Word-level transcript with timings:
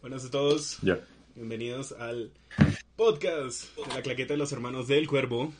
Buenas 0.00 0.24
a 0.24 0.30
todos. 0.30 0.78
Ya. 0.82 0.98
Bienvenidos 1.34 1.92
al 1.92 2.30
podcast 2.96 3.76
de 3.76 3.94
la 3.94 4.02
claqueta 4.02 4.34
de 4.34 4.38
los 4.38 4.52
hermanos 4.52 4.88
del 4.88 5.06
cuervo. 5.06 5.52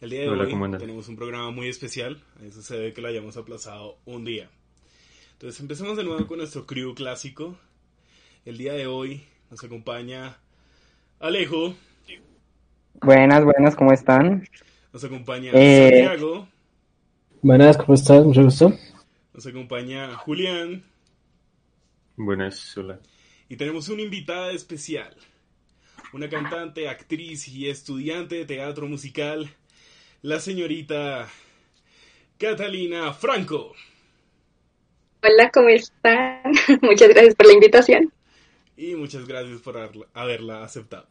El 0.00 0.10
día 0.10 0.20
de 0.22 0.28
Hola, 0.28 0.44
hoy 0.44 0.78
tenemos 0.78 1.08
un 1.08 1.16
programa 1.16 1.50
muy 1.50 1.68
especial. 1.68 2.22
A 2.40 2.44
Eso 2.44 2.62
se 2.62 2.76
debe 2.76 2.92
que 2.92 3.00
lo 3.00 3.08
hayamos 3.08 3.36
aplazado 3.36 3.96
un 4.04 4.24
día. 4.24 4.50
Entonces 5.32 5.60
empecemos 5.60 5.96
de 5.96 6.04
nuevo 6.04 6.26
con 6.26 6.38
nuestro 6.38 6.66
crew 6.66 6.94
clásico. 6.94 7.56
El 8.44 8.58
día 8.58 8.74
de 8.74 8.86
hoy 8.86 9.24
nos 9.50 9.62
acompaña 9.64 10.38
Alejo, 11.18 11.74
Buenas, 13.02 13.44
buenas, 13.44 13.76
¿cómo 13.76 13.92
están? 13.92 14.48
nos 14.92 15.04
acompaña 15.04 15.50
Eh. 15.54 16.04
Santiago, 16.06 16.48
Buenas, 17.42 17.76
¿cómo 17.76 17.94
estás? 17.94 18.24
Mucho 18.24 18.42
gusto. 18.42 18.72
nos 19.34 19.46
acompaña 19.46 20.14
Julián 20.16 20.82
Buenas, 22.16 22.76
hola. 22.76 23.00
y 23.48 23.56
tenemos 23.56 23.88
una 23.88 24.02
invitada 24.02 24.50
especial. 24.52 25.14
Una 26.12 26.28
cantante, 26.28 26.88
actriz 26.88 27.48
y 27.48 27.68
estudiante 27.68 28.36
de 28.36 28.44
teatro 28.46 28.86
musical, 28.86 29.48
la 30.22 30.40
señorita 30.40 31.28
Catalina 32.38 33.12
Franco. 33.12 33.74
Hola, 35.22 35.50
¿cómo 35.52 35.68
están? 35.68 36.42
Muchas 36.82 37.08
gracias 37.08 37.34
por 37.34 37.46
la 37.46 37.52
invitación. 37.54 38.12
Y 38.78 38.94
muchas 38.94 39.26
gracias 39.26 39.60
por 39.62 39.76
haberla- 40.12 40.62
aceptado. 40.62 41.08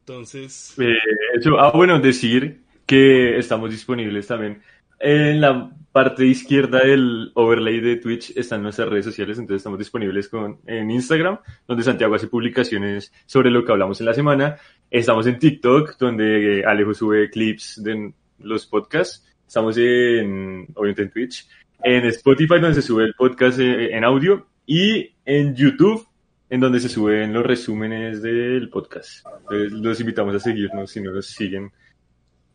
Entonces, 0.00 0.74
Eh, 0.78 0.94
eso, 1.38 1.58
ah, 1.60 1.70
bueno, 1.74 2.00
decir 2.00 2.62
que 2.86 3.38
estamos 3.38 3.70
disponibles 3.70 4.26
también. 4.26 4.62
En 5.06 5.38
la 5.42 5.70
parte 5.92 6.24
izquierda 6.24 6.78
del 6.78 7.30
overlay 7.34 7.78
de 7.78 7.96
Twitch 7.96 8.34
están 8.38 8.62
nuestras 8.62 8.88
redes 8.88 9.04
sociales, 9.04 9.38
entonces 9.38 9.58
estamos 9.58 9.78
disponibles 9.78 10.30
con, 10.30 10.60
en 10.64 10.90
Instagram, 10.90 11.40
donde 11.68 11.84
Santiago 11.84 12.14
hace 12.14 12.26
publicaciones 12.26 13.12
sobre 13.26 13.50
lo 13.50 13.66
que 13.66 13.72
hablamos 13.72 14.00
en 14.00 14.06
la 14.06 14.14
semana. 14.14 14.56
Estamos 14.90 15.26
en 15.26 15.38
TikTok, 15.38 15.98
donde 15.98 16.64
Alejo 16.64 16.94
sube 16.94 17.28
clips 17.28 17.82
de 17.84 18.14
los 18.38 18.64
podcasts. 18.64 19.22
Estamos 19.46 19.76
en, 19.76 20.68
obviamente 20.74 21.02
en 21.02 21.10
Twitch. 21.10 21.48
En 21.82 22.06
Spotify, 22.06 22.54
donde 22.58 22.76
se 22.76 22.80
sube 22.80 23.04
el 23.04 23.12
podcast 23.12 23.58
eh, 23.58 23.94
en 23.94 24.04
audio. 24.04 24.46
Y 24.64 25.12
en 25.26 25.54
YouTube, 25.54 26.08
en 26.48 26.60
donde 26.60 26.80
se 26.80 26.88
suben 26.88 27.30
los 27.34 27.44
resúmenes 27.44 28.22
del 28.22 28.70
podcast. 28.70 29.26
Entonces, 29.40 29.70
los 29.70 30.00
invitamos 30.00 30.34
a 30.34 30.40
seguirnos 30.40 30.90
si 30.90 31.02
no 31.02 31.12
nos 31.12 31.26
siguen. 31.26 31.70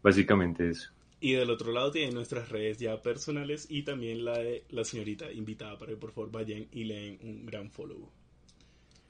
Básicamente 0.02 0.68
eso. 0.68 0.90
Y 1.22 1.34
del 1.34 1.50
otro 1.50 1.72
lado 1.72 1.92
tienen 1.92 2.14
nuestras 2.16 2.50
redes 2.50 2.78
ya 2.78 3.02
personales 3.02 3.68
y 3.70 3.84
también 3.84 4.24
la 4.24 4.38
de 4.38 4.64
la 4.70 4.84
señorita 4.84 5.32
invitada 5.32 5.78
para 5.78 5.92
que 5.92 5.98
por 5.98 6.12
favor 6.12 6.32
vayan 6.32 6.68
y 6.72 6.86
leen 6.86 7.20
un 7.24 7.46
gran 7.46 7.70
follow. 7.70 8.10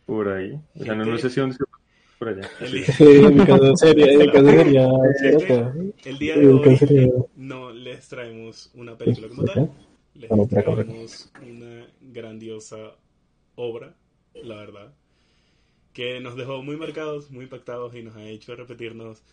Por 0.06 0.28
ahí. 0.30 0.60
O 0.76 0.84
sea, 0.84 0.96
no, 0.96 1.06
no 1.06 1.18
sé 1.18 1.30
si 1.30 1.40
dónde 1.40 1.56
se 1.56 1.64
por 2.20 2.30
allá. 2.30 2.50
El 2.60 2.72
día, 2.72 2.86
el 6.06 6.18
día 6.20 6.36
de 6.36 6.48
hoy 6.48 7.14
no 7.38 7.72
les 7.72 8.10
traemos 8.10 8.72
una 8.73 8.98
película 8.98 9.30
como 9.30 9.46
tal, 9.46 9.72
les 10.16 10.50
traemos 10.50 11.32
una 11.42 11.88
grandiosa 12.02 12.98
obra, 13.56 13.96
la 14.34 14.56
verdad, 14.56 14.94
que 15.94 16.20
nos 16.20 16.36
dejó 16.36 16.62
muy 16.62 16.76
marcados, 16.76 17.32
muy 17.32 17.46
impactados 17.46 17.96
y 17.96 18.04
nos 18.04 18.18
ha 18.18 18.23
hecho 18.23 18.54
repetirnos 18.56 19.23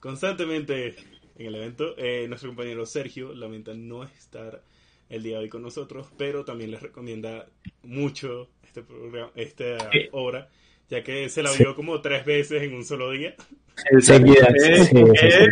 constantemente 0.00 0.96
en 1.36 1.46
el 1.46 1.54
evento. 1.54 1.94
Eh, 1.98 2.26
nuestro 2.28 2.50
compañero 2.50 2.86
Sergio 2.86 3.34
lamenta 3.34 3.74
no 3.74 4.04
estar 4.04 4.62
el 5.08 5.22
día 5.22 5.36
de 5.38 5.44
hoy 5.44 5.48
con 5.48 5.62
nosotros, 5.62 6.08
pero 6.16 6.44
también 6.44 6.70
les 6.70 6.82
recomienda 6.82 7.46
mucho 7.82 8.48
este 8.62 8.82
programa, 8.82 9.30
esta 9.34 9.76
obra, 10.12 10.48
ya 10.88 11.02
que 11.02 11.28
se 11.28 11.42
la 11.42 11.50
Sí. 11.50 11.62
vio 11.62 11.74
como 11.74 12.00
tres 12.00 12.24
veces 12.24 12.62
en 12.62 12.74
un 12.74 12.84
solo 12.84 13.10
día. 13.10 13.34
Sí, 13.76 14.00
sí, 14.00 14.12
es 14.44 14.86
sí. 14.88 14.94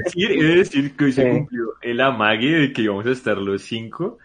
decir, 0.04 0.32
es 0.32 0.54
decir 0.56 0.96
que 0.96 1.04
hoy 1.04 1.12
se 1.12 1.22
Sí. 1.24 1.28
cumplió 1.30 1.74
el 1.82 2.00
amague 2.00 2.50
de 2.50 2.72
que 2.72 2.82
íbamos 2.82 3.04
a 3.06 3.10
estar 3.10 3.36
los 3.36 3.62
cinco 3.62 4.18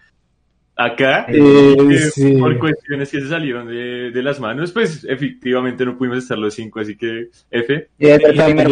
acá. 0.77 1.25
Eh, 1.29 1.75
Eh, 1.79 1.97
sí. 2.13 2.37
Por 2.37 2.57
cuestiones 2.59 3.09
que 3.09 3.21
se 3.21 3.27
salieron 3.27 3.67
de, 3.67 4.11
de 4.11 4.23
las 4.23 4.39
manos, 4.39 4.71
pues 4.71 5.03
efectivamente 5.09 5.85
no 5.85 5.97
pudimos 5.97 6.19
estar 6.19 6.37
los 6.37 6.53
cinco, 6.53 6.79
así 6.79 6.95
que 6.95 7.29
F. 7.51 7.89
Y 7.99 8.07
el 8.07 8.21
primer 8.21 8.67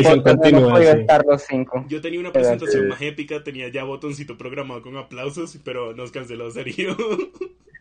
no 0.53 0.77
estar 0.79 1.23
los 1.25 1.41
cinco. 1.43 1.85
Yo 1.89 1.99
tenía 2.01 2.19
una 2.19 2.31
presentación 2.31 2.87
más 2.89 3.01
épica, 3.01 3.43
tenía 3.43 3.67
ya 3.69 3.83
botoncito 3.83 4.37
programado 4.37 4.81
con 4.81 4.95
aplausos, 4.97 5.57
pero 5.63 5.93
nos 5.93 6.11
canceló 6.11 6.49
Sergio. 6.51 6.95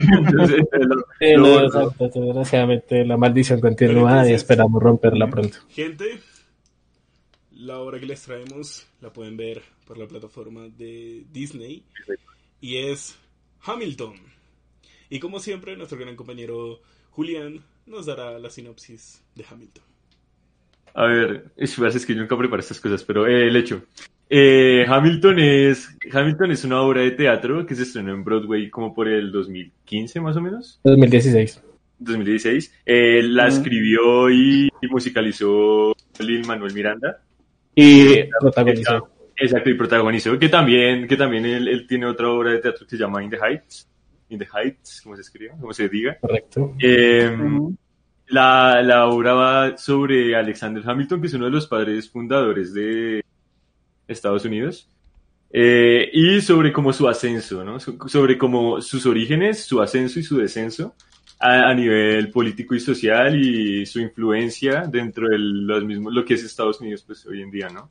Entonces, 0.01 0.57
lo- 0.73 0.97
lo- 0.97 1.39
no, 1.39 1.61
lo- 1.61 1.67
exacto, 1.67 2.21
desgraciadamente 2.21 3.05
la 3.05 3.17
maldición 3.17 3.61
continúa 3.61 4.29
y 4.29 4.33
esperamos 4.33 4.83
romperla 4.83 5.29
pronto. 5.29 5.59
Gente, 5.71 6.19
la 7.53 7.79
obra 7.79 8.01
que 8.01 8.07
les 8.07 8.23
traemos 8.23 8.87
la 9.01 9.13
pueden 9.13 9.37
ver 9.37 9.63
por 9.87 9.99
la 9.99 10.07
plataforma 10.07 10.69
de 10.77 11.25
Disney 11.33 11.85
y 12.61 12.77
es 12.79 13.17
Hamilton. 13.65 14.15
Y 15.11 15.19
como 15.19 15.39
siempre, 15.39 15.77
nuestro 15.77 15.99
gran 15.99 16.17
compañero 16.17 16.81
Julián 17.11 17.61
nos 17.87 18.07
dará 18.07 18.39
la 18.39 18.51
sinopsis 18.51 19.23
de 19.35 19.45
Hamilton. 19.49 19.85
A 20.95 21.07
ver, 21.07 21.47
es, 21.57 21.75
que 22.07 22.15
yo 22.15 22.21
nunca 22.21 22.39
preparo 22.39 22.61
estas 22.61 22.81
cosas, 22.81 23.03
pero 23.03 23.27
eh, 23.27 23.49
el 23.49 23.57
hecho. 23.57 23.83
Eh, 24.31 24.85
Hamilton 24.89 25.39
es 25.39 25.89
Hamilton 26.11 26.51
es 26.53 26.65
una 26.65 26.81
obra 26.81 27.03
de 27.03 27.11
teatro 27.11 27.67
que 27.67 27.75
se 27.75 27.83
estrenó 27.83 28.15
en 28.15 28.25
Broadway 28.25 28.71
como 28.71 28.95
por 28.95 29.07
el 29.07 29.31
2015 29.31 30.21
más 30.21 30.37
o 30.37 30.41
menos, 30.41 30.81
2016. 30.85 31.63
2016. 31.99 32.75
Eh, 32.87 33.23
la 33.23 33.49
Ujú. 33.49 33.57
escribió 33.57 34.31
y, 34.31 34.69
y 34.81 34.87
musicalizó 34.89 35.95
Lil 36.21 36.47
Manuel 36.47 36.73
Miranda. 36.73 37.23
Y 37.75 38.25
protagonizó. 38.41 39.14
Exacto, 39.37 39.71
y 39.71 39.75
protagonizó, 39.75 40.39
que 40.39 40.49
también, 40.49 41.07
que 41.09 41.17
también 41.17 41.45
él, 41.47 41.67
él 41.69 41.87
tiene 41.87 42.07
otra 42.07 42.29
obra 42.31 42.51
de 42.53 42.59
teatro 42.59 42.87
que 42.87 42.97
se 42.97 43.03
llama 43.03 43.23
In 43.23 43.31
the 43.31 43.39
Heights. 43.39 43.89
In 44.29 44.39
the 44.39 44.47
Heights, 44.55 45.01
como 45.03 45.17
se 45.17 45.23
escribe, 45.23 45.53
como 45.61 45.73
se 45.73 45.89
diga. 45.89 46.17
Correcto. 46.21 46.75
Eh, 46.81 47.31
Ujú. 47.39 47.77
La, 48.29 48.81
la 48.83 49.07
obra 49.07 49.35
va 49.35 49.77
sobre 49.77 50.35
Alexander 50.35 50.83
Hamilton, 50.87 51.21
que 51.21 51.27
es 51.27 51.35
uno 51.35 51.45
de 51.45 51.51
los 51.51 51.67
padres 51.67 52.09
fundadores 52.09 52.73
de 52.73 53.23
Estados 54.09 54.45
Unidos, 54.47 54.89
eh, 55.51 56.09
y 56.13 56.41
sobre 56.41 56.73
como 56.73 56.93
su 56.93 57.07
ascenso, 57.07 57.63
¿no? 57.65 57.79
So- 57.81 57.97
Sobre 58.09 58.39
como 58.39 58.81
sus 58.81 59.05
orígenes, 59.07 59.65
su 59.65 59.81
ascenso 59.83 60.19
y 60.19 60.23
su 60.23 60.39
descenso 60.39 60.95
a, 61.39 61.69
a 61.69 61.75
nivel 61.75 62.31
político 62.31 62.75
y 62.75 62.81
social 62.81 63.39
y 63.39 63.85
su 63.85 64.01
influencia 64.01 64.87
dentro 64.87 65.29
de 65.29 65.39
los 65.39 65.85
mismos, 65.85 66.13
lo 66.15 66.25
que 66.25 66.35
es 66.35 66.43
Estados 66.45 66.81
Unidos 66.81 67.05
pues 67.07 67.27
hoy 67.27 67.43
en 67.43 67.51
día, 67.51 67.69
¿no? 67.69 67.89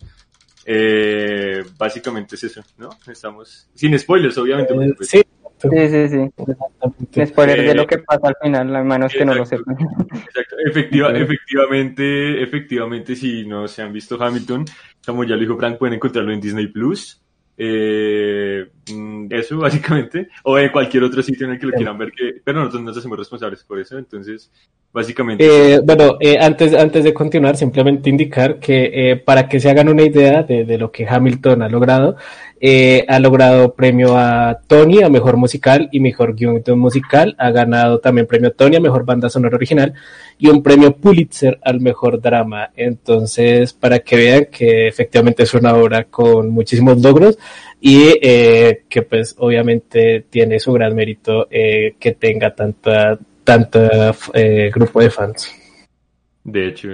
Eh, 0.65 1.63
básicamente 1.77 2.35
es 2.35 2.43
eso, 2.45 2.61
¿no? 2.77 2.89
Estamos, 3.07 3.69
sin 3.73 3.97
spoilers, 3.97 4.37
obviamente. 4.37 4.73
Eh, 4.73 4.93
pues, 4.97 5.09
sí, 5.09 5.21
Sí, 5.63 5.87
sí, 5.87 6.09
sí. 6.09 7.25
Spoiler 7.25 7.61
de 7.61 7.71
Eh, 7.71 7.75
lo 7.75 7.87
que 7.87 7.99
pasa 7.99 8.27
al 8.27 8.35
final, 8.41 8.75
a 8.75 8.83
menos 8.83 9.13
que 9.13 9.23
no 9.23 9.33
lo 9.33 9.45
sepan. 9.45 9.77
Exacto. 9.79 10.55
Efectiva. 10.65 11.17
Efectivamente, 11.17 12.43
efectivamente, 12.43 13.15
si 13.15 13.45
no 13.45 13.67
se 13.67 13.81
han 13.81 13.93
visto 13.93 14.21
Hamilton, 14.21 14.65
como 15.05 15.23
ya 15.23 15.35
lo 15.35 15.41
dijo 15.41 15.57
Frank, 15.57 15.77
pueden 15.77 15.95
encontrarlo 15.95 16.33
en 16.33 16.41
Disney 16.41 16.67
Plus. 16.67 17.22
Eh, 17.57 18.67
mm, 18.91 19.27
eso, 19.29 19.57
básicamente. 19.59 20.29
O 20.43 20.57
en 20.57 20.71
cualquier 20.71 21.03
otro 21.03 21.21
sitio 21.21 21.45
en 21.45 21.53
el 21.53 21.59
que 21.59 21.67
lo 21.67 21.73
quieran 21.73 21.97
ver, 21.97 22.11
que, 22.11 22.41
pero 22.43 22.59
nosotros 22.59 22.81
no 22.81 22.89
nos 22.89 22.97
hacemos 22.97 23.17
responsables 23.17 23.63
por 23.63 23.79
eso. 23.79 23.97
Entonces, 23.97 24.51
básicamente. 24.91 25.45
Eh, 25.45 25.79
bueno, 25.83 26.17
eh, 26.19 26.37
antes, 26.39 26.73
antes 26.73 27.03
de 27.03 27.13
continuar, 27.13 27.57
simplemente 27.57 28.09
indicar 28.09 28.59
que 28.59 29.11
eh, 29.11 29.15
para 29.17 29.47
que 29.47 29.59
se 29.59 29.69
hagan 29.69 29.89
una 29.89 30.03
idea 30.03 30.43
de, 30.43 30.65
de 30.65 30.77
lo 30.77 30.91
que 30.91 31.07
Hamilton 31.07 31.63
ha 31.63 31.69
logrado, 31.69 32.15
eh, 32.65 33.03
ha 33.09 33.19
logrado 33.19 33.73
premio 33.73 34.17
a 34.17 34.57
Tony 34.67 35.03
a 35.03 35.09
Mejor 35.09 35.35
Musical 35.35 35.89
y 35.91 35.99
Mejor 35.99 36.33
Guion 36.33 36.63
Musical, 36.77 37.35
ha 37.37 37.51
ganado 37.51 37.99
también 37.99 38.25
premio 38.25 38.53
Tony 38.53 38.77
a 38.77 38.79
Mejor 38.79 39.03
Banda 39.03 39.29
Sonora 39.29 39.57
Original 39.57 39.93
y 40.37 40.47
un 40.47 40.63
premio 40.63 40.95
Pulitzer 40.95 41.59
al 41.61 41.81
Mejor 41.81 42.21
Drama. 42.21 42.71
Entonces, 42.77 43.73
para 43.73 43.99
que 43.99 44.15
vean 44.15 44.47
que 44.49 44.87
efectivamente 44.87 45.43
es 45.43 45.53
una 45.53 45.73
obra 45.73 46.05
con 46.05 46.51
muchísimos 46.51 47.01
logros 47.01 47.37
y 47.81 48.17
eh, 48.21 48.83
que 48.87 49.01
pues 49.01 49.35
obviamente 49.39 50.25
tiene 50.29 50.57
su 50.57 50.71
gran 50.71 50.95
mérito 50.95 51.49
eh, 51.51 51.95
que 51.99 52.13
tenga 52.13 52.55
tanta 52.55 53.19
tanto 53.43 53.81
eh, 54.33 54.71
grupo 54.73 55.01
de 55.01 55.09
fans. 55.09 55.53
De 56.45 56.67
hecho, 56.67 56.87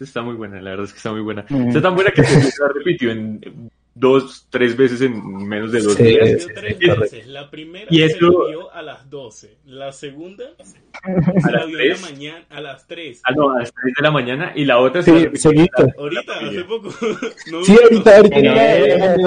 está 0.00 0.22
muy 0.22 0.34
buena, 0.34 0.60
la 0.60 0.70
verdad 0.70 0.86
es 0.86 0.92
que 0.92 0.96
está 0.96 1.12
muy 1.12 1.20
buena. 1.20 1.44
Mm. 1.48 1.68
Está 1.68 1.80
tan 1.80 1.94
buena 1.94 2.10
que 2.10 2.24
se 2.24 2.68
repitió 2.74 3.12
en 3.12 3.70
dos, 3.94 4.46
tres 4.50 4.76
veces 4.76 5.00
en 5.02 5.22
menos 5.46 5.70
de 5.72 5.80
dos 5.80 5.94
Sí, 5.94 6.02
días. 6.02 6.46
Tres 6.54 6.76
sí, 6.78 6.86
veces. 6.88 7.26
La 7.26 7.50
primera 7.50 7.86
Y 7.90 7.98
se 7.98 8.04
eso- 8.06 8.30
la 8.42 8.48
vio 8.48 8.72
a 8.72 8.82
las 8.82 9.08
12. 9.08 9.56
La 9.66 9.92
segunda 9.92 10.44
se 11.42 11.52
la 11.52 11.66
mañana 12.02 12.44
a 12.50 12.60
las 12.60 12.86
3. 12.86 13.22
Ah, 13.24 13.32
no, 13.36 13.50
a 13.50 13.58
las 13.60 13.72
3 13.72 13.94
de 13.96 14.02
la 14.02 14.10
mañana 14.10 14.52
y 14.54 14.64
la 14.64 14.78
otra 14.78 15.02
Sí, 15.02 15.10
se 15.34 15.52
la 15.54 15.66
Ahorita, 15.98 16.32
hace 16.40 16.64
poco. 16.64 16.88
No, 17.50 17.62
Sí, 17.64 17.76
ahorita, 17.82 18.16
ahorita, 18.16 18.40
no, 18.42 19.26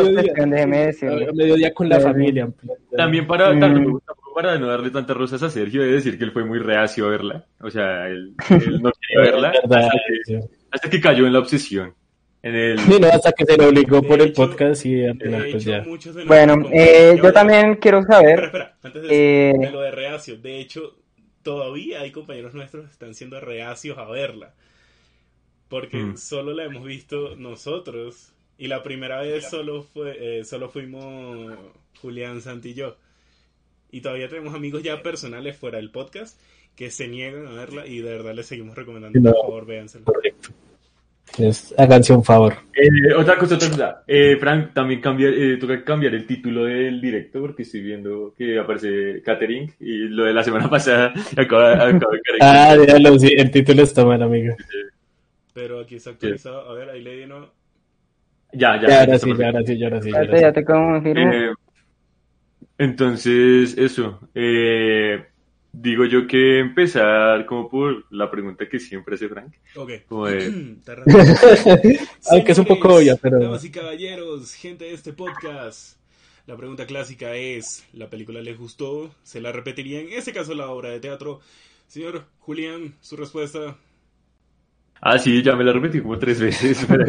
a 1.30 1.34
mediodía, 1.34 1.74
con 1.74 1.90
la 1.90 2.00
familia. 2.00 2.50
También 2.96 3.25
para, 3.28 3.54
Mm. 3.54 4.00
para 4.36 4.58
no 4.60 4.68
darle 4.68 4.90
tantas 4.92 5.16
rosas 5.18 5.42
a 5.44 5.50
Sergio, 5.50 5.81
de 5.81 5.92
decir 5.94 6.18
que 6.18 6.24
él 6.24 6.31
fue 6.31 6.44
muy 6.46 6.60
reacio 6.60 7.06
a 7.08 7.10
verla. 7.10 7.46
O 7.62 7.69
sea, 7.72 8.08
él, 8.08 8.34
él 8.50 8.81
no 8.81 8.92
quería 8.92 9.22
verla 9.31 9.52
verdad, 9.64 9.86
hasta 9.88 9.98
que, 10.28 10.40
hasta 10.72 10.90
que 10.90 11.02
cayó 11.02 11.25
en 11.25 11.34
la 11.34 11.40
obsesión. 11.40 11.94
En 12.48 12.56
el, 12.56 12.80
Sí, 12.80 13.00
no, 13.00 13.08
hasta 13.08 13.32
que 13.32 13.46
se 13.46 13.58
lo 13.58 13.68
obligó 13.68 14.02
por 14.04 14.22
el 14.22 14.30
hecho- 14.30 14.48
podcast 14.48 14.86
y 14.86 15.04
al 15.06 15.18
final 15.20 15.48
pues 15.52 15.64
ya. 15.66 15.86
Bueno, 16.26 16.70
eh, 16.72 17.20
yo 17.22 17.34
también 17.34 17.76
quiero 17.76 18.00
Espera, 18.00 18.18
saber. 18.20 18.44
espera, 18.46 18.78
antes 18.84 19.02
de, 19.04 19.10
eh, 19.10 19.50
eso, 19.52 19.62
de 19.62 19.72
lo 19.72 19.82
de 19.82 19.92
reacio. 19.92 20.38
De 20.38 20.60
hecho, 20.60 20.96
todavía 21.44 22.02
hay 22.02 22.12
compañeros 22.12 22.54
nuestros 22.54 22.86
que 22.86 22.92
están 22.92 23.14
siendo 23.16 23.40
reacios 23.40 23.98
a 23.98 24.06
verla. 24.06 24.54
Porque 25.70 25.98
Mm. 25.98 26.18
solo 26.18 26.54
la 26.54 26.64
hemos 26.66 26.86
visto 26.86 27.36
nosotros. 27.36 28.34
Y 28.58 28.68
la 28.68 28.82
primera 28.84 29.22
vez 29.22 29.50
solo 29.50 29.84
fue 29.84 30.40
eh, 30.40 30.44
solo 30.46 30.70
fuimos 30.70 31.54
Julián, 32.02 32.42
Santi 32.42 32.70
y 32.70 32.74
yo. 32.74 32.98
Y 33.92 34.02
todavía 34.02 34.30
tenemos 34.30 34.54
amigos 34.56 34.82
ya 34.84 35.02
personales 35.04 35.58
fuera 35.58 35.78
del 35.78 35.92
podcast 35.92 36.40
que 36.76 36.90
se 36.92 37.08
niegan 37.08 37.48
a 37.48 37.52
verla 37.54 37.86
y 37.88 38.00
de 38.00 38.10
verdad 38.12 38.34
les 38.34 38.46
seguimos 38.46 38.76
recomendando. 38.76 39.20
No. 39.20 39.32
Por 39.32 39.42
favor, 39.42 39.66
véansela. 39.66 40.06
Correcto. 40.06 40.50
Es, 41.38 41.74
háganse 41.78 42.14
un 42.14 42.24
favor. 42.24 42.56
Eh, 42.74 43.14
otra 43.16 43.38
cosa, 43.38 43.56
otra 43.56 43.70
cosa. 43.70 44.04
Eh, 44.08 44.38
Frank, 44.40 44.74
también 44.74 45.02
cambia, 45.02 45.30
eh, 45.30 45.58
toca 45.60 45.84
cambiar 45.84 46.16
el 46.16 46.26
título 46.26 46.66
del 46.66 47.00
directo 47.02 47.42
porque 47.42 47.64
estoy 47.64 47.82
viendo 47.82 48.34
que 48.36 48.58
aparece 48.58 49.22
Catering 49.24 49.72
y 49.80 49.98
lo 50.10 50.24
de 50.26 50.34
la 50.34 50.44
semana 50.44 50.70
pasada 50.70 51.14
acaba, 51.36 51.74
acaba 51.74 52.12
de. 52.14 52.22
Ah, 52.42 52.76
dígalo, 52.80 53.20
sí, 53.20 53.34
el 53.38 53.52
título 53.52 53.84
está 53.84 54.06
mal, 54.06 54.22
amigo. 54.22 54.56
Pero 55.54 55.80
aquí 55.82 55.96
está 55.96 56.12
actualizado. 56.12 56.70
A 56.70 56.74
ver, 56.74 56.90
ahí 56.90 57.02
le 57.04 57.18
di 57.18 57.26
no. 57.26 57.52
Ya, 58.54 58.82
ya. 58.82 58.88
Ya, 58.88 59.00
ahora 59.02 59.20
sí, 59.20 59.36
ya, 59.38 59.46
ahora 59.48 59.64
sí, 59.66 59.78
ya, 59.78 59.88
ahora 59.88 60.02
sí. 60.02 60.12
ya, 60.12 60.12
Ya 60.12 60.20
ahora 60.20 60.32
te, 60.32 60.38
sí. 60.38 60.42
ya 60.44 60.54
te 60.54 60.66
confirmo. 60.66 61.34
Eh, 61.34 61.54
entonces, 62.78 63.78
eso. 63.78 64.20
eh, 64.36 65.26
digo 65.82 66.06
yo 66.06 66.28
que 66.28 66.60
empezar 66.60 67.46
como 67.46 67.70
por 67.70 68.06
la 68.12 68.30
pregunta 68.30 68.68
que 68.68 68.80
siempre 68.80 69.16
hace 69.16 69.30
Frank. 69.30 69.54
Ok. 69.76 69.92
Como 70.08 70.28
de. 70.28 70.78
Aunque 72.32 72.52
es 72.52 72.58
un 72.58 72.66
poco 72.66 72.96
obvia, 72.96 73.16
pero. 73.16 73.40
Damas 73.40 73.64
y 73.64 73.72
caballeros, 73.72 74.54
gente 74.54 74.86
de 74.86 74.94
este 74.94 75.14
podcast, 75.14 75.98
la 76.46 76.58
pregunta 76.58 76.86
clásica 76.86 77.36
es: 77.36 77.86
¿la 77.94 78.10
película 78.10 78.42
les 78.42 78.58
gustó? 78.58 79.12
¿Se 79.24 79.42
la 79.42 79.52
repetiría 79.52 80.02
en 80.02 80.10
ese 80.10 80.34
caso 80.34 80.54
la 80.54 80.70
obra 80.70 80.90
de 80.90 81.00
teatro? 81.00 81.40
Señor 81.88 82.26
Julián, 82.40 82.96
su 83.02 83.16
respuesta. 83.16 83.78
Ah, 85.00 85.20
sí, 85.20 85.44
ya 85.44 85.56
me 85.56 85.64
la 85.64 85.72
repetí 85.74 86.02
como 86.02 86.18
tres 86.18 86.42
veces. 86.42 86.86
Pero, 86.90 87.06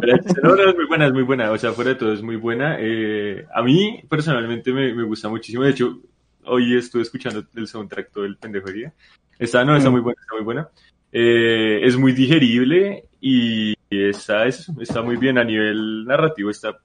pero, 0.00 0.16
no, 0.42 0.56
no, 0.56 0.70
es 0.70 0.74
muy 0.74 0.86
buena, 0.86 1.06
es 1.06 1.12
muy 1.12 1.22
buena. 1.22 1.52
O 1.52 1.58
sea, 1.58 1.72
fuera 1.72 1.90
de 1.90 1.96
todo, 1.96 2.12
es 2.12 2.20
muy 2.20 2.34
buena. 2.34 2.78
Eh, 2.80 3.46
a 3.54 3.62
mí, 3.62 4.02
personalmente, 4.08 4.72
me, 4.72 4.92
me 4.92 5.04
gusta 5.04 5.28
muchísimo. 5.28 5.62
De 5.62 5.70
hecho, 5.70 6.00
hoy 6.48 6.76
estuve 6.76 7.02
escuchando 7.02 7.44
el 7.54 7.66
soundtrack 7.66 8.10
todo 8.12 8.24
el 8.24 8.36
pendejo 8.36 8.70
día. 8.70 8.92
Está, 9.38 9.64
no, 9.64 9.76
está 9.76 9.90
muy 9.90 10.00
buena, 10.00 10.20
está 10.20 10.34
muy 10.34 10.44
buena. 10.44 10.68
Eh, 11.12 11.80
es 11.82 11.96
muy 11.96 12.12
digerible 12.12 13.04
y 13.20 13.74
está, 13.90 14.46
es- 14.46 14.68
está 14.80 15.02
muy 15.02 15.16
bien 15.16 15.38
a 15.38 15.44
nivel 15.44 16.04
narrativo, 16.04 16.50
está 16.50 16.76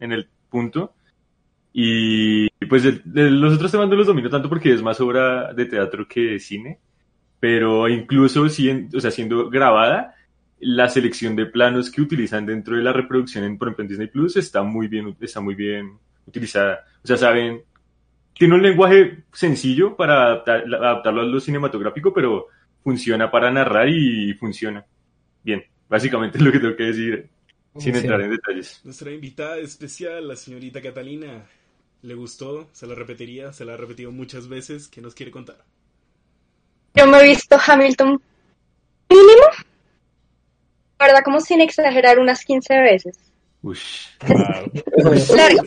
en 0.00 0.12
el 0.12 0.28
punto. 0.48 0.94
Y 1.72 2.48
pues 2.66 2.82
de- 2.82 3.00
de 3.04 3.30
los 3.30 3.54
otros 3.54 3.70
temas 3.72 3.88
no 3.88 3.94
los 3.96 4.06
domino 4.06 4.28
tanto 4.28 4.48
porque 4.48 4.72
es 4.72 4.82
más 4.82 5.00
obra 5.00 5.52
de 5.54 5.64
teatro 5.66 6.06
que 6.06 6.20
de 6.20 6.38
cine 6.40 6.78
pero 7.40 7.88
incluso 7.88 8.48
sien- 8.48 8.88
o 8.94 9.00
sea, 9.00 9.10
siendo 9.10 9.50
grabada, 9.50 10.14
la 10.60 10.88
selección 10.88 11.34
de 11.34 11.46
planos 11.46 11.90
que 11.90 12.00
utilizan 12.00 12.46
dentro 12.46 12.76
de 12.76 12.84
la 12.84 12.92
reproducción 12.92 13.42
en, 13.42 13.58
por 13.58 13.66
ejemplo, 13.66 13.82
en 13.82 13.88
Disney 13.88 14.06
Plus 14.06 14.36
está 14.36 14.62
muy 14.62 14.86
bien, 14.86 15.16
está 15.20 15.40
muy 15.40 15.56
bien 15.56 15.90
utilizada. 16.24 16.84
O 17.02 17.06
sea, 17.08 17.16
saben, 17.16 17.62
tiene 18.34 18.54
un 18.54 18.62
lenguaje 18.62 19.24
sencillo 19.32 19.96
para 19.96 20.22
adaptar- 20.24 20.64
adaptarlo 20.74 21.20
a 21.22 21.24
lo 21.24 21.40
cinematográfico, 21.40 22.12
pero 22.12 22.48
funciona 22.82 23.30
para 23.30 23.50
narrar 23.50 23.88
y 23.88 24.34
funciona 24.34 24.84
bien. 25.42 25.64
Básicamente 25.88 26.38
es 26.38 26.44
lo 26.44 26.50
que 26.52 26.58
tengo 26.58 26.76
que 26.76 26.84
decir, 26.84 27.28
sin 27.78 27.94
Sí. 27.94 28.00
entrar 28.00 28.20
en 28.22 28.30
detalles. 28.30 28.80
Nuestra 28.84 29.10
invitada 29.10 29.58
especial, 29.58 30.26
la 30.28 30.36
señorita 30.36 30.80
Catalina. 30.82 31.44
¿Le 32.02 32.14
gustó? 32.14 32.68
¿Se 32.72 32.86
la 32.86 32.94
repetiría? 32.96 33.52
¿Se 33.52 33.64
la 33.64 33.74
ha 33.74 33.76
repetido 33.76 34.10
muchas 34.10 34.48
veces? 34.48 34.88
¿Qué 34.88 35.00
nos 35.00 35.14
quiere 35.14 35.30
contar? 35.30 35.58
Yo 36.94 37.06
me 37.06 37.18
he 37.20 37.24
visto 37.28 37.56
Hamilton 37.64 38.20
mínimo, 39.08 39.46
la 40.98 41.06
verdad, 41.06 41.22
como 41.24 41.40
sin 41.40 41.60
exagerar, 41.60 42.18
unas 42.18 42.44
15 42.44 42.80
veces. 42.80 43.18
Ush. 43.62 44.08
Claro, 44.18 44.66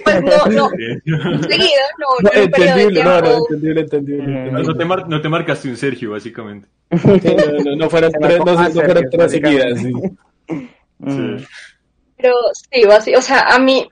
pues 0.03 0.21
no, 0.23 0.45
no, 0.47 0.69
seguido, 0.69 1.83
no, 1.97 2.07
No, 2.21 2.29
no 2.29 2.31
entendible, 2.33 3.03
no, 3.03 3.21
no, 3.21 3.37
entendible, 3.37 3.81
entendible. 3.81 4.23
Mm. 4.27 4.31
No, 4.33 4.39
entendible. 4.39 4.63
no 4.67 4.77
te 4.77 4.85
mar- 4.85 5.07
no 5.09 5.21
te 5.21 5.29
marcaste 5.29 5.69
un 5.69 5.77
Sergio, 5.77 6.11
básicamente. 6.11 6.67
Sí, 6.91 6.97
no, 7.35 7.63
no, 7.71 7.75
no 7.77 7.89
fueron 7.89 8.11
tres, 8.11 8.39
no, 8.39 8.45
no 8.45 8.69
fueron 8.69 8.73
Sergio, 8.73 9.09
tres 9.11 9.31
seguidas, 9.31 9.79
sí. 9.79 9.91
básicamente. 9.93 10.17
Mm. 10.99 11.37
Sí. 11.39 11.45
Pero 12.17 12.33
sí, 12.53 12.83
así, 12.91 13.15
o 13.15 13.21
sea, 13.21 13.41
a 13.41 13.59
mí 13.59 13.87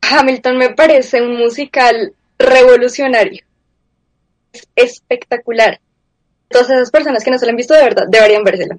Hamilton 0.00 0.56
me 0.58 0.70
parece 0.70 1.20
un 1.22 1.36
musical 1.36 2.12
revolucionario. 2.38 3.42
Es 4.52 4.92
espectacular. 4.94 5.80
Todas 6.48 6.68
esas 6.70 6.90
personas 6.90 7.24
que 7.24 7.30
no 7.30 7.38
se 7.38 7.46
lo 7.46 7.50
han 7.50 7.56
visto 7.56 7.74
de 7.74 7.82
verdad 7.84 8.04
deberían 8.08 8.44
vérsela. 8.44 8.76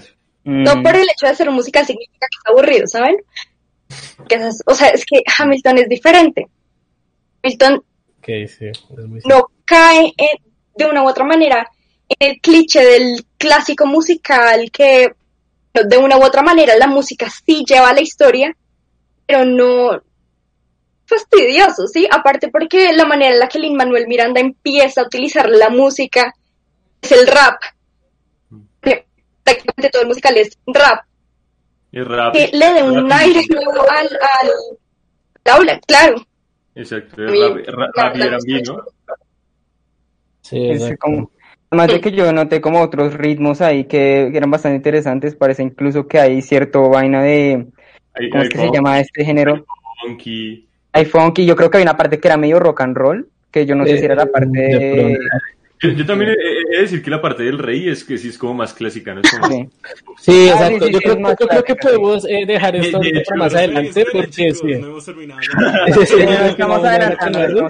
Sí. 0.00 0.08
No 0.44 0.76
Mm. 0.76 0.82
por 0.82 0.94
el 0.94 1.02
hecho 1.08 1.26
de 1.26 1.34
ser 1.34 1.48
un 1.48 1.54
musical 1.54 1.86
significa 1.86 2.26
que 2.30 2.36
es 2.36 2.50
aburrido, 2.50 2.86
¿saben? 2.86 3.16
Que 4.28 4.36
esas- 4.36 4.62
o 4.66 4.74
sea, 4.74 4.88
es 4.88 5.04
que 5.04 5.22
Hamilton 5.38 5.78
es 5.78 5.88
diferente. 5.88 6.46
Hamilton 7.42 7.74
Ok, 8.18 8.26
sí, 8.48 8.66
es 8.66 9.06
muy 9.06 9.20
no 9.26 9.46
cae 9.64 10.12
en- 10.16 10.38
de 10.76 10.86
una 10.86 11.02
u 11.02 11.08
otra 11.08 11.24
manera 11.24 11.68
en 12.08 12.30
el 12.30 12.40
cliché 12.40 12.82
del 12.84 13.24
clásico 13.36 13.86
musical 13.86 14.70
que 14.70 15.12
de 15.74 15.98
una 15.98 16.16
u 16.16 16.24
otra 16.24 16.42
manera 16.42 16.74
la 16.76 16.86
música 16.86 17.28
sí 17.30 17.64
lleva 17.68 17.92
la 17.92 18.00
historia, 18.00 18.56
pero 19.26 19.44
no 19.44 20.00
fastidioso, 21.06 21.86
¿sí? 21.86 22.06
Aparte 22.10 22.48
porque 22.48 22.92
la 22.92 23.04
manera 23.04 23.32
en 23.34 23.38
la 23.40 23.48
que 23.48 23.58
Lin 23.58 23.76
Manuel 23.76 24.06
Miranda 24.08 24.40
empieza 24.40 25.02
a 25.02 25.06
utilizar 25.06 25.48
la 25.50 25.68
música 25.68 26.32
es 27.02 27.12
el 27.12 27.26
rap. 27.26 27.60
Que 28.80 29.06
Prácticamente 29.42 29.90
todo 29.90 30.02
el 30.02 30.08
musical 30.08 30.36
es 30.38 30.56
rap, 30.66 31.04
Que 32.32 32.50
le 32.52 32.72
dé 32.74 32.82
un 32.82 33.12
aire 33.12 33.40
nuevo 33.50 33.82
al, 33.88 34.08
al, 34.08 35.54
aula, 35.54 35.80
claro. 35.86 36.16
Exacto, 36.74 37.22
A 37.22 37.26
es 37.26 37.30
mí 37.32 37.38
rap, 37.40 37.56
rap, 37.68 37.96
la- 37.96 38.02
rap 38.04 38.16
y 38.16 38.18
la 38.18 38.24
R&B, 38.26 38.34
música 38.36 38.72
¿no? 38.72 38.84
Sí, 40.42 40.70
Es 40.70 40.82
exacto. 40.82 40.98
como- 41.00 41.30
Además 41.70 41.88
de 41.88 42.00
que 42.00 42.12
yo 42.12 42.32
noté 42.32 42.60
como 42.60 42.80
otros 42.80 43.14
ritmos 43.14 43.60
ahí 43.60 43.84
que, 43.84 44.28
eran 44.32 44.50
bastante 44.50 44.76
interesantes, 44.76 45.34
parece 45.34 45.62
incluso 45.64 46.06
que 46.06 46.20
hay 46.20 46.40
cierto 46.42 46.88
vaina 46.88 47.20
de, 47.22 47.66
¿cómo 48.30 48.40
hay 48.42 48.42
es 48.42 48.48
que 48.48 48.58
se 48.58 48.70
llama 48.72 49.00
este 49.00 49.24
género? 49.24 49.64
funky. 50.04 50.68
Hay 50.92 51.04
funky, 51.06 51.44
yo 51.46 51.56
creo 51.56 51.70
que 51.70 51.78
hay 51.78 51.82
una 51.82 51.96
parte 51.96 52.20
que 52.20 52.28
era 52.28 52.36
medio 52.36 52.60
rock 52.60 52.82
and 52.82 52.96
roll, 52.96 53.28
que 53.50 53.66
yo 53.66 53.74
no 53.74 53.84
sé 53.84 53.98
si 53.98 54.04
era 54.04 54.14
la 54.14 54.26
parte 54.26 54.48
De 54.56 54.78
de... 54.78 54.94
pronto. 54.96 55.18
Yo, 55.80 55.90
yo 55.90 56.06
también 56.06 56.30
he, 56.74 56.74
he 56.74 56.78
de 56.78 56.82
decir 56.82 57.02
que 57.02 57.10
la 57.10 57.20
parte 57.22 57.42
del 57.44 57.58
rey 57.58 57.88
es 57.88 58.04
que 58.04 58.18
sí 58.18 58.28
es 58.28 58.36
como 58.38 58.54
más 58.54 58.74
clásica, 58.74 59.14
¿no? 59.14 59.20
Es 59.22 59.30
como 59.30 59.46
Sí. 59.48 59.68
Sí, 60.18 60.48
exacto. 60.48 60.78
sí, 60.78 60.84
sí, 60.86 60.92
yo 60.92 60.98
sí, 60.98 61.04
creo, 61.04 61.14
es 61.14 61.20
más 61.20 61.36
yo 61.40 61.48
creo 61.48 61.64
que 61.64 61.72
sí. 61.72 61.78
podemos 61.82 62.24
eh, 62.26 62.44
dejar 62.46 62.76
esto 62.76 62.98
De- 62.98 63.06
de 63.06 63.10
para 63.12 63.20
hecho, 63.22 63.34
más 63.36 63.54
adelante 63.54 64.06
porque 64.12 64.30
chicos, 64.30 64.58
sí. 64.58 64.66
no 64.80 64.86
hemos 64.86 65.04
terminado. 65.04 65.40
Sí, 65.42 66.06
sí, 66.06 66.22
adelantando. 66.22 67.68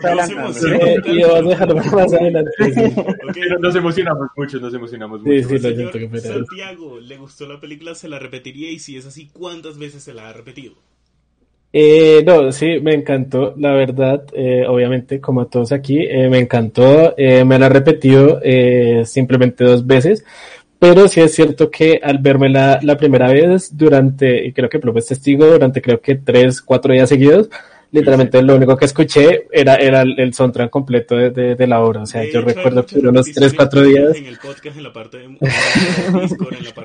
Sí, 0.52 0.68
Sí, 1.04 1.10
y 1.10 1.22
vamos 1.22 1.46
a 1.46 1.48
dejarlo 1.48 1.74
para 1.76 1.90
más 1.92 2.12
adelante. 2.14 2.50
sí. 2.58 2.92
Pero 3.34 3.58
nos 3.58 3.76
emocionamos 3.76 4.28
mucho, 4.36 4.58
nos 4.60 4.74
emocionamos 4.74 5.20
Sí, 5.22 5.28
mucho. 5.30 5.48
sí, 5.48 5.54
lo 5.54 5.60
Señor 5.60 5.76
siento 5.76 5.98
que 5.98 6.08
pena. 6.08 6.34
Santiago, 6.34 7.00
¿le 7.00 7.16
gustó 7.16 7.46
la 7.48 7.60
película? 7.60 7.94
¿Se 7.94 8.08
la 8.08 8.18
repetiría? 8.18 8.70
Y 8.70 8.78
si 8.78 8.96
es 8.96 9.06
así, 9.06 9.28
¿cuántas 9.32 9.78
veces 9.78 10.02
se 10.02 10.14
la 10.14 10.28
ha 10.28 10.32
repetido? 10.32 10.74
Eh, 11.76 12.22
no, 12.24 12.52
sí, 12.52 12.78
me 12.80 12.94
encantó, 12.94 13.52
la 13.56 13.72
verdad, 13.72 14.24
eh, 14.32 14.64
obviamente, 14.64 15.20
como 15.20 15.40
a 15.40 15.50
todos 15.50 15.72
aquí, 15.72 15.98
eh, 15.98 16.28
me 16.28 16.38
encantó, 16.38 17.14
eh, 17.18 17.44
me 17.44 17.58
la 17.58 17.66
he 17.66 17.68
repetido 17.68 18.38
eh, 18.44 19.02
simplemente 19.04 19.64
dos 19.64 19.84
veces, 19.84 20.24
pero 20.78 21.08
sí 21.08 21.20
es 21.20 21.34
cierto 21.34 21.72
que 21.72 21.98
al 22.00 22.18
verme 22.18 22.48
la, 22.48 22.78
primera 22.96 23.26
vez 23.32 23.76
durante, 23.76 24.52
creo 24.54 24.68
que 24.68 24.78
Plop 24.78 24.98
es 24.98 25.06
testigo, 25.06 25.46
durante 25.46 25.82
creo 25.82 26.00
que 26.00 26.14
tres, 26.14 26.62
cuatro 26.62 26.92
días 26.94 27.08
seguidos, 27.08 27.50
literalmente 27.94 28.42
lo 28.42 28.56
único 28.56 28.76
que 28.76 28.86
escuché 28.86 29.46
era, 29.52 29.76
era 29.76 30.02
el, 30.02 30.18
el 30.18 30.34
soundtrack 30.34 30.68
completo 30.68 31.14
de, 31.14 31.30
de, 31.30 31.54
de 31.54 31.66
la 31.68 31.80
obra, 31.80 32.02
o 32.02 32.06
sea, 32.06 32.22
De 32.22 32.32
yo 32.32 32.40
hecho, 32.40 32.48
recuerdo 32.48 32.84
que 32.84 32.98
unos 32.98 33.26
repeticiones 33.26 33.34
tres, 33.34 33.54
cuatro 33.54 33.82
días. 33.82 34.16
En 34.16 34.26
el 34.26 34.36
podcast, 34.38 34.76
en 34.76 34.82
la 34.82 34.92
parte 34.92 35.18
de, 35.18 35.28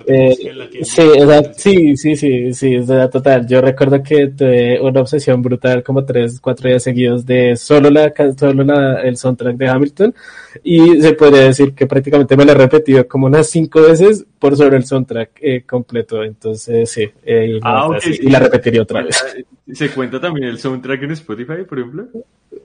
de 0.06 0.84
sí, 0.84 1.98
sí, 1.98 1.98
sí, 1.98 2.16
sí, 2.16 2.54
sí, 2.54 2.76
es 2.76 2.86
verdad, 2.86 3.10
total. 3.10 3.48
Yo 3.48 3.60
recuerdo 3.60 4.04
que 4.04 4.28
tuve 4.28 4.80
una 4.80 5.02
obsesión 5.02 5.42
brutal 5.42 5.82
como 5.82 6.06
tres, 6.06 6.40
cuatro 6.40 6.70
días 6.70 6.84
seguidos 6.84 7.26
de 7.26 7.56
solo 7.56 7.90
la, 7.90 8.14
solo 8.38 8.64
la, 8.64 9.02
el 9.02 9.18
soundtrack 9.18 9.58
de 9.58 9.68
Hamilton. 9.68 10.14
Y 10.64 11.02
se 11.02 11.14
podría 11.14 11.42
decir 11.42 11.74
que 11.74 11.88
prácticamente 11.88 12.38
me 12.38 12.46
lo 12.46 12.52
he 12.52 12.56
repetido 12.56 13.08
como 13.08 13.26
unas 13.26 13.50
cinco 13.50 13.82
veces 13.82 14.26
por 14.40 14.56
sobre 14.56 14.78
el 14.78 14.86
soundtrack 14.86 15.32
eh, 15.42 15.64
completo. 15.64 16.24
Entonces, 16.24 16.90
sí, 16.90 17.08
eh, 17.24 17.58
y, 17.58 17.60
Ah, 17.62 17.90
y 18.04 18.30
la 18.30 18.40
repetiría 18.40 18.82
otra 18.82 19.04
vez. 19.04 19.24
¿Se 19.74 19.92
cuenta 19.92 20.20
también 20.20 20.48
el 20.48 20.58
soundtrack 20.58 21.04
en 21.04 21.12
Spotify, 21.12 21.64
por 21.68 21.80
ejemplo? 21.80 22.08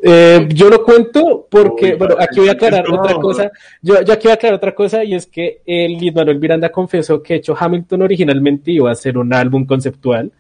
Eh, 0.03 0.49
yo 0.55 0.71
lo 0.71 0.83
cuento 0.83 1.47
porque, 1.51 1.93
Uy, 1.93 1.99
bueno, 1.99 2.17
aquí 2.19 2.41
voy 2.41 2.49
a 2.49 2.53
aclarar 2.53 2.89
no. 2.89 3.01
otra 3.01 3.15
cosa. 3.17 3.51
Yo, 3.83 4.01
yo 4.03 4.13
aquí 4.13 4.23
voy 4.25 4.33
a 4.33 4.35
aclarar 4.35 4.57
otra 4.57 4.75
cosa 4.75 5.05
y 5.05 5.15
es 5.15 5.27
que 5.27 5.61
el 5.67 5.99
Luis 5.99 6.15
Manuel 6.15 6.39
Miranda 6.39 6.71
confesó 6.71 7.23
que 7.23 7.35
hecho 7.35 7.55
Hamilton 7.59 8.03
originalmente 8.03 8.71
iba 8.71 8.91
a 8.91 8.95
ser 8.95 9.19
un 9.19 9.35
álbum 9.35 9.67
conceptual. 9.67 10.33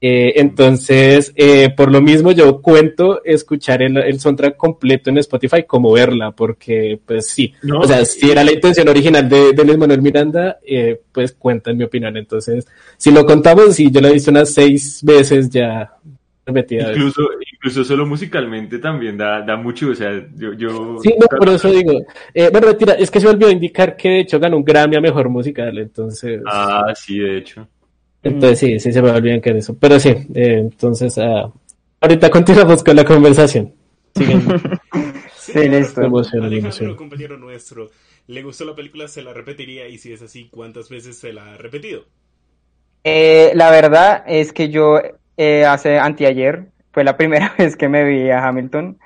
Eh, 0.00 0.34
entonces, 0.36 1.32
eh, 1.34 1.70
por 1.76 1.90
lo 1.90 2.00
mismo, 2.00 2.30
yo 2.30 2.62
cuento 2.62 3.20
escuchar 3.24 3.82
el, 3.82 3.96
el 3.96 4.20
soundtrack 4.20 4.56
completo 4.56 5.10
en 5.10 5.18
Spotify 5.18 5.64
como 5.64 5.90
verla, 5.92 6.30
porque, 6.30 7.00
pues 7.04 7.26
sí, 7.26 7.52
No. 7.62 7.80
o 7.80 7.84
sea, 7.84 8.04
si 8.04 8.30
era 8.30 8.44
la 8.44 8.52
intención 8.52 8.88
original 8.88 9.28
de, 9.28 9.52
de 9.52 9.64
Luis 9.64 9.76
Manuel 9.76 10.00
Miranda, 10.00 10.58
eh, 10.64 11.00
pues 11.10 11.32
cuenta 11.32 11.72
en 11.72 11.78
mi 11.78 11.84
opinión. 11.84 12.16
Entonces, 12.16 12.66
si 12.96 13.10
lo 13.10 13.26
contamos, 13.26 13.74
sí, 13.74 13.90
yo 13.90 14.00
lo 14.00 14.08
he 14.08 14.12
visto 14.12 14.30
unas 14.30 14.54
seis 14.54 15.00
veces 15.02 15.50
ya 15.50 15.92
repetida. 16.46 16.92
Incluso, 16.92 17.22
incluso 17.52 17.82
solo 17.84 18.06
musicalmente 18.06 18.78
también 18.78 19.16
da, 19.18 19.42
da 19.42 19.56
mucho, 19.56 19.90
o 19.90 19.94
sea, 19.96 20.12
yo... 20.36 20.52
yo 20.52 20.98
Sí, 21.02 21.12
no, 21.18 21.26
por 21.26 21.48
eso 21.48 21.70
digo. 21.72 21.92
Eh, 22.32 22.48
bueno, 22.52 22.68
mentira, 22.68 22.92
es 22.94 23.10
que 23.10 23.18
se 23.18 23.26
me 23.26 23.32
olvidó 23.32 23.50
indicar 23.50 23.96
que 23.96 24.08
de 24.08 24.20
hecho 24.20 24.38
ganó 24.38 24.56
un 24.58 24.64
Grammy 24.64 24.94
a 24.96 25.00
mejor 25.00 25.28
musical, 25.28 25.76
entonces. 25.76 26.40
Ah, 26.46 26.92
sí, 26.94 27.18
de 27.18 27.38
hecho. 27.38 27.66
Entonces 28.22 28.58
sí, 28.58 28.80
sí 28.80 28.92
se 28.92 29.02
me 29.02 29.10
olvidó 29.10 29.40
que 29.40 29.50
eso. 29.50 29.76
Pero 29.78 29.98
sí, 30.00 30.10
eh, 30.10 30.58
entonces 30.60 31.16
ah, 31.18 31.52
ahorita 32.00 32.30
continuamos 32.32 32.82
con 32.84 32.96
la 32.96 33.04
conversación. 33.04 33.74
Sí, 35.34 35.68
listo. 35.68 36.00
Me 36.02 36.46
Alejandro, 36.46 36.96
compañero 36.96 37.38
nuestro, 37.38 37.90
¿le 38.26 38.42
gustó 38.42 38.64
la 38.64 38.74
película? 38.74 39.08
¿Se 39.08 39.22
la 39.22 39.32
repetiría? 39.32 39.88
Y 39.88 39.96
si 39.98 40.12
es 40.12 40.20
así, 40.22 40.48
¿cuántas 40.50 40.88
veces 40.90 41.18
se 41.18 41.32
la 41.32 41.54
ha 41.54 41.56
repetido? 41.56 42.04
Eh, 43.04 43.52
la 43.54 43.70
verdad 43.70 44.24
es 44.26 44.52
que 44.52 44.68
yo 44.70 45.00
eh, 45.36 45.64
hace 45.64 45.98
anteayer 45.98 46.66
fue 46.92 47.04
la 47.04 47.16
primera 47.16 47.54
vez 47.58 47.76
que 47.76 47.88
me 47.88 48.04
vi 48.04 48.30
a 48.30 48.46
Hamilton. 48.46 48.98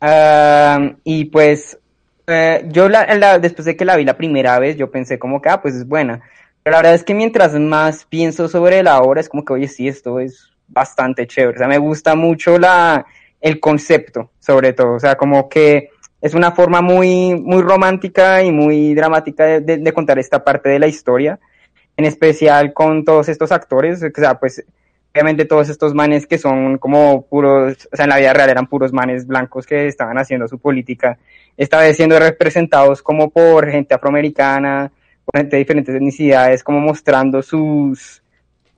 Ah, 0.00 0.94
y 1.04 1.26
pues 1.26 1.78
eh, 2.26 2.64
yo 2.68 2.88
la, 2.88 3.06
la- 3.16 3.38
después 3.38 3.66
de 3.66 3.76
que 3.76 3.84
la 3.84 3.96
vi 3.96 4.04
la 4.04 4.16
primera 4.16 4.58
vez, 4.58 4.76
yo 4.76 4.90
pensé 4.90 5.18
como 5.18 5.42
que, 5.42 5.48
ah, 5.50 5.60
pues 5.62 5.74
es 5.74 5.86
buena. 5.86 6.22
Pero 6.62 6.72
la 6.72 6.78
verdad 6.78 6.94
es 6.94 7.04
que 7.04 7.14
mientras 7.14 7.54
más 7.58 8.04
pienso 8.04 8.48
sobre 8.48 8.82
la 8.82 9.00
obra, 9.00 9.20
es 9.20 9.28
como 9.28 9.44
que, 9.44 9.52
oye, 9.54 9.68
sí, 9.68 9.88
esto 9.88 10.20
es 10.20 10.50
bastante 10.68 11.26
chévere. 11.26 11.56
O 11.56 11.58
sea, 11.58 11.68
me 11.68 11.78
gusta 11.78 12.14
mucho 12.14 12.58
la, 12.58 13.04
el 13.40 13.58
concepto, 13.60 14.30
sobre 14.38 14.72
todo. 14.72 14.92
O 14.94 15.00
sea, 15.00 15.16
como 15.16 15.48
que 15.48 15.88
es 16.20 16.34
una 16.34 16.52
forma 16.52 16.82
muy, 16.82 17.34
muy 17.34 17.62
romántica 17.62 18.42
y 18.42 18.52
muy 18.52 18.94
dramática 18.94 19.44
de- 19.46 19.60
de- 19.60 19.78
de 19.78 19.92
contar 19.92 20.18
esta 20.18 20.44
parte 20.44 20.68
de 20.68 20.78
la 20.78 20.86
historia 20.86 21.38
en 21.96 22.04
especial 22.04 22.72
con 22.72 23.04
todos 23.04 23.28
estos 23.28 23.52
actores, 23.52 24.02
o 24.02 24.08
sea, 24.20 24.38
pues 24.38 24.64
obviamente 25.12 25.44
todos 25.44 25.68
estos 25.68 25.92
manes 25.94 26.26
que 26.26 26.38
son 26.38 26.78
como 26.78 27.22
puros, 27.26 27.88
o 27.92 27.96
sea, 27.96 28.04
en 28.04 28.10
la 28.10 28.16
vida 28.18 28.32
real 28.32 28.48
eran 28.48 28.66
puros 28.68 28.92
manes 28.92 29.26
blancos 29.26 29.66
que 29.66 29.86
estaban 29.86 30.16
haciendo 30.18 30.46
su 30.48 30.58
política, 30.58 31.18
esta 31.56 31.80
vez 31.80 31.96
siendo 31.96 32.18
representados 32.18 33.02
como 33.02 33.28
por 33.30 33.68
gente 33.70 33.92
afroamericana, 33.94 34.92
por 35.30 35.40
gente 35.40 35.56
de 35.56 35.60
diferentes 35.60 35.94
etnicidades, 35.94 36.62
como 36.64 36.80
mostrando 36.80 37.42
sus, 37.42 38.22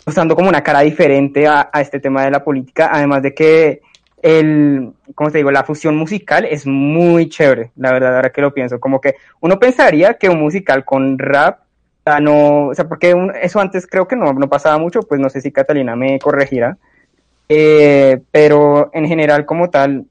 mostrando 0.07 0.35
como 0.37 0.49
una 0.49 0.63
cara 0.63 0.81
diferente 0.81 1.47
a, 1.47 1.71
a 1.73 1.81
este 1.81 2.01
tema 2.01 2.25
de 2.25 2.31
la 2.31 2.45
política, 2.45 2.91
además 2.93 3.23
de 3.23 3.35
que 3.35 3.81
el, 4.23 4.93
¿cómo 5.15 5.31
te 5.31 5.39
digo? 5.39 5.51
La 5.51 5.65
fusión 5.65 5.97
musical 5.97 6.45
es 6.45 6.67
muy 6.67 7.29
chévere, 7.29 7.73
la 7.77 7.93
verdad, 7.93 8.17
ahora 8.17 8.31
que 8.31 8.41
lo 8.41 8.55
pienso, 8.55 8.79
como 8.81 9.01
que 9.01 9.17
uno 9.41 9.59
pensaría 9.59 10.15
que 10.15 10.29
un 10.29 10.41
musical 10.41 10.85
con 10.85 11.19
rap 11.19 11.61
o 12.05 12.11
sea, 12.11 12.19
no, 12.21 12.67
o 12.67 12.75
sea, 12.75 12.89
porque 12.89 13.15
un- 13.15 13.33
eso 13.41 13.61
antes 13.61 13.87
creo 13.87 14.09
que 14.09 14.17
no, 14.17 14.33
no 14.33 14.49
pasaba 14.49 14.77
mucho, 14.79 15.03
pues 15.03 15.21
no 15.21 15.29
sé 15.31 15.41
si 15.41 15.53
Catalina 15.53 15.95
me 15.95 16.19
corregirá. 16.19 16.77
Eh, 17.49 18.21
pero 18.31 18.91
en 18.93 19.07
general 19.07 19.45
como 19.47 19.71
tal, 19.71 20.07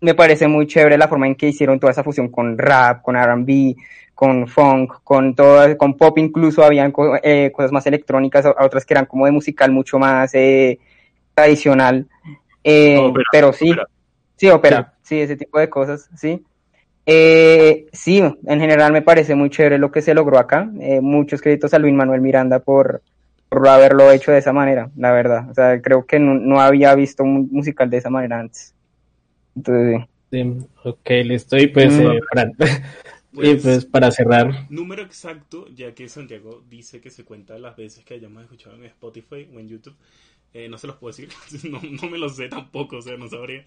me 0.00 0.14
parece 0.14 0.46
muy 0.48 0.66
chévere 0.66 0.98
la 0.98 1.08
forma 1.08 1.26
en 1.26 1.34
que 1.36 1.48
hicieron 1.48 1.80
toda 1.80 1.92
esa 1.92 2.04
fusión 2.04 2.28
con 2.28 2.58
rap, 2.58 3.02
con 3.02 3.16
R&B, 3.16 3.76
con 4.16 4.48
funk, 4.48 4.94
con 5.04 5.34
todo, 5.34 5.76
con 5.76 5.94
pop 5.94 6.16
incluso 6.18 6.64
habían 6.64 6.90
co- 6.90 7.18
eh, 7.22 7.52
cosas 7.54 7.70
más 7.70 7.86
electrónicas, 7.86 8.46
otras 8.58 8.86
que 8.86 8.94
eran 8.94 9.04
como 9.04 9.26
de 9.26 9.32
musical 9.32 9.70
mucho 9.70 9.98
más 9.98 10.34
eh, 10.34 10.78
tradicional. 11.34 12.08
Eh, 12.64 12.98
pero 13.30 13.52
sí, 13.52 13.70
sí, 14.36 14.48
ópera, 14.48 14.94
sí, 15.02 15.20
ese 15.20 15.36
tipo 15.36 15.58
de 15.58 15.68
cosas, 15.68 16.08
sí. 16.16 16.42
Eh, 17.04 17.86
sí, 17.92 18.18
en 18.20 18.60
general 18.60 18.92
me 18.92 19.02
parece 19.02 19.34
muy 19.34 19.50
chévere 19.50 19.78
lo 19.78 19.92
que 19.92 20.00
se 20.00 20.14
logró 20.14 20.38
acá. 20.38 20.68
Eh, 20.80 21.00
muchos 21.02 21.42
créditos 21.42 21.74
a 21.74 21.78
Luis 21.78 21.92
Manuel 21.94 22.22
Miranda 22.22 22.58
por, 22.58 23.02
por 23.50 23.68
haberlo 23.68 24.10
hecho 24.10 24.32
de 24.32 24.38
esa 24.38 24.54
manera, 24.54 24.90
la 24.96 25.12
verdad. 25.12 25.50
O 25.50 25.54
sea, 25.54 25.80
creo 25.82 26.06
que 26.06 26.18
no, 26.18 26.34
no 26.34 26.58
había 26.60 26.94
visto 26.94 27.22
un 27.22 27.48
musical 27.52 27.90
de 27.90 27.98
esa 27.98 28.10
manera 28.10 28.40
antes. 28.40 28.74
Entonces, 29.54 30.00
sí. 30.00 30.06
Sí, 30.42 30.66
ok, 30.84 31.10
listo. 31.24 31.56
Y 31.56 31.68
pues, 31.68 31.92
Mm. 31.98 32.06
eh, 32.06 32.20
Fran, 32.32 32.52
y 33.42 33.54
Pues, 33.54 33.62
pues 33.62 33.84
para 33.84 34.10
cerrar, 34.10 34.66
número 34.70 35.02
exacto, 35.02 35.68
ya 35.68 35.94
que 35.94 36.08
Santiago 36.08 36.64
dice 36.68 37.00
que 37.00 37.10
se 37.10 37.24
cuenta 37.24 37.58
las 37.58 37.76
veces 37.76 38.04
que 38.04 38.14
hayamos 38.14 38.42
escuchado 38.42 38.76
en 38.76 38.84
Spotify 38.84 39.48
o 39.54 39.60
en 39.60 39.68
YouTube. 39.68 39.96
Eh, 40.54 40.68
no 40.70 40.78
se 40.78 40.86
los 40.86 40.96
puedo 40.96 41.14
decir, 41.14 41.28
no, 41.70 41.80
no 41.82 42.08
me 42.10 42.18
lo 42.18 42.28
sé 42.30 42.48
tampoco, 42.48 42.96
o 42.96 43.02
sea, 43.02 43.16
no 43.16 43.28
sabría. 43.28 43.62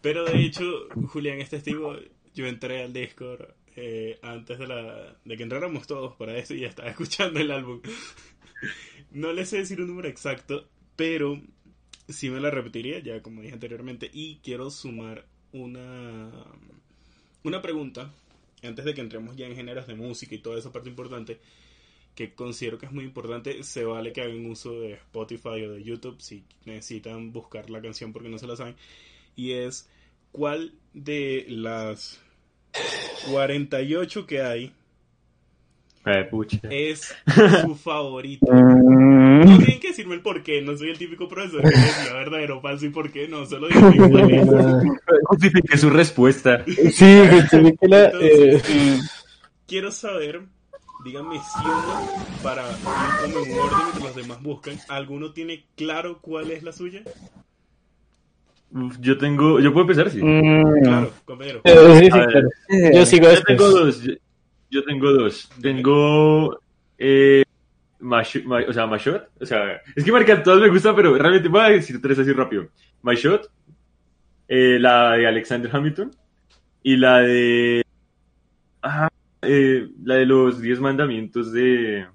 Pero 0.00 0.24
de 0.24 0.40
hecho, 0.40 0.62
Julián 1.08 1.40
es 1.40 1.50
testigo, 1.50 1.96
yo 2.34 2.46
entré 2.46 2.84
al 2.84 2.92
Discord 2.92 3.48
eh, 3.76 4.18
antes 4.22 4.58
de, 4.58 4.66
la, 4.68 5.16
de 5.24 5.36
que 5.36 5.42
entráramos 5.42 5.86
todos 5.88 6.14
para 6.14 6.36
eso 6.38 6.54
y 6.54 6.60
ya 6.60 6.68
estaba 6.68 6.88
escuchando 6.90 7.40
el 7.40 7.50
álbum. 7.50 7.80
No 9.10 9.32
les 9.32 9.48
sé 9.48 9.58
decir 9.58 9.80
un 9.80 9.88
número 9.88 10.08
exacto, 10.08 10.68
pero 10.94 11.40
sí 12.08 12.30
me 12.30 12.40
la 12.40 12.50
repetiría, 12.50 13.00
ya 13.00 13.20
como 13.22 13.40
dije 13.42 13.54
anteriormente, 13.54 14.10
y 14.12 14.36
quiero 14.36 14.70
sumar 14.70 15.26
una, 15.52 16.30
una 17.42 17.62
pregunta 17.62 18.12
antes 18.66 18.84
de 18.84 18.94
que 18.94 19.00
entremos 19.00 19.36
ya 19.36 19.46
en 19.46 19.56
géneros 19.56 19.86
de 19.86 19.94
música 19.94 20.34
y 20.34 20.38
toda 20.38 20.58
esa 20.58 20.72
parte 20.72 20.88
importante, 20.88 21.38
que 22.14 22.34
considero 22.34 22.78
que 22.78 22.86
es 22.86 22.92
muy 22.92 23.04
importante, 23.04 23.62
se 23.64 23.84
vale 23.84 24.12
que 24.12 24.22
hagan 24.22 24.46
uso 24.46 24.80
de 24.80 24.94
Spotify 24.94 25.64
o 25.64 25.72
de 25.72 25.82
YouTube 25.82 26.20
si 26.20 26.44
necesitan 26.64 27.32
buscar 27.32 27.70
la 27.70 27.82
canción 27.82 28.12
porque 28.12 28.28
no 28.28 28.38
se 28.38 28.46
la 28.46 28.56
saben, 28.56 28.76
y 29.36 29.52
es 29.52 29.88
cuál 30.32 30.72
de 30.92 31.44
las 31.48 32.20
48 33.30 34.26
que 34.26 34.42
hay 34.42 34.72
Eh, 36.06 36.24
pucha. 36.30 36.58
es 36.70 37.14
su 37.62 37.74
favorito. 37.76 38.46
Mm, 38.52 39.40
No 39.40 39.58
tienen 39.58 39.80
que 39.80 39.88
decirme 39.88 40.14
el 40.14 40.20
por 40.22 40.42
qué, 40.42 40.60
no 40.62 40.76
soy 40.76 40.90
el 40.90 40.98
típico 40.98 41.28
profesor 41.28 41.62
que 41.62 41.68
decía 41.68 42.12
verdadero, 42.12 42.60
falso 42.60 42.86
y 42.86 42.90
por 42.90 43.10
qué, 43.10 43.26
no, 43.28 43.46
solo 43.46 43.68
digo 43.68 43.80
cuál 44.10 44.30
es. 44.30 44.46
Justifique 45.24 45.78
su 45.78 45.90
respuesta. 45.90 46.64
sí, 46.66 47.22
justifíquela, 47.30 48.12
eh, 48.20 48.54
Entonces, 48.54 49.26
quiero 49.66 49.90
saber, 49.90 50.42
díganme 50.98 51.40
si 51.42 51.70
uno, 51.70 52.10
para 52.42 52.82
ir 52.94 53.16
como 53.16 53.38
en 53.38 53.56
orden 53.58 53.84
mientras 53.86 54.02
los 54.04 54.14
demás 54.14 54.42
buscan, 54.42 54.76
¿alguno 54.88 55.32
tiene 55.32 55.64
claro 55.76 56.18
cuál 56.20 56.50
es 56.50 56.62
la 56.62 56.72
suya? 56.72 57.02
Uf, 58.72 58.96
Yo 59.00 59.16
tengo, 59.18 59.60
yo 59.60 59.72
puedo 59.72 59.82
empezar, 59.88 60.10
sí. 60.10 60.20
mm, 60.22 60.82
Claro, 60.82 61.12
compañero. 61.24 61.60
eh, 61.64 61.96
sí, 61.98 62.04
sí, 62.04 62.10
claro. 62.10 62.48
Yo 62.92 63.06
sigo 63.06 63.24
Yo 63.24 63.30
después. 63.30 63.56
tengo 63.58 63.70
dos. 63.70 64.02
Yo, 64.02 64.12
yo 64.74 64.84
tengo 64.84 65.12
dos. 65.12 65.48
Tengo. 65.62 66.58
Eh, 66.98 67.42
Mash- 68.00 68.44
o 68.68 68.72
sea, 68.72 68.86
Mashot. 68.86 69.28
O 69.40 69.46
sea, 69.46 69.80
es 69.96 70.04
que 70.04 70.12
marcar 70.12 70.42
todas 70.42 70.60
me 70.60 70.68
gustan, 70.68 70.94
pero 70.94 71.16
realmente 71.16 71.48
voy 71.48 71.60
a 71.62 71.68
decir 71.70 72.00
tres 72.02 72.18
así 72.18 72.32
rápido. 72.32 72.68
Mashot, 73.02 73.50
eh, 74.48 74.78
la 74.78 75.12
de 75.12 75.26
Alexander 75.26 75.70
Hamilton 75.74 76.10
y 76.82 76.96
la 76.96 77.20
de. 77.20 77.82
Ah, 78.82 79.08
eh, 79.42 79.88
la 80.04 80.16
de 80.16 80.26
los 80.26 80.60
10 80.60 80.80
mandamientos 80.80 81.52
de. 81.52 82.06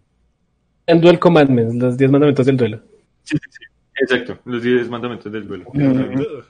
En 0.85 1.01
Duel 1.01 1.19
Commandments, 1.19 1.75
los 1.75 1.97
10 1.97 2.11
mandamientos 2.11 2.45
del 2.45 2.57
duelo. 2.57 2.79
Sí, 3.23 3.37
sí, 3.37 3.49
sí. 3.49 3.63
Exacto, 4.01 4.39
los 4.45 4.61
10 4.63 4.89
mandamientos 4.89 5.31
del 5.31 5.47
duelo. 5.47 5.65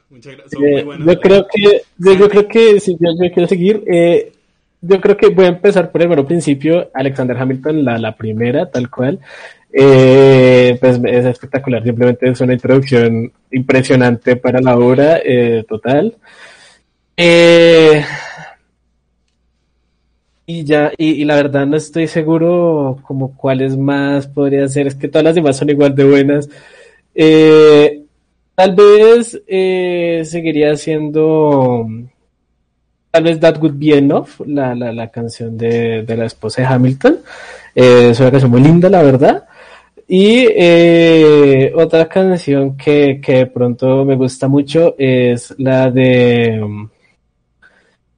Muchas 0.09 0.35
gracias. 0.35 0.51
Son 0.51 0.61
muy 0.61 0.71
Eh, 0.71 0.85
yo 1.05 1.19
creo 1.19 1.47
que, 1.53 1.81
yo, 1.97 2.13
yo 2.13 2.29
creo 2.29 2.47
que 2.47 2.79
si 2.79 2.93
yo, 2.93 3.09
yo 3.21 3.31
quiero 3.33 3.47
seguir, 3.47 3.83
eh, 3.87 4.31
yo 4.81 5.01
creo 5.01 5.17
que 5.17 5.29
voy 5.29 5.45
a 5.45 5.49
empezar 5.49 5.91
por 5.91 6.01
el 6.01 6.07
bueno 6.07 6.25
principio, 6.25 6.89
Alexander 6.93 7.37
Hamilton, 7.37 7.83
la, 7.83 7.97
la 7.97 8.15
primera, 8.15 8.69
tal 8.69 8.89
cual. 8.89 9.19
Eh, 9.71 10.77
pues 10.79 10.99
es 11.05 11.25
espectacular, 11.25 11.83
simplemente 11.83 12.27
es 12.27 12.41
una 12.41 12.53
introducción 12.53 13.31
impresionante 13.51 14.35
para 14.35 14.59
la 14.61 14.77
obra, 14.77 15.19
eh, 15.23 15.63
total. 15.67 16.15
Eh, 17.15 18.03
y 20.47 20.63
ya, 20.63 20.91
y, 20.97 21.21
y 21.21 21.25
la 21.25 21.35
verdad 21.35 21.67
no 21.67 21.77
estoy 21.77 22.07
seguro 22.07 22.97
como 23.03 23.35
cuáles 23.37 23.77
más 23.77 24.27
podría 24.27 24.67
ser, 24.67 24.87
es 24.87 24.95
que 24.95 25.07
todas 25.07 25.25
las 25.25 25.35
demás 25.35 25.57
son 25.57 25.69
igual 25.69 25.93
de 25.93 26.03
buenas. 26.05 26.49
Tal 28.55 28.75
vez 28.75 29.41
seguiría 30.29 30.75
siendo 30.75 31.85
tal 33.11 33.23
vez 33.23 33.39
That 33.39 33.57
Would 33.57 33.75
Be 33.75 33.97
Enough, 33.97 34.41
la, 34.45 34.75
la, 34.75 34.91
la 34.91 35.07
canción 35.09 35.57
de, 35.57 36.03
de 36.03 36.17
la 36.17 36.25
esposa 36.25 36.61
de 36.61 36.67
Hamilton. 36.67 37.19
Eh, 37.75 38.09
es 38.11 38.19
una 38.19 38.31
canción 38.31 38.51
muy 38.51 38.61
linda, 38.61 38.89
la 38.89 39.01
verdad. 39.01 39.45
Y 40.07 40.47
eh, 40.49 41.71
otra 41.75 42.07
canción 42.07 42.75
que, 42.75 43.21
que 43.21 43.33
de 43.33 43.45
pronto 43.45 44.03
me 44.05 44.15
gusta 44.15 44.47
mucho 44.47 44.95
es 44.97 45.53
la 45.59 45.91
de 45.91 46.59
um, 46.63 46.89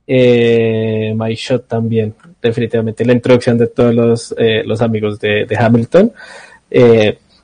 eh, 0.08 1.14
My 1.16 1.36
Shot 1.36 1.68
también, 1.68 2.16
definitivamente 2.42 3.06
la 3.06 3.14
introducción 3.14 3.58
de 3.58 3.68
todos 3.68 3.94
los, 3.94 4.36
los 4.66 4.82
amigos 4.82 5.20
de, 5.20 5.46
de 5.46 5.58
Hamilton. 5.58 6.14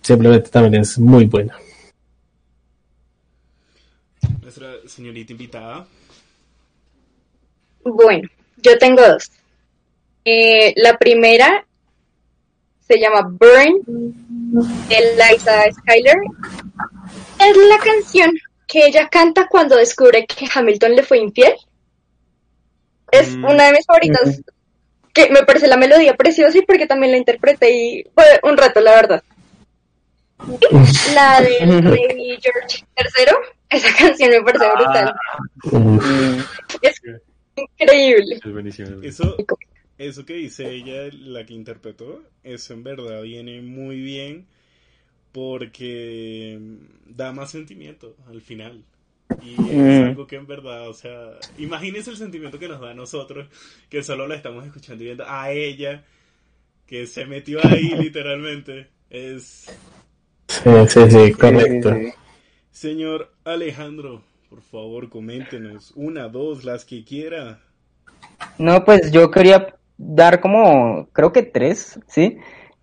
Simplemente 0.02 0.50
también 0.50 0.82
es 0.82 0.98
muy 0.98 1.26
buena. 1.26 1.54
Nuestra 4.42 4.68
señorita 4.86 5.34
invitada. 5.34 5.86
Bueno, 7.96 8.28
yo 8.58 8.78
tengo 8.78 9.02
dos. 9.08 9.32
Eh, 10.26 10.74
la 10.78 10.98
primera 10.98 11.66
se 12.88 13.00
llama 13.00 13.22
Burn 13.22 13.82
de 14.90 15.16
Liza 15.16 15.64
Skyler. 15.72 16.18
Es 17.40 17.58
la 17.58 17.78
canción 17.78 18.32
que 18.68 18.86
ella 18.88 19.08
canta 19.10 19.48
cuando 19.48 19.76
descubre 19.78 20.26
que 20.26 20.48
Hamilton 20.54 20.96
le 20.96 21.04
fue 21.04 21.20
infiel. 21.20 21.54
Es 23.12 23.36
Mm. 23.36 23.46
una 23.46 23.66
de 23.68 23.72
mis 23.74 23.86
favoritas. 23.86 24.42
Que 25.14 25.30
me 25.32 25.44
parece 25.44 25.68
la 25.68 25.78
melodía 25.78 26.14
preciosa 26.16 26.58
y 26.58 26.62
porque 26.66 26.86
también 26.88 27.12
la 27.14 27.18
interpreté 27.18 27.72
y 27.72 28.04
fue 28.14 28.26
un 28.44 28.58
rato, 28.58 28.80
la 28.82 28.92
verdad. 28.92 29.24
Y 30.48 31.14
la 31.16 31.40
rey 31.40 32.38
George 32.42 32.86
III, 32.96 33.34
esa 33.70 33.98
canción 33.98 34.30
me 34.30 34.42
parece 34.44 34.66
brutal. 34.76 35.16
Es 36.82 37.02
increíble. 37.58 38.42
Es 38.44 38.52
buenísimo. 38.52 39.02
Eso, 39.02 39.46
eso 39.98 40.26
que 40.26 40.36
dice 40.36 40.72
ella, 40.74 41.10
la 41.14 41.46
que 41.46 41.54
interpretó, 41.54 42.24
eso 42.44 42.74
en 42.74 42.84
verdad 42.84 43.22
viene 43.24 43.62
muy 43.62 44.02
bien 44.02 44.48
porque 45.32 46.60
da 47.08 47.32
más 47.34 47.52
sentimiento 47.52 48.16
al 48.28 48.42
final. 48.42 48.86
Y 49.40 49.72
es 49.72 50.00
Mm. 50.00 50.02
algo 50.02 50.28
que 50.28 50.38
en 50.38 50.48
verdad, 50.48 50.90
o 50.90 50.94
sea, 50.94 51.46
imagínense 51.58 52.12
el 52.12 52.18
sentimiento 52.18 52.60
que 52.60 52.68
nos 52.70 52.82
da 52.82 52.92
a 52.92 52.96
nosotros, 52.96 53.48
que 53.90 54.04
solo 54.04 54.28
la 54.28 54.36
estamos 54.36 54.66
escuchando 54.66 55.04
y 55.04 55.08
viendo 55.08 55.26
a 55.28 55.52
ella, 55.52 56.06
que 56.88 57.08
se 57.08 57.26
metió 57.26 57.66
ahí 57.66 57.96
literalmente. 57.98 58.90
Es, 59.10 59.78
Sí, 60.50 60.72
sí, 60.90 61.10
sí, 61.12 61.32
correcto. 61.34 61.96
Señor 62.72 63.34
Alejandro, 63.44 64.24
por 64.50 64.62
favor, 64.62 65.10
coméntenos 65.10 65.92
una, 65.96 66.28
dos, 66.28 66.64
las 66.64 66.86
que 66.86 67.04
quiera. 67.04 67.60
No, 68.58 68.84
pues 68.84 69.12
yo 69.12 69.30
quería 69.30 69.76
dar 69.98 70.40
como, 70.40 71.08
creo 71.12 71.32
que 71.32 71.44
tres, 71.44 72.00
¿sí? 72.08 72.38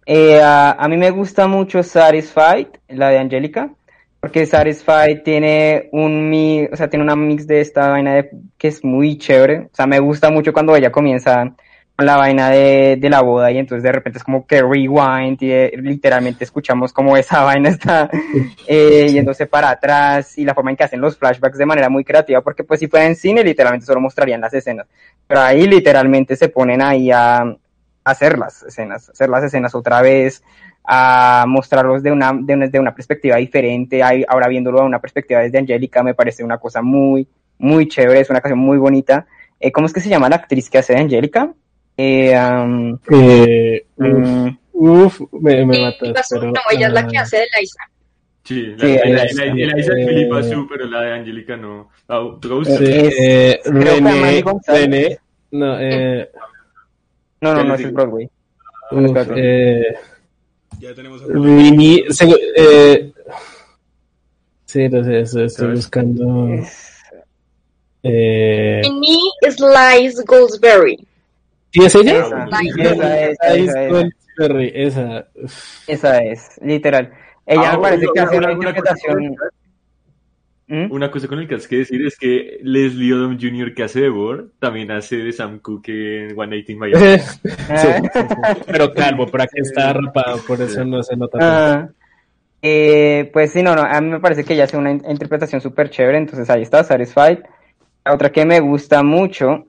Eh, 0.07 0.41
a, 0.41 0.73
a 0.73 0.89
mí 0.89 0.97
me 0.97 1.11
gusta 1.11 1.47
mucho 1.47 1.83
Satisfied, 1.83 2.69
la 2.89 3.09
de 3.09 3.19
Angélica, 3.19 3.75
porque 4.21 4.47
Satisfied 4.47 5.23
tiene 5.23 5.89
un 5.93 6.29
mi, 6.29 6.65
o 6.65 6.77
sea, 6.77 6.89
tiene 6.89 7.05
una 7.05 7.17
mix 7.17 7.47
de 7.47 7.61
esta 7.61 7.89
vaina 7.91 8.15
de, 8.15 8.31
que 8.57 8.69
es 8.69 8.85
muy 8.85 9.19
chévere. 9.19 9.69
O 9.71 9.75
sea, 9.75 9.87
me 9.87 9.99
gusta 9.99 10.31
mucho 10.31 10.53
cuando 10.53 10.75
ella 10.77 10.93
comienza 10.93 11.55
la 11.99 12.17
vaina 12.17 12.51
de, 12.51 12.97
de 12.99 13.11
la 13.11 13.21
boda 13.23 13.53
y 13.53 13.59
entonces 13.59 13.85
de 13.85 13.93
repente 13.93 14.19
es 14.19 14.25
como 14.25 14.47
que 14.47 14.61
rewind 14.61 15.41
y 15.41 15.53
eh, 15.53 15.73
literalmente 15.77 16.43
escuchamos 16.43 16.93
como 16.93 17.17
esa 17.17 17.43
vaina 17.45 17.69
está 17.69 18.11
eh, 18.67 19.09
yéndose 19.13 19.47
para 19.47 19.71
atrás 19.71 20.37
y 20.37 20.45
la 20.45 20.55
forma 20.55 20.71
en 20.71 20.77
que 20.77 20.85
hacen 20.85 21.01
los 21.01 21.17
flashbacks 21.17 21.59
de 21.59 21.67
manera 21.67 21.89
muy 21.89 22.05
creativa, 22.05 22.41
porque 22.41 22.65
pues 22.65 22.81
si 22.81 22.89
fuera 22.89 23.07
en 23.07 23.15
cine 23.15 23.45
literalmente 23.45 23.87
solo 23.87 24.01
mostrarían 24.01 24.41
las 24.41 24.55
escenas, 24.55 24.87
pero 25.27 25.41
ahí 25.41 25.67
literalmente 25.67 26.35
se 26.35 26.49
ponen 26.49 26.83
ahí 26.83 27.13
a, 27.13 27.43
a 27.43 27.57
hacer 28.03 28.39
las 28.39 28.65
escenas, 28.65 29.11
hacer 29.11 29.29
las 29.29 29.45
escenas 29.45 29.75
otra 29.75 30.03
vez, 30.03 30.43
a 30.85 31.45
mostrarlos 31.49 32.03
de 32.03 32.13
una, 32.13 32.33
de 32.33 32.55
una, 32.55 32.67
de 32.67 32.81
una 32.81 32.95
perspectiva 32.95 33.37
diferente, 33.37 34.03
ahí, 34.03 34.25
ahora 34.29 34.49
viéndolo 34.49 34.81
de 34.81 34.87
una 34.87 35.01
perspectiva 35.01 35.41
desde 35.41 35.59
Angélica 35.59 36.03
me 36.03 36.15
parece 36.15 36.45
una 36.45 36.59
cosa 36.59 36.83
muy, 36.83 37.27
muy 37.59 37.89
chévere, 37.89 38.21
es 38.21 38.31
una 38.31 38.41
canción 38.41 38.59
muy 38.59 38.79
bonita. 38.79 39.27
Eh, 39.61 39.73
¿Cómo 39.73 39.87
es 39.87 39.93
que 39.93 40.01
se 40.01 40.11
llama 40.11 40.29
la 40.29 40.37
actriz 40.37 40.69
que 40.69 40.79
hace 40.79 40.93
de 40.93 41.01
Angélica? 41.01 41.55
Eh, 41.97 42.37
um, 42.37 42.99
Eh, 43.11 43.87
mm, 43.97 44.49
uf, 44.73 45.21
me, 45.33 45.65
me 45.65 45.81
matas, 45.81 46.27
pero... 46.31 46.47
no, 46.47 46.61
ella 46.73 46.89
es 46.89 46.93
la 46.93 47.07
que 47.07 47.19
ah, 47.19 47.23
hace 47.23 47.37
de 47.39 47.47
Liza. 47.61 47.79
Sí, 48.43 48.63
la, 48.77 48.87
Sí, 48.87 48.95
la, 48.95 49.05
la, 49.07 49.55
la- 49.55 49.67
la 49.75 49.81
Isa 49.81 49.93
eh, 49.99 50.07
Filipa 50.09 50.43
Su, 50.43 50.67
pero 50.69 50.87
la 50.87 51.01
de 51.03 51.13
Angélica 51.15 51.57
no. 51.57 51.89
Ah, 52.09 52.21
Es- 52.67 52.81
eh, 52.81 53.61
que 53.63 53.71
René. 53.71 54.45
René, 54.67 55.19
no, 55.53 55.81
eh, 55.81 56.31
no, 57.41 57.55
no, 57.55 57.65
no, 57.65 57.75
es 57.75 57.79
digo. 57.79 57.93
Broadway. 57.93 58.29
uf, 58.91 59.17
eh, 59.37 59.95
Ya 60.81 60.95
tenemos 60.95 61.23
a 61.23 61.27
Rini, 61.29 62.03
eh, 62.57 63.13
sí, 64.67 64.89
no 64.89 65.05
sé, 65.05 65.21
eso 65.21 65.45
estoy 65.45 65.75
buscando. 65.77 66.49
Eh, 68.03 68.83
es 69.41 69.59
Liz 69.61 70.23
Goldsberry. 70.27 70.99
¿Sí 71.75 71.85
es 71.85 71.95
ella? 71.97 72.21
Esa, 72.21 73.19
es, 73.27 73.37
esa 73.41 73.55
es, 73.57 75.27
esa. 75.89 76.19
es, 76.23 76.61
literal. 76.63 77.13
Ella 77.47 77.73
Ah, 77.73 77.77
me 77.77 77.83
parece 77.83 78.07
que 78.15 78.21
hace 78.21 78.39
una- 78.39 78.53
interpretación. 78.53 79.37
¿Mm? 80.67 80.91
Una 80.93 81.11
cosa 81.11 81.29
con 81.29 81.39
el 81.41 81.47
que 81.47 81.57
has 81.57 81.69
que 81.69 81.77
decir 81.79 82.07
es 82.07 82.17
que 82.17 82.59
Leslie 82.63 83.13
Odom 83.13 83.37
Jr. 83.39 83.75
que 83.75 83.83
hace 83.83 84.01
de 84.01 84.09
Bohr 84.09 84.51
también 84.59 84.91
hace 84.93 85.17
de 85.17 85.31
Sam 85.33 85.59
Cooke 85.59 85.91
en 85.91 86.31
180 86.35 86.79
Miami. 86.79 87.19
Sí, 87.19 87.39
sí, 87.49 87.89
sí. 88.15 88.21
Pero 88.67 88.95
calvo, 88.95 89.27
por 89.27 89.43
aquí 89.43 89.61
está 89.61 89.93
rapado, 89.93 90.39
por 90.47 90.63
eso 90.63 90.83
no 90.85 91.03
se 91.03 91.17
nota 91.17 91.39
tanto. 91.39 91.55
Ah, 91.55 91.89
eh, 92.63 93.29
pues 93.33 93.53
sí, 93.53 93.63
no, 93.63 93.75
no, 93.75 93.83
a 93.83 94.01
mí 94.01 94.09
me 94.09 94.21
parece 94.21 94.43
que 94.45 94.55
ella 94.55 94.65
hace 94.65 94.79
una 94.79 94.91
in- 94.93 95.03
interpretación 95.07 95.61
súper 95.61 95.91
chévere, 95.91 96.17
entonces 96.17 96.49
ahí 96.49 96.63
está, 96.63 96.83
Satisfied. 96.83 97.41
La 98.07 98.15
otra 98.15 98.33
que 98.33 98.47
me 98.47 98.61
gusta 98.61 99.03
mucho 99.03 99.67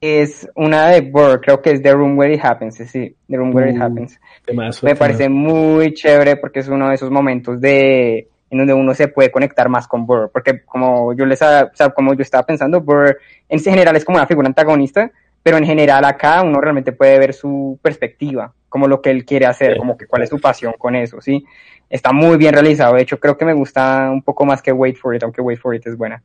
es 0.00 0.48
una 0.54 0.90
de 0.90 1.00
Burr, 1.00 1.40
creo 1.40 1.60
que 1.60 1.72
es 1.72 1.82
The 1.82 1.92
Room 1.92 2.16
Where 2.18 2.32
It 2.34 2.44
Happens, 2.44 2.76
sí, 2.76 3.14
The 3.28 3.36
Room 3.36 3.54
Where 3.54 3.70
It 3.70 3.78
Uh, 3.78 3.82
Happens. 3.82 4.20
Temazo, 4.46 4.86
Me 4.86 4.92
temazo. 4.94 4.98
parece 4.98 5.28
muy 5.28 5.92
chévere 5.94 6.36
porque 6.36 6.60
es 6.60 6.68
uno 6.68 6.88
de 6.88 6.94
esos 6.94 7.10
momentos 7.10 7.60
de 7.60 8.28
en 8.50 8.58
donde 8.58 8.72
uno 8.72 8.94
se 8.94 9.08
puede 9.08 9.30
conectar 9.30 9.68
más 9.68 9.86
con 9.86 10.06
Burr, 10.06 10.30
porque 10.32 10.62
como 10.64 11.12
yo 11.14 11.26
les, 11.26 11.42
o 11.42 11.70
sea, 11.74 11.90
como 11.90 12.14
yo 12.14 12.22
estaba 12.22 12.46
pensando, 12.46 12.80
Burr 12.80 13.18
en 13.48 13.60
general 13.60 13.94
es 13.96 14.04
como 14.06 14.16
una 14.16 14.26
figura 14.26 14.48
antagonista, 14.48 15.10
pero 15.42 15.58
en 15.58 15.66
general 15.66 16.04
acá 16.04 16.42
uno 16.42 16.58
realmente 16.60 16.92
puede 16.92 17.18
ver 17.18 17.34
su 17.34 17.78
perspectiva, 17.82 18.52
como 18.70 18.86
lo 18.88 19.02
que 19.02 19.10
él 19.10 19.24
quiere 19.26 19.44
hacer, 19.46 19.72
Sí. 19.74 19.78
como 19.78 19.96
que 19.98 20.06
cuál 20.06 20.22
es 20.22 20.30
su 20.30 20.40
pasión 20.40 20.74
con 20.78 20.94
eso, 20.96 21.20
¿sí? 21.20 21.44
Está 21.90 22.12
muy 22.12 22.38
bien 22.38 22.54
realizado, 22.54 22.94
de 22.94 23.02
hecho 23.02 23.18
creo 23.20 23.36
que 23.36 23.44
me 23.44 23.52
gusta 23.52 24.08
un 24.10 24.22
poco 24.22 24.46
más 24.46 24.62
que 24.62 24.72
Wait 24.72 24.96
for 24.96 25.14
It, 25.14 25.22
aunque 25.24 25.42
Wait 25.42 25.58
for 25.60 25.74
It 25.74 25.86
es 25.86 25.96
buena. 25.96 26.22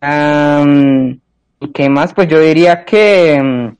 Am, 0.00 1.20
¿y 1.62 1.72
¿Qué 1.72 1.88
más? 1.88 2.12
Pues 2.14 2.28
yo 2.28 2.38
diría 2.40 2.84
que, 2.84 3.40
mm, 3.42 3.76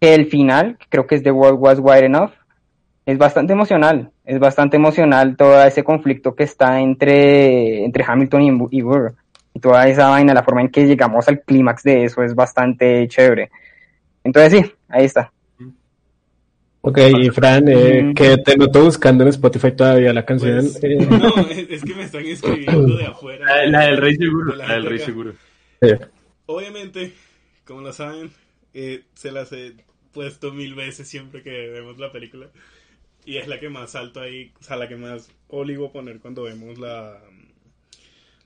que 0.00 0.14
el 0.14 0.26
final, 0.26 0.76
que 0.78 0.86
creo 0.88 1.06
que 1.06 1.14
es 1.16 1.22
The 1.22 1.30
World 1.30 1.58
Was 1.60 1.78
Wide 1.80 2.06
Enough, 2.06 2.30
es 3.06 3.18
bastante 3.18 3.52
emocional, 3.52 4.10
es 4.24 4.38
bastante 4.38 4.76
emocional 4.76 5.36
todo 5.36 5.62
ese 5.62 5.84
conflicto 5.84 6.34
que 6.34 6.42
está 6.44 6.80
entre, 6.80 7.84
entre 7.84 8.04
Hamilton 8.06 8.42
y, 8.70 8.78
y 8.78 8.82
Burr. 8.82 9.14
Y 9.54 9.60
toda 9.60 9.86
esa 9.88 10.08
vaina, 10.10 10.34
la 10.34 10.42
forma 10.42 10.60
en 10.60 10.68
que 10.68 10.86
llegamos 10.86 11.26
al 11.28 11.40
clímax 11.40 11.82
de 11.84 12.04
eso 12.04 12.22
es 12.22 12.34
bastante 12.34 13.06
chévere. 13.08 13.50
Entonces 14.24 14.52
sí, 14.60 14.72
ahí 14.88 15.04
está. 15.04 15.32
Ok, 16.82 16.98
y 17.20 17.30
Fran, 17.30 17.66
eh, 17.68 18.02
Mm. 18.02 18.14
que 18.14 18.36
te 18.38 18.56
noto 18.56 18.84
buscando 18.84 19.24
en 19.24 19.30
Spotify 19.30 19.72
todavía 19.72 20.12
la 20.12 20.24
canción. 20.24 20.58
Pues, 20.60 20.84
eh, 20.84 20.96
no, 21.10 21.36
es, 21.50 21.66
es 21.70 21.82
que 21.84 21.94
me 21.94 22.02
están 22.04 22.24
escribiendo 22.26 22.96
de 22.96 23.06
afuera. 23.06 23.44
La, 23.44 23.66
la 23.66 23.86
del 23.86 23.96
Rey 23.96 24.14
Seguro, 24.16 24.54
la 24.56 24.66
la 24.68 24.74
del 24.74 24.86
Rey. 24.86 24.98
Seguro. 25.00 25.32
eh, 25.80 25.98
Obviamente, 26.46 27.12
como 27.64 27.82
lo 27.82 27.92
saben, 27.92 28.32
eh, 28.74 29.04
se 29.14 29.32
las 29.32 29.52
he 29.52 29.74
puesto 30.12 30.52
mil 30.52 30.74
veces 30.74 31.08
siempre 31.08 31.42
que 31.42 31.68
vemos 31.68 31.98
la 31.98 32.12
película. 32.12 32.50
Y 33.24 33.38
es 33.38 33.48
la 33.48 33.58
que 33.58 33.68
más 33.68 33.92
salto 33.92 34.20
ahí, 34.20 34.52
o 34.60 34.62
sea, 34.62 34.76
la 34.76 34.88
que 34.88 34.96
más 34.96 35.28
oligo 35.48 35.90
poner 35.90 36.20
cuando 36.20 36.44
vemos 36.44 36.78
la, 36.78 37.20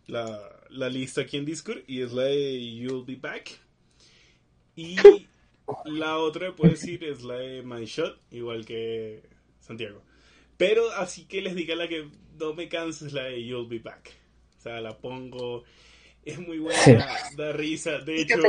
la, 0.06 0.40
la 0.70 0.88
lista 0.88 1.20
aquí 1.20 1.36
en 1.36 1.44
Discord. 1.44 1.82
Y 1.86 2.00
es 2.00 2.12
la 2.12 2.24
de 2.24 2.76
You'll 2.76 3.04
Be 3.04 3.16
Back. 3.16 3.60
Y 4.74 4.96
la 5.84 6.18
otra 6.18 6.54
puedo 6.54 6.70
decir 6.70 7.04
es 7.04 7.22
la 7.22 7.34
de 7.34 7.62
My 7.62 7.84
Shot, 7.84 8.18
igual 8.30 8.64
que 8.64 9.22
Santiago. 9.60 10.02
Pero 10.56 10.90
así 10.92 11.24
que 11.24 11.42
les 11.42 11.54
diga 11.54 11.74
la 11.74 11.88
que 11.88 12.08
no 12.38 12.54
me 12.54 12.68
canso 12.68 13.06
es 13.06 13.12
la 13.12 13.24
de 13.24 13.44
You'll 13.44 13.68
Be 13.68 13.78
Back. 13.78 14.12
O 14.58 14.62
sea, 14.62 14.80
la 14.80 14.96
pongo, 14.98 15.64
es 16.24 16.38
muy 16.38 16.58
buena, 16.58 17.06
da 17.36 17.52
risa. 17.52 17.98
De 17.98 18.20
hecho, 18.20 18.40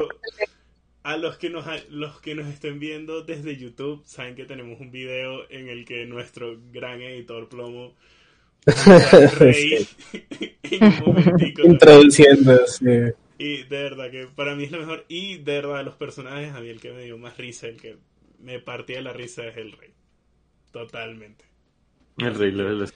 a 1.03 1.17
los 1.17 1.37
que 1.37 1.49
nos 1.49 1.65
los 1.89 2.19
que 2.21 2.35
nos 2.35 2.47
estén 2.47 2.79
viendo 2.79 3.23
desde 3.23 3.57
YouTube 3.57 4.03
saben 4.05 4.35
que 4.35 4.45
tenemos 4.45 4.79
un 4.79 4.91
video 4.91 5.49
en 5.49 5.69
el 5.69 5.85
que 5.85 6.05
nuestro 6.05 6.57
gran 6.71 7.01
editor 7.01 7.49
plomo 7.49 7.95
reír 9.39 9.87
en 10.63 10.83
un 10.83 10.99
momentico. 11.05 11.63
introduciendo, 11.63 12.67
sí. 12.67 12.85
Y 13.39 13.63
de 13.63 13.83
verdad 13.83 14.11
que 14.11 14.27
para 14.27 14.55
mí 14.55 14.65
es 14.65 14.71
lo 14.71 14.79
mejor. 14.79 15.05
Y 15.07 15.37
de 15.37 15.53
verdad, 15.53 15.77
de 15.79 15.83
los 15.85 15.95
personajes, 15.95 16.53
a 16.53 16.61
mí 16.61 16.69
el 16.69 16.79
que 16.79 16.91
me 16.91 17.03
dio 17.03 17.17
más 17.17 17.37
risa, 17.37 17.67
el 17.67 17.77
que 17.77 17.97
me 18.39 18.59
partía 18.59 19.01
la 19.01 19.13
risa 19.13 19.47
es 19.47 19.57
el 19.57 19.71
rey. 19.71 19.89
Totalmente. 20.71 21.45
El 22.19 22.35
rey, 22.35 22.51
lo 22.51 22.65
de 22.65 22.75
los... 22.75 22.93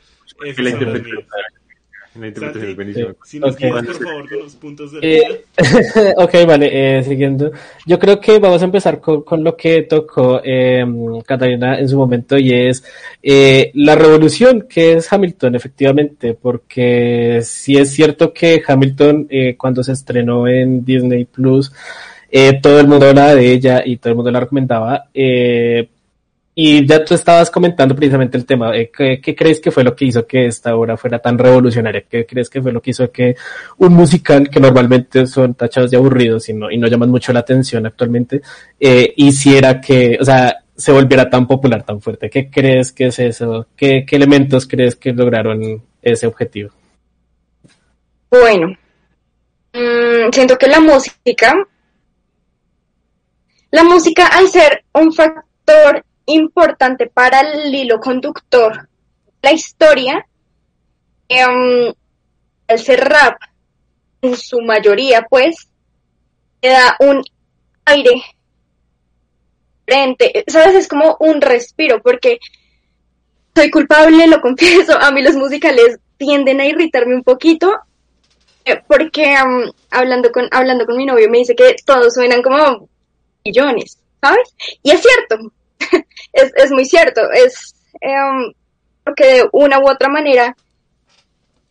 Ese 2.15 2.19
La 2.19 2.27
son 2.33 2.53
los 2.53 2.55
interpretación, 2.55 2.65
míos. 2.65 2.65
la 2.65 2.65
interpretación 2.65 2.65
Santi, 2.65 2.69
es 2.69 2.75
buenísima. 2.75 3.15
Si 3.23 3.39
nos 3.39 3.55
Ok. 3.55 3.59
guías, 3.59 3.83
por 3.83 4.03
favor, 4.03 4.29
con 4.29 4.39
los 4.39 4.55
puntos 4.55 4.91
del 4.93 5.01
Eh, 5.03 5.23
día. 5.27 5.37
ok, 6.17 6.33
vale, 6.47 6.97
eh, 6.99 7.03
siguiendo. 7.03 7.51
Yo 7.85 7.99
creo 7.99 8.19
que 8.21 8.39
vamos 8.39 8.61
a 8.61 8.65
empezar 8.65 9.01
con, 9.01 9.23
con 9.23 9.43
lo 9.43 9.57
que 9.57 9.83
tocó 9.83 10.39
eh, 10.43 10.85
Catalina 11.25 11.77
en 11.79 11.89
su 11.89 11.97
momento 11.97 12.37
y 12.37 12.53
es 12.53 12.83
eh, 13.21 13.71
la 13.75 13.95
revolución 13.95 14.65
que 14.69 14.93
es 14.93 15.11
Hamilton, 15.11 15.55
efectivamente, 15.55 16.33
porque 16.33 17.41
sí 17.43 17.77
es 17.77 17.91
cierto 17.91 18.31
que 18.33 18.61
Hamilton 18.65 19.27
eh, 19.29 19.55
cuando 19.57 19.83
se 19.83 19.91
estrenó 19.91 20.47
en 20.47 20.85
Disney 20.85 21.25
Plus, 21.25 21.71
eh, 22.31 22.59
todo 22.61 22.79
el 22.79 22.87
mundo 22.87 23.07
hablaba 23.07 23.35
de 23.35 23.51
ella 23.51 23.81
y 23.85 23.97
todo 23.97 24.11
el 24.11 24.15
mundo 24.15 24.31
la 24.31 24.39
recomendaba. 24.41 25.05
Y 26.57 26.87
ya 26.87 27.03
tú 27.03 27.13
estabas 27.13 27.51
comentando 27.51 27.93
precisamente 27.93 28.37
el 28.37 28.45
tema. 28.45 28.71
¿qué, 28.71 29.19
qué 29.21 29.35
crees 29.35 29.59
que 29.59 29.71
fue 29.71 29.83
lo 29.83 29.93
que 29.93 30.05
hizo 30.05 30.25
que 30.25 30.47
esta 30.47 30.73
obra 30.73 30.95
fuera 30.95 31.19
tan 31.19 31.37
revolucionaria? 31.37 32.05
¿Qué 32.09 32.25
crees 32.25 32.49
que 32.49 32.61
fue 32.61 32.71
lo 32.71 32.81
que 32.81 32.91
hizo 32.91 33.11
que 33.11 33.35
un 33.77 33.93
musical 33.93 34.49
que 34.49 34.61
normalmente 34.61 35.27
son 35.27 35.55
tachados 35.55 35.91
de 35.91 35.97
aburridos 35.97 36.47
y 36.47 36.53
no, 36.53 36.71
y 36.71 36.77
no 36.77 36.87
llaman 36.87 37.11
mucho 37.11 37.33
la 37.33 37.41
atención 37.41 37.85
actualmente, 37.85 38.41
eh, 38.79 39.13
hiciera 39.17 39.81
que, 39.81 40.17
o 40.19 40.23
sea, 40.23 40.63
se 40.73 40.93
volviera 40.93 41.29
tan 41.29 41.45
popular, 41.45 41.83
tan 41.83 41.99
fuerte? 41.99 42.29
¿Qué 42.29 42.49
crees 42.49 42.93
que 42.93 43.07
es 43.07 43.19
eso? 43.19 43.67
¿Qué, 43.75 44.05
qué 44.07 44.15
elementos 44.15 44.65
crees 44.65 44.95
que 44.95 45.11
lograron 45.11 45.83
ese 46.01 46.25
objetivo? 46.25 46.71
Bueno, 48.29 48.69
mm, 49.73 50.31
siento 50.31 50.57
que 50.57 50.67
la 50.67 50.79
música, 50.79 51.53
la 53.71 53.83
música 53.83 54.27
al 54.27 54.47
ser 54.47 54.85
un 54.93 55.11
factor 55.11 56.05
importante 56.25 57.07
para 57.07 57.41
el 57.41 57.73
hilo 57.73 57.99
conductor 57.99 58.87
la 59.45 59.53
historia, 59.53 60.25
em, 61.29 61.93
al 62.67 62.79
ser 62.79 62.99
rap, 62.99 63.37
en 64.23 64.35
su 64.35 64.59
mayoría, 64.61 65.21
pues, 65.29 65.69
le 66.63 66.69
da 66.69 66.97
un 66.99 67.21
aire 67.85 68.23
diferente, 69.85 70.43
¿sabes? 70.47 70.73
Es 70.75 70.87
como 70.87 71.15
un 71.19 71.41
respiro, 71.41 72.01
porque 72.01 72.39
soy 73.55 73.69
culpable, 73.69 74.25
lo 74.25 74.41
confieso, 74.41 74.97
a 74.99 75.11
mí 75.11 75.21
los 75.21 75.35
musicales 75.35 75.99
tienden 76.17 76.59
a 76.59 76.65
irritarme 76.65 77.13
un 77.13 77.23
poquito, 77.23 77.71
eh, 78.65 78.81
porque 78.87 79.35
am, 79.35 79.71
hablando 79.91 80.31
con 80.31 80.47
hablando 80.51 80.87
con 80.87 80.97
mi 80.97 81.05
novio 81.05 81.29
me 81.29 81.37
dice 81.37 81.55
que 81.55 81.75
todos 81.85 82.15
suenan 82.15 82.41
como 82.41 82.89
millones, 83.45 83.99
¿sabes? 84.19 84.55
Y 84.81 84.89
es 84.89 85.03
cierto, 85.03 85.51
es, 86.33 86.51
es 86.55 86.71
muy 86.71 86.85
cierto, 86.85 87.21
es 87.31 87.75
em, 88.01 88.53
porque 89.03 89.25
de 89.25 89.49
una 89.51 89.79
u 89.79 89.89
otra 89.89 90.09
manera 90.09 90.55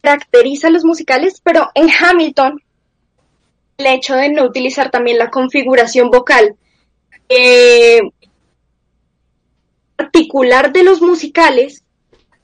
caracteriza 0.00 0.70
los 0.70 0.84
musicales, 0.84 1.40
pero 1.42 1.70
en 1.74 1.88
Hamilton 1.90 2.60
el 3.76 3.86
hecho 3.86 4.14
de 4.14 4.28
no 4.28 4.44
utilizar 4.44 4.90
también 4.90 5.18
la 5.18 5.30
configuración 5.30 6.10
vocal 6.10 6.56
eh, 7.28 8.00
particular 9.96 10.72
de 10.72 10.84
los 10.84 11.00
musicales, 11.00 11.82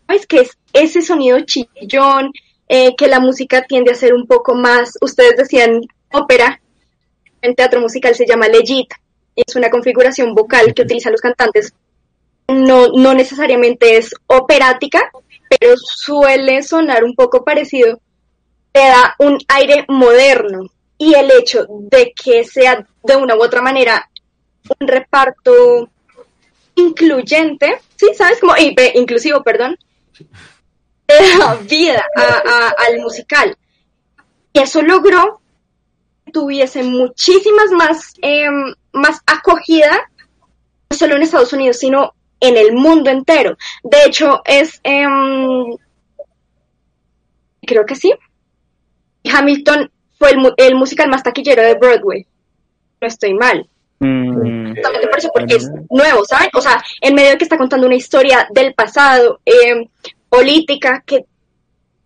¿sabes? 0.07 0.27
Que 0.27 0.40
es 0.40 0.59
ese 0.73 1.03
sonido 1.03 1.38
chillón, 1.40 2.33
eh, 2.68 2.94
que 2.96 3.09
la 3.09 3.20
música 3.20 3.62
tiende 3.62 3.92
a 3.92 3.96
ser 3.96 4.14
un 4.14 4.27
poco 4.27 4.55
más, 4.55 4.94
ustedes 5.01 5.37
decían 5.37 5.81
ópera, 6.12 6.61
en 7.42 7.55
teatro 7.55 7.81
musical 7.81 8.14
se 8.14 8.27
llama 8.27 8.49
legit, 8.49 8.92
es 9.46 9.57
una 9.57 9.70
configuración 9.70 10.35
vocal 10.35 10.72
que 10.74 10.83
utilizan 10.83 11.12
los 11.12 11.20
cantantes, 11.20 11.72
no, 12.48 12.88
no 12.88 13.14
necesariamente 13.14 13.96
es 13.96 14.14
operática, 14.26 15.11
pero 15.48 15.74
suele 15.76 16.62
sonar 16.62 17.05
un 17.05 17.14
poco 17.14 17.44
parecido, 17.44 18.00
le 18.74 18.81
da 18.81 19.14
un 19.18 19.38
aire 19.48 19.85
moderno 19.88 20.62
y 20.98 21.14
el 21.14 21.31
hecho 21.31 21.66
de 21.68 22.12
que 22.12 22.44
sea 22.44 22.87
de 23.03 23.16
una 23.16 23.35
u 23.37 23.42
otra 23.42 23.62
manera 23.62 24.09
un 24.79 24.87
reparto 24.88 25.88
incluyente, 26.74 27.81
sí, 27.96 28.09
¿sabes? 28.16 28.40
Como 28.40 28.55
inclusivo, 28.94 29.42
perdón, 29.42 29.76
le 31.09 31.38
da 31.38 31.55
vida 31.57 32.05
a- 32.16 32.42
a- 32.46 32.74
al 32.87 32.98
musical. 33.00 33.57
Y 34.53 34.61
eso 34.61 34.83
logró 34.83 35.40
que 36.24 36.33
tuviese 36.33 36.83
muchísimas 36.83 37.70
más, 37.72 38.12
em, 38.22 38.74
más 38.92 39.20
acogida, 39.26 40.11
no 40.90 40.96
solo 40.96 41.16
en 41.16 41.22
Estados 41.22 41.53
Unidos, 41.53 41.79
sino 41.79 42.14
en 42.40 42.57
el 42.57 42.72
mundo 42.72 43.11
entero. 43.11 43.57
De 43.83 44.05
hecho, 44.07 44.40
es, 44.44 44.81
em, 44.83 45.76
creo 47.66 47.85
que 47.87 47.94
sí, 47.94 48.12
Hamilton 49.33 49.90
fue 50.18 50.31
el, 50.31 50.38
mu- 50.38 50.55
el 50.57 50.74
musical 50.74 51.09
más 51.09 51.22
taquillero 51.22 51.62
de 51.62 51.74
Broadway. 51.74 52.26
No 53.00 53.09
estoy 53.09 53.35
mal. 53.35 53.68
Mm, 54.00 54.74
Justamente 54.74 55.09
por 55.09 55.18
eso, 55.18 55.31
porque 55.35 55.57
es 55.57 55.70
nuevo, 55.90 56.24
¿saben? 56.24 56.48
O 56.55 56.61
sea, 56.61 56.83
en 57.00 57.14
medio 57.14 57.31
de 57.31 57.38
que 57.38 57.44
está 57.44 57.59
contando 57.59 57.87
una 57.87 57.96
historia 57.96 58.46
del 58.50 58.74
pasado, 58.74 59.40
eh, 59.44 59.88
política, 60.29 61.03
que 61.05 61.24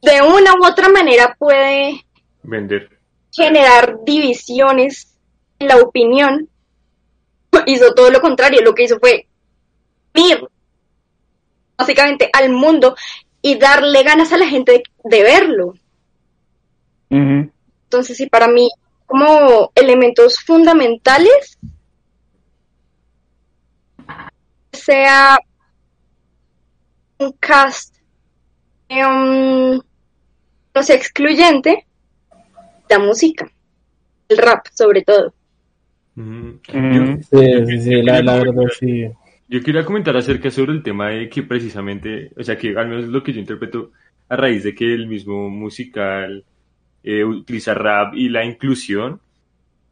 de 0.03 0.23
una 0.23 0.55
u 0.61 0.66
otra 0.66 0.88
manera 0.88 1.37
puede 1.38 2.05
Vender. 2.42 2.90
generar 3.33 3.99
divisiones 4.05 5.16
en 5.59 5.68
la 5.68 5.77
opinión, 5.79 6.49
hizo 7.66 7.94
todo 7.94 8.11
lo 8.11 8.20
contrario, 8.20 8.62
lo 8.62 8.74
que 8.74 8.85
hizo 8.85 8.98
fue 8.98 9.27
ir 10.14 10.48
básicamente 11.77 12.31
al 12.33 12.50
mundo 12.50 12.96
y 13.42 13.59
darle 13.59 14.03
ganas 14.03 14.33
a 14.33 14.38
la 14.38 14.46
gente 14.46 14.72
de, 14.72 15.16
de 15.16 15.22
verlo. 15.22 15.74
Entonces, 17.11 18.16
sí, 18.16 18.27
para 18.27 18.48
mí, 18.48 18.70
como 19.07 19.70
elementos 19.74 20.40
fundamentales, 20.40 21.59
sea 24.72 25.38
un 27.18 27.33
cast, 27.33 27.96
eh, 28.88 29.05
um, 29.05 29.81
no 30.74 30.83
sé, 30.83 30.94
excluyente, 30.94 31.87
la 32.88 32.98
música, 32.98 33.50
el 34.29 34.38
rap 34.38 34.66
sobre 34.72 35.03
todo. 35.03 35.33
Ujú. 36.16 36.61
Mm. 36.72 36.94
Yo- 36.94 37.22
Sí, 37.22 37.66
sí, 37.66 37.79
sí, 37.81 38.03
la, 38.03 38.22
la 38.22 38.37
verdad, 38.38 38.64
sí. 38.79 39.05
Yo 39.48 39.62
quería 39.62 39.85
comentar 39.85 40.16
acerca 40.16 40.50
sobre 40.50 40.72
el 40.72 40.83
tema 40.83 41.11
de 41.11 41.29
que 41.29 41.42
precisamente, 41.42 42.31
o 42.37 42.42
sea, 42.42 42.57
que 42.57 42.77
al 42.77 42.88
menos 42.88 43.07
lo 43.09 43.22
que 43.22 43.33
yo 43.33 43.40
interpreto 43.40 43.90
a 44.29 44.37
raíz 44.37 44.64
de 44.64 44.74
que 44.74 44.92
el 44.94 45.07
mismo 45.07 45.50
musical 45.50 46.44
eh, 47.03 47.24
utiliza 47.24 47.74
rap 47.74 48.14
y 48.14 48.29
la 48.31 48.44
inclusión, 48.44 49.20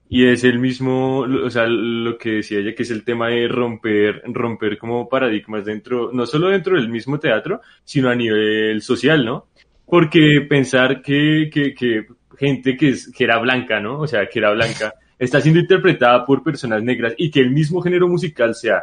y 0.08 0.26
es 0.26 0.44
el 0.44 0.58
mismo, 0.58 1.20
o 1.20 1.50
sea, 1.50 1.66
lo 1.66 2.18
que 2.18 2.30
decía 2.32 2.58
ella, 2.61 2.74
que 2.74 2.82
es 2.85 2.90
el 2.90 3.04
tema 3.04 3.28
de 3.28 3.48
romper, 3.48 4.22
romper 4.26 4.78
como 4.78 5.08
paradigmas 5.08 5.64
dentro, 5.64 6.11
no 6.12 6.26
solo 6.26 6.48
dentro 6.48 6.76
del 6.76 6.88
mismo 6.90 7.18
teatro, 7.18 7.61
sino 7.85 8.11
a 8.11 8.14
nivel 8.14 8.82
social, 8.82 9.24
¿no? 9.24 9.46
Porque 9.87 10.46
pensar 10.48 11.02
que, 11.02 11.50
que, 11.52 11.74
que 11.74 12.06
gente 12.38 12.76
que, 12.76 12.90
es, 12.90 13.11
que 13.12 13.24
era 13.24 13.38
blanca, 13.38 13.80
¿no? 13.80 14.00
O 14.00 14.06
sea, 14.06 14.26
que 14.28 14.38
era 14.38 14.52
blanca, 14.52 14.94
está 15.24 15.40
siendo 15.40 15.61
interpretada 15.61 16.24
por 16.26 16.42
personas 16.42 16.82
negras 16.82 17.14
y 17.16 17.30
que 17.30 17.40
el 17.40 17.50
mismo 17.50 17.80
género 17.80 18.08
musical 18.08 18.54
sea 18.56 18.82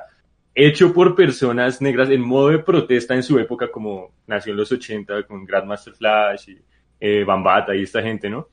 hecho 0.55 0.93
por 0.93 1.13
personas 1.13 1.81
negras 1.81 2.09
en 2.09 2.21
modo 2.21 2.49
de 2.49 2.59
protesta 2.59 3.13
en 3.13 3.23
su 3.23 3.37
época, 3.39 3.69
como 3.69 4.13
nació 4.25 4.53
en 4.53 4.57
los 4.57 4.71
80 4.71 5.23
con 5.23 5.45
Grandmaster 5.45 5.93
Flash 5.93 6.49
y 6.49 6.57
eh, 6.99 7.23
Bambata 7.25 7.75
y 7.75 7.83
esta 7.83 8.01
gente, 8.01 8.29
¿no? 8.29 8.47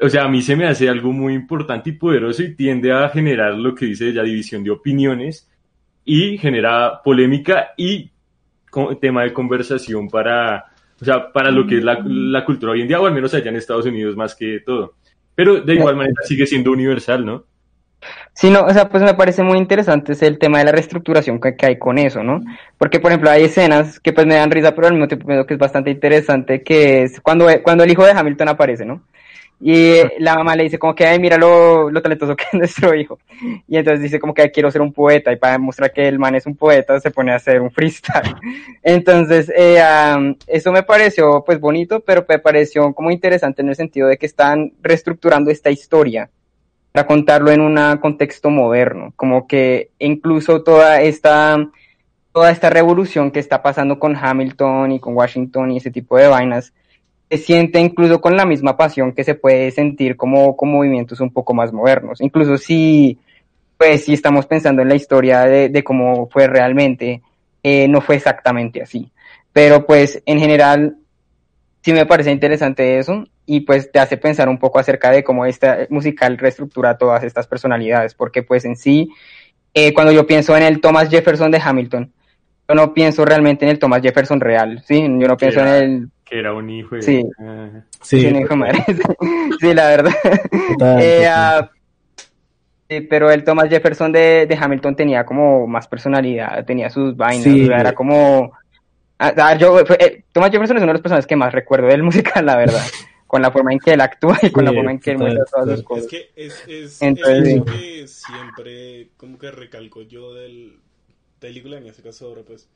O 0.00 0.08
sea, 0.08 0.24
a 0.24 0.28
mí 0.28 0.42
se 0.42 0.56
me 0.56 0.66
hace 0.66 0.88
algo 0.88 1.12
muy 1.12 1.34
importante 1.34 1.90
y 1.90 1.92
poderoso 1.92 2.42
y 2.42 2.56
tiende 2.56 2.92
a 2.92 3.08
generar 3.08 3.54
lo 3.54 3.76
que 3.76 3.86
dice 3.86 4.08
ella, 4.08 4.24
división 4.24 4.64
de 4.64 4.72
opiniones 4.72 5.48
y 6.04 6.36
genera 6.36 7.00
polémica 7.00 7.74
y 7.76 8.10
tema 9.00 9.22
de 9.22 9.32
conversación 9.32 10.08
para, 10.08 10.64
o 11.00 11.04
sea, 11.04 11.30
para 11.30 11.52
lo 11.52 11.64
que 11.64 11.78
es 11.78 11.84
la, 11.84 12.02
la 12.04 12.44
cultura 12.44 12.72
hoy 12.72 12.82
en 12.82 12.88
día, 12.88 13.00
o 13.00 13.06
al 13.06 13.14
menos 13.14 13.32
allá 13.34 13.50
en 13.50 13.56
Estados 13.56 13.86
Unidos 13.86 14.16
más 14.16 14.34
que 14.34 14.60
todo. 14.66 14.96
Pero 15.34 15.60
de 15.60 15.74
igual 15.74 15.96
manera 15.96 16.14
sigue 16.22 16.46
siendo 16.46 16.70
universal, 16.72 17.24
¿no? 17.24 17.44
Sí, 18.34 18.50
no, 18.50 18.62
o 18.62 18.70
sea, 18.70 18.88
pues 18.88 19.02
me 19.02 19.14
parece 19.14 19.42
muy 19.42 19.58
interesante 19.58 20.12
ese 20.12 20.26
el 20.26 20.38
tema 20.38 20.58
de 20.58 20.64
la 20.64 20.72
reestructuración 20.72 21.40
que, 21.40 21.56
que 21.56 21.66
hay 21.66 21.78
con 21.78 21.98
eso, 21.98 22.22
¿no? 22.22 22.40
Porque, 22.76 23.00
por 23.00 23.12
ejemplo, 23.12 23.30
hay 23.30 23.44
escenas 23.44 24.00
que 24.00 24.12
pues 24.12 24.26
me 24.26 24.34
dan 24.34 24.50
risa, 24.50 24.74
pero 24.74 24.88
al 24.88 24.94
mismo 24.94 25.08
tiempo 25.08 25.26
creo 25.26 25.46
que 25.46 25.54
es 25.54 25.60
bastante 25.60 25.90
interesante, 25.90 26.62
que 26.62 27.04
es 27.04 27.20
cuando, 27.20 27.46
cuando 27.62 27.84
el 27.84 27.90
hijo 27.90 28.04
de 28.04 28.12
Hamilton 28.12 28.48
aparece, 28.48 28.84
¿no? 28.84 29.02
Y 29.60 29.96
la 30.18 30.34
mamá 30.34 30.56
le 30.56 30.64
dice 30.64 30.78
como 30.78 30.94
que, 30.94 31.06
ay, 31.06 31.18
mira 31.18 31.38
lo, 31.38 31.90
lo 31.90 32.02
talentoso 32.02 32.36
que 32.36 32.44
es 32.44 32.54
nuestro 32.58 32.94
hijo. 32.94 33.18
Y 33.66 33.76
entonces 33.76 34.02
dice 34.02 34.20
como 34.20 34.34
que 34.34 34.50
quiero 34.50 34.70
ser 34.70 34.82
un 34.82 34.92
poeta 34.92 35.32
y 35.32 35.36
para 35.36 35.54
demostrar 35.54 35.92
que 35.92 36.06
el 36.06 36.18
man 36.18 36.34
es 36.34 36.46
un 36.46 36.56
poeta 36.56 37.00
se 37.00 37.10
pone 37.10 37.32
a 37.32 37.36
hacer 37.36 37.60
un 37.60 37.70
freestyle. 37.70 38.34
Entonces, 38.82 39.50
eh, 39.56 39.82
um, 40.16 40.34
eso 40.46 40.72
me 40.72 40.82
pareció 40.82 41.44
pues 41.44 41.60
bonito, 41.60 42.00
pero 42.00 42.24
me 42.28 42.38
pareció 42.38 42.92
como 42.92 43.10
interesante 43.10 43.62
en 43.62 43.68
el 43.68 43.76
sentido 43.76 44.08
de 44.08 44.18
que 44.18 44.26
están 44.26 44.72
reestructurando 44.82 45.50
esta 45.50 45.70
historia 45.70 46.30
para 46.92 47.06
contarlo 47.06 47.50
en 47.50 47.60
un 47.60 47.96
contexto 47.98 48.50
moderno, 48.50 49.12
como 49.16 49.46
que 49.46 49.90
incluso 49.98 50.62
toda 50.62 51.00
esta 51.00 51.58
toda 52.32 52.50
esta 52.50 52.68
revolución 52.68 53.30
que 53.30 53.38
está 53.38 53.62
pasando 53.62 54.00
con 54.00 54.16
Hamilton 54.16 54.92
y 54.92 55.00
con 55.00 55.14
Washington 55.14 55.70
y 55.70 55.76
ese 55.76 55.92
tipo 55.92 56.16
de 56.16 56.26
vainas 56.26 56.72
se 57.36 57.44
siente 57.44 57.80
incluso 57.80 58.20
con 58.20 58.36
la 58.36 58.44
misma 58.44 58.76
pasión 58.76 59.12
que 59.12 59.24
se 59.24 59.34
puede 59.34 59.70
sentir 59.70 60.16
como 60.16 60.56
con 60.56 60.70
movimientos 60.70 61.20
un 61.20 61.32
poco 61.32 61.54
más 61.54 61.72
modernos. 61.72 62.20
Incluso 62.20 62.56
si, 62.56 63.18
pues, 63.76 64.04
si 64.04 64.12
estamos 64.12 64.46
pensando 64.46 64.82
en 64.82 64.88
la 64.88 64.94
historia 64.94 65.40
de, 65.40 65.68
de 65.68 65.82
cómo 65.82 66.28
fue 66.30 66.46
realmente, 66.46 67.22
eh, 67.62 67.88
no 67.88 68.00
fue 68.00 68.16
exactamente 68.16 68.82
así. 68.82 69.10
Pero 69.52 69.86
pues, 69.86 70.22
en 70.26 70.38
general, 70.38 70.96
sí 71.82 71.92
me 71.92 72.06
parece 72.06 72.30
interesante 72.30 72.98
eso 72.98 73.24
y 73.46 73.60
pues 73.60 73.90
te 73.90 73.98
hace 73.98 74.16
pensar 74.16 74.48
un 74.48 74.58
poco 74.58 74.78
acerca 74.78 75.10
de 75.10 75.22
cómo 75.22 75.44
esta 75.44 75.86
musical 75.90 76.38
reestructura 76.38 76.96
todas 76.96 77.24
estas 77.24 77.46
personalidades, 77.46 78.14
porque 78.14 78.42
pues 78.42 78.64
en 78.64 78.76
sí, 78.76 79.10
eh, 79.74 79.92
cuando 79.92 80.12
yo 80.12 80.26
pienso 80.26 80.56
en 80.56 80.62
el 80.62 80.80
Thomas 80.80 81.10
Jefferson 81.10 81.50
de 81.50 81.60
Hamilton, 81.62 82.12
yo 82.68 82.74
no 82.74 82.94
pienso 82.94 83.24
realmente 83.24 83.64
en 83.64 83.72
el 83.72 83.78
Thomas 83.78 84.00
Jefferson 84.00 84.40
real, 84.40 84.82
¿sí? 84.86 85.02
Yo 85.02 85.28
no 85.28 85.36
pienso 85.36 85.60
en 85.60 85.66
el 85.66 86.08
que 86.24 86.38
era 86.38 86.52
un 86.54 86.70
hijo 86.70 86.94
de... 86.96 87.02
Sí. 87.02 87.22
Ah. 87.38 87.68
Sí, 88.00 88.20
sí, 88.20 88.26
un 88.26 88.36
hijo 88.36 88.48
de 88.50 88.56
madre. 88.56 88.84
sí, 89.60 89.74
la 89.74 89.88
verdad. 89.88 90.12
Total, 90.22 91.02
Eh, 91.02 91.16
total. 91.18 91.24
ah, 91.28 91.70
sí, 92.88 93.00
pero 93.02 93.30
el 93.30 93.44
Thomas 93.44 93.68
Jefferson 93.68 94.10
de, 94.12 94.46
de 94.46 94.58
Hamilton 94.60 94.96
tenía 94.96 95.24
como 95.26 95.66
más 95.66 95.86
personalidad, 95.88 96.64
tenía 96.64 96.88
sus 96.90 97.16
vainas, 97.16 97.44
Sí. 97.44 97.64
o 97.64 97.66
sea, 97.66 97.78
era 97.80 97.92
como... 97.92 98.52
ah, 99.18 99.34
ah, 99.36 99.56
yo, 99.56 99.84
fue- 99.86 99.96
eh, 100.00 100.24
Thomas 100.32 100.50
Jefferson 100.50 100.76
es 100.78 100.82
uno 100.82 100.92
de 100.92 100.94
los 100.94 101.02
personajes 101.02 101.26
que 101.26 101.36
más 101.36 101.52
recuerdo 101.52 101.88
del 101.88 102.02
musical, 102.32 102.46
la 102.46 102.56
verdad, 102.56 102.82
con 103.26 103.42
la 103.42 103.50
forma 103.50 103.72
en 103.72 103.78
que 103.80 103.92
él 103.92 104.00
actúa 104.00 104.38
y 104.42 104.50
con 104.50 104.64
Sí, 104.66 104.70
la 104.70 104.76
forma 104.78 104.90
en 104.92 105.00
que 105.00 105.10
él 105.10 105.18
muestra 105.18 105.44
todas 105.44 105.68
sus 105.78 105.84
total. 105.84 105.98
Es 105.98 106.04
cosas. 106.04 106.06
que 106.06 106.30
es, 106.36 106.64
es 106.68 107.02
Entonces- 107.02 107.36
el 107.38 107.46
hecho 107.48 107.64
que 107.66 108.06
siempre 108.08 109.08
como 109.16 109.38
que 109.38 109.50
recalco 109.50 110.02
yo 110.02 110.32
del 110.34 110.78
película, 111.38 111.76
en 111.76 111.86
este 111.86 112.02
caso 112.02 112.26
ahora 112.28 112.40
pues, 112.46 112.68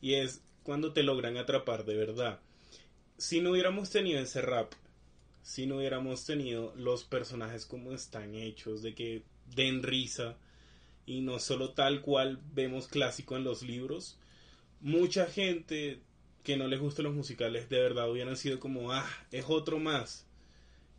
y 0.00 0.14
es 0.14 0.42
cuando 0.62 0.92
te 0.94 1.02
logran 1.02 1.36
atrapar 1.36 1.84
de 1.84 1.94
verdad. 1.96 2.38
Si 3.18 3.40
no 3.40 3.50
hubiéramos 3.50 3.90
tenido 3.90 4.20
ese 4.20 4.40
rap, 4.40 4.72
si 5.42 5.66
no 5.66 5.76
hubiéramos 5.78 6.24
tenido 6.24 6.72
los 6.76 7.04
personajes 7.04 7.66
como 7.66 7.92
están 7.92 8.34
hechos, 8.34 8.82
de 8.82 8.94
que 8.94 9.22
den 9.54 9.82
risa, 9.82 10.36
y 11.04 11.20
no 11.20 11.38
solo 11.38 11.70
tal 11.70 12.00
cual 12.02 12.38
vemos 12.54 12.86
clásico 12.86 13.36
en 13.36 13.44
los 13.44 13.62
libros, 13.62 14.18
mucha 14.80 15.26
gente 15.26 16.00
que 16.44 16.56
no 16.56 16.68
les 16.68 16.80
gustan 16.80 17.06
los 17.06 17.14
musicales 17.14 17.68
de 17.68 17.80
verdad 17.80 18.10
hubieran 18.10 18.36
sido 18.36 18.60
como, 18.60 18.92
ah, 18.92 19.08
es 19.32 19.46
otro 19.48 19.78
más, 19.78 20.26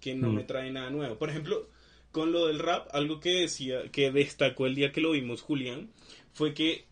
que 0.02 0.14
no 0.16 0.30
Mm. 0.30 0.36
me 0.36 0.44
trae 0.44 0.72
nada 0.72 0.90
nuevo. 0.90 1.18
Por 1.18 1.30
ejemplo, 1.30 1.70
con 2.12 2.32
lo 2.32 2.48
del 2.48 2.60
rap, 2.60 2.88
algo 2.94 3.20
que 3.20 3.42
decía, 3.42 3.84
que 3.92 4.12
destacó 4.12 4.66
el 4.66 4.76
día 4.76 4.92
que 4.92 5.02
lo 5.02 5.12
vimos 5.12 5.42
Julián, 5.42 5.90
fue 6.34 6.54
que 6.54 6.86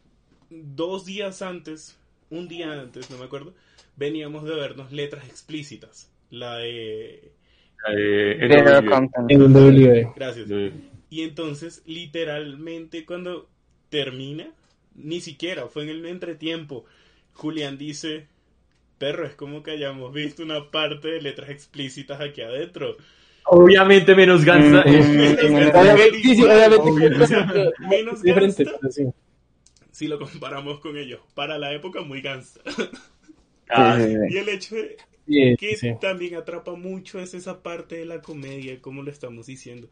dos 0.50 1.06
días 1.06 1.42
antes, 1.42 1.98
un 2.30 2.48
día 2.48 2.72
antes, 2.72 3.10
no 3.10 3.18
me 3.18 3.26
acuerdo, 3.26 3.54
veníamos 3.98 4.46
de 4.46 4.56
vernos 4.56 4.92
letras 4.94 5.28
explícitas. 5.28 6.10
La 6.30 6.58
de... 6.58 7.32
Eh, 7.90 8.38
De. 8.40 10.08
Gracias. 10.16 10.48
Y 11.10 11.22
entonces, 11.22 11.84
literalmente, 11.86 13.06
cuando 13.06 13.50
termina, 13.90 14.48
ni 14.96 15.22
siquiera 15.22 15.68
fue 15.68 15.84
en 15.84 15.90
el 15.90 16.06
entretiempo. 16.06 16.86
Julián 17.34 17.78
dice: 17.78 18.28
Perro, 18.98 19.26
es 19.26 19.36
como 19.36 19.64
que 19.64 19.72
hayamos 19.72 20.14
visto 20.14 20.44
una 20.44 20.72
parte 20.72 21.08
de 21.10 21.22
letras 21.22 21.50
explícitas 21.50 22.20
aquí 22.20 22.42
adentro. 22.42 22.98
Obviamente 23.46 24.14
menos 24.16 24.44
Gansa. 24.44 24.84
Mm, 24.86 24.92
Menos 24.92 25.44
mm, 28.22 28.26
menos 28.26 28.56
pero 28.58 28.92
sí. 28.92 29.06
si 29.92 30.08
lo 30.08 30.20
comparamos 30.20 30.80
con 30.80 30.98
ellos. 30.98 31.22
Para 31.34 31.58
la 31.58 31.72
época, 31.74 32.02
muy 32.02 32.22
gansa. 32.22 32.60
Ah, 33.70 33.98
Sí, 34.00 34.06
sí, 34.06 34.12
sí. 34.28 34.34
Y 34.34 34.38
el 34.38 34.50
hecho 34.50 34.76
de 34.76 34.98
Sí, 35.28 35.58
que 35.58 35.76
sí. 35.76 35.90
también 36.00 36.36
atrapa 36.36 36.76
mucho 36.76 37.20
es 37.20 37.34
esa 37.34 37.62
parte 37.62 37.98
de 37.98 38.06
la 38.06 38.22
comedia, 38.22 38.82
como 38.82 39.04
lo 39.04 39.12
estamos 39.12 39.48
diciendo. 39.48 39.90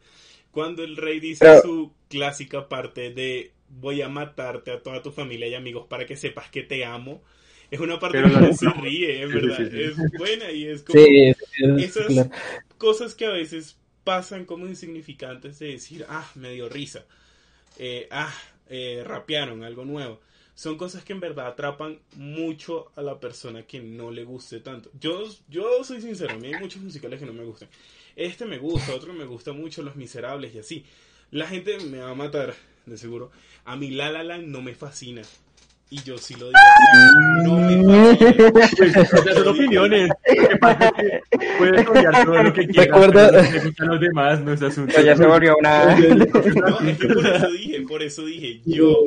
Cuando 0.50 0.82
el 0.82 0.96
rey 0.96 1.20
dice 1.20 1.44
Pero- 1.44 1.62
su 1.62 1.92
clásica 2.08 2.68
parte 2.68 3.10
de 3.10 3.52
voy 3.68 4.00
a 4.00 4.08
matarte 4.08 4.70
a 4.72 4.82
toda 4.82 5.02
tu 5.02 5.12
familia 5.12 5.46
y 5.48 5.54
amigos 5.54 5.86
para 5.88 6.06
que 6.06 6.16
sepas 6.16 6.50
que 6.50 6.62
te 6.62 6.84
amo, 6.86 7.22
es 7.70 7.80
una 7.80 7.98
parte 7.98 8.18
Pero 8.22 8.40
que 8.40 8.54
se 8.54 8.70
ríe, 8.70 9.22
en 9.22 9.28
sí, 9.28 9.34
verdad. 9.34 9.56
sí, 9.58 9.70
sí. 9.70 9.82
Es 9.82 10.12
buena 10.18 10.50
y 10.52 10.66
es 10.66 10.82
como 10.82 11.00
esas 11.78 12.06
claro. 12.06 12.30
cosas 12.78 13.14
que 13.14 13.26
a 13.26 13.30
veces 13.30 13.78
pasan 14.04 14.44
como 14.44 14.66
insignificantes 14.66 15.58
de 15.58 15.68
decir, 15.72 16.06
ah, 16.08 16.30
me 16.36 16.52
dio 16.52 16.68
risa, 16.68 17.04
eh, 17.78 18.08
ah, 18.10 18.32
eh, 18.68 19.02
rapearon 19.04 19.64
algo 19.64 19.84
nuevo. 19.84 20.20
Son 20.56 20.78
cosas 20.78 21.04
que 21.04 21.12
en 21.12 21.20
verdad 21.20 21.48
atrapan 21.48 22.00
mucho 22.14 22.90
a 22.96 23.02
la 23.02 23.20
persona 23.20 23.66
que 23.66 23.78
no 23.78 24.10
le 24.10 24.24
guste 24.24 24.60
tanto. 24.60 24.90
Yo, 24.98 25.22
yo 25.50 25.84
soy 25.84 26.00
sincero, 26.00 26.34
a 26.34 26.38
mí 26.38 26.46
hay 26.46 26.58
muchos 26.58 26.80
musicales 26.80 27.20
que 27.20 27.26
no 27.26 27.34
me 27.34 27.44
gustan. 27.44 27.68
Este 28.16 28.46
me 28.46 28.56
gusta, 28.56 28.94
otro 28.94 29.12
me 29.12 29.26
gusta 29.26 29.52
mucho, 29.52 29.82
Los 29.82 29.96
Miserables 29.96 30.54
y 30.54 30.58
así. 30.58 30.84
La 31.30 31.46
gente 31.46 31.78
me 31.80 31.98
va 31.98 32.10
a 32.10 32.14
matar, 32.14 32.54
de 32.86 32.96
seguro. 32.96 33.30
A 33.66 33.76
mí 33.76 33.90
La 33.90 34.10
La 34.10 34.38
no 34.38 34.62
me 34.62 34.74
fascina. 34.74 35.20
Y 35.88 36.02
yo 36.02 36.18
sí 36.18 36.34
lo 36.34 36.46
digo 36.46 36.58
así, 36.58 37.44
no 37.44 37.56
me 37.58 38.16
fascina. 38.16 38.66
Esas 38.86 39.34
son 39.36 39.48
opiniones. 39.48 40.08
Lo 40.08 40.48
que 40.48 40.56
pasa 40.56 40.88
es 40.88 40.92
que 41.30 41.46
Puedes 41.58 41.86
odiar 41.88 42.24
todo 42.24 42.42
lo 42.42 42.52
que 42.52 42.66
quieras. 42.66 42.86
Recuerda- 42.86 43.28
a 43.78 43.84
los 43.84 44.00
demás 44.00 44.40
no 44.40 44.52
es 44.52 44.62
asunto. 44.62 44.92
Pero 44.96 45.06
ya 45.06 45.16
se 45.16 45.26
volvió 45.26 45.56
una... 45.56 45.94
No, 45.96 46.80
es 46.80 46.98
que 46.98 47.06
por 47.08 47.24
eso 47.24 47.50
dije, 47.52 47.80
por 47.82 48.02
eso 48.02 48.24
dije, 48.26 48.60
yo 48.64 49.04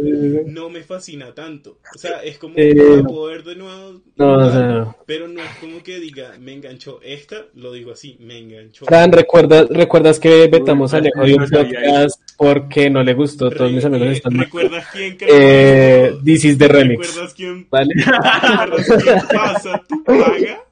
no 0.48 0.70
me 0.70 0.82
fascina 0.82 1.34
tanto. 1.36 1.80
O 1.94 1.98
sea, 2.00 2.24
es 2.24 2.38
como 2.38 2.54
Eh, 2.58 2.74
ver 2.74 3.44
de 3.44 3.56
nuevo, 3.58 4.00
No, 4.16 4.34
o 4.36 4.36
igual, 4.36 4.52
sea, 4.54 4.96
pero 5.06 5.28
no 5.28 5.42
es 5.42 5.50
como 5.60 5.84
que 5.84 6.00
diga, 6.00 6.32
me 6.40 6.54
enganchó 6.54 7.02
esta, 7.04 7.46
lo 7.56 7.74
digo 7.74 7.92
así, 7.92 8.16
me 8.22 8.38
enganchó. 8.38 8.86
Fran, 8.86 9.12
¿recuerdas, 9.12 9.68
¿recuerdas 9.70 10.18
que 10.18 10.48
vetamos 10.48 10.94
a 10.94 10.98
Uy, 10.98 11.02
Alejo 11.02 11.26
de 11.26 11.34
un 11.34 11.42
no 11.42 11.48
podcast 11.50 12.22
porque 12.38 12.90
no 12.90 13.04
le 13.04 13.14
gustó? 13.14 13.50
Todos 13.50 13.70
Re- 13.70 13.76
mis 13.76 13.84
amigos 13.86 14.08
eh, 14.08 14.12
están... 14.14 14.38
¿Recuerdas 14.38 14.86
quién 14.94 15.18
Eh, 15.28 16.08
creó? 16.12 16.24
This 16.24 16.46
is 16.46 16.58
the 16.58 16.69
remix. 16.70 17.08
¿Recuerdas 17.10 17.34
quién, 17.34 17.68
¿Vale? 17.72 17.94
¿recuerdas 17.96 19.04
quién 19.04 19.20
pasa 19.34 19.84
tu 19.88 20.04
paga? 20.04 20.64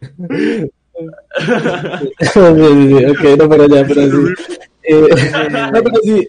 Ok, 2.36 3.22
no, 3.38 3.48
pero 3.48 3.68
ya, 3.68 3.86
pero 3.86 4.02
sí. 4.10 4.34
Eh, 4.88 5.00
no, 5.72 5.82
pero 5.82 5.96
sí. 6.00 6.28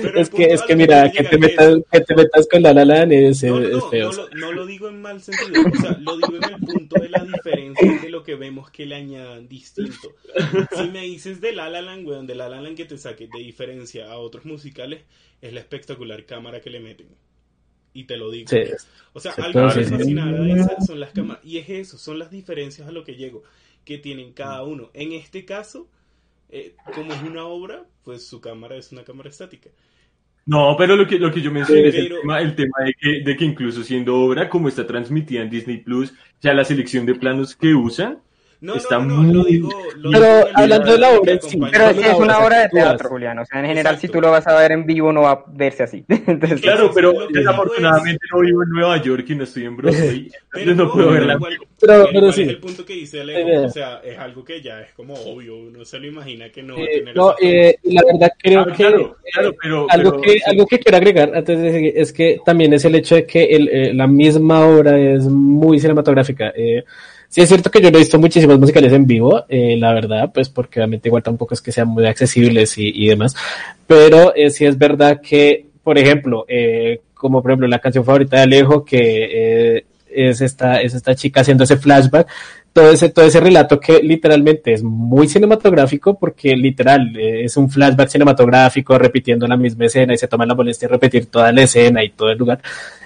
Pero 0.00 0.18
Es 0.18 0.30
que, 0.30 0.44
es 0.44 0.62
que 0.62 0.74
mira, 0.74 1.12
que 1.12 1.24
te, 1.24 1.36
metas, 1.36 1.76
que 1.92 2.00
te 2.00 2.14
metas 2.14 2.48
con 2.50 2.62
la 2.62 2.72
la 2.72 2.86
Land 2.86 3.12
es, 3.12 3.42
No, 3.42 3.60
no, 3.60 3.68
es 3.68 3.84
feo. 3.90 4.10
no 4.10 4.12
lo, 4.12 4.28
no 4.30 4.52
lo 4.52 4.64
digo 4.66 4.88
en 4.88 5.02
mal 5.02 5.20
sentido, 5.20 5.60
o 5.70 5.76
sea, 5.78 5.98
lo 6.00 6.16
digo 6.16 6.36
en 6.36 6.54
el 6.54 6.60
punto 6.60 6.98
de 6.98 7.10
la 7.10 7.22
diferencia 7.22 8.00
de 8.00 8.08
lo 8.08 8.22
que 8.22 8.34
vemos 8.34 8.70
que 8.70 8.86
le 8.86 8.94
añadan 8.94 9.46
distinto. 9.46 10.08
Si 10.74 10.88
me 10.88 11.02
dices 11.02 11.42
de 11.42 11.52
La 11.52 11.68
La 11.68 11.82
Land, 11.82 12.06
weón, 12.08 12.26
de 12.26 12.34
La 12.34 12.48
La 12.48 12.62
Land 12.62 12.78
que 12.78 12.86
te 12.86 12.96
saque 12.96 13.28
de 13.28 13.40
diferencia 13.40 14.10
a 14.10 14.16
otros 14.16 14.46
musicales, 14.46 15.02
es 15.42 15.52
la 15.52 15.60
espectacular 15.60 16.24
cámara 16.24 16.62
que 16.62 16.70
le 16.70 16.80
meten. 16.80 17.08
Y 17.92 18.04
te 18.04 18.16
lo 18.16 18.30
digo. 18.30 18.48
Sí. 18.48 18.58
O 19.12 19.20
sea, 19.20 19.34
Sí, 19.34 19.42
algo 19.42 19.64
que 19.64 19.70
sí, 19.70 19.80
me 19.80 19.84
sí. 19.84 19.90
fascinará 19.90 20.40
de 20.42 20.52
esa 20.52 20.80
son 20.80 21.00
las 21.00 21.12
cámaras. 21.12 21.44
Y 21.44 21.58
es 21.58 21.68
eso, 21.68 21.98
son 21.98 22.18
las 22.18 22.30
diferencias 22.30 22.88
a 22.88 22.92
lo 22.92 23.04
que 23.04 23.16
llego, 23.16 23.42
que 23.84 23.98
tienen 23.98 24.32
cada 24.32 24.62
uno. 24.64 24.90
En 24.94 25.12
este 25.12 25.44
caso, 25.44 25.88
eh, 26.50 26.76
como 26.94 27.12
es 27.14 27.22
una 27.22 27.46
obra, 27.46 27.86
pues 28.04 28.26
su 28.26 28.40
cámara 28.40 28.76
es 28.76 28.92
una 28.92 29.04
cámara 29.04 29.30
estática. 29.30 29.70
No, 30.44 30.74
pero 30.76 30.96
lo 30.96 31.06
que, 31.06 31.18
lo 31.20 31.30
que 31.30 31.40
yo 31.40 31.52
mencioné 31.52 31.88
es 31.88 31.94
el 31.94 32.08
tema, 32.08 32.40
el 32.40 32.56
tema 32.56 32.78
de, 32.84 32.94
que, 32.94 33.20
de 33.24 33.36
que 33.36 33.44
incluso 33.44 33.84
siendo 33.84 34.16
obra, 34.16 34.48
como 34.48 34.68
está 34.68 34.84
transmitida 34.86 35.42
en 35.42 35.50
Disney 35.50 35.78
Plus, 35.78 36.12
ya 36.40 36.52
la 36.52 36.64
selección 36.64 37.06
de 37.06 37.14
planos 37.14 37.54
que 37.54 37.74
usan, 37.74 38.18
No, 38.62 38.76
Está 38.76 38.98
no, 39.00 39.06
no, 39.06 39.22
no, 39.24 39.32
lo 39.32 39.40
muy- 39.42 39.50
digo. 39.52 39.70
lo 39.96 40.10
Pero 40.12 40.24
digo 40.24 40.48
hablando 40.54 40.92
de 40.92 40.98
la 40.98 41.10
obra 41.10 41.32
en 41.32 41.42
sí, 41.42 41.58
Pero 41.72 41.84
es 41.90 41.98
es 41.98 42.14
una 42.14 42.38
obra 42.38 42.60
de 42.60 42.68
teatro, 42.68 43.08
Julián. 43.08 43.36
O 43.40 43.44
sea, 43.44 43.58
en 43.58 43.66
general, 43.66 43.96
si 43.98 44.06
Exacto. 44.06 44.18
tú 44.18 44.22
lo 44.22 44.30
vas 44.30 44.46
a 44.46 44.54
ver 44.56 44.70
en 44.70 44.86
vivo, 44.86 45.12
no 45.12 45.22
va 45.22 45.30
a 45.32 45.44
verse 45.48 45.82
así. 45.82 46.04
Entonces, 46.08 46.60
Claro, 46.60 46.92
pero 46.94 47.10
es 47.22 47.28
desafortunadamente 47.32 48.24
no 48.32 48.40
vivo 48.40 48.62
en 48.62 48.70
Nueva 48.70 49.02
York 49.02 49.24
y 49.28 49.34
no 49.34 49.42
estoy 49.44 49.64
en 49.64 49.76
Broadway, 49.76 50.30
Pero 50.52 50.70
entonces 50.70 50.76
no 50.76 50.92
puedo 50.92 51.10
verla. 51.10 51.34
igual- 51.34 51.58
Pero- 51.80 52.08
pero 52.12 52.30
sí. 52.32 52.42
es 52.42 52.48
el 52.50 52.58
punto 52.58 52.84
que 52.84 52.92
dice 52.92 53.20
Alejo, 53.22 53.48
Eh, 53.48 53.58
o 53.58 53.68
sea, 53.68 54.00
es 54.04 54.16
algo 54.16 54.44
que 54.44 54.62
ya 54.62 54.80
es 54.80 54.92
como 54.94 55.14
obvio, 55.14 55.56
uno 55.56 55.84
se 55.84 55.98
lo 55.98 56.06
imagina 56.06 56.48
que 56.50 56.62
no 56.62 56.74
va 56.76 56.80
a 56.80 56.84
Eh, 56.84 56.98
tener 57.00 57.16
no, 57.16 57.34
eh, 57.42 57.76
la 57.82 58.02
verdad 58.12 58.32
creo 58.40 58.60
Ah, 58.60 58.66
que 58.66 58.72
claro, 58.74 59.16
eh, 59.24 59.30
claro, 59.32 59.54
pero, 59.60 59.86
algo 59.90 60.10
pero- 60.12 60.22
que 60.22 60.38
algo 60.46 60.66
que 60.66 60.78
quiero 60.78 60.96
agregar 60.98 61.32
antes 61.34 61.60
de 61.60 61.72
seguir 61.72 61.92
es 61.96 62.12
que 62.12 62.40
también 62.46 62.72
es 62.74 62.84
el 62.84 62.94
hecho 62.94 63.16
de 63.16 63.26
que 63.26 63.42
el, 63.42 63.68
eh, 63.68 63.92
la 63.92 64.06
misma 64.06 64.64
obra 64.64 64.96
es 64.96 65.24
muy 65.24 65.80
cinematográfica. 65.80 66.52
Eh, 66.54 66.84
Sí 67.32 67.40
es 67.40 67.48
cierto 67.48 67.70
que 67.70 67.80
yo 67.80 67.90
no 67.90 67.96
he 67.96 68.00
visto 68.00 68.18
muchísimos 68.18 68.58
musicales 68.58 68.92
en 68.92 69.06
vivo, 69.06 69.46
eh, 69.48 69.74
la 69.78 69.94
verdad, 69.94 70.30
pues 70.34 70.50
porque 70.50 70.80
obviamente 70.80 71.08
igual 71.08 71.22
tampoco 71.22 71.54
es 71.54 71.62
que 71.62 71.72
sean 71.72 71.88
muy 71.88 72.04
accesibles 72.04 72.76
y, 72.76 72.92
y 72.94 73.08
demás, 73.08 73.34
pero 73.86 74.34
eh, 74.36 74.50
sí 74.50 74.66
es 74.66 74.76
verdad 74.76 75.18
que, 75.22 75.64
por 75.82 75.96
ejemplo, 75.96 76.44
eh, 76.46 77.00
como 77.14 77.40
por 77.40 77.52
ejemplo 77.52 77.68
la 77.68 77.78
canción 77.78 78.04
favorita 78.04 78.36
de 78.36 78.42
Alejo, 78.42 78.84
que 78.84 78.98
eh, 79.78 79.84
es 80.10 80.42
esta, 80.42 80.82
es 80.82 80.92
esta 80.92 81.14
chica 81.14 81.40
haciendo 81.40 81.64
ese 81.64 81.78
flashback, 81.78 82.28
todo 82.72 82.90
ese, 82.90 83.10
todo 83.10 83.24
ese 83.26 83.40
relato 83.40 83.78
que 83.78 84.02
literalmente 84.02 84.72
es 84.72 84.82
muy 84.82 85.28
cinematográfico 85.28 86.18
porque 86.18 86.56
literal 86.56 87.14
eh, 87.16 87.44
es 87.44 87.56
un 87.56 87.68
flashback 87.70 88.08
cinematográfico 88.08 88.96
repitiendo 88.98 89.46
la 89.46 89.56
misma 89.56 89.86
escena 89.86 90.14
y 90.14 90.18
se 90.18 90.28
toma 90.28 90.46
la 90.46 90.54
molestia 90.54 90.88
de 90.88 90.92
repetir 90.94 91.26
toda 91.26 91.52
la 91.52 91.62
escena 91.62 92.02
y 92.02 92.10
todo 92.10 92.30
el 92.30 92.38
lugar 92.38 92.60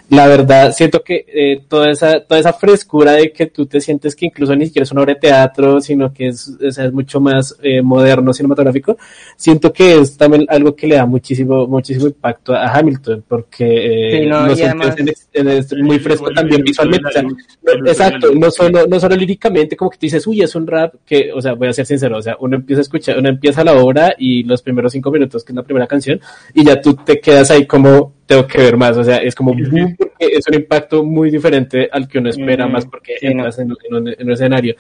la 0.09 0.29
verdad, 0.29 0.71
siento 0.73 1.03
que 1.03 1.25
eh, 1.27 1.63
toda, 1.69 1.91
esa, 1.91 2.21
toda 2.21 2.39
esa 2.39 2.53
frescura 2.53 3.11
de 3.15 3.33
que 3.33 3.47
tú 3.47 3.67
te 3.67 3.81
sientes 3.81 4.15
que 4.15 4.27
incluso 4.27 4.55
ni 4.55 4.67
siquiera 4.67 4.85
es 4.85 4.93
una 4.93 5.01
obra 5.03 5.15
de 5.15 5.19
teatro, 5.21 5.81
sino 5.81 6.13
que 6.13 6.29
es, 6.29 6.49
o 6.65 6.71
sea, 6.71 6.85
es 6.85 6.93
mucho 6.93 7.19
más 7.21 7.57
eh, 7.61 7.83
moderno, 7.83 8.33
cinematográfico, 8.33 8.97
siento 9.37 9.73
que 9.73 9.99
es 9.99 10.17
también 10.17 10.47
algo 10.49 10.77
que 10.77 10.87
le 10.87 10.95
da 10.95 11.07
muchísimo, 11.07 11.67
muchísimo 11.67 12.07
impacto 12.07 12.55
a 12.55 12.69
Hamilton, 12.73 13.25
porque 13.27 13.65
eh, 13.67 14.21
Sí, 14.23 14.27
no, 14.29 14.45
sientes 14.55 14.65
además- 14.65 14.95
en- 15.33 15.49
en- 15.49 15.49
es 15.59 15.73
muy 15.75 15.99
fresco 15.99 16.31
también 16.31 16.63
visualmente. 16.63 17.23
no- 17.25 17.91
exacto, 17.91 18.29
no 18.33 18.49
solo, 18.53 18.87
no 18.87 19.01
solo 19.01 19.17
líricamente, 19.17 19.56
como 19.77 19.91
que 19.91 19.99
tú 19.99 20.07
dices, 20.07 20.27
uy, 20.27 20.43
es 20.43 20.55
un 20.55 20.67
rap 20.67 20.95
que, 21.05 21.33
o 21.33 21.41
sea, 21.41 21.55
voy 21.55 21.69
a 21.69 21.73
ser 21.73 21.87
sincero, 21.87 22.19
o 22.19 22.23
sea, 22.23 22.37
uno 22.41 22.57
empieza 22.57 22.81
a 22.81 22.83
escuchar, 22.83 23.19
uno 23.19 23.29
empieza 23.29 23.65
la 23.65 23.75
obra 23.75 24.15
y 24.19 24.43
los 24.45 24.63
primeros 24.63 24.93
cinco 24.93 25.11
minutos, 25.11 25.45
que 25.45 25.53
es 25.53 25.57
la 25.57 25.63
primera 25.63 25.87
canción, 25.87 26.21
y 26.55 26.65
ya 26.65 26.81
tú 26.81 26.95
te 26.95 27.21
quedas 27.21 27.51
ahí 27.51 27.67
como, 27.67 28.15
tengo 28.27 28.47
que 28.47 28.59
ver 28.59 28.77
más, 28.77 28.97
o 28.97 29.05
sea, 29.05 29.19
es 29.19 29.35
como, 29.35 29.53
boom, 29.53 29.95
porque 29.97 30.15
es 30.19 30.47
un 30.49 30.55
impacto 30.55 31.05
muy 31.05 31.31
diferente 31.31 31.89
al 31.91 32.09
que 32.09 32.19
uno 32.19 32.31
espera, 32.31 32.65
Ujú, 32.65 32.73
más 32.73 32.87
porque 32.87 33.15
sí, 33.19 33.27
entras 33.27 33.59
en, 33.59 33.73
en 33.89 33.95
un, 33.95 34.09
en 34.09 34.27
un 34.27 34.33
escenario. 34.33 34.75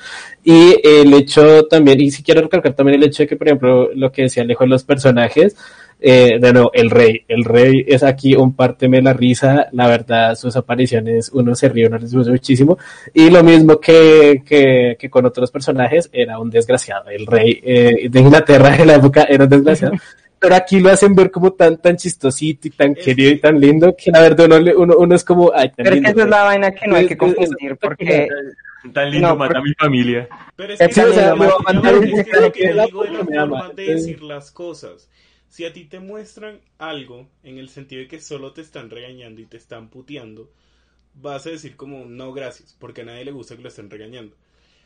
Y 0.44 0.76
el 0.82 1.14
hecho 1.14 1.64
también, 1.66 2.00
y 2.00 2.10
si 2.10 2.22
quiero 2.22 2.42
recalcar 2.42 2.74
también 2.74 3.00
el 3.00 3.08
hecho 3.08 3.22
de 3.22 3.28
que, 3.28 3.36
por 3.36 3.48
ejemplo, 3.48 3.90
lo 3.94 4.10
que 4.12 4.22
decía 4.22 4.42
Alejo 4.42 4.64
de 4.64 4.70
los 4.70 4.84
personajes, 4.84 5.56
eh, 6.00 6.38
de 6.40 6.52
nuevo, 6.52 6.70
el 6.74 6.90
rey. 6.90 7.24
El 7.28 7.44
rey 7.44 7.84
es 7.86 8.02
aquí 8.02 8.34
un 8.34 8.54
párteme 8.54 9.00
la 9.02 9.12
risa. 9.12 9.68
La 9.72 9.88
verdad, 9.88 10.34
sus 10.34 10.54
apariciones, 10.56 11.30
uno 11.32 11.54
se 11.54 11.68
ríe, 11.68 11.86
uno 11.88 11.98
se 12.00 12.06
ríe 12.16 12.30
muchísimo. 12.32 12.78
Y 13.14 13.30
lo 13.30 13.42
mismo 13.42 13.80
que, 13.80 14.42
que, 14.46 14.96
que 14.98 15.10
con 15.10 15.24
otros 15.26 15.50
personajes, 15.50 16.08
era 16.12 16.38
un 16.38 16.50
desgraciado. 16.50 17.08
El 17.10 17.26
rey 17.26 17.60
eh, 17.64 18.08
de 18.10 18.20
Inglaterra 18.20 18.76
en 18.76 18.86
la 18.88 18.94
época 18.96 19.24
era 19.24 19.44
un 19.44 19.50
desgraciado. 19.50 19.94
Pero 20.38 20.54
aquí 20.54 20.80
lo 20.80 20.90
hacen 20.90 21.14
ver 21.14 21.30
como 21.30 21.52
tan, 21.54 21.78
tan 21.78 21.96
chistosito 21.96 22.68
y 22.68 22.70
tan 22.70 22.92
Es 22.92 23.02
querido 23.04 23.30
y 23.30 23.38
tan 23.40 23.58
lindo 23.58 23.96
que 23.96 24.10
la 24.10 24.20
verdad 24.20 24.44
uno, 24.46 24.70
uno, 24.76 24.94
uno 24.98 25.14
es 25.14 25.24
como, 25.24 25.50
ay, 25.54 25.68
tan 25.68 25.76
Pero 25.76 25.88
es 25.88 25.94
lindo. 25.94 26.06
que 26.08 26.12
esa 26.12 26.24
es 26.24 26.30
la 26.30 26.42
vaina 26.44 26.70
que 26.72 26.86
no 26.86 26.96
hay 26.96 27.06
que 27.06 27.14
Es- 27.14 27.20
es- 27.22 27.28
es 27.28 27.34
confundir, 27.36 27.76
porque 27.80 28.28
Tan 28.92 29.10
lindo, 29.10 29.28
No, 29.28 29.36
mata 29.36 29.58
a 29.58 29.62
mi 29.62 29.72
familia. 29.74 30.28
Pero 30.54 30.72
es 30.74 30.78
Sí, 30.78 30.86
que, 31.00 31.00
o 31.06 31.12
sea, 31.12 31.32
es 31.32 31.38
me 31.38 31.46
va 31.46 31.52
a 31.52 31.56
que- 31.56 31.64
mandar 31.72 31.94
es 31.94 32.00
un 32.00 32.52
que 32.52 32.64
es 32.64 32.76
lo 32.76 32.84
digo 32.86 33.02
de 33.02 33.14
la 33.14 33.46
forma 33.46 33.68
de 33.74 33.86
decir 33.94 34.22
las 34.22 34.50
cosas. 34.52 35.08
Si 35.56 35.64
a 35.64 35.72
ti 35.72 35.84
te 35.86 36.00
muestran 36.00 36.60
algo 36.76 37.26
en 37.42 37.56
el 37.56 37.70
sentido 37.70 38.02
de 38.02 38.08
que 38.08 38.20
solo 38.20 38.52
te 38.52 38.60
están 38.60 38.90
regañando 38.90 39.40
y 39.40 39.46
te 39.46 39.56
están 39.56 39.88
puteando, 39.88 40.50
vas 41.14 41.46
a 41.46 41.50
decir 41.50 41.76
como 41.76 42.04
no 42.04 42.34
gracias, 42.34 42.76
porque 42.78 43.00
a 43.00 43.04
nadie 43.06 43.24
le 43.24 43.30
gusta 43.32 43.56
que 43.56 43.62
lo 43.62 43.68
estén 43.68 43.88
regañando. 43.88 44.36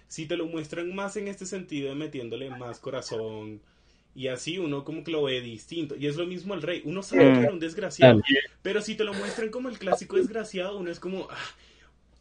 Si 0.07 0.27
te 0.27 0.37
lo 0.37 0.47
muestran 0.47 0.95
más 0.95 1.17
en 1.17 1.27
este 1.27 1.45
sentido 1.45 1.89
de 1.89 1.97
metiéndole 1.97 2.51
más 2.51 2.79
corazón 2.79 3.61
y 4.15 4.29
así 4.29 4.59
uno 4.59 4.85
como 4.85 5.03
que 5.03 5.11
lo 5.11 5.25
ve 5.25 5.41
distinto. 5.41 5.97
Y 5.97 6.07
es 6.07 6.15
lo 6.15 6.25
mismo 6.25 6.55
al 6.55 6.63
rey. 6.63 6.83
Uno 6.85 7.03
sabe 7.03 7.25
Mm. 7.31 7.35
que 7.35 7.41
era 7.41 7.53
un 7.53 7.59
desgraciado, 7.59 8.21
También. 8.21 8.43
pero 8.63 8.81
si 8.81 8.95
te 8.95 9.03
lo 9.03 9.13
muestran 9.13 9.49
como 9.51 9.69
el 9.71 9.77
clásico 9.77 10.19
desgraciado, 10.19 10.79
uno 10.79 10.93
es 10.93 11.01
como... 11.01 11.27
ah, 11.33 11.37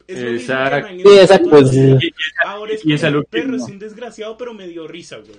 es 0.08 0.24
lo 0.24 0.32
mismo 0.32 1.04
que 1.04 1.22
Exacto. 1.22 1.68
Sí. 1.68 1.80
Y, 2.02 2.14
Ahora 2.44 2.74
es 2.74 2.84
y 2.84 2.94
es 2.94 3.02
perro, 3.30 3.56
es 3.58 3.62
un 3.62 3.78
desgraciado, 3.78 4.36
pero 4.38 4.56
me 4.56 4.68
dio 4.68 4.88
risa, 4.88 5.18
güey. 5.18 5.38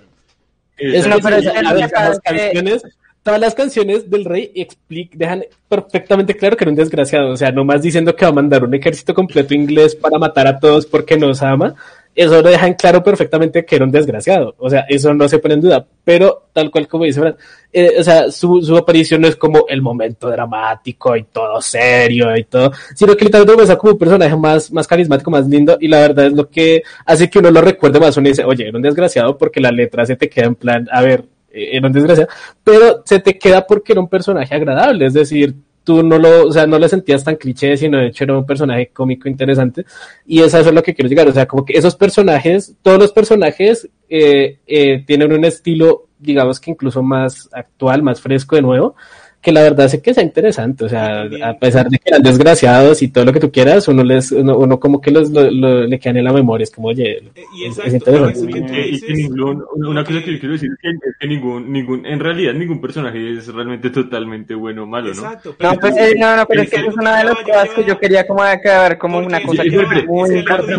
Es 0.77 1.05
No, 1.07 1.19
pero 1.19 1.35
es- 1.35 1.43
las 1.45 2.19
canciones, 2.21 2.83
todas 3.23 3.39
las 3.39 3.53
canciones 3.53 4.09
del 4.09 4.25
rey 4.25 4.51
expli- 4.55 5.09
dejan 5.13 5.43
perfectamente 5.69 6.35
claro 6.35 6.57
que 6.57 6.63
era 6.63 6.71
un 6.71 6.77
desgraciado, 6.77 7.29
o 7.31 7.37
sea, 7.37 7.51
nomás 7.51 7.81
diciendo 7.81 8.15
que 8.15 8.25
va 8.25 8.29
a 8.29 8.33
mandar 8.33 8.63
un 8.63 8.73
ejército 8.73 9.13
completo 9.13 9.53
inglés 9.53 9.95
para 9.95 10.17
matar 10.17 10.47
a 10.47 10.59
todos 10.59 10.85
porque 10.85 11.17
nos 11.17 11.41
ama, 11.43 11.75
eso 12.13 12.41
lo 12.41 12.49
dejan 12.49 12.73
claro 12.73 13.01
perfectamente 13.01 13.63
que 13.63 13.75
era 13.75 13.85
un 13.85 13.91
desgraciado, 13.91 14.55
o 14.57 14.69
sea, 14.69 14.85
eso 14.89 15.13
no 15.13 15.29
se 15.29 15.39
pone 15.39 15.53
en 15.53 15.61
duda, 15.61 15.85
pero 16.03 16.47
tal 16.51 16.69
cual 16.69 16.87
como 16.87 17.05
dice 17.05 17.21
Fran, 17.21 17.35
eh, 17.71 17.93
o 17.99 18.03
sea, 18.03 18.29
su, 18.31 18.61
su 18.61 18.75
aparición 18.75 19.21
no 19.21 19.27
es 19.27 19.35
como 19.37 19.65
el 19.69 19.81
momento 19.81 20.29
dramático 20.29 21.15
y 21.15 21.23
todo 21.23 21.61
serio 21.61 22.35
y 22.35 22.43
todo, 22.45 22.71
sino 22.95 23.15
que 23.15 23.25
literalmente 23.25 23.55
muestra 23.55 23.77
como 23.77 23.93
un 23.93 23.99
personaje 23.99 24.35
más, 24.35 24.71
más 24.73 24.87
carismático, 24.87 25.31
más 25.31 25.47
lindo, 25.47 25.77
y 25.79 25.87
la 25.87 25.99
verdad 25.99 26.25
es 26.25 26.33
lo 26.33 26.49
que 26.49 26.83
hace 27.05 27.29
que 27.29 27.39
uno 27.39 27.51
lo 27.51 27.61
recuerde 27.61 27.99
más, 27.99 28.17
uno 28.17 28.27
dice, 28.27 28.43
oye, 28.43 28.67
era 28.67 28.77
un 28.77 28.83
desgraciado 28.83 29.37
porque 29.37 29.61
la 29.61 29.71
letra 29.71 30.05
se 30.05 30.15
te 30.17 30.27
queda 30.27 30.47
en 30.47 30.55
plan, 30.55 30.89
a 30.91 31.01
ver, 31.01 31.23
eh, 31.53 31.69
era 31.73 31.87
un 31.87 31.93
desgraciado, 31.93 32.29
pero 32.63 33.01
se 33.05 33.19
te 33.19 33.37
queda 33.37 33.65
porque 33.65 33.93
era 33.93 34.01
un 34.01 34.09
personaje 34.09 34.53
agradable, 34.53 35.05
es 35.05 35.13
decir, 35.13 35.55
tú 35.83 36.03
no 36.03 36.17
lo, 36.17 36.47
o 36.47 36.51
sea, 36.51 36.67
no 36.67 36.77
lo 36.77 36.87
sentías 36.87 37.23
tan 37.23 37.35
cliché, 37.35 37.75
sino 37.77 37.97
de 37.97 38.07
hecho 38.07 38.23
era 38.23 38.37
un 38.37 38.45
personaje 38.45 38.91
cómico 38.93 39.27
interesante, 39.27 39.85
y 40.25 40.41
eso 40.41 40.59
es 40.59 40.71
lo 40.71 40.83
que 40.83 40.93
quiero 40.93 41.09
llegar, 41.09 41.27
o 41.27 41.33
sea, 41.33 41.45
como 41.45 41.65
que 41.65 41.77
esos 41.77 41.95
personajes, 41.95 42.75
todos 42.81 42.99
los 42.99 43.11
personajes 43.11 43.89
eh, 44.09 44.59
eh, 44.67 45.03
tienen 45.05 45.33
un 45.33 45.45
estilo, 45.45 46.07
digamos 46.19 46.59
que 46.59 46.71
incluso 46.71 47.01
más 47.01 47.49
actual, 47.51 48.03
más 48.03 48.21
fresco 48.21 48.55
de 48.55 48.61
nuevo, 48.61 48.95
que 49.41 49.51
la 49.51 49.61
verdad 49.63 49.87
hace 49.87 50.01
que 50.01 50.13
sea 50.13 50.23
interesante, 50.23 50.85
o 50.85 50.89
sea, 50.89 51.23
a 51.43 51.57
pesar 51.57 51.89
de 51.89 51.97
que 51.97 52.09
eran 52.09 52.21
desgraciados 52.21 53.01
y 53.01 53.07
todo 53.07 53.25
lo 53.25 53.33
que 53.33 53.39
tú 53.39 53.51
quieras, 53.51 53.87
uno 53.87 54.03
les, 54.03 54.31
uno, 54.31 54.57
uno 54.57 54.79
como 54.79 55.01
que 55.01 55.11
los, 55.11 55.31
lo- 55.31 55.49
lo- 55.49 55.85
le 55.87 55.99
quedan 55.99 56.17
en 56.17 56.23
la 56.25 56.33
memoria, 56.33 56.63
es 56.63 56.71
como, 56.71 56.89
oye, 56.89 57.17
Eh, 57.17 57.43
Y 57.55 57.65
Es- 57.65 57.77
exacto, 57.79 57.95
es 57.97 58.03
pero 58.03 58.17
interesante. 58.29 58.39
eso 58.39 58.47
que 58.47 58.59
Y 58.59 58.61
que- 58.61 58.87
y 58.87 58.99
que 58.99 59.07
dices, 59.07 59.29
ningún- 59.29 59.63
una 59.75 60.03
cosa 60.03 60.23
que 60.23 60.33
yo 60.33 60.39
quiero 60.39 60.53
decir 60.53 60.69
es 60.71 60.77
que, 60.81 60.89
es 61.09 61.15
que 61.19 61.27
ningún, 61.27 61.71
ningún, 61.71 62.05
en 62.05 62.19
realidad 62.19 62.53
ningún 62.53 62.79
personaje 62.79 63.37
es 63.37 63.47
realmente 63.47 63.89
totalmente 63.89 64.53
bueno 64.55 64.83
o 64.83 64.85
malo, 64.85 65.07
¿no? 65.07 65.13
Exacto, 65.13 65.55
pero 65.57 65.71
No, 65.73 65.79
pues, 65.79 65.97
eh, 65.97 66.13
no, 66.19 66.35
no, 66.37 66.45
pero 66.45 66.61
es 66.61 66.69
que 66.69 66.75
es 66.79 66.95
una 66.95 67.17
de 67.17 67.23
las 67.25 67.35
cosas 67.37 67.69
que 67.69 67.83
yo 67.85 67.99
quería 67.99 68.27
como 68.27 68.43
acabar 68.43 68.97
como 68.97 69.15
Porque 69.15 69.27
una 69.27 69.41
cosa 69.43 69.63
que 69.63 69.69
es 69.69 70.05
muy 70.07 70.37
importante. 70.39 70.73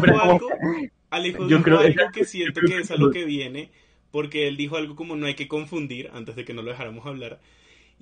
Alejo 1.11 1.47
Yo 1.49 1.63
creo- 1.63 1.79
algo 1.81 2.05
que 2.15 2.25
siento 2.25 2.61
que 2.67 2.79
es 2.79 2.91
a 2.91 2.97
lo 2.97 3.11
que 3.11 3.25
viene, 3.25 3.71
porque 4.11 4.49
él 4.49 4.57
dijo 4.57 4.77
algo 4.77 4.95
como 4.97 5.15
no 5.17 5.27
hay 5.27 5.35
que 5.35 5.49
confundir, 5.49 6.09
antes 6.15 6.37
de 6.37 6.45
que 6.45 6.55
no 6.55 6.63
lo 6.63 6.71
dejáramos 6.71 7.05
hablar, 7.07 7.39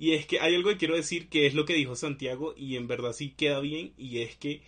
y 0.01 0.13
es 0.13 0.25
que 0.25 0.39
hay 0.39 0.55
algo 0.55 0.71
que 0.71 0.77
quiero 0.77 0.95
decir 0.95 1.29
que 1.29 1.45
es 1.45 1.53
lo 1.53 1.63
que 1.63 1.75
dijo 1.75 1.95
Santiago, 1.95 2.55
y 2.57 2.75
en 2.75 2.87
verdad 2.87 3.13
sí 3.13 3.35
queda 3.37 3.59
bien, 3.59 3.93
y 3.99 4.21
es 4.21 4.35
que 4.35 4.63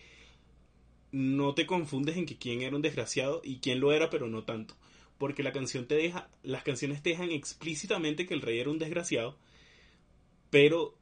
no 1.11 1.55
te 1.55 1.65
confundes 1.65 2.17
en 2.17 2.27
que 2.27 2.37
quién 2.37 2.61
era 2.61 2.75
un 2.75 2.83
desgraciado 2.83 3.41
y 3.43 3.57
quién 3.57 3.79
lo 3.79 3.91
era, 3.93 4.11
pero 4.11 4.27
no 4.27 4.43
tanto. 4.43 4.75
Porque 5.17 5.41
la 5.41 5.51
canción 5.51 5.87
te 5.87 5.95
deja, 5.95 6.29
las 6.43 6.61
canciones 6.61 7.01
te 7.01 7.09
dejan 7.09 7.31
explícitamente 7.31 8.27
que 8.27 8.35
el 8.35 8.41
rey 8.41 8.59
era 8.59 8.69
un 8.69 8.77
desgraciado, 8.77 9.35
pero 10.51 10.93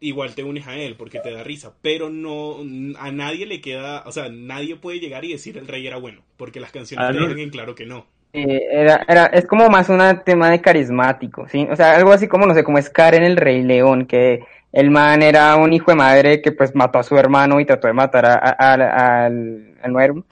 igual 0.00 0.34
te 0.34 0.42
unes 0.42 0.66
a 0.66 0.76
él 0.76 0.96
porque 0.96 1.20
te 1.20 1.30
da 1.30 1.44
risa, 1.44 1.76
pero 1.80 2.10
no 2.10 2.58
a 2.98 3.12
nadie 3.12 3.46
le 3.46 3.60
queda, 3.60 4.02
o 4.04 4.10
sea, 4.10 4.30
nadie 4.30 4.74
puede 4.74 4.98
llegar 4.98 5.24
y 5.24 5.30
decir 5.30 5.58
el 5.58 5.68
rey 5.68 5.86
era 5.86 5.98
bueno, 5.98 6.24
porque 6.36 6.58
las 6.58 6.72
canciones 6.72 7.06
Ah, 7.08 7.12
te 7.12 7.20
dejan 7.20 7.38
en 7.38 7.50
claro 7.50 7.76
que 7.76 7.86
no. 7.86 8.08
Eh, 8.36 8.66
era, 8.72 9.04
era, 9.06 9.26
es 9.26 9.46
como 9.46 9.68
más 9.68 9.88
un 9.88 10.00
tema 10.24 10.50
de 10.50 10.60
carismático, 10.60 11.46
¿sí? 11.48 11.68
O 11.70 11.76
sea, 11.76 11.94
algo 11.94 12.12
así 12.12 12.26
como, 12.26 12.46
no 12.46 12.54
sé, 12.54 12.64
como 12.64 12.82
Scar 12.82 13.14
en 13.14 13.22
El 13.22 13.36
Rey 13.36 13.62
León, 13.62 14.06
que 14.06 14.40
el 14.72 14.90
man 14.90 15.22
era 15.22 15.54
un 15.54 15.72
hijo 15.72 15.92
de 15.92 15.96
madre 15.96 16.42
que 16.42 16.50
pues 16.50 16.74
mató 16.74 16.98
a 16.98 17.04
su 17.04 17.16
hermano 17.16 17.60
y 17.60 17.64
trató 17.64 17.86
de 17.86 17.92
matar 17.92 18.26
a- 18.26 18.34
a- 18.34 18.56
a- 18.58 19.24
al, 19.26 19.74
al 19.80 19.92
nuevo. 19.92 20.24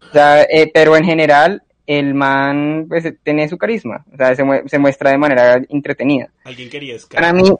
O 0.00 0.12
sea, 0.12 0.42
eh, 0.44 0.70
pero 0.72 0.96
en 0.96 1.04
general, 1.04 1.62
el 1.86 2.14
man 2.14 2.86
pues 2.88 3.12
tiene 3.22 3.46
su 3.48 3.58
carisma, 3.58 4.06
o 4.10 4.16
sea, 4.16 4.34
se, 4.34 4.42
mue- 4.42 4.66
se 4.66 4.78
muestra 4.78 5.10
de 5.10 5.18
manera 5.18 5.60
entretenida. 5.68 6.30
Alguien 6.44 6.70
quería 6.70 6.96
Para 7.12 7.32
escapar. 7.32 7.34
mí, 7.34 7.50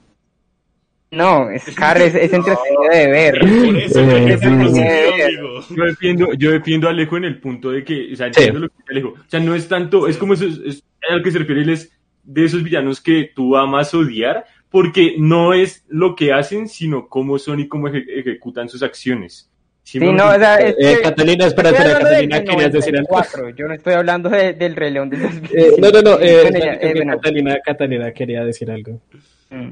no, 1.12 1.48
Scar 1.58 2.00
es, 2.02 2.14
es 2.14 2.32
entretenido 2.32 2.82
de 2.90 3.06
ver. 3.08 3.40
Por 3.40 3.76
eso, 3.76 4.00
Eh, 4.00 4.06
porque 4.10 4.32
es 4.34 4.40
sí. 4.40 4.46
imposible, 4.46 5.24
amigo. 5.24 5.60
Yo 5.70 5.84
defiendo, 5.84 6.32
yo 6.34 6.50
defiendo 6.52 6.86
a 6.86 6.90
Alejo 6.90 7.16
en 7.16 7.24
el 7.24 7.40
punto 7.40 7.70
de 7.70 7.84
que, 7.84 8.12
o 8.12 8.16
sea, 8.16 8.26
entiendo 8.28 8.60
lo 8.60 8.68
que 8.68 8.74
dice 8.78 8.90
Alejo. 8.92 9.08
O 9.08 9.28
sea, 9.30 9.40
no 9.40 9.54
es 9.54 9.68
tanto, 9.68 10.06
es 10.08 10.16
como 10.16 10.34
eso, 10.34 10.44
es, 10.46 10.58
es 10.64 10.84
a 11.08 11.16
lo 11.16 11.22
que 11.22 11.30
se 11.32 11.38
refiere 11.38 11.62
él 11.62 11.70
es 11.70 11.92
de 12.22 12.44
esos 12.44 12.62
villanos 12.62 13.00
que 13.00 13.30
tú 13.34 13.56
amas 13.56 13.92
odiar, 13.94 14.44
porque 14.70 15.14
no 15.18 15.52
es 15.52 15.84
lo 15.88 16.14
que 16.14 16.32
hacen, 16.32 16.68
sino 16.68 17.08
cómo 17.08 17.38
son 17.38 17.58
y 17.58 17.66
cómo 17.66 17.88
eje- 17.88 18.04
ejecutan 18.20 18.68
sus 18.68 18.82
acciones. 18.82 19.50
¿Sí 19.82 19.98
Sí, 19.98 20.04
no, 20.12 20.28
o 20.28 20.34
sea, 20.38 20.56
es 20.56 20.74
Eh, 20.78 20.96
que- 20.96 21.02
Catalina, 21.02 21.46
espera, 21.46 21.70
espera, 21.70 21.98
Catalina, 21.98 22.44
querías 22.44 22.72
decir 22.72 22.96
algo. 22.96 23.08
94, 23.10 23.56
Yo 23.56 23.66
no 23.66 23.74
estoy 23.74 23.94
hablando 23.94 24.28
de- 24.28 24.52
del 24.52 24.76
Rey 24.76 24.92
León 24.92 25.10
de 25.10 25.16
Eh, 25.16 25.72
no, 25.78 25.90
no, 25.90 26.02
no, 26.02 26.10
eh, 26.20 26.42
Bueno, 26.42 26.58
ya, 26.58 26.78
creo 26.78 26.90
eh, 26.90 26.92
que 26.92 26.98
bueno. 27.00 27.16
Catalina, 27.16 27.58
Catalina 27.64 28.12
quería 28.12 28.44
decir 28.44 28.70
algo. 28.70 29.00
Mm. 29.48 29.70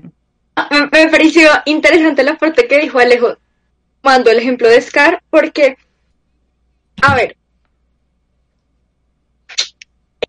Me, 0.93 1.09
pareció 1.09 1.51
interesante 1.67 2.23
la 2.23 2.37
parte 2.37 2.67
que 2.67 2.81
dijo 2.81 2.99
Alejo, 2.99 3.37
tomando 4.03 4.31
el 4.31 4.39
ejemplo 4.39 4.69
de 4.69 4.81
Scar, 4.81 5.23
porque, 5.31 5.77
a 7.03 7.15
ver, 7.15 7.37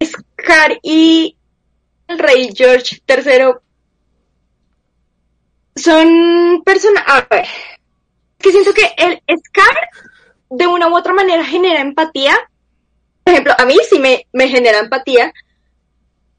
Scar 0.04 0.80
y 0.82 1.36
el 2.08 2.20
rey 2.20 2.52
George 2.56 3.02
III 3.08 3.54
son 5.76 6.64
personas, 6.64 7.04
a 7.08 7.28
ver, 7.30 7.48
que 8.38 8.52
siento 8.52 8.74
que 8.74 8.94
el 8.98 9.22
Scar 9.40 9.78
de 10.50 10.68
una 10.68 10.88
u 10.90 10.96
otra 10.96 11.14
manera 11.14 11.44
genera 11.44 11.82
empatía, 11.82 12.36
por 13.24 13.34
ejemplo, 13.34 13.54
a 13.58 13.66
mí 13.66 13.76
sí 13.90 14.00
me, 14.00 14.26
me 14.34 14.48
genera 14.48 14.80
empatía 14.80 15.34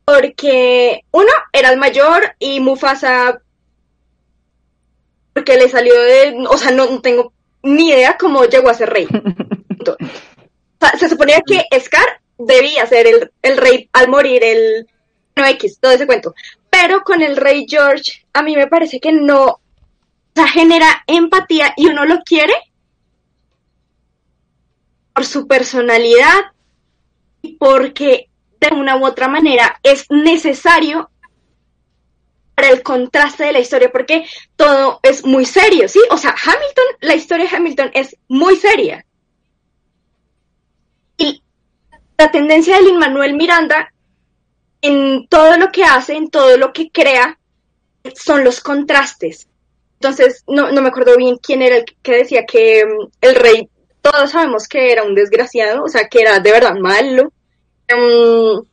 porque 0.05 1.05
uno 1.13 1.31
era 1.53 1.71
el 1.71 1.79
mayor 1.79 2.35
y 2.41 2.59
Mufasa 2.59 3.41
porque 5.33 5.57
le 5.57 5.69
salió 5.69 5.95
de, 5.95 6.45
o 6.49 6.57
sea, 6.57 6.71
no, 6.71 6.87
no 6.87 7.01
tengo 7.01 7.33
ni 7.63 7.91
idea 7.91 8.17
cómo 8.19 8.45
llegó 8.45 8.69
a 8.69 8.75
ser 8.75 8.91
rey. 8.91 9.07
Se 10.99 11.09
suponía 11.09 11.43
que 11.47 11.65
Scar 11.79 12.21
debía 12.39 12.87
ser 12.87 13.07
el, 13.07 13.33
el 13.43 13.57
rey 13.59 13.89
al 13.93 14.09
morir, 14.09 14.43
el 14.43 14.87
no 15.37 15.47
X, 15.47 15.79
todo 15.81 15.93
ese 15.93 16.07
cuento. 16.07 16.35
Pero 16.71 17.03
con 17.03 17.23
el 17.23 17.37
rey 17.37 17.67
George, 17.69 18.25
a 18.33 18.43
mí 18.43 18.57
me 18.57 18.67
parece 18.67 19.01
que 19.01 19.13
no, 19.13 19.45
o 19.45 19.61
sea, 20.35 20.49
genera 20.49 21.05
empatía 21.07 21.75
y 21.77 21.87
uno 21.87 22.05
lo 22.05 22.21
quiere 22.23 22.55
por 25.15 25.27
su 25.27 25.47
personalidad 25.47 26.53
y 27.43 27.57
porque 27.57 28.29
de 28.61 28.75
una 28.75 28.97
u 28.97 29.05
otra 29.05 29.29
manera 29.29 29.79
es 29.83 30.07
necesario 30.11 31.11
el 32.65 32.83
contraste 32.83 33.45
de 33.45 33.53
la 33.53 33.61
historia, 33.61 33.91
porque 33.91 34.27
todo 34.57 35.01
es 35.03 35.25
muy 35.25 35.45
serio, 35.45 35.89
¿sí? 35.89 36.01
O 36.11 36.17
sea, 36.17 36.35
Hamilton, 36.35 36.85
la 37.01 37.15
historia 37.15 37.49
de 37.49 37.57
Hamilton 37.57 37.91
es 37.95 38.17
muy 38.29 38.57
seria. 38.57 39.05
Y 41.17 41.43
la 42.19 42.31
tendencia 42.31 42.77
de 42.77 42.83
Lin 42.83 42.99
Manuel 42.99 43.35
Miranda 43.35 43.93
en 44.83 45.27
todo 45.29 45.57
lo 45.57 45.71
que 45.71 45.85
hace, 45.85 46.15
en 46.15 46.31
todo 46.31 46.57
lo 46.57 46.73
que 46.73 46.91
crea, 46.91 47.39
son 48.15 48.45
los 48.45 48.61
contrastes. 48.61 49.49
Entonces, 49.95 50.45
no, 50.47 50.73
no 50.73 50.81
me 50.81 50.89
acuerdo 50.89 51.17
bien 51.17 51.37
quién 51.37 51.61
era 51.61 51.77
el 51.77 51.85
que 52.03 52.13
decía 52.13 52.47
que 52.47 52.85
um, 52.85 53.11
el 53.21 53.35
rey, 53.35 53.69
todos 54.01 54.31
sabemos 54.31 54.67
que 54.67 54.93
era 54.93 55.03
un 55.03 55.15
desgraciado, 55.15 55.85
o 55.85 55.89
sea, 55.89 56.09
que 56.09 56.21
era 56.23 56.39
de 56.41 56.53
verdad 56.53 56.75
malo. 56.77 57.33
Um, 57.95 58.65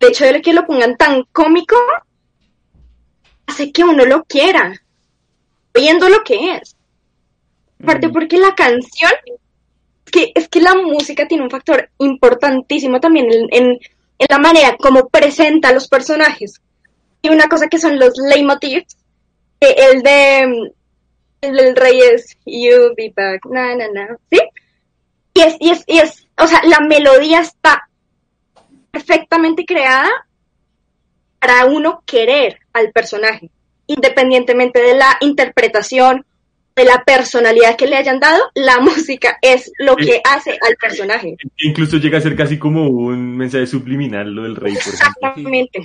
el 0.00 0.08
hecho 0.08 0.26
de 0.26 0.42
que 0.42 0.52
lo 0.52 0.66
pongan 0.66 0.96
tan 0.96 1.24
cómico 1.32 1.76
hace 3.46 3.72
que 3.72 3.84
uno 3.84 4.04
lo 4.04 4.24
quiera, 4.24 4.80
viendo 5.74 6.08
lo 6.08 6.22
que 6.24 6.56
es. 6.56 6.76
Aparte 7.82 8.08
Mm. 8.08 8.12
porque 8.12 8.38
la 8.38 8.54
canción, 8.54 9.12
es 10.06 10.12
que, 10.12 10.32
es 10.34 10.48
que 10.48 10.60
la 10.60 10.74
música 10.74 11.26
tiene 11.28 11.44
un 11.44 11.50
factor 11.50 11.90
importantísimo 11.98 13.00
también 13.00 13.26
en, 13.32 13.48
en, 13.52 13.64
en 14.18 14.26
la 14.28 14.38
manera 14.38 14.76
como 14.76 15.08
presenta 15.08 15.68
a 15.68 15.72
los 15.72 15.88
personajes. 15.88 16.60
Y 17.22 17.28
una 17.28 17.48
cosa 17.48 17.68
que 17.68 17.78
son 17.78 17.98
los 17.98 18.14
leitmotivs, 18.18 18.96
que 19.60 19.70
el 19.70 20.02
de 20.02 20.72
el 21.42 21.56
del 21.56 21.76
rey 21.76 22.00
es 22.00 22.36
You 22.44 22.94
be 22.96 23.12
back, 23.14 23.44
na 23.46 23.74
na 23.76 23.88
na, 23.92 24.16
¿sí? 24.30 24.40
Y 25.34 25.40
es, 25.42 25.56
y 25.60 25.70
es, 25.70 25.84
y 25.86 25.98
es, 25.98 26.26
o 26.38 26.46
sea, 26.46 26.62
la 26.64 26.80
melodía 26.80 27.40
está 27.40 27.88
perfectamente 28.90 29.64
creada 29.66 30.25
para 31.46 31.66
uno 31.66 32.02
querer 32.04 32.58
al 32.72 32.90
personaje, 32.90 33.50
independientemente 33.86 34.82
de 34.82 34.96
la 34.96 35.16
interpretación, 35.20 36.24
de 36.74 36.84
la 36.84 37.04
personalidad 37.04 37.76
que 37.76 37.86
le 37.86 37.96
hayan 37.96 38.18
dado, 38.18 38.42
la 38.54 38.80
música 38.80 39.38
es 39.40 39.70
lo 39.78 39.94
que 39.94 40.20
hace 40.24 40.58
al 40.60 40.76
personaje. 40.76 41.36
Incluso 41.58 41.98
llega 41.98 42.18
a 42.18 42.20
ser 42.20 42.34
casi 42.34 42.58
como 42.58 42.88
un 42.88 43.36
mensaje 43.36 43.66
subliminal 43.66 44.32
lo 44.32 44.42
del 44.42 44.56
rey, 44.56 44.74
por 44.74 44.92
ejemplo. 44.92 45.82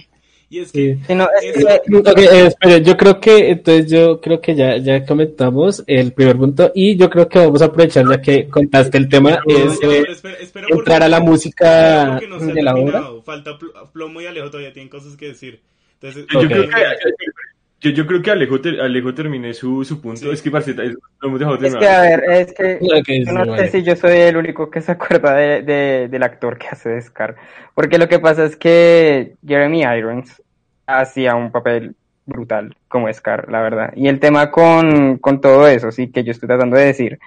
Y 0.54 0.60
es 0.60 0.72
que 0.74 0.95
Sí. 0.95 1.02
Sí, 1.08 1.16
no, 1.16 1.30
es 1.41 1.56
Es- 1.56 1.64
que- 1.64 1.95
Ok, 1.95 2.18
eh, 2.20 2.45
espere, 2.47 2.82
yo 2.84 2.97
creo 2.97 3.20
que 3.22 3.49
entonces 3.52 3.89
yo 3.89 4.20
creo 4.20 4.41
que 4.41 4.54
ya, 4.54 4.76
ya 4.78 5.06
comentamos 5.06 5.82
el 5.88 6.12
primer 6.12 6.36
punto 6.36 6.72
y 6.76 6.97
yo 6.97 7.10
creo 7.10 7.30
que 7.30 7.39
vamos 7.39 7.62
a 7.62 7.66
aprovechar 7.66 8.06
ya 8.10 8.22
que 8.22 8.49
contaste 8.49 8.97
el 8.97 9.08
tema 9.08 9.39
No, 9.47 9.56
es 9.58 9.82
no, 9.82 9.89
eh, 9.91 10.04
espera- 10.10 10.36
espera 10.41 10.68
porque- 10.68 10.80
entrar 10.82 11.04
a 11.04 11.08
la 11.08 11.22
música 11.22 12.20
porque 12.20 12.54
de 12.54 12.64
la 12.64 12.76
obra. 12.76 13.02
Falta 13.24 13.58
Pl- 13.58 13.72
Plomo 13.93 14.20
y 14.20 14.26
Alejo 14.26 14.49
todavía 14.52 14.74
tienen 14.74 14.89
cosas 14.89 15.16
que 15.16 15.28
decir. 15.28 15.62
Entonces, 16.02 16.26
Yo, 16.34 16.39
Ok. 16.39 16.45
creo 16.47 16.64
que, 16.64 16.70
yo, 17.82 17.90
yo 17.92 18.08
creo 18.08 18.22
que 18.22 18.32
Alejo, 18.32 18.62
ter- 18.62 18.80
Alejo 18.80 19.14
termine 19.14 19.54
su, 19.54 19.84
su 19.84 20.00
punto. 20.02 20.20
Sí. 20.22 20.30
Es 20.30 20.42
que, 20.42 20.52
parce, 20.52 20.72
es- 20.72 20.78
lo 21.22 21.28
hemos 21.28 21.40
dejado 21.40 21.58
es 21.58 21.62
que, 21.64 21.70
terminar. 21.70 21.96
a 21.96 22.02
ver, 22.02 22.24
es 22.30 22.54
que 22.54 22.80
yo 23.26 23.34
no 23.34 23.44
sé 23.46 23.50
vale. 23.52 23.68
si 23.70 23.84
yo 23.84 23.96
soy 23.96 24.18
el 24.18 24.38
único 24.38 24.70
que 24.70 24.82
se 24.82 24.92
acuerda 24.94 25.36
de, 25.36 25.62
de- 25.64 26.08
del 26.08 26.24
actor 26.24 26.58
que 26.58 26.68
hace 26.70 26.90
de 26.90 27.02
Scar. 27.02 27.36
Porque 27.76 27.98
lo 27.98 28.08
que 28.08 28.20
pasa 28.20 28.46
es 28.46 28.56
que 28.56 29.34
Jeremy 29.46 29.82
Irons 29.84 30.42
hacía 30.88 31.36
un 31.36 31.52
papel 31.52 31.96
brutal 32.26 32.76
como 32.88 33.12
Scar, 33.12 33.52
la 33.52 33.62
verdad. 33.62 33.94
Y 33.96 34.08
el 34.08 34.20
tema 34.20 34.52
con, 34.52 35.18
con 35.18 35.42
todo 35.42 35.68
eso, 35.68 35.92
sí, 35.92 36.12
que 36.12 36.24
yo 36.24 36.32
estoy 36.32 36.48
tratando 36.48 36.78
de 36.78 36.86
decir, 36.86 37.20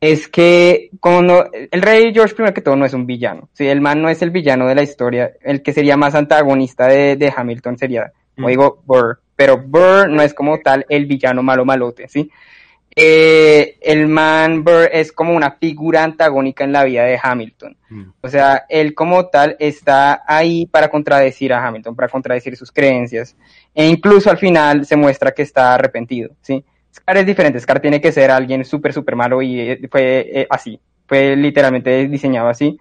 es 0.00 0.28
que 0.28 0.90
como 1.00 1.22
no- 1.22 1.44
el 1.52 1.82
rey 1.82 2.12
George 2.12 2.34
primero 2.34 2.52
que 2.52 2.60
todo 2.62 2.76
no 2.76 2.84
es 2.84 2.94
un 2.94 3.06
villano, 3.06 3.48
sí, 3.52 3.66
el 3.68 3.80
man 3.80 4.02
no 4.02 4.08
es 4.08 4.20
el 4.22 4.30
villano 4.30 4.66
de 4.66 4.74
la 4.74 4.82
historia, 4.82 5.32
el 5.42 5.62
que 5.62 5.72
sería 5.72 5.96
más 5.96 6.14
antagonista 6.14 6.88
de, 6.88 7.16
de 7.16 7.32
Hamilton 7.34 7.78
sería, 7.78 8.12
como 8.34 8.48
Mm. 8.48 8.50
digo, 8.50 8.82
Burr, 8.84 9.20
pero 9.36 9.58
Burr 9.58 10.08
no 10.08 10.22
es 10.22 10.34
como 10.34 10.58
tal 10.60 10.86
el 10.88 11.06
villano 11.06 11.42
malo 11.42 11.64
malote, 11.64 12.08
sí. 12.08 12.30
Eh, 12.96 13.76
el 13.80 14.06
man 14.06 14.62
Burr 14.62 14.88
es 14.92 15.10
como 15.10 15.34
una 15.34 15.52
figura 15.52 16.04
antagónica 16.04 16.62
en 16.62 16.72
la 16.72 16.84
vida 16.84 17.04
de 17.04 17.18
Hamilton. 17.20 17.76
Mm. 17.88 18.02
O 18.20 18.28
sea, 18.28 18.66
él 18.68 18.94
como 18.94 19.26
tal 19.26 19.56
está 19.58 20.22
ahí 20.26 20.66
para 20.66 20.88
contradecir 20.88 21.52
a 21.52 21.66
Hamilton, 21.66 21.96
para 21.96 22.08
contradecir 22.08 22.56
sus 22.56 22.70
creencias. 22.70 23.36
E 23.74 23.86
incluso 23.86 24.30
al 24.30 24.38
final 24.38 24.86
se 24.86 24.96
muestra 24.96 25.32
que 25.32 25.42
está 25.42 25.74
arrepentido, 25.74 26.30
¿sí? 26.40 26.64
Scar 26.94 27.16
es 27.16 27.26
diferente, 27.26 27.58
Scar 27.58 27.80
tiene 27.80 28.00
que 28.00 28.12
ser 28.12 28.30
alguien 28.30 28.64
súper, 28.64 28.92
súper 28.92 29.16
malo 29.16 29.42
y 29.42 29.60
eh, 29.60 29.80
fue 29.90 30.30
eh, 30.32 30.46
así, 30.48 30.78
fue 31.08 31.34
literalmente 31.34 32.06
diseñado 32.06 32.48
así. 32.48 32.78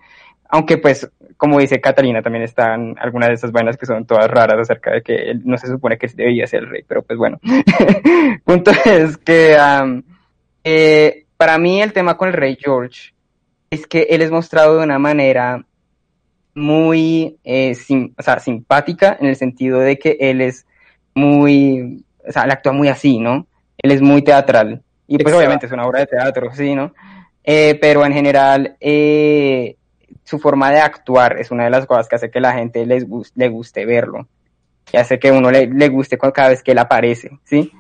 Aunque 0.53 0.77
pues, 0.77 1.09
como 1.35 1.59
dice 1.59 1.81
Catalina, 1.81 2.21
también 2.21 2.43
están 2.43 2.95
algunas 2.99 3.29
de 3.29 3.33
esas 3.33 3.51
vainas 3.51 3.75
que 3.75 3.87
son 3.87 4.05
todas 4.05 4.29
raras 4.29 4.59
acerca 4.59 4.91
de 4.91 5.01
que 5.01 5.15
él 5.15 5.41
no 5.45 5.57
se 5.57 5.65
supone 5.65 5.97
que 5.97 6.05
debía 6.13 6.45
ser 6.45 6.61
el 6.61 6.69
rey, 6.69 6.83
pero 6.87 7.01
pues 7.01 7.17
bueno. 7.17 7.39
Punto 8.45 8.69
es 8.85 9.17
que 9.17 9.57
eh, 10.63 11.25
para 11.37 11.57
mí 11.57 11.81
el 11.81 11.91
tema 11.91 12.15
con 12.17 12.27
el 12.27 12.35
rey 12.35 12.55
George 12.59 13.13
es 13.71 13.87
que 13.87 14.03
él 14.11 14.21
es 14.21 14.29
mostrado 14.29 14.77
de 14.77 14.83
una 14.83 14.99
manera 14.99 15.65
muy 16.53 17.37
eh, 17.43 17.73
sim- 17.73 18.13
o 18.15 18.21
sea, 18.21 18.37
simpática 18.39 19.17
en 19.19 19.25
el 19.27 19.35
sentido 19.35 19.79
de 19.79 19.97
que 19.97 20.17
él 20.19 20.39
es 20.39 20.67
muy, 21.15 22.05
o 22.27 22.31
sea, 22.31 22.43
él 22.43 22.51
actúa 22.51 22.73
muy 22.73 22.89
así, 22.89 23.17
¿no? 23.17 23.47
Él 23.79 23.89
es 23.89 24.01
muy 24.03 24.21
teatral. 24.21 24.83
Y 25.07 25.15
pues 25.17 25.21
Exacto. 25.23 25.37
obviamente 25.39 25.65
es 25.65 25.71
una 25.71 25.87
obra 25.87 26.01
de 26.01 26.05
teatro, 26.05 26.51
sí, 26.53 26.75
¿no? 26.75 26.93
Eh, 27.43 27.77
pero 27.81 28.05
en 28.05 28.13
general, 28.13 28.77
eh, 28.79 29.75
su 30.23 30.39
forma 30.39 30.71
de 30.71 30.79
actuar 30.79 31.39
es 31.39 31.51
una 31.51 31.65
de 31.65 31.69
las 31.69 31.85
cosas 31.85 32.07
que 32.07 32.15
hace 32.15 32.31
que 32.31 32.39
la 32.39 32.53
gente 32.53 32.85
les 32.85 33.05
le 33.35 33.47
guste 33.49 33.85
verlo. 33.85 34.27
Que 34.85 34.97
hace 34.97 35.19
que 35.19 35.31
uno 35.31 35.49
le, 35.49 35.67
le 35.67 35.89
guste 35.89 36.17
cada 36.17 36.49
vez 36.49 36.61
que 36.61 36.71
él 36.71 36.79
aparece, 36.79 37.31
¿sí? 37.43 37.71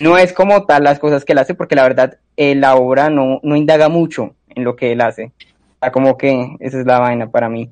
No 0.00 0.16
es 0.16 0.32
como 0.32 0.64
tal 0.64 0.84
las 0.84 0.98
cosas 0.98 1.24
que 1.24 1.32
él 1.32 1.38
hace, 1.38 1.54
porque 1.54 1.74
la 1.74 1.82
verdad, 1.82 2.18
eh, 2.36 2.54
la 2.54 2.76
obra 2.76 3.10
no, 3.10 3.40
no 3.42 3.56
indaga 3.56 3.88
mucho 3.88 4.34
en 4.48 4.64
lo 4.64 4.76
que 4.76 4.92
él 4.92 5.00
hace. 5.00 5.32
Sea, 5.80 5.92
como 5.92 6.16
que 6.16 6.56
esa 6.60 6.80
es 6.80 6.86
la 6.86 6.98
vaina 6.98 7.30
para 7.30 7.48
mí. 7.48 7.70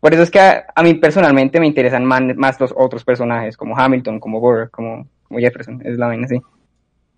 Por 0.00 0.14
eso 0.14 0.22
es 0.22 0.30
que 0.30 0.40
a, 0.40 0.82
mí 0.82 0.94
personalmente 0.94 1.60
me 1.60 1.66
interesan 1.66 2.04
man- 2.04 2.34
más 2.36 2.58
los 2.58 2.72
otros 2.74 3.04
personajes, 3.04 3.56
como 3.56 3.78
Hamilton, 3.78 4.18
como 4.18 4.40
Burr, 4.40 4.70
como, 4.70 5.06
Jefferson. 5.30 5.80
Es 5.84 5.98
la 5.98 6.06
vaina, 6.06 6.26
sí. 6.26 6.40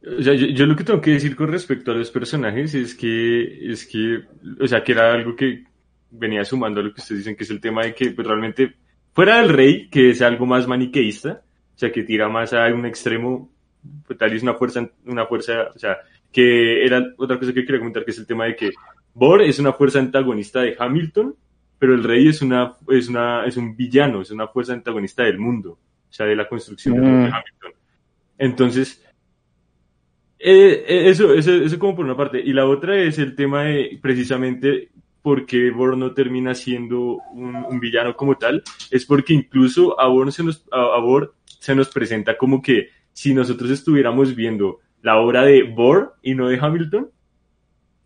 Yo, 0.02 0.32
yo 0.32 0.66
lo 0.66 0.74
que 0.74 0.82
tengo 0.82 1.00
que 1.00 1.12
decir 1.12 1.36
con 1.36 1.50
respecto 1.50 1.92
a 1.92 1.94
los 1.94 2.10
personajes 2.10 2.74
es 2.74 2.94
que, 2.96 3.70
es 3.70 3.86
que, 3.86 4.22
o 4.60 4.66
sea, 4.66 4.82
que 4.82 4.92
era 4.92 5.12
algo 5.12 5.36
que 5.36 5.62
venía 6.12 6.44
sumando 6.44 6.80
a 6.80 6.84
lo 6.84 6.92
que 6.92 7.00
ustedes 7.00 7.20
dicen, 7.20 7.36
que 7.36 7.44
es 7.44 7.50
el 7.50 7.60
tema 7.60 7.82
de 7.82 7.94
que 7.94 8.10
pues, 8.10 8.26
realmente, 8.26 8.74
fuera 9.12 9.38
del 9.38 9.48
rey, 9.48 9.88
que 9.88 10.10
es 10.10 10.22
algo 10.22 10.46
más 10.46 10.68
maniqueísta, 10.68 11.42
o 11.74 11.78
sea, 11.78 11.90
que 11.90 12.02
tira 12.02 12.28
más 12.28 12.52
a 12.52 12.66
un 12.66 12.86
extremo, 12.86 13.50
pues, 14.06 14.18
tal 14.18 14.30
vez 14.30 14.42
una 14.42 14.54
fuerza, 14.54 14.88
una 15.06 15.26
fuerza, 15.26 15.68
o 15.74 15.78
sea, 15.78 15.96
que 16.30 16.84
era 16.84 17.04
otra 17.16 17.38
cosa 17.38 17.52
que 17.52 17.64
quería 17.64 17.80
comentar, 17.80 18.04
que 18.04 18.10
es 18.10 18.18
el 18.18 18.26
tema 18.26 18.44
de 18.44 18.56
que 18.56 18.70
Bor 19.14 19.42
es 19.42 19.58
una 19.58 19.72
fuerza 19.72 19.98
antagonista 19.98 20.60
de 20.60 20.76
Hamilton, 20.78 21.34
pero 21.78 21.94
el 21.94 22.04
rey 22.04 22.28
es 22.28 22.40
una, 22.42 22.74
es 22.88 23.08
una, 23.08 23.44
es 23.44 23.56
un 23.56 23.76
villano, 23.76 24.22
es 24.22 24.30
una 24.30 24.46
fuerza 24.48 24.72
antagonista 24.72 25.24
del 25.24 25.38
mundo, 25.38 25.72
o 25.72 26.12
sea, 26.12 26.26
de 26.26 26.36
la 26.36 26.48
construcción 26.48 26.94
de 26.94 27.00
Mm. 27.00 27.24
Hamilton. 27.24 27.72
Entonces, 28.38 29.04
eh, 30.38 30.84
eh, 30.88 31.08
eso, 31.08 31.32
eso, 31.34 31.52
eso 31.52 31.78
como 31.78 31.96
por 31.96 32.04
una 32.04 32.16
parte. 32.16 32.40
Y 32.40 32.52
la 32.52 32.66
otra 32.66 32.96
es 32.96 33.18
el 33.18 33.36
tema 33.36 33.64
de 33.64 33.98
precisamente 34.00 34.90
por 35.22 35.46
qué 35.46 35.70
Born 35.70 36.00
no 36.00 36.12
termina 36.12 36.54
siendo 36.54 37.18
un, 37.32 37.54
un 37.54 37.80
villano 37.80 38.14
como 38.16 38.36
tal. 38.36 38.62
Es 38.90 39.06
porque 39.06 39.32
incluso 39.32 39.98
a 40.00 40.08
Born, 40.08 40.32
se 40.32 40.42
nos, 40.42 40.64
a, 40.72 40.80
a 40.96 40.98
Born 41.00 41.28
se 41.46 41.74
nos 41.74 41.88
presenta 41.88 42.36
como 42.36 42.60
que 42.60 42.88
si 43.12 43.32
nosotros 43.32 43.70
estuviéramos 43.70 44.34
viendo 44.34 44.80
la 45.02 45.16
obra 45.18 45.44
de 45.44 45.62
Born 45.62 46.08
y 46.22 46.34
no 46.34 46.48
de 46.48 46.58
Hamilton, 46.60 47.08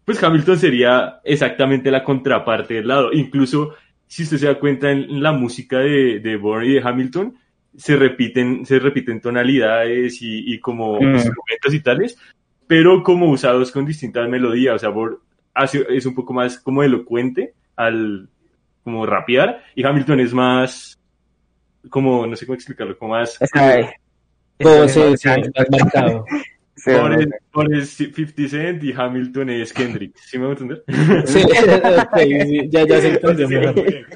pues 0.05 0.23
Hamilton 0.23 0.59
sería 0.59 1.21
exactamente 1.25 1.91
la 1.91 2.05
contraparte 2.05 2.75
del 2.75 2.89
lado. 2.89 3.12
Incluso 3.12 3.75
si 4.07 4.23
usted 4.23 4.37
se 4.37 4.47
da 4.47 4.59
cuenta 4.59 4.91
en 4.93 5.23
la 5.23 5.33
música 5.33 5.79
de, 5.81 6.21
de 6.21 6.37
Born 6.37 6.64
y 6.64 6.75
de 6.75 6.83
Hamilton, 6.83 7.35
se 7.77 7.97
repiten, 7.97 8.64
se 8.64 8.79
repiten 8.79 9.21
tonalidades 9.21 10.23
y, 10.23 10.53
y 10.55 10.61
como 10.61 11.01
Mm. 11.01 11.14
instrumentos 11.14 11.75
y 11.75 11.81
tales, 11.81 12.19
pero 12.67 13.03
como 13.03 13.31
usados 13.31 13.71
con 13.73 13.85
distintas 13.85 14.29
melodías. 14.29 14.77
O 14.77 14.79
sea, 14.79 14.89
Born 14.91 15.17
hace, 15.57 15.85
es 15.91 16.07
un 16.07 16.15
poco 16.15 16.33
más 16.33 16.59
como 16.61 16.83
elocuente 16.83 17.55
al, 17.77 18.29
como 18.85 19.07
rapear, 19.07 19.65
y 19.75 19.85
Hamilton 19.85 20.21
es 20.21 20.33
más, 20.35 20.99
como, 21.91 22.27
no 22.27 22.37
sé 22.37 22.47
cómo 22.47 22.55
explicarlo, 22.55 22.99
como 22.99 23.13
más... 23.13 23.39
Ese- 24.59 24.89
se, 24.89 25.17
se 25.17 25.29
más 25.29 25.71
marcado. 25.71 26.25
sí, 26.77 26.91
Por 26.93 27.13
el, 27.13 27.31
por 27.53 27.75
el 27.75 27.87
50 27.87 28.49
Cent 28.49 28.83
y 28.85 28.93
Hamilton 28.93 29.51
es 29.51 29.73
Kendrick, 29.73 30.17
¿sí 30.17 30.39
me 30.39 30.47
voy 30.47 30.57
a 30.57 30.59
entender? 30.61 30.85
Sí, 31.27 31.43
sí, 31.43 32.69
ya, 32.71 32.87
ya 32.87 33.01
se 33.01 33.09
entendió 33.09 33.49
Sí, 33.49 33.55
bien. 33.57 34.07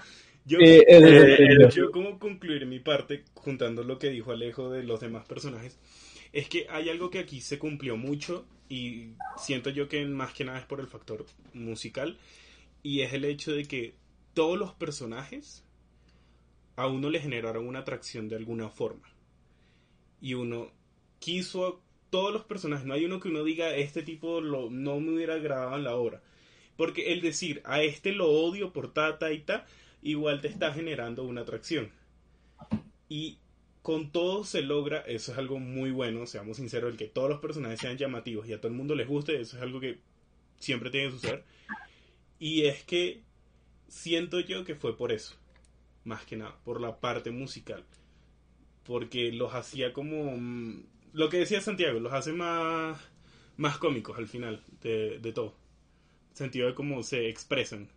Yo, 0.46 0.58
Eh, 0.60 0.84
Eh, 0.88 1.68
yo 1.74 1.90
como 1.90 2.18
concluir 2.18 2.66
mi 2.66 2.80
parte, 2.80 3.24
juntando 3.34 3.84
lo 3.84 3.98
que 3.98 4.08
dijo 4.08 4.32
Alejo 4.32 4.70
de 4.70 4.82
los 4.82 5.00
demás 5.00 5.26
personajes, 5.26 5.78
es 6.32 6.48
que 6.48 6.66
hay 6.70 6.88
algo 6.88 7.10
que 7.10 7.18
aquí 7.18 7.40
se 7.40 7.58
cumplió 7.58 7.96
mucho 7.96 8.46
y 8.68 9.14
siento 9.36 9.70
yo 9.70 9.88
que 9.88 10.04
más 10.06 10.32
que 10.32 10.44
nada 10.44 10.58
es 10.58 10.66
por 10.66 10.80
el 10.80 10.86
factor 10.86 11.26
musical 11.52 12.18
y 12.82 13.00
es 13.00 13.12
el 13.12 13.24
hecho 13.24 13.52
de 13.52 13.64
que 13.64 13.94
todos 14.34 14.58
los 14.58 14.72
personajes 14.74 15.64
a 16.76 16.86
uno 16.86 17.10
le 17.10 17.20
generaron 17.20 17.66
una 17.66 17.80
atracción 17.80 18.28
de 18.28 18.36
alguna 18.36 18.68
forma 18.68 19.08
y 20.20 20.34
uno 20.34 20.70
quiso 21.18 21.82
todos 22.10 22.32
los 22.32 22.44
personajes, 22.44 22.86
no 22.86 22.94
hay 22.94 23.04
uno 23.04 23.20
que 23.20 23.28
uno 23.28 23.44
diga 23.44 23.74
este 23.74 24.02
tipo 24.02 24.40
lo, 24.40 24.70
no 24.70 25.00
me 25.00 25.12
hubiera 25.12 25.34
agradado 25.34 25.76
en 25.76 25.84
la 25.84 25.94
obra, 25.96 26.22
porque 26.76 27.12
el 27.12 27.20
decir 27.20 27.62
a 27.64 27.82
este 27.82 28.12
lo 28.12 28.28
odio 28.28 28.72
por 28.72 28.92
ta 28.92 29.18
ta 29.18 29.32
y 29.32 29.40
ta 29.40 29.66
igual 30.02 30.40
te 30.40 30.48
está 30.48 30.72
generando 30.72 31.24
una 31.24 31.42
atracción. 31.42 31.90
Y 33.08 33.38
con 33.82 34.12
todo 34.12 34.44
se 34.44 34.62
logra, 34.62 35.00
eso 35.00 35.32
es 35.32 35.38
algo 35.38 35.58
muy 35.58 35.90
bueno, 35.90 36.26
seamos 36.26 36.58
sinceros, 36.58 36.92
el 36.92 36.98
que 36.98 37.06
todos 37.08 37.30
los 37.30 37.40
personajes 37.40 37.80
sean 37.80 37.96
llamativos 37.98 38.48
y 38.48 38.52
a 38.52 38.60
todo 38.60 38.68
el 38.68 38.76
mundo 38.78 38.94
les 38.94 39.08
guste, 39.08 39.40
eso 39.40 39.56
es 39.56 39.62
algo 39.62 39.80
que 39.80 39.98
siempre 40.58 40.90
tiene 40.90 41.08
que 41.08 41.12
suceder. 41.14 41.44
Y 42.38 42.64
es 42.66 42.82
que 42.84 43.22
siento 43.88 44.40
yo 44.40 44.64
que 44.64 44.74
fue 44.76 44.96
por 44.96 45.12
eso, 45.12 45.36
más 46.04 46.24
que 46.26 46.36
nada, 46.36 46.56
por 46.64 46.80
la 46.80 47.00
parte 47.00 47.30
musical. 47.32 47.84
Porque 48.84 49.32
los 49.32 49.54
hacía 49.54 49.92
como... 49.92 50.36
mm, 50.36 50.84
Lo 51.12 51.28
que 51.28 51.38
decía 51.38 51.60
Santiago, 51.60 52.00
los 52.00 52.12
hace 52.12 52.32
más, 52.32 52.98
más 53.56 53.78
cómicos 53.78 54.18
al 54.18 54.28
final 54.28 54.62
de, 54.82 55.18
de 55.18 55.32
todo. 55.32 55.54
Sentido 56.34 56.68
de 56.68 56.74
cómo 56.74 57.02
se 57.02 57.28
expresan. 57.28 57.88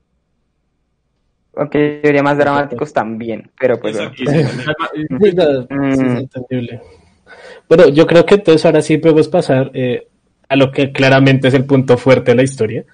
Aunque 1.56 2.00
yo 2.04 2.08
diría 2.08 2.24
más 2.24 2.38
dramáticos 2.38 2.92
también, 2.92 3.50
pero 3.60 3.80
pues 3.80 3.96
bueno. 3.96 4.12
Mm. 5.70 5.92
es 5.92 6.00
entendible. 6.00 6.82
Bueno, 7.70 7.90
yo 7.90 8.08
creo 8.08 8.26
que 8.26 8.36
entonces 8.36 8.66
ahora 8.66 8.82
sí 8.82 8.98
podemos 8.98 9.28
pasar 9.28 9.72
eh, 9.74 10.08
a 10.50 10.56
lo 10.56 10.72
que 10.72 10.92
claramente 10.92 11.48
es 11.48 11.54
el 11.54 11.66
punto 11.66 11.98
fuerte 11.98 12.32
de 12.32 12.38
la 12.38 12.44
historia, 12.44 12.86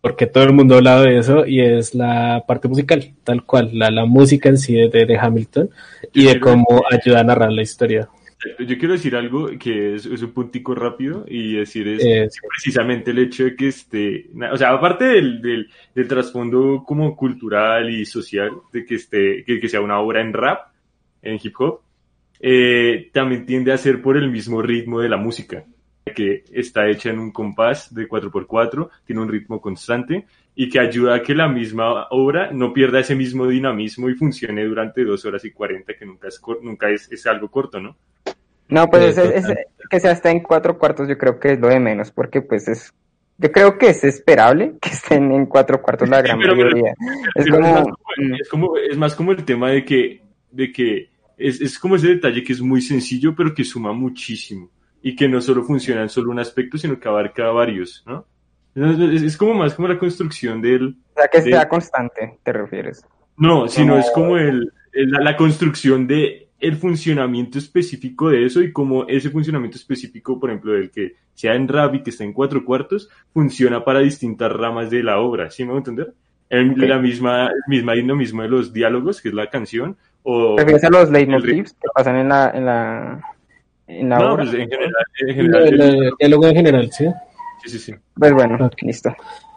porque 0.00 0.26
todo 0.26 0.44
el 0.44 0.52
mundo 0.52 0.74
ha 0.74 0.78
hablado 0.78 1.02
de 1.04 1.18
eso 1.18 1.46
y 1.46 1.60
es 1.60 1.94
la 1.94 2.44
parte 2.46 2.68
musical, 2.68 3.14
tal 3.24 3.44
cual, 3.44 3.70
la, 3.72 3.90
la 3.90 4.04
música 4.04 4.48
en 4.48 4.58
sí 4.58 4.74
de, 4.74 5.06
de 5.06 5.18
Hamilton 5.18 5.70
y 6.12 6.24
de 6.24 6.40
cómo 6.40 6.82
ayuda 6.90 7.20
a 7.20 7.24
narrar 7.24 7.52
la 7.52 7.62
historia. 7.62 8.08
Yo 8.58 8.78
quiero 8.78 8.94
decir 8.94 9.14
algo 9.14 9.48
que 9.58 9.94
es, 9.94 10.06
es 10.06 10.22
un 10.22 10.32
puntico 10.32 10.74
rápido 10.74 11.24
y 11.28 11.54
decir 11.54 11.86
es 11.88 12.02
Eh, 12.04 12.28
precisamente 12.48 13.10
el 13.12 13.18
hecho 13.20 13.44
de 13.44 13.54
que 13.56 13.68
esté, 13.68 14.30
o 14.52 14.56
sea, 14.56 14.70
aparte 14.72 15.04
del, 15.04 15.40
del, 15.40 15.70
del 15.94 16.08
trasfondo 16.08 16.82
como 16.86 17.16
cultural 17.16 17.88
y 17.90 18.04
social 18.04 18.50
de 18.72 18.84
que 18.84 18.96
esté, 18.96 19.44
que, 19.44 19.60
que 19.60 19.68
sea 19.68 19.80
una 19.80 20.00
obra 20.00 20.20
en 20.20 20.32
rap, 20.32 20.72
en 21.22 21.38
hip 21.42 21.54
hop, 21.60 21.80
eh, 22.40 23.10
también 23.12 23.46
tiende 23.46 23.72
a 23.72 23.78
ser 23.78 24.02
por 24.02 24.16
el 24.16 24.30
mismo 24.30 24.60
ritmo 24.62 25.00
de 25.00 25.08
la 25.08 25.16
música, 25.16 25.64
que 26.14 26.42
está 26.52 26.88
hecha 26.88 27.10
en 27.10 27.20
un 27.20 27.30
compás 27.30 27.94
de 27.94 28.08
4x4, 28.08 28.90
tiene 29.06 29.22
un 29.22 29.28
ritmo 29.28 29.60
constante 29.60 30.26
y 30.54 30.68
que 30.68 30.80
ayuda 30.80 31.14
a 31.16 31.22
que 31.22 31.34
la 31.34 31.48
misma 31.48 32.06
obra 32.10 32.50
no 32.52 32.72
pierda 32.72 32.98
ese 33.00 33.14
mismo 33.14 33.46
dinamismo 33.46 34.10
y 34.10 34.14
funcione 34.14 34.64
durante 34.64 35.04
dos 35.04 35.24
horas 35.24 35.44
y 35.44 35.52
40, 35.52 35.94
que 35.94 36.04
nunca 36.04 36.28
es, 36.28 36.40
cor- 36.40 36.58
nunca 36.62 36.90
es, 36.90 37.10
es 37.12 37.24
algo 37.26 37.48
corto, 37.50 37.80
¿no? 37.80 37.96
No, 38.72 38.88
pues 38.88 39.16
es- 39.18 39.44
que 39.90 40.00
sea 40.00 40.12
hasta 40.12 40.30
en 40.30 40.40
cuatro 40.40 40.78
cuartos 40.78 41.06
yo 41.08 41.18
creo 41.18 41.38
que 41.38 41.52
es 41.52 41.60
lo 41.60 41.68
de 41.68 41.78
menos, 41.78 42.10
porque 42.10 42.40
pues 42.40 42.66
es, 42.68 42.94
yo 43.36 43.52
creo 43.52 43.76
que 43.76 43.90
es 43.90 44.02
esperable 44.04 44.74
que 44.80 44.88
estén 44.88 45.30
en 45.32 45.44
cuatro 45.46 45.82
cuartos 45.82 46.08
la 46.08 46.22
gran 46.22 46.38
pero- 46.38 46.54
pero- 46.54 46.70
mayoría. 46.70 46.94
Es 47.34 47.44
Pero 47.44 47.56
como, 47.56 47.66
es, 47.68 47.74
más 47.74 47.84
como, 47.84 47.96
mm, 48.16 48.34
es 48.40 48.48
como- 48.48 48.76
es 48.78 48.96
más 48.98 49.14
como 49.14 49.32
el 49.32 49.44
tema 49.44 49.70
de 49.70 49.84
que, 49.84 50.22
de 50.50 50.72
que 50.72 51.10
es, 51.36 51.60
es 51.60 51.78
como 51.78 51.96
ese 51.96 52.08
detalle 52.08 52.42
que 52.42 52.52
es 52.54 52.60
muy 52.62 52.80
sencillo, 52.80 53.34
pero 53.36 53.54
que 53.54 53.64
suma 53.64 53.92
muchísimo. 53.92 54.70
Y 55.02 55.16
que 55.16 55.28
no 55.28 55.40
solo 55.40 55.64
funciona 55.64 56.02
en 56.02 56.08
solo 56.08 56.30
un 56.30 56.38
aspecto, 56.38 56.78
sino 56.78 56.98
que 56.98 57.08
abarca 57.08 57.50
varios, 57.50 58.02
¿no? 58.06 58.24
Es, 58.74 59.22
es 59.22 59.36
como 59.36 59.52
más 59.54 59.74
como 59.74 59.88
la 59.88 59.98
construcción 59.98 60.62
del... 60.62 60.96
o 61.14 61.20
sea, 61.20 61.28
que 61.28 61.42
sea 61.42 61.68
constante, 61.68 62.38
te 62.42 62.52
refieres. 62.52 63.04
No, 63.36 63.68
sino 63.68 63.94
Como- 63.94 64.00
es 64.00 64.10
como 64.12 64.36
el, 64.38 64.72
el- 64.92 65.10
la, 65.10 65.20
la 65.20 65.36
construcción 65.36 66.06
de 66.06 66.41
el 66.62 66.76
funcionamiento 66.76 67.58
específico 67.58 68.30
de 68.30 68.46
eso 68.46 68.62
y 68.62 68.72
como 68.72 69.06
ese 69.08 69.28
funcionamiento 69.30 69.76
específico, 69.76 70.38
por 70.40 70.48
ejemplo, 70.50 70.72
del 70.72 70.90
que 70.90 71.16
sea 71.34 71.54
en 71.54 71.66
rap 71.68 71.94
y 71.96 72.02
que 72.02 72.10
está 72.10 72.24
en 72.24 72.32
cuatro 72.32 72.64
cuartos, 72.64 73.10
funciona 73.34 73.84
para 73.84 74.00
distintas 74.00 74.50
ramas 74.52 74.88
de 74.90 75.02
la 75.02 75.18
obra, 75.20 75.50
¿sí 75.50 75.64
me 75.64 75.70
voy 75.70 75.76
a 75.76 75.78
entender? 75.80 76.14
El, 76.48 76.70
Ok. 76.70 76.78
La 76.78 76.98
misma, 76.98 77.46
el 77.46 77.52
misma 77.66 77.94
dinamismo 77.94 78.42
de 78.42 78.48
los 78.48 78.72
diálogos, 78.72 79.20
que 79.20 79.28
es 79.30 79.34
la 79.34 79.48
canción, 79.50 79.96
o... 80.22 80.56
¿Refieres 80.56 80.84
a 80.84 80.90
los 80.90 81.10
leitmotivs 81.10 81.72
que 81.72 81.88
pasan 81.94 82.16
en 82.16 82.28
la, 82.28 82.50
en 82.54 82.64
la, 82.66 83.20
en 83.88 84.08
la 84.08 84.18
No, 84.18 84.32
obra? 84.34 84.44
pues 84.44 84.54
en 84.54 84.68
general, 84.70 84.92
en 85.20 85.28
El, 85.28 85.34
general, 85.34 85.62
el- 85.66 85.80
el 86.04 86.10
diálogo 86.18 86.46
en 86.46 86.54
general, 86.54 86.92
sí. 86.92 87.06
Sí, 87.64 87.70
sí, 87.70 87.78
sí. 87.78 87.92
Pues 88.18 88.32
bueno, 88.32 88.66
Ok. 88.66 88.74
listo. 88.82 89.10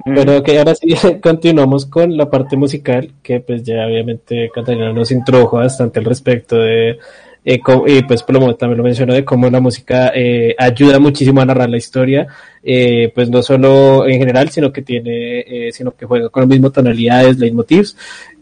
Mm. 0.05 0.15
Pero 0.15 0.43
que 0.43 0.57
ahora 0.59 0.75
sí 0.75 0.87
continuamos 1.21 1.85
con 1.85 2.15
la 2.15 2.29
parte 2.29 2.55
musical, 2.57 3.11
que 3.23 3.39
pues 3.39 3.63
ya 3.63 3.85
obviamente 3.85 4.49
Catalina 4.53 4.91
nos 4.93 5.11
introdujo 5.11 5.57
bastante 5.57 5.99
al 5.99 6.05
respecto 6.05 6.57
de, 6.57 6.97
eh, 7.43 7.59
cómo- 7.59 7.87
y 7.87 8.01
pues 8.03 8.23
Plomo 8.23 8.55
también 8.55 8.77
lo 8.77 8.83
mencionó, 8.83 9.13
de 9.13 9.23
cómo 9.25 9.49
la 9.49 9.59
música 9.59 10.11
eh, 10.15 10.55
ayuda 10.57 10.99
muchísimo 10.99 11.41
a 11.41 11.45
narrar 11.45 11.69
la 11.69 11.77
historia, 11.77 12.27
eh, 12.63 13.11
pues 13.15 13.29
no 13.29 13.41
solo 13.41 14.07
en 14.07 14.19
general, 14.19 14.49
sino 14.49 14.71
que 14.71 14.81
tiene, 14.81 15.39
eh, 15.67 15.71
sino 15.71 15.91
que 15.95 16.05
juega 16.05 16.29
con 16.29 16.41
las 16.41 16.49
mismas 16.49 16.71
tonalidades, 16.73 17.37
leitmotivs, 17.39 17.95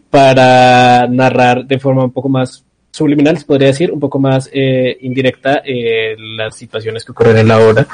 para 0.09 1.07
narrar 1.07 1.65
de 1.65 1.79
forma 1.79 2.03
un 2.05 2.11
poco 2.11 2.29
más 2.29 2.63
subliminal, 2.93 3.39
se 3.39 3.45
podría 3.45 3.69
decir, 3.69 3.91
un 3.91 3.99
poco 3.99 4.19
más 4.19 4.49
eh, 4.53 4.95
indirecta 5.01 5.63
eh, 5.65 6.15
las 6.37 6.55
situaciones 6.55 7.03
que 7.03 7.11
ocurren 7.11 7.37
en 7.37 7.47
la 7.47 7.59
obra. 7.59 7.87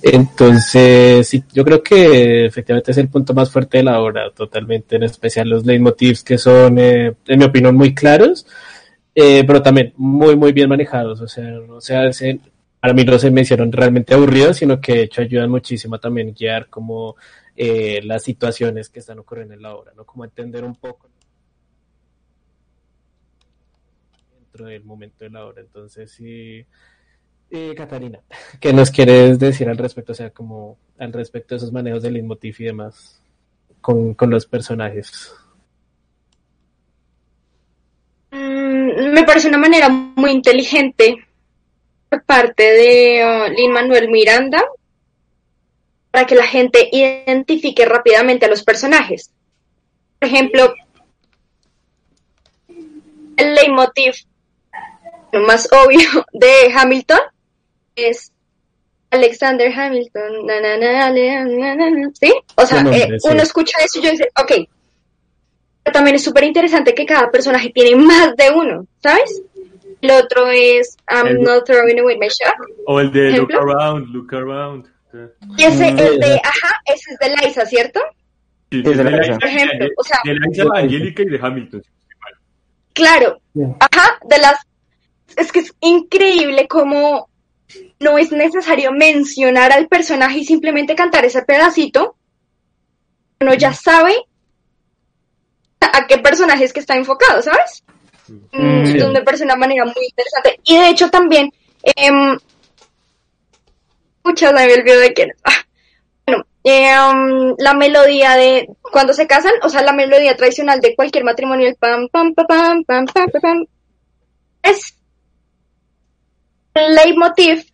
Entonces, 0.00 1.26
sí, 1.28 1.42
yo 1.52 1.64
creo 1.64 1.82
que 1.82 2.46
efectivamente 2.46 2.92
es 2.92 2.98
el 2.98 3.08
punto 3.08 3.34
más 3.34 3.50
fuerte 3.50 3.78
de 3.78 3.84
la 3.84 4.00
obra, 4.00 4.30
totalmente, 4.30 4.94
en 4.94 5.02
especial 5.02 5.48
los 5.48 5.66
leitmotivs 5.66 6.22
que 6.22 6.38
son, 6.38 6.78
eh, 6.78 7.14
en 7.26 7.38
mi 7.38 7.44
opinión, 7.44 7.74
muy 7.74 7.94
claros, 7.94 8.46
eh, 9.12 9.42
pero 9.44 9.60
también 9.60 9.92
muy, 9.96 10.36
muy 10.36 10.52
bien 10.52 10.68
manejados. 10.68 11.20
O 11.20 11.26
sea, 11.26 11.44
no 11.44 11.80
se 11.80 12.38
para 12.80 12.94
mí 12.94 13.02
no 13.02 13.18
se 13.18 13.30
me 13.30 13.40
hicieron 13.40 13.72
realmente 13.72 14.14
aburridos, 14.14 14.58
sino 14.58 14.78
que 14.80 14.92
de 14.92 15.02
hecho 15.04 15.22
ayudan 15.22 15.50
muchísimo 15.50 15.96
a 15.96 15.98
también 15.98 16.34
guiar 16.38 16.68
como 16.68 17.16
eh, 17.56 18.00
las 18.04 18.22
situaciones 18.22 18.88
que 18.90 18.98
están 19.00 19.18
ocurriendo 19.20 19.54
en 19.54 19.62
la 19.62 19.74
obra, 19.74 19.92
¿no? 19.96 20.04
Como 20.04 20.24
entender 20.24 20.64
un 20.64 20.74
poco 20.74 21.08
dentro 24.54 24.66
del 24.66 24.84
momento 24.84 25.24
de 25.24 25.30
la 25.30 25.46
obra. 25.46 25.60
Entonces, 25.60 26.12
sí. 26.12 26.64
Eh, 27.50 27.74
Catarina, 27.76 28.20
¿qué 28.60 28.72
nos 28.72 28.90
quieres 28.90 29.38
decir 29.38 29.68
al 29.68 29.76
respecto? 29.76 30.12
O 30.12 30.14
sea, 30.14 30.30
como 30.30 30.78
al 30.98 31.12
respecto 31.12 31.54
de 31.54 31.58
esos 31.58 31.72
manejos 31.72 32.02
del 32.02 32.14
leitmotiv 32.14 32.56
y 32.58 32.64
demás 32.64 33.20
con, 33.80 34.14
con 34.14 34.30
los 34.30 34.46
personajes. 34.46 35.34
Mm, 38.30 39.12
me 39.12 39.24
parece 39.24 39.48
una 39.48 39.58
manera 39.58 39.88
muy 39.88 40.30
inteligente 40.30 41.16
por 42.08 42.24
parte 42.24 42.62
de 42.62 43.50
Lin 43.56 43.72
Manuel 43.72 44.08
Miranda 44.08 44.64
para 46.10 46.26
que 46.26 46.36
la 46.36 46.46
gente 46.46 46.88
identifique 46.92 47.84
rápidamente 47.84 48.46
a 48.46 48.48
los 48.48 48.62
personajes. 48.62 49.32
Por 50.18 50.28
ejemplo, 50.28 50.74
el 53.36 53.54
leitmotiv 53.54 54.14
más 55.40 55.68
obvio 55.72 56.08
de 56.32 56.72
Hamilton 56.74 57.20
es 57.96 58.32
Alexander 59.10 59.72
Hamilton. 59.72 60.46
na, 60.46 60.60
na, 60.60 60.76
na, 60.76 61.10
na, 61.10 61.44
na, 61.44 61.74
na, 61.76 61.90
na, 61.90 62.10
¿Sí? 62.14 62.32
O 62.56 62.66
sea, 62.66 62.82
nombre, 62.82 63.02
eh, 63.02 63.20
sí. 63.20 63.28
uno 63.30 63.42
escucha 63.42 63.78
eso 63.84 64.00
y 64.00 64.02
yo 64.02 64.10
dice, 64.10 64.28
ok. 64.40 64.52
Pero 65.84 65.92
también 65.92 66.16
es 66.16 66.24
súper 66.24 66.44
interesante 66.44 66.94
que 66.94 67.04
cada 67.06 67.30
personaje 67.30 67.70
tiene 67.70 67.94
más 67.96 68.34
de 68.36 68.50
uno, 68.50 68.86
¿sabes? 69.02 69.42
El 70.00 70.10
otro 70.10 70.48
es 70.50 70.96
I'm 71.10 71.26
El- 71.28 71.42
not 71.42 71.64
throwing 71.66 71.98
away 72.00 72.16
my 72.18 72.26
shot. 72.28 72.54
O 72.86 73.00
el 73.00 73.12
de 73.12 73.32
Look. 73.32 73.52
Around, 73.52 74.08
Look 74.08 74.34
Around. 74.34 74.86
Y 75.56 75.62
ese, 75.64 75.92
Mm, 75.92 75.98
el 75.98 76.18
de, 76.20 76.40
ajá, 76.42 76.74
ese 76.86 77.12
es 77.12 77.18
de 77.20 77.36
Liza, 77.36 77.64
¿cierto? 77.66 78.00
Sí, 78.72 78.82
Sí, 78.82 78.90
es 78.90 78.96
de 78.98 79.04
de. 79.04 79.10
Por 79.38 79.44
ejemplo, 79.44 79.86
o 79.96 80.02
sea, 80.04 80.18
de 80.24 80.34
Liza, 80.34 80.64
Angélica 80.74 81.22
y 81.22 81.26
de 81.26 81.38
Hamilton. 81.40 81.82
Claro, 82.94 83.38
ajá, 83.80 84.18
de 84.28 84.38
las 84.38 84.56
es 85.36 85.52
que 85.52 85.60
es 85.60 85.72
increíble 85.80 86.66
cómo 86.68 87.30
no 87.98 88.18
es 88.18 88.30
necesario 88.32 88.92
mencionar 88.92 89.72
al 89.72 89.88
personaje 89.88 90.38
y 90.38 90.44
simplemente 90.44 90.94
cantar 90.94 91.24
ese 91.24 91.42
pedacito. 91.42 92.16
Uno 93.40 93.54
ya 93.54 93.72
sabe 93.72 94.14
a 95.80 96.06
qué 96.06 96.18
personaje 96.18 96.62
es 96.64 96.72
que 96.72 96.78
está 96.80 96.94
enfocado, 96.94 97.42
¿sabes? 97.42 97.82
Mm, 98.52 98.86
sí. 98.86 99.00
Una 99.00 99.56
manera 99.56 99.84
muy 99.84 100.06
interesante. 100.08 100.60
Y 100.64 100.78
de 100.78 100.88
hecho 100.88 101.10
también, 101.10 101.52
eh, 101.82 102.10
me 102.10 102.38
olvidó 104.72 105.00
de 105.00 105.12
quién. 105.12 105.32
Ah, 105.44 105.66
bueno, 106.26 106.46
eh, 106.62 106.94
la 107.58 107.74
melodía 107.74 108.36
de 108.36 108.68
cuando 108.80 109.12
se 109.12 109.26
casan, 109.26 109.52
o 109.62 109.68
sea, 109.68 109.82
la 109.82 109.92
melodía 109.92 110.36
tradicional 110.36 110.80
de 110.80 110.94
cualquier 110.94 111.24
matrimonio, 111.24 111.68
el 111.68 111.76
pam, 111.76 112.08
pam, 112.08 112.32
pam, 112.34 112.46
pam, 112.46 112.84
pam, 112.84 113.06
pam, 113.06 113.28
pam, 113.30 113.42
pam 113.42 113.66
es 114.64 114.93
leitmotiv, 116.74 117.64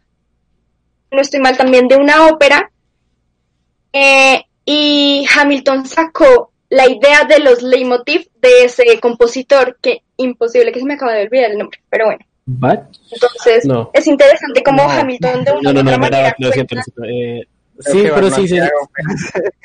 no 1.11 1.21
estoy 1.21 1.41
mal 1.41 1.57
también, 1.57 1.89
de 1.89 1.97
una 1.97 2.27
ópera. 2.29 2.71
Eh, 3.93 4.43
y 4.65 5.27
Hamilton 5.37 5.87
sacó 5.87 6.53
la 6.69 6.89
idea 6.89 7.25
de 7.25 7.41
los 7.41 7.63
leitmotiv 7.63 8.29
de 8.41 8.65
ese 8.65 9.01
compositor, 9.01 9.79
que 9.81 10.03
imposible 10.17 10.71
que 10.73 10.81
se 10.81 10.87
me 10.87 10.95
acaba 10.95 11.15
de 11.15 11.25
olvidar 11.25 11.51
el 11.51 11.59
nombre, 11.59 11.81
pero 11.89 12.07
bueno. 12.07 12.25
¿Bach? 12.47 12.81
Entonces, 13.11 13.65
No. 13.65 13.91
es 13.93 14.07
interesante 14.07 14.63
cómo 14.63 14.85
No. 14.85 14.91
Hamilton 14.91 15.45
de 15.45 15.53
una 15.53 15.61
No, 15.63 15.73
no, 15.73 15.81
u 15.81 15.83
no, 15.83 15.91
otra 15.91 15.99
manera 15.99 16.35
siento. 16.53 16.77
Eh, 17.05 17.47
Creo 17.83 17.95
sí, 17.95 18.11
pero 18.15 18.31
sí, 18.31 18.49
sí. 18.49 18.59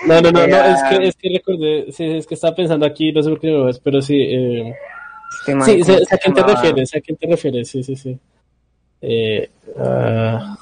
No, 0.08 0.22
no, 0.22 0.32
no, 0.32 0.40
es 0.42 0.84
que, 0.90 1.08
es 1.08 1.16
que 1.16 1.30
recordé, 1.30 1.92
sí, 1.92 2.06
es 2.18 2.26
que 2.26 2.36
estaba 2.36 2.56
pensando 2.56 2.86
aquí, 2.86 3.12
no 3.12 3.22
sé 3.22 3.30
por 3.30 3.40
qué 3.40 3.48
no 3.48 3.58
lo 3.60 3.66
ves, 3.66 3.80
pero 3.80 4.02
sí, 4.02 4.16
eh, 4.18 4.74
Este 5.40 5.54
man, 5.56 5.66
sí, 5.66 5.80
¿cómo 5.80 5.86
sé, 5.86 6.00
se 6.00 6.06
sé 6.06 6.16
a 6.16 6.18
quién 6.18 6.34
te 6.34 6.44
refieres, 6.44 6.90
sé 6.90 6.98
a 6.98 7.02
quién 7.02 7.18
te 7.18 7.28
refieres, 7.28 7.70
sí, 7.70 7.84
sí, 7.84 7.96
sí. 7.96 8.18
Eh, 9.08 9.50
ah, 9.78 10.58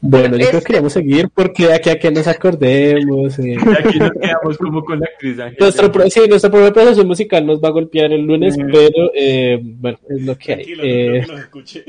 bueno, 0.00 0.36
yo 0.36 0.48
creo 0.50 0.60
que 0.62 0.74
vamos 0.74 0.92
a 0.96 1.00
seguir 1.00 1.28
porque 1.34 1.66
de 1.66 1.74
aquí 1.74 1.90
a 1.90 1.98
que 1.98 2.10
nos 2.10 2.26
acordemos. 2.28 3.38
eh. 3.38 3.56
Y 3.56 3.86
aquí 3.88 3.98
nos 3.98 4.12
quedamos 4.12 4.58
como 4.58 4.84
con 4.84 5.00
la 5.00 5.06
actriz. 5.06 5.36
Nuestro, 5.58 5.90
pro- 5.90 6.08
sí, 6.10 6.20
nuestra 6.28 6.50
propia 6.50 6.72
presentación 6.72 7.06
musical 7.08 7.46
nos 7.46 7.62
va 7.62 7.68
a 7.68 7.72
golpear 7.72 8.12
el 8.12 8.22
lunes, 8.22 8.56
Mm. 8.58 8.70
pero 8.70 9.10
eh, 9.14 9.58
bueno, 9.62 9.98
es 10.08 10.22
lo 10.22 10.36
que 10.36 10.52
hay. 10.52 10.64
Tranquilo, 10.64 10.82
Eh, 10.84 11.06
no 11.06 11.12
creo 11.12 11.26
que 11.26 11.32
nos 11.32 11.40
escuche. 11.40 11.84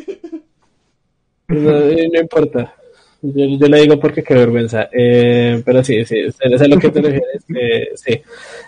no, 1.49 1.71
no 2.13 2.19
importa. 2.21 2.73
Yo, 3.21 3.45
yo 3.57 3.67
le 3.67 3.81
digo 3.81 3.99
porque 3.99 4.23
qué 4.23 4.33
vergüenza. 4.35 4.87
Eh, 4.91 5.61
pero 5.65 5.83
sí, 5.83 6.05
sí, 6.05 6.17
es 6.19 6.61
a 6.61 6.67
lo 6.67 6.77
que 6.79 6.89
te 6.89 7.01
refieres. 7.01 7.43
Eh, 7.55 7.89
sí. 7.95 8.21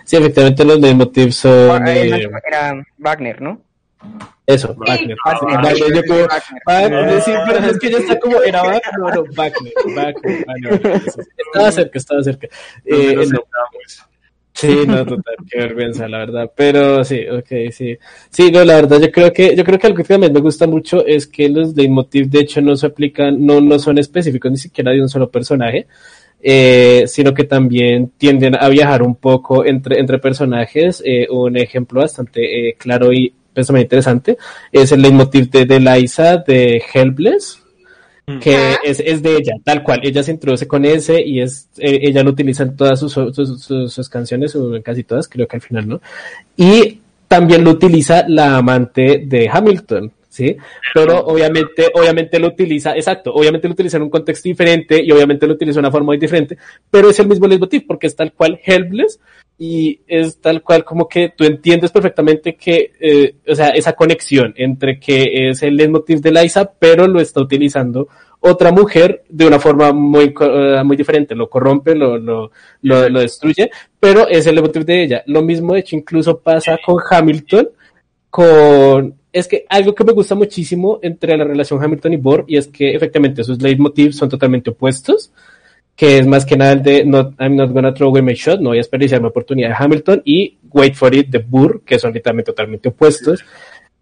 sí, 0.04 0.16
efectivamente 0.16 0.64
los 0.64 0.80
leitmotiv 0.80 1.32
son 1.32 1.86
Era 1.86 2.84
Wagner, 2.98 3.40
¿no? 3.40 3.60
Eso, 4.46 4.74
Wagner. 4.76 5.16
Wagner. 5.24 5.94
Yo 5.94 6.02
como, 6.06 6.26
Wagner. 6.66 7.20
Sí, 7.22 7.32
pero 7.46 7.66
es 7.66 7.78
que 7.78 7.90
ya 7.90 7.98
está 7.98 8.18
como, 8.18 8.42
¿era 8.42 8.62
Wagner? 8.64 8.82
No, 8.98 9.10
no, 9.10 9.24
Wagner, 9.36 9.72
Wagner, 9.94 10.44
Wagner. 10.46 11.02
Estaba 11.36 11.72
cerca, 11.72 11.98
estaba 11.98 12.22
cerca. 12.22 12.48
¿Dónde 12.84 13.12
Eh, 13.12 13.26
no? 13.32 13.40
Sí, 14.54 14.74
no, 14.88 15.06
total, 15.06 15.36
qué 15.48 15.58
vergüenza, 15.58 16.08
la 16.08 16.18
verdad. 16.18 16.50
Pero 16.56 17.04
sí, 17.04 17.20
ok, 17.28 17.70
sí. 17.70 17.96
Sí, 18.28 18.50
no, 18.50 18.64
la 18.64 18.74
verdad, 18.74 19.00
yo 19.00 19.12
creo 19.12 19.32
que, 19.32 19.54
yo 19.54 19.62
creo 19.64 19.78
que 19.78 19.86
algo 19.86 19.98
que 19.98 20.02
también 20.02 20.32
me 20.32 20.40
gusta 20.40 20.66
mucho 20.66 21.06
es 21.06 21.28
que 21.28 21.48
los 21.48 21.76
leitmotiv, 21.76 22.28
de 22.28 22.40
hecho, 22.40 22.60
no 22.60 22.74
se 22.74 22.86
aplican, 22.86 23.46
no, 23.46 23.60
no 23.60 23.78
son 23.78 23.98
específicos 23.98 24.50
ni 24.50 24.56
siquiera 24.56 24.90
de 24.90 25.00
un 25.00 25.08
solo 25.08 25.30
personaje, 25.30 25.86
eh, 26.40 27.04
sino 27.06 27.32
que 27.34 27.44
también 27.44 28.12
tienden 28.18 28.56
a 28.56 28.68
viajar 28.68 29.02
un 29.04 29.14
poco 29.14 29.64
entre, 29.64 30.00
entre 30.00 30.18
personajes. 30.18 31.02
Eh, 31.06 31.28
un 31.30 31.56
ejemplo 31.56 32.00
bastante 32.00 32.70
eh, 32.70 32.74
claro 32.76 33.12
y 33.12 33.32
pues, 33.66 33.70
muy 33.72 33.80
interesante 33.80 34.36
es 34.70 34.92
el 34.92 35.02
leitmotiv 35.02 35.50
de, 35.50 35.64
de 35.66 35.80
Liza 35.80 36.36
de 36.38 36.82
Helpless 36.94 37.62
que 38.42 38.54
Ajá. 38.54 38.78
es, 38.84 39.00
es 39.00 39.22
de 39.22 39.36
ella, 39.36 39.54
tal 39.64 39.82
cual. 39.82 40.00
Ella 40.02 40.22
se 40.22 40.32
introduce 40.32 40.68
con 40.68 40.84
ese 40.84 41.18
y 41.22 41.40
es 41.40 41.70
eh, 41.78 41.98
ella 42.02 42.22
lo 42.22 42.30
utiliza 42.30 42.62
en 42.62 42.76
todas 42.76 43.00
sus, 43.00 43.14
sus, 43.14 43.34
sus- 43.64 43.90
sus 43.92 44.08
canciones, 44.10 44.54
o 44.54 44.76
en 44.76 44.82
casi 44.82 45.02
todas, 45.02 45.26
creo 45.28 45.48
que 45.48 45.56
al 45.56 45.62
final, 45.62 45.88
¿no? 45.88 46.00
Y 46.54 47.00
también 47.26 47.64
lo 47.64 47.70
utiliza 47.70 48.26
la 48.28 48.58
amante 48.58 49.22
de 49.24 49.48
Hamilton, 49.50 50.12
¿sí? 50.28 50.56
Pero 50.92 51.20
obviamente, 51.24 51.86
obviamente 51.94 52.38
lo 52.38 52.48
utiliza, 52.48 52.94
exacto, 52.94 53.32
obviamente 53.32 53.66
lo 53.66 53.72
utiliza 53.72 53.96
en 53.96 54.02
un 54.02 54.10
contexto 54.10 54.46
diferente 54.46 55.02
y 55.02 55.10
obviamente 55.10 55.46
lo 55.46 55.54
utiliza 55.54 55.76
de 55.76 55.80
una 55.80 55.90
forma 55.90 56.06
muy 56.08 56.18
diferente, 56.18 56.58
pero 56.90 57.08
es 57.08 57.18
el 57.20 57.28
mismo 57.28 57.46
leitmotiv 57.46 57.86
porque 57.86 58.08
es 58.08 58.14
tal 58.14 58.32
cual 58.34 58.60
helpless 58.62 59.18
y 59.58 60.00
es 60.06 60.40
tal 60.40 60.62
cual 60.62 60.84
como 60.84 61.08
que 61.08 61.30
tú 61.36 61.44
entiendes 61.44 61.90
perfectamente 61.90 62.54
que, 62.54 62.92
eh, 63.00 63.34
o 63.46 63.54
sea, 63.56 63.70
esa 63.70 63.94
conexión 63.94 64.54
entre 64.56 65.00
que 65.00 65.50
es 65.50 65.62
el 65.64 65.76
leitmotiv 65.76 66.20
de 66.20 66.30
Liza, 66.30 66.70
pero 66.78 67.08
lo 67.08 67.20
está 67.20 67.40
utilizando 67.40 68.08
otra 68.40 68.70
mujer 68.70 69.24
de 69.28 69.48
una 69.48 69.58
forma 69.58 69.92
muy, 69.92 70.32
muy 70.84 70.96
diferente, 70.96 71.34
lo 71.34 71.50
corrompe, 71.50 71.96
lo, 71.96 72.18
lo, 72.18 72.52
lo, 72.82 73.08
lo 73.08 73.20
destruye, 73.20 73.68
pero 73.98 74.28
es 74.28 74.46
el 74.46 74.54
leitmotiv 74.54 74.84
de 74.84 75.02
ella. 75.02 75.22
Lo 75.26 75.42
mismo, 75.42 75.74
de 75.74 75.80
hecho, 75.80 75.96
incluso 75.96 76.38
pasa 76.38 76.78
con 76.84 76.98
Hamilton, 77.10 77.68
con... 78.30 79.14
Es 79.32 79.48
que 79.48 79.66
algo 79.68 79.94
que 79.94 80.04
me 80.04 80.12
gusta 80.12 80.34
muchísimo 80.36 81.00
entre 81.02 81.36
la 81.36 81.44
relación 81.44 81.82
Hamilton 81.82 82.12
y 82.12 82.16
Bohr, 82.16 82.44
y 82.46 82.56
es 82.56 82.68
que 82.68 82.94
efectivamente 82.94 83.42
sus 83.42 83.60
leitmotivs 83.60 84.16
son 84.16 84.28
totalmente 84.28 84.70
opuestos, 84.70 85.32
que 85.98 86.18
es 86.18 86.26
más 86.28 86.46
que 86.46 86.56
nada 86.56 86.74
el 86.74 86.82
de 86.82 87.04
not, 87.04 87.34
I'm 87.40 87.56
not 87.56 87.72
gonna 87.72 87.92
throw 87.92 88.10
away 88.10 88.22
my 88.22 88.32
shot, 88.32 88.60
no 88.60 88.68
voy 88.68 88.78
a 88.78 88.80
desperdiciar 88.80 89.20
mi 89.20 89.26
oportunidad 89.26 89.70
de 89.70 89.74
Hamilton, 89.76 90.22
y 90.24 90.56
Wait 90.70 90.94
for 90.94 91.12
it 91.12 91.26
de 91.26 91.38
Burr, 91.38 91.82
que 91.84 91.98
son 91.98 92.12
literalmente 92.12 92.52
totalmente 92.52 92.90
opuestos, 92.90 93.44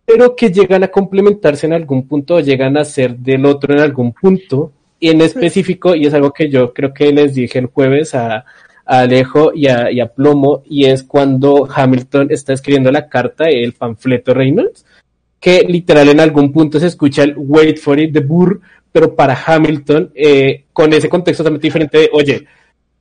pero 0.05 0.37
que 0.37 0.51
llegan 0.51 0.85
a 0.85 0.89
complementarse 0.89 1.65
en 1.65 1.73
algún 1.73 2.07
punto, 2.07 2.35
o 2.35 2.41
llegan 2.41 2.77
a 2.77 2.85
ser 2.85 3.17
del 3.17 3.47
otro 3.47 3.73
en 3.73 3.81
algún 3.81 4.13
punto, 4.13 4.73
y 5.01 5.09
en 5.09 5.23
específico, 5.23 5.95
y 5.95 6.05
es 6.05 6.13
algo 6.13 6.35
que 6.35 6.51
yo 6.51 6.75
creo 6.75 6.93
que 6.93 7.11
les 7.13 7.35
dije 7.35 7.59
el 7.59 7.67
jueves 7.67 8.15
a, 8.15 8.45
a 8.85 9.01
Alejo 9.01 9.53
y 9.55 9.69
a, 9.69 9.91
y 9.91 10.01
a 10.01 10.13
Plomo, 10.13 10.65
y 10.67 10.85
es 10.85 11.03
cuando 11.03 11.67
Hamilton 11.75 12.27
está 12.31 12.53
escribiendo 12.53 12.93
la 12.93 13.09
carta, 13.09 13.47
el 13.47 13.73
panfleto 13.73 14.35
Reynolds, 14.35 14.85
que 15.47 15.63
literal 15.63 16.09
en 16.09 16.19
algún 16.19 16.51
punto 16.53 16.81
se 16.81 16.89
escucha 16.89 17.23
el 17.23 17.35
Wait 17.37 17.79
for 17.79 18.01
it 18.01 18.11
de 18.13 18.19
Burr, 18.19 18.61
pero 18.91 19.15
para 19.15 19.41
Hamilton, 19.47 20.11
eh, 20.13 20.65
con 20.73 20.93
ese 20.93 21.09
contexto 21.09 21.45
totalmente 21.45 21.69
diferente 21.69 21.99
de, 21.99 22.11
oye, 22.13 22.45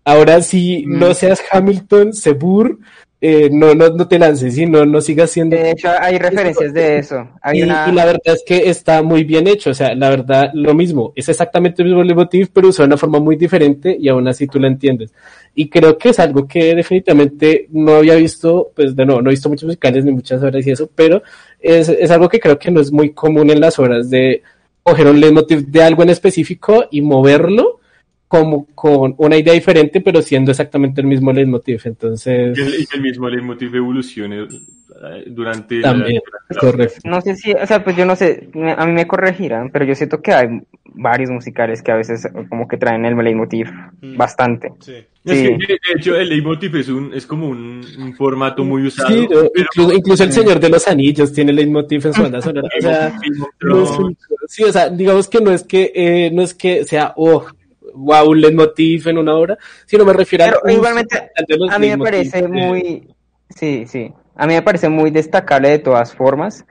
ahora 0.04 0.40
si 0.44 0.86
Mm. 0.86 1.00
no 1.00 1.16
seas 1.16 1.42
Hamilton, 1.52 2.14
sé 2.14 2.34
Burr, 2.34 2.78
eh, 3.20 3.50
no, 3.52 3.74
no, 3.74 3.90
no 3.90 4.08
te 4.08 4.20
lances, 4.20 4.56
y 4.60 4.68
no, 4.68 4.86
no 4.86 5.02
sigas 5.02 5.32
siendo 5.32 5.56
De 5.56 5.72
hecho, 5.72 5.90
hay 6.00 6.20
referencias 6.20 6.72
de 6.72 7.00
eso. 7.00 7.28
Hay 7.42 7.62
y, 7.62 7.64
una... 7.64 7.88
y 7.90 7.94
la 7.94 8.06
verdad 8.06 8.36
es 8.36 8.44
que 8.46 8.70
está 8.70 9.02
muy 9.02 9.24
bien 9.24 9.48
hecho, 9.48 9.72
o 9.72 9.74
sea, 9.74 9.96
la 9.96 10.12
verdad, 10.12 10.52
lo 10.54 10.76
mismo, 10.76 11.14
es 11.16 11.28
exactamente 11.28 11.82
el 11.82 11.88
mismo 11.88 12.04
leitmotiv, 12.04 12.50
pero 12.54 12.68
usado 12.68 12.84
de 12.84 12.90
una 12.94 12.98
forma 12.98 13.20
muy 13.20 13.38
diferente 13.38 13.98
y 14.00 14.08
aún 14.08 14.28
así 14.28 14.46
tú 14.46 14.60
lo 14.60 14.68
entiendes. 14.68 15.12
Y 15.56 15.68
creo 15.68 15.98
que 15.98 16.10
es 16.10 16.20
algo 16.20 16.48
que 16.48 16.76
definitivamente 16.76 17.68
no 17.72 17.96
había 17.96 18.14
visto, 18.16 18.72
pues 18.76 18.96
de 18.96 19.04
nuevo, 19.04 19.24
no 19.24 19.32
he 19.32 19.34
visto 19.34 19.50
muchos 19.50 19.66
musicales 19.66 20.06
ni 20.06 20.12
muchas 20.12 20.44
obras 20.44 20.68
y 20.68 20.72
eso, 20.72 20.88
pero 20.94 21.24
es, 21.60 21.90
es 21.90 22.12
algo 22.12 22.30
que 22.30 22.40
creo 22.40 22.60
que 22.60 22.72
no 22.72 22.82
es 22.82 22.92
muy 22.92 23.12
común 23.12 23.50
en 23.50 23.60
las 23.60 23.80
obras 23.80 24.10
de 24.10 24.44
coger 24.84 25.08
un 25.08 25.20
leitmotiv 25.20 25.66
de 25.68 25.84
algo 25.84 26.04
en 26.04 26.10
específico 26.10 26.86
y 26.92 27.02
moverlo 27.02 27.75
como 28.28 28.66
con 28.74 29.14
una 29.18 29.38
idea 29.38 29.54
diferente, 29.54 30.02
pero 30.02 30.22
siendo 30.22 30.52
exactamente 30.52 31.02
el 31.02 31.08
mismo 31.08 31.32
leitmotiv. 31.32 31.82
Entonces, 31.86 32.58
Y 32.58 32.62
el, 32.62 32.74
y 32.82 32.88
el 32.94 33.02
mismo 33.02 33.30
leitmotiv 33.30 33.76
evolucione 33.76 34.44
eh, 34.44 35.24
durante 35.28 35.82
también, 35.82 36.22
la, 36.50 36.60
correcto. 36.60 37.02
No 37.04 37.22
sé 37.22 37.36
si, 37.36 37.52
o 37.54 37.66
sea, 37.68 37.84
pues 37.84 37.96
yo 37.96 38.06
no 38.06 38.16
sé, 38.16 38.50
me- 38.54 38.72
a 38.74 38.86
mí 38.86 38.94
me 38.94 39.08
corregirán, 39.08 39.70
pero 39.70 39.86
yo 39.86 39.94
siento 39.96 40.22
que 40.22 40.34
hay 40.34 40.48
varios 40.98 41.30
musicales 41.30 41.82
que 41.84 41.92
a 41.92 41.98
veces 41.98 42.28
como 42.50 42.68
que 42.68 42.78
traen 42.78 43.06
el 43.06 43.16
leitmotiv 43.16 43.68
Mm. 44.02 44.18
bastante. 44.18 44.72
Sí. 44.80 44.94
Es 45.26 45.42
que, 45.42 45.50
de 45.50 45.58
de 45.58 45.78
hecho, 45.98 46.16
el 46.16 46.30
leitmotiv 46.30 46.76
es, 46.78 46.88
un, 46.88 47.12
es 47.14 47.26
como 47.26 47.48
un, 47.50 47.82
un 47.98 48.14
formato 48.16 48.64
muy 48.64 48.84
usado. 48.86 49.10
Sí, 49.10 49.26
pero- 49.28 49.52
incluso, 49.56 49.94
incluso 49.94 50.24
el 50.24 50.32
Señor 50.32 50.60
de 50.60 50.70
los 50.70 50.88
Anillos 50.88 51.34
tiene 51.34 51.52
leitmotiv 51.52 52.06
en 52.06 52.14
su 52.14 52.22
banda 52.22 52.42
sonora. 52.42 52.70
O 52.78 52.82
sea, 52.82 53.10
Game 53.10 53.42
of 53.42 53.48
no 53.62 53.84
es 53.84 53.90
Thrones, 53.90 54.00
un- 54.00 54.18
sí, 54.48 54.64
o 54.64 54.72
sea, 54.72 54.90
digamos 54.90 55.28
que 55.28 55.42
no 55.42 55.52
es 55.52 55.64
que 55.64 55.92
eh, 55.96 56.32
no 56.32 56.42
es 56.44 56.54
que 56.54 56.86
sea 56.86 57.14
oh 57.18 57.46
wow 57.96 58.30
un 58.30 58.42
leitmotiv 58.42 59.08
en 59.08 59.18
una 59.18 59.36
obra, 59.36 59.58
sino 59.86 60.06
me 60.06 60.14
refiero 60.14 60.46
Pero 60.46 60.60
uso 60.64 60.72
igualmente, 60.76 61.30
A 61.72 61.80
mí 61.80 61.90
me 61.90 61.98
parece 61.98 62.40
eh, 62.40 62.48
muy, 62.48 63.08
sí, 63.50 63.86
sí, 63.88 64.14
a 64.36 64.46
mí 64.48 64.54
me 64.54 64.62
parece 64.62 64.90
muy 64.90 65.12
destacable 65.12 65.70
de 65.70 65.80
todas 65.80 66.14
formas 66.14 66.66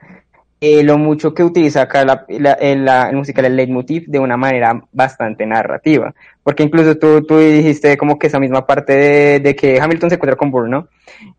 eh, 0.61 0.83
lo 0.83 0.97
mucho 0.97 1.33
que 1.33 1.43
utiliza 1.43 1.81
acá 1.81 2.05
la, 2.05 2.25
la- 2.29 2.53
el, 2.53 2.85
la- 2.85 3.09
el 3.09 3.17
musical, 3.17 3.45
el 3.45 3.55
leitmotiv, 3.57 4.05
de 4.07 4.19
una 4.19 4.37
manera 4.37 4.81
bastante 4.93 5.45
narrativa. 5.45 6.13
Porque 6.43 6.63
incluso 6.63 6.95
tú, 6.97 7.23
tú 7.23 7.37
dijiste 7.37 7.97
como 7.97 8.17
que 8.17 8.27
esa 8.27 8.39
misma 8.39 8.65
parte 8.65 8.93
de, 8.93 9.39
de 9.41 9.55
que 9.55 9.79
Hamilton 9.79 10.09
se 10.09 10.15
encuentra 10.15 10.37
con 10.37 10.49
Burr, 10.51 10.69
¿no? 10.69 10.87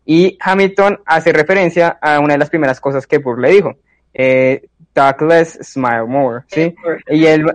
Y 0.05 0.37
Hamilton 0.39 0.99
hace 1.05 1.33
referencia 1.33 1.97
a 1.99 2.19
una 2.19 2.33
de 2.33 2.37
las 2.39 2.49
primeras 2.49 2.79
cosas 2.79 3.07
que 3.07 3.17
Burr 3.17 3.39
le 3.41 3.49
dijo. 3.51 3.73
Eh, 4.13 4.67
Talk 4.93 5.21
less, 5.23 5.59
smile 5.63 6.05
more, 6.07 6.43
¿sí? 6.47 6.73
Y 7.09 7.25
él, 7.25 7.45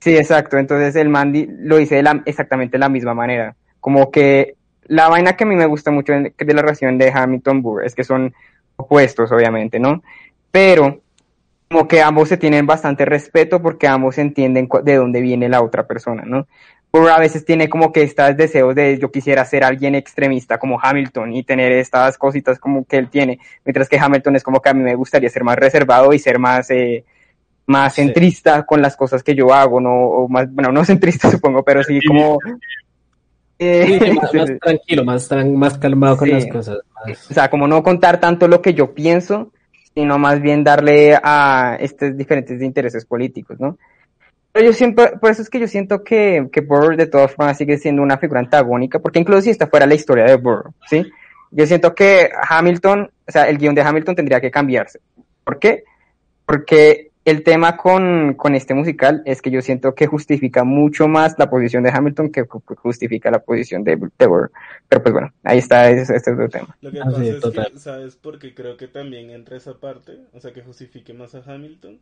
sí, 0.00 0.16
exacto. 0.16 0.58
Entonces 0.58 0.96
el 0.96 1.08
Mandy 1.08 1.46
lo 1.58 1.76
dice 1.76 1.96
de 1.96 2.02
la, 2.02 2.22
exactamente 2.24 2.72
de 2.72 2.80
la 2.80 2.88
misma 2.88 3.14
manera. 3.14 3.54
Como 3.80 4.10
que 4.10 4.56
la 4.88 5.08
vaina 5.08 5.36
que 5.36 5.44
a 5.44 5.46
mí 5.46 5.56
me 5.56 5.66
gusta 5.66 5.90
mucho 5.90 6.12
de, 6.12 6.32
la 6.38 6.62
relación 6.62 6.98
de 6.98 7.10
Hamilton 7.12 7.62
Burr 7.62 7.84
es 7.84 7.94
que 7.94 8.04
son 8.04 8.34
opuestos, 8.76 9.32
obviamente, 9.32 9.78
¿no? 9.78 10.02
Pero 10.50 11.00
como 11.68 11.88
que 11.88 12.00
ambos 12.00 12.28
se 12.28 12.36
tienen 12.36 12.66
bastante 12.66 13.04
respeto 13.04 13.60
porque 13.60 13.88
ambos 13.88 14.18
entienden 14.18 14.68
de 14.84 14.94
dónde 14.94 15.20
viene 15.20 15.48
la 15.48 15.62
otra 15.62 15.86
persona, 15.86 16.22
¿no? 16.24 16.46
Burr 16.92 17.10
a 17.10 17.18
veces 17.18 17.44
tiene 17.44 17.68
como 17.68 17.92
que 17.92 18.02
estos 18.02 18.36
deseos 18.36 18.74
de 18.74 18.98
yo 18.98 19.10
quisiera 19.10 19.44
ser 19.44 19.64
alguien 19.64 19.94
extremista 19.94 20.58
como 20.58 20.78
Hamilton 20.80 21.34
y 21.34 21.42
tener 21.42 21.72
estas 21.72 22.16
cositas 22.16 22.58
como 22.58 22.84
que 22.84 22.96
él 22.96 23.10
tiene, 23.10 23.38
mientras 23.64 23.88
que 23.88 23.98
Hamilton 23.98 24.36
es 24.36 24.42
como 24.42 24.62
que 24.62 24.68
a 24.68 24.74
mí 24.74 24.82
me 24.82 24.94
gustaría 24.94 25.28
ser 25.28 25.44
más 25.44 25.56
reservado 25.56 26.12
y 26.12 26.18
ser 26.18 26.38
más, 26.38 26.70
eh, 26.70 27.04
más 27.66 27.94
Sí. 27.94 28.02
centrista 28.02 28.64
con 28.64 28.80
las 28.82 28.96
cosas 28.96 29.22
que 29.22 29.34
yo 29.34 29.52
hago, 29.52 29.80
no, 29.80 29.90
o 29.94 30.28
más, 30.28 30.52
bueno, 30.52 30.70
no 30.72 30.84
centrista 30.84 31.30
supongo, 31.30 31.62
pero 31.64 31.82
sí 31.82 31.98
como... 32.06 32.38
eh, 33.58 33.84
Sí, 33.86 34.06
sí, 34.06 34.12
más, 34.20 34.34
más 34.34 34.50
tranquilo, 34.60 35.04
más, 35.04 35.30
más 35.54 35.78
calmado 35.78 36.16
con 36.16 36.28
Sí. 36.28 36.34
las 36.34 36.46
cosas. 36.46 36.78
más- 37.06 37.30
O 37.30 37.34
sea, 37.34 37.48
como 37.50 37.66
no 37.66 37.82
contar 37.82 38.20
tanto 38.20 38.48
lo 38.48 38.60
que 38.62 38.74
yo 38.74 38.94
pienso, 38.94 39.52
sino 39.94 40.18
más 40.18 40.40
bien 40.42 40.62
darle 40.62 41.18
a 41.22 41.76
estos 41.80 42.16
diferentes 42.16 42.60
intereses 42.62 43.04
políticos, 43.06 43.58
¿no? 43.58 43.78
Pero 44.52 44.66
yo 44.66 44.72
siempre, 44.72 45.12
por 45.20 45.30
eso 45.30 45.42
es 45.42 45.50
que 45.50 45.58
yo 45.60 45.68
siento 45.68 46.02
que, 46.02 46.48
que 46.52 46.60
Burr 46.62 46.96
de 46.96 47.06
todas 47.06 47.32
formas 47.34 47.58
sigue 47.58 47.76
siendo 47.78 48.02
una 48.02 48.16
figura 48.18 48.40
antagónica, 48.40 48.98
porque 48.98 49.18
incluso 49.18 49.42
si 49.42 49.50
esta 49.50 49.66
fuera 49.66 49.86
la 49.86 49.94
historia 49.94 50.24
de 50.24 50.36
Burr, 50.36 50.70
¿sí? 50.88 51.04
Yo 51.50 51.66
siento 51.66 51.94
que 51.94 52.30
Hamilton, 52.48 53.10
o 53.26 53.32
sea, 53.32 53.48
el 53.48 53.58
guion 53.58 53.74
de 53.74 53.82
Hamilton 53.82 54.16
tendría 54.16 54.40
que 54.40 54.50
cambiarse. 54.50 55.00
¿Por 55.44 55.58
qué? 55.58 55.84
Porque 56.44 57.05
el 57.26 57.42
tema 57.42 57.76
con, 57.76 58.34
con 58.34 58.54
este 58.54 58.72
musical 58.74 59.22
es 59.26 59.42
que 59.42 59.50
yo 59.50 59.60
siento 59.60 59.94
que 59.94 60.06
justifica 60.06 60.64
mucho 60.64 61.08
más 61.08 61.34
la 61.38 61.50
posición 61.50 61.82
de 61.82 61.90
Hamilton 61.90 62.30
que 62.32 62.44
ju- 62.44 62.76
justifica 62.76 63.30
la 63.30 63.40
posición 63.40 63.84
de, 63.84 63.98
de 64.18 64.26
Burr. 64.26 64.50
Pero 64.88 65.02
pues 65.02 65.12
bueno, 65.12 65.32
ahí 65.44 65.58
está, 65.58 65.90
ese, 65.90 66.16
este 66.16 66.30
es 66.30 66.34
otro 66.36 66.48
tema. 66.48 66.78
Lo 66.80 66.90
que 66.92 67.00
Ah, 67.00 67.04
pasa 67.04 67.18
sí, 67.22 67.28
es 67.28 67.40
total. 67.40 67.72
que, 67.72 67.78
¿sabes? 67.78 68.16
Porque 68.16 68.54
creo 68.54 68.76
que 68.78 68.88
también 68.88 69.30
entra 69.30 69.56
esa 69.58 69.78
parte, 69.80 70.20
o 70.32 70.40
sea, 70.40 70.52
que 70.52 70.62
justifique 70.62 71.12
más 71.14 71.34
a 71.34 71.42
Hamilton. 71.44 72.00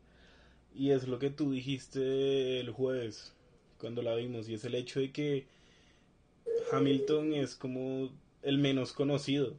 Y 0.74 0.90
es 0.92 1.08
lo 1.08 1.18
que 1.18 1.30
tú 1.30 1.52
dijiste 1.52 2.60
el 2.60 2.70
jueves, 2.70 3.34
cuando 3.78 4.02
la 4.02 4.14
vimos, 4.16 4.48
y 4.48 4.54
es 4.54 4.64
el 4.64 4.74
hecho 4.76 5.00
de 5.00 5.12
que 5.12 5.46
Hamilton 6.72 7.32
es 7.34 7.54
como 7.54 8.10
el 8.42 8.58
menos 8.58 8.92
conocido. 8.92 9.54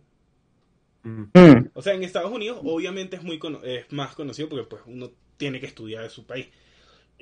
Mm. 1.03 1.32
Mm, 1.34 1.70
O 1.74 1.82
sea, 1.82 1.93
en 1.93 2.03
Estados 2.03 2.32
Unidos 2.32 2.59
obviamente 2.63 3.16
es, 3.18 3.24
muy 3.24 3.38
cono- 3.39 3.63
es 3.63 3.91
más 3.91 4.16
conocido 4.16 4.49
porque 4.49 4.66
pues 4.68 4.82
uno 4.88 5.11
tiene 5.38 5.60
que 5.60 5.66
estudiar 5.68 6.04
de 6.04 6.10
su 6.10 6.26
país. 6.26 6.48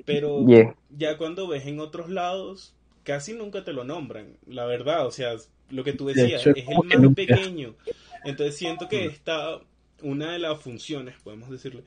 Pero 0.06 0.46
yeah. 0.46 0.76
ya 0.90 1.18
cuando 1.18 1.48
ves 1.48 1.66
en 1.68 1.80
otros 1.80 2.10
lados, 2.10 2.74
casi 3.04 3.34
nunca 3.34 3.64
te 3.64 3.74
lo 3.74 3.84
nombran, 3.84 4.38
la 4.48 4.66
verdad, 4.66 5.06
o 5.06 5.12
sea, 5.12 5.36
lo 5.70 5.84
que 5.84 5.94
tú 5.94 6.08
De 6.08 6.14
decías, 6.14 6.42
hecho, 6.42 6.52
es 6.56 6.68
el 6.68 6.76
más 6.84 7.00
nunca. 7.00 7.16
pequeño. 7.16 7.76
Entonces 8.24 8.56
siento 8.56 8.88
que 8.88 9.06
esta, 9.06 9.62
una 10.02 10.34
de 10.34 10.40
las 10.40 10.60
funciones, 10.62 11.16
podemos 11.24 11.50
decirle, 11.50 11.84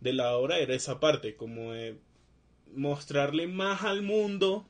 de 0.00 0.12
la 0.12 0.36
obra 0.36 0.58
era 0.58 0.74
esa 0.74 1.00
parte, 1.00 1.36
como 1.36 1.72
de 1.72 1.96
mostrarle 2.74 3.46
más 3.46 3.82
al 3.84 4.02
mundo 4.02 4.66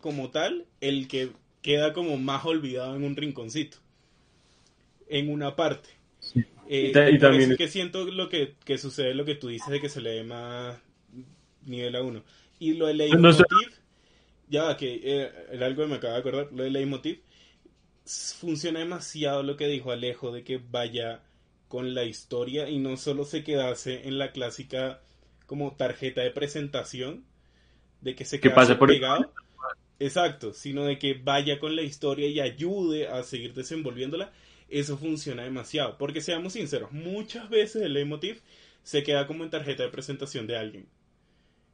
como 0.00 0.30
tal, 0.30 0.66
el 0.80 1.08
que 1.08 1.32
queda 1.62 1.92
como 1.92 2.16
más 2.16 2.44
olvidado 2.44 2.94
en 2.96 3.04
un 3.04 3.16
rinconcito, 3.16 3.78
en 5.08 5.30
una 5.30 5.56
parte. 5.56 5.88
Eh, 6.68 6.88
Y 6.88 6.92
ta- 6.92 7.08
y 7.10 7.12
por 7.18 7.20
también- 7.30 7.52
es 7.52 7.58
que 7.58 7.68
siento 7.68 8.04
lo 8.04 8.28
que, 8.28 8.54
que 8.64 8.78
sucede, 8.78 9.14
lo 9.14 9.24
que 9.24 9.34
tú 9.34 9.48
dices 9.48 9.68
de 9.68 9.80
que 9.80 9.88
se 9.88 10.00
le 10.00 10.10
dé 10.10 10.24
más 10.24 10.78
nivel 11.66 11.94
a 11.96 12.02
uno. 12.02 12.22
Y 12.58 12.74
lo 12.74 12.86
de 12.86 12.94
No 12.94 13.32
sé- 13.32 13.42
leitmotiv, 13.42 13.68
ya 14.48 14.62
va, 14.64 14.76
que 14.76 15.00
eh, 15.02 15.32
era 15.52 15.66
algo 15.66 15.82
que 15.82 15.88
me 15.88 15.96
acaba 15.96 16.14
de 16.14 16.20
acordar, 16.20 16.48
lo 16.52 16.62
de 16.62 16.70
leitmotiv, 16.70 17.20
funciona 18.04 18.80
demasiado 18.80 19.42
lo 19.42 19.56
que 19.56 19.66
dijo 19.68 19.90
Alejo 19.92 20.32
de 20.32 20.44
que 20.44 20.58
vaya 20.58 21.22
con 21.68 21.94
la 21.94 22.04
historia 22.04 22.68
y 22.68 22.78
no 22.78 22.96
solo 22.96 23.24
se 23.24 23.44
quedase 23.44 24.06
en 24.08 24.18
la 24.18 24.32
clásica 24.32 25.00
como 25.46 25.74
tarjeta 25.76 26.20
de 26.20 26.30
presentación 26.30 27.24
de 28.00 28.14
que 28.14 28.24
se 28.24 28.38
Que 28.38 28.48
quedase 28.48 28.56
pase 28.56 28.74
por 28.76 28.90
el- 28.90 28.96
pegado. 28.98 29.32
Exacto, 29.98 30.52
sino 30.52 30.84
de 30.84 30.98
que 30.98 31.14
vaya 31.14 31.60
con 31.60 31.76
la 31.76 31.82
historia 31.82 32.26
y 32.28 32.40
ayude 32.40 33.06
a 33.08 33.22
seguir 33.22 33.54
desenvolviéndola. 33.54 34.32
Eso 34.72 34.96
funciona 34.96 35.42
demasiado. 35.44 35.96
Porque 35.98 36.20
seamos 36.20 36.54
sinceros, 36.54 36.90
muchas 36.92 37.48
veces 37.50 37.82
el 37.82 37.92
leitmotiv 37.92 38.40
se 38.82 39.02
queda 39.02 39.26
como 39.26 39.44
en 39.44 39.50
tarjeta 39.50 39.82
de 39.82 39.90
presentación 39.90 40.46
de 40.46 40.56
alguien. 40.56 40.86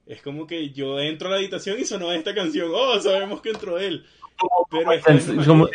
Es 0.07 0.21
como 0.23 0.47
que 0.47 0.71
yo 0.71 0.99
entro 1.01 1.29
a 1.29 1.33
la 1.33 1.37
habitación 1.37 1.79
y 1.79 1.85
sonó 1.85 2.11
esta 2.13 2.35
canción. 2.35 2.71
Oh, 2.75 2.99
sabemos 3.01 3.41
que 3.43 3.51
entró 3.51 3.79
él. 3.79 4.05
Pero 4.71 4.93
Es 4.93 5.47
como 5.47 5.67
eh, 5.69 5.71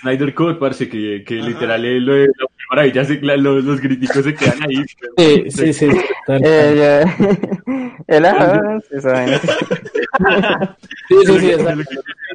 Snyder 0.00 0.34
Code, 0.34 0.54
parece 0.54 0.88
que, 0.88 1.24
que 1.26 1.34
literal 1.36 1.84
es 1.84 2.02
lo 2.02 2.14
de 2.14 2.26
la 2.26 2.46
maravilla, 2.70 3.04
se- 3.04 3.20
la- 3.22 3.36
los, 3.36 3.64
los 3.64 3.80
críticos 3.80 4.22
se 4.24 4.34
quedan 4.34 4.62
ahí. 4.62 4.84
Sí, 5.16 5.50
sí, 5.50 5.72
sí. 5.72 5.88
tal 6.26 6.40
cual. 6.40 6.44
Eh, 6.44 7.04
el 8.08 8.24
esa 8.92 9.12
vaina. 9.12 9.40
Sí, 11.08 11.16
sí, 11.26 11.38
sí, 11.40 11.50
exacto. 11.50 11.82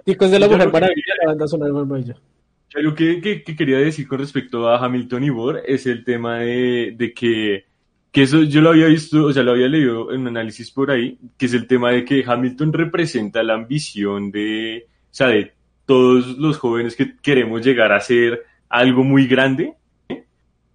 Chicos 0.06 0.32
de 0.32 0.40
la 0.40 0.48
Mujer 0.48 0.72
Maravilla, 0.72 1.14
la 1.22 1.28
banda 1.30 1.48
sonora 1.48 1.72
de 1.80 1.86
Maravilla. 1.86 2.16
Algo 2.74 2.94
que, 2.94 3.22
que- 3.22 3.44
que 3.44 3.56
quería 3.56 3.78
decir 3.80 4.08
con 4.08 4.20
respecto 4.20 4.68
a 4.68 4.84
Hamilton 4.84 5.24
y 5.24 5.30
Bohr 5.30 5.62
es 5.66 5.86
el 5.86 6.04
tema 6.04 6.40
de, 6.40 6.94
de 6.98 7.14
que, 7.14 7.66
que 8.12 8.24
eso 8.24 8.44
yo 8.44 8.62
lo 8.62 8.72
había 8.72 8.88
visto, 8.88 9.26
o 9.26 9.34
sea, 9.34 9.44
lo 9.44 9.52
había 9.52 9.68
leído 9.70 10.12
en 10.12 10.22
un 10.22 10.28
análisis 10.28 10.72
por 10.72 10.92
ahí, 10.92 11.18
que 11.38 11.46
es 11.46 11.54
el 11.54 11.68
tema 11.68 11.92
de 11.92 12.04
que 12.04 12.24
Hamilton 12.26 12.74
representa 12.74 13.44
la 13.44 13.54
ambición 13.54 14.30
de, 14.32 14.88
o 14.90 15.14
sea, 15.14 15.28
de 15.28 15.54
todos 15.86 16.38
los 16.38 16.58
jóvenes 16.58 16.96
que 16.96 17.16
queremos 17.22 17.64
llegar 17.64 17.94
a 17.94 18.00
ser 18.02 18.44
algo 18.68 19.04
muy 19.04 19.28
grande, 19.28 19.76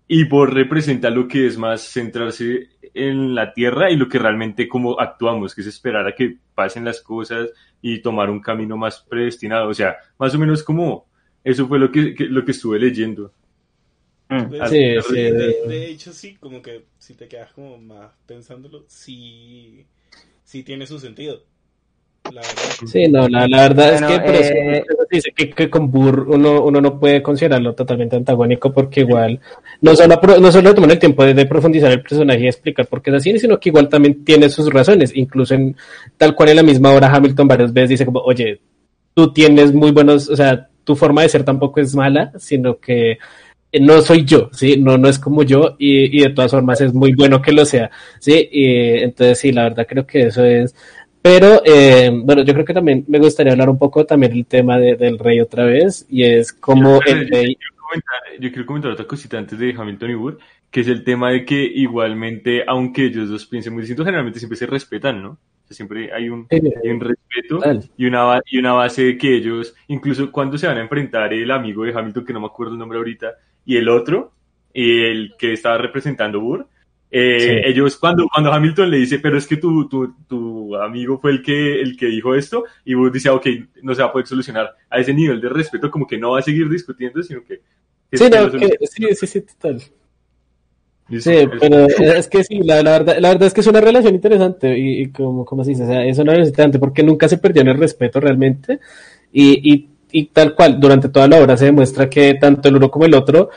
y 0.09 0.25
Bohr 0.25 0.53
representa 0.55 1.11
lo 1.11 1.29
que 1.29 1.47
es 1.47 1.57
más 1.59 1.83
centrarse 1.83 2.69
en 2.95 3.35
la 3.35 3.53
tierra 3.53 3.91
y 3.91 3.97
lo 3.97 4.09
que 4.09 4.19
realmente 4.19 4.69
como 4.69 4.99
actuamos, 4.99 5.55
que 5.55 5.61
es 5.61 5.67
esperar 5.69 6.07
a 6.09 6.15
que 6.15 6.39
pasen 6.55 6.85
las 6.85 7.01
cosas 7.01 7.51
y 7.81 8.01
tomar 8.01 8.31
un 8.31 8.41
camino 8.41 8.77
más 8.77 9.01
predestinado, 9.09 9.69
o 9.69 9.75
sea, 9.75 9.97
más 10.19 10.35
o 10.35 10.39
menos 10.39 10.63
como 10.65 11.07
eso 11.45 11.67
fue 11.69 11.79
lo 11.79 11.91
que, 11.91 12.15
que- 12.15 12.27
lo 12.27 12.45
que 12.45 12.53
estuve 12.53 12.79
leyendo. 12.79 13.33
Mm. 14.29 14.45
Pues, 14.49 14.71
Sí, 14.71 14.79
de, 14.79 15.03
sí. 15.03 15.15
de- 15.15 15.57
de 15.69 15.87
hecho, 15.91 16.13
sí, 16.13 16.37
como 16.39 16.63
que 16.63 16.85
si 16.99 17.15
te 17.15 17.27
quedas 17.29 17.53
como 17.53 17.79
más 17.79 18.13
pensándolo, 18.27 18.85
sí, 18.89 19.85
sí 20.45 20.63
tiene 20.63 20.87
su 20.87 20.99
sentido. 20.99 21.43
La 22.33 22.43
verdad. 22.43 22.55
Sí, 22.87 23.09
no, 23.09 23.27
la, 23.29 23.49
la 23.49 23.63
verdad 23.63 23.93
Bueno, 23.93 24.07
es 24.09 24.13
que 24.13 24.21
por 24.25 24.35
eso, 24.35 24.53
eh, 24.53 24.85
eso 24.89 25.07
dice 25.11 25.33
que, 25.35 25.51
que 25.51 25.71
con 25.71 25.91
Burr 25.91 26.27
uno, 26.29 26.63
uno 26.65 26.81
no 26.81 27.01
puede 27.01 27.23
considerarlo 27.23 27.75
totalmente 27.75 28.15
antagónico 28.15 28.73
porque 28.73 29.01
igual 29.01 29.41
no 29.81 29.97
solo, 29.97 30.21
no 30.39 30.53
solo 30.53 30.75
toman 30.75 30.91
el 30.93 30.99
tiempo 30.99 31.25
de, 31.25 31.35
de 31.35 31.47
profundizar 31.47 31.91
el 31.91 32.03
personaje 32.03 32.41
y 32.45 32.47
explicar 32.47 32.87
por 32.87 33.03
qué 33.03 33.11
es 33.11 33.17
así, 33.17 33.37
sino 33.39 33.59
que 33.59 33.71
igual 33.71 33.89
también 33.89 34.23
tiene 34.25 34.49
sus 34.51 34.71
razones, 34.73 35.13
incluso 35.17 35.55
en 35.55 35.75
tal 36.19 36.35
cual 36.37 36.51
en 36.51 36.57
la 36.57 36.63
misma 36.63 36.93
hora 36.93 37.09
Hamilton 37.13 37.49
varias 37.49 37.73
veces 37.73 37.91
dice 37.91 38.05
como, 38.07 38.21
oye, 38.21 38.61
tú 39.15 39.33
tienes 39.33 39.73
muy 39.73 39.91
buenos, 39.91 40.29
o 40.29 40.37
sea, 40.37 40.69
tu 40.91 40.97
forma 40.97 41.23
de 41.23 41.29
ser 41.29 41.45
tampoco 41.45 41.81
es 41.81 41.95
mala, 41.95 42.33
sino 42.39 42.79
que 42.81 43.19
no 43.81 44.03
soy 44.03 44.25
yo, 44.25 44.49
¿sí? 44.53 44.77
No, 44.77 44.99
no 44.99 45.09
es 45.09 45.19
como 45.21 45.45
yo 45.45 45.77
y, 45.79 46.19
y 46.19 46.23
de 46.25 46.31
todas 46.31 46.51
formas 46.51 46.81
es 46.81 46.93
muy 46.93 47.13
bueno 47.15 47.41
que 47.41 47.53
lo 47.53 47.65
sea, 47.65 47.91
¿sí? 48.19 48.49
Y, 48.51 48.65
entonces 49.05 49.39
sí, 49.39 49.53
la 49.53 49.63
verdad 49.69 49.87
creo 49.89 50.05
que 50.05 50.23
eso 50.23 50.45
es... 50.45 50.75
Pero, 51.23 51.63
eh, 51.65 52.11
bueno, 52.13 52.43
yo 52.43 52.53
creo 52.55 52.65
que 52.65 52.75
también 52.75 53.05
me 53.07 53.19
gustaría 53.19 53.53
hablar 53.53 53.69
un 53.71 53.79
poco 53.79 54.05
también 54.05 54.33
el 54.33 54.47
tema 54.47 54.79
de- 54.79 54.97
del 54.97 55.19
rey 55.19 55.39
otra 55.41 55.65
vez 55.67 56.05
y 56.09 56.25
es 56.25 56.53
como 56.53 57.01
el 57.07 57.29
rey... 57.29 57.53
yo 57.53 57.59
quiero 57.59 57.77
comentar- 57.87 58.41
Yo 58.41 58.49
quiero 58.51 58.67
comentar 58.67 58.91
otra 58.93 59.07
cosita 59.07 59.39
antes 59.39 59.59
de 59.59 59.75
Hamilton 59.79 60.11
y 60.11 60.15
Burr, 60.15 60.39
que 60.71 60.81
es 60.81 60.89
el 60.89 61.05
tema 61.05 61.31
de 61.31 61.45
que 61.45 61.63
igualmente, 61.63 62.65
aunque 62.67 63.05
ellos 63.07 63.29
dos 63.29 63.47
piensen 63.47 63.73
muy 63.75 63.83
distintos, 63.83 64.05
generalmente 64.07 64.39
siempre 64.41 64.59
se 64.59 64.67
respetan, 64.67 65.23
¿no? 65.23 65.37
Siempre 65.75 66.13
hay 66.13 66.29
un, 66.29 66.49
hay 66.51 66.91
un 66.91 67.01
respeto 67.01 67.61
y 67.97 68.07
una, 68.07 68.41
y 68.51 68.59
una 68.59 68.73
base 68.73 69.05
de 69.05 69.17
que 69.17 69.37
ellos, 69.37 69.73
incluso 69.87 70.31
cuando 70.33 70.59
se 70.59 70.67
van 70.67 70.79
a 70.79 70.83
enfrentar 70.83 71.33
el 71.33 71.49
amigo 71.51 71.85
de 71.85 71.93
Hamilton, 71.97 72.25
que 72.25 72.33
no 72.33 72.41
me 72.41 72.47
acuerdo 72.47 72.73
el 72.73 72.79
nombre 72.81 72.99
ahorita, 72.99 73.35
y 73.65 73.77
el 73.77 73.89
otro, 73.89 74.33
el 74.75 75.35
que 75.39 75.53
estaba 75.53 75.79
representando 75.79 76.41
Burr, 76.41 76.67
eh, 77.13 77.39
Sí. 77.41 77.71
ellos 77.71 77.97
cuando, 77.97 78.27
cuando 78.29 78.53
Hamilton 78.53 78.91
le 78.91 78.97
dice, 78.99 79.21
pero 79.21 79.39
es 79.39 79.47
que 79.47 79.59
tu, 79.59 79.89
tu, 79.89 80.13
tu 80.29 80.75
amigo 80.77 81.19
fue 81.19 81.31
el 81.31 81.43
que, 81.43 81.81
el 81.81 81.97
que 81.97 82.07
dijo 82.07 82.35
esto, 82.35 82.65
y 82.85 82.95
Burr 82.95 83.13
dice, 83.13 83.29
"Ah, 83.29 83.35
ok, 83.35 83.47
no 83.83 83.95
se 83.95 84.03
va 84.03 84.09
a 84.09 84.13
poder 84.13 84.27
solucionar 84.27 84.75
a 84.89 84.99
ese 84.99 85.15
nivel 85.15 85.41
de 85.41 85.49
respeto, 85.51 85.89
como 85.89 86.05
que 86.07 86.19
no 86.19 86.33
va 86.33 86.41
a 86.41 86.43
seguir 86.43 86.69
discutiendo, 86.69 87.23
sino 87.23 87.43
que... 87.45 87.61
que 88.11 88.17
Sí, 88.19 88.25
que 88.25 88.31
no, 88.31 88.43
lo 88.47 88.51
que- 88.53 88.59
solucione". 88.59 89.15
sí, 89.15 89.15
sí, 89.15 89.27
sí, 89.29 89.41
total. 89.43 89.81
Sí, 91.19 91.33
eso. 91.33 91.51
pero 91.61 91.87
es 91.87 92.29
que 92.29 92.45
sí, 92.45 92.61
la, 92.61 92.83
la 92.83 92.93
verdad, 92.93 93.17
la 93.19 93.31
verdad 93.31 93.49
es 93.49 93.55
que 93.55 93.61
es 93.63 93.67
una 93.67 93.81
relación 93.81 94.15
interesante 94.15 94.79
y, 94.79 95.03
y 95.03 95.07
como, 95.11 95.45
como 95.45 95.65
se 95.65 95.71
dice, 95.71 95.83
o 95.83 95.87
sea, 95.87 96.05
es 96.05 96.17
una 96.19 96.33
relación 96.33 96.51
interesante 96.53 96.79
porque 96.79 97.03
nunca 97.03 97.29
se 97.29 97.39
perdió 97.39 97.63
en 97.63 97.69
el 97.69 97.79
respeto 97.79 98.21
realmente 98.21 98.79
y, 99.33 99.73
y, 99.73 99.89
y 100.13 100.27
tal 100.27 100.55
cual, 100.55 100.79
durante 100.79 101.09
toda 101.09 101.27
la 101.27 101.41
obra 101.41 101.57
se 101.57 101.67
demuestra 101.67 102.09
que 102.09 102.35
tanto 102.35 102.69
el 102.69 102.77
uno 102.77 102.91
como 102.91 103.07
el 103.07 103.15
otro 103.15 103.51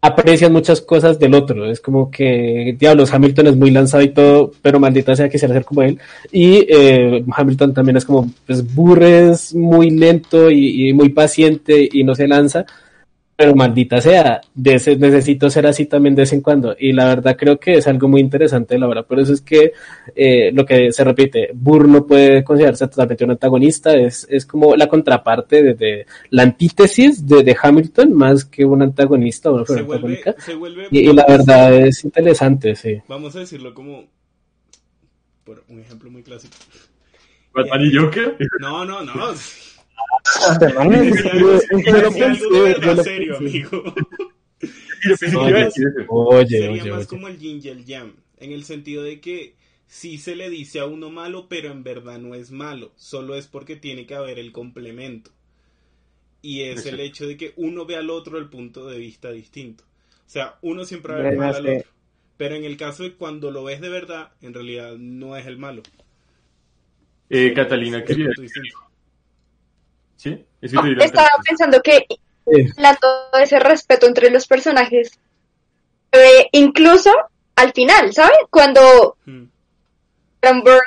aprecian 0.00 0.52
muchas 0.52 0.80
cosas 0.80 1.18
del 1.18 1.34
otro, 1.34 1.68
es 1.68 1.80
como 1.80 2.08
que, 2.10 2.76
diablos, 2.78 3.12
Hamilton 3.12 3.48
es 3.48 3.56
muy 3.56 3.72
lanzado 3.72 4.02
y 4.04 4.10
todo, 4.10 4.52
pero 4.62 4.78
maldita 4.78 5.16
sea 5.16 5.28
quisiera 5.28 5.54
ser 5.54 5.64
como 5.64 5.82
él. 5.82 5.98
Y 6.30 6.64
eh, 6.68 7.24
Hamilton 7.28 7.74
también 7.74 7.96
es 7.96 8.04
como, 8.04 8.30
pues 8.46 8.72
Burr 8.74 9.02
es 9.02 9.52
muy 9.54 9.90
lento 9.90 10.50
y, 10.50 10.88
y 10.88 10.92
muy 10.92 11.08
paciente 11.08 11.88
y 11.90 12.04
no 12.04 12.14
se 12.14 12.28
lanza 12.28 12.64
pero 13.40 13.54
maldita 13.54 14.00
sea, 14.00 14.40
de 14.52 14.74
ese- 14.74 14.96
necesito 14.96 15.48
ser 15.48 15.64
así 15.68 15.86
también 15.86 16.16
de 16.16 16.22
vez 16.22 16.32
en 16.32 16.40
cuando. 16.40 16.74
Y 16.76 16.92
la 16.92 17.06
verdad 17.06 17.36
creo 17.38 17.56
que 17.60 17.74
es 17.74 17.86
algo 17.86 18.08
muy 18.08 18.20
interesante 18.20 18.74
de 18.74 18.80
la 18.80 18.88
obra. 18.88 19.04
Por 19.04 19.20
eso 19.20 19.32
es 19.32 19.40
que 19.42 19.72
eh, 20.16 20.50
lo 20.52 20.66
que 20.66 20.90
se 20.90 21.04
repite, 21.04 21.50
Burr 21.54 21.86
no 21.86 22.04
puede 22.04 22.42
considerarse 22.42 22.88
totalmente 22.88 23.24
un 23.24 23.30
antagonista, 23.30 23.92
es, 23.94 24.26
es 24.28 24.44
como 24.44 24.74
la 24.74 24.88
contraparte 24.88 25.62
de, 25.62 25.74
de- 25.74 26.06
la 26.30 26.42
antítesis 26.42 27.24
de, 27.28 27.44
de 27.44 27.56
Hamilton 27.62 28.12
más 28.12 28.44
que 28.44 28.64
un 28.64 28.82
antagonista 28.82 29.50
o 29.52 29.54
una 29.54 29.64
Se 29.66 29.76
figura 29.76 29.98
vuelve, 30.00 30.16
antagónica. 30.18 30.42
se 30.44 30.54
vuelve 30.56 30.88
Y, 30.90 30.98
y 31.08 31.12
la 31.12 31.24
verdad 31.28 31.72
es 31.76 32.02
interesante, 32.04 32.74
sí. 32.74 32.98
vamos 33.06 33.36
a 33.36 33.38
decirlo 33.38 33.72
como 33.72 34.04
por 35.44 35.62
un 35.68 35.78
ejemplo 35.78 36.10
muy 36.10 36.24
clásico. 36.24 36.56
Batman 37.54 37.82
y 37.86 37.96
Joker. 37.96 38.36
No, 38.60 38.84
no, 38.84 39.02
no. 39.02 39.12
Serio, 43.02 43.36
amigo. 43.36 43.94
Oye, 46.06 46.46
Sería 46.48 46.82
oye, 46.82 46.90
más 46.90 46.98
oye. 47.00 47.06
como 47.06 47.28
el 47.28 47.38
yin 47.38 47.60
y 47.62 47.68
el 47.68 47.84
yang, 47.84 48.14
en 48.38 48.52
el 48.52 48.64
sentido 48.64 49.02
de 49.02 49.20
que 49.20 49.56
sí 49.86 50.18
se 50.18 50.36
le 50.36 50.50
dice 50.50 50.80
a 50.80 50.86
uno 50.86 51.10
malo, 51.10 51.48
pero 51.48 51.70
en 51.70 51.82
verdad 51.84 52.18
no 52.18 52.34
es 52.34 52.50
malo, 52.50 52.92
solo 52.96 53.34
es 53.36 53.46
porque 53.46 53.76
tiene 53.76 54.06
que 54.06 54.14
haber 54.14 54.38
el 54.38 54.52
complemento. 54.52 55.30
Y 56.42 56.62
es 56.62 56.84
el 56.86 56.98
hecho 57.00 57.26
de 57.26 57.36
que 57.36 57.52
uno 57.56 57.86
ve 57.86 57.96
al 57.96 58.10
otro 58.10 58.38
el 58.38 58.48
punto 58.48 58.86
de 58.88 58.98
vista 58.98 59.30
distinto. 59.30 59.84
O 60.26 60.30
sea, 60.30 60.58
uno 60.62 60.84
siempre 60.84 61.12
va 61.12 61.20
a 61.20 61.22
ver 61.22 61.32
Bueno, 61.34 61.36
mal 61.36 61.54
al 61.54 61.66
sí. 61.66 61.68
otro. 61.68 61.90
Pero 62.36 62.54
en 62.56 62.64
el 62.64 62.76
caso 62.76 63.02
de 63.04 63.14
cuando 63.16 63.50
lo 63.50 63.64
ves 63.64 63.80
de 63.80 63.88
verdad, 63.88 64.32
en 64.40 64.54
realidad 64.54 64.96
no 64.98 65.36
es 65.36 65.46
el 65.46 65.58
malo. 65.58 65.86
Eh, 67.30 67.52
Catalina, 67.54 68.04
Es 68.04 68.04
quería 68.04 68.26
un 68.26 68.34
punto 68.34 68.42
distinto. 68.42 68.78
¿Sí? 70.18 70.44
Es 70.60 70.72
que 70.72 70.76
No, 70.76 71.04
estaba 71.04 71.28
pensando 71.46 71.80
que 71.80 72.04
Sí. 72.44 72.72
todo 73.00 73.40
ese 73.40 73.58
respeto 73.60 74.06
entre 74.06 74.30
los 74.30 74.46
personajes, 74.46 75.12
eh, 76.12 76.48
incluso 76.52 77.12
al 77.54 77.72
final, 77.72 78.12
¿sabes? 78.12 78.38
Cuando 78.50 79.16
Hmm. 79.24 79.44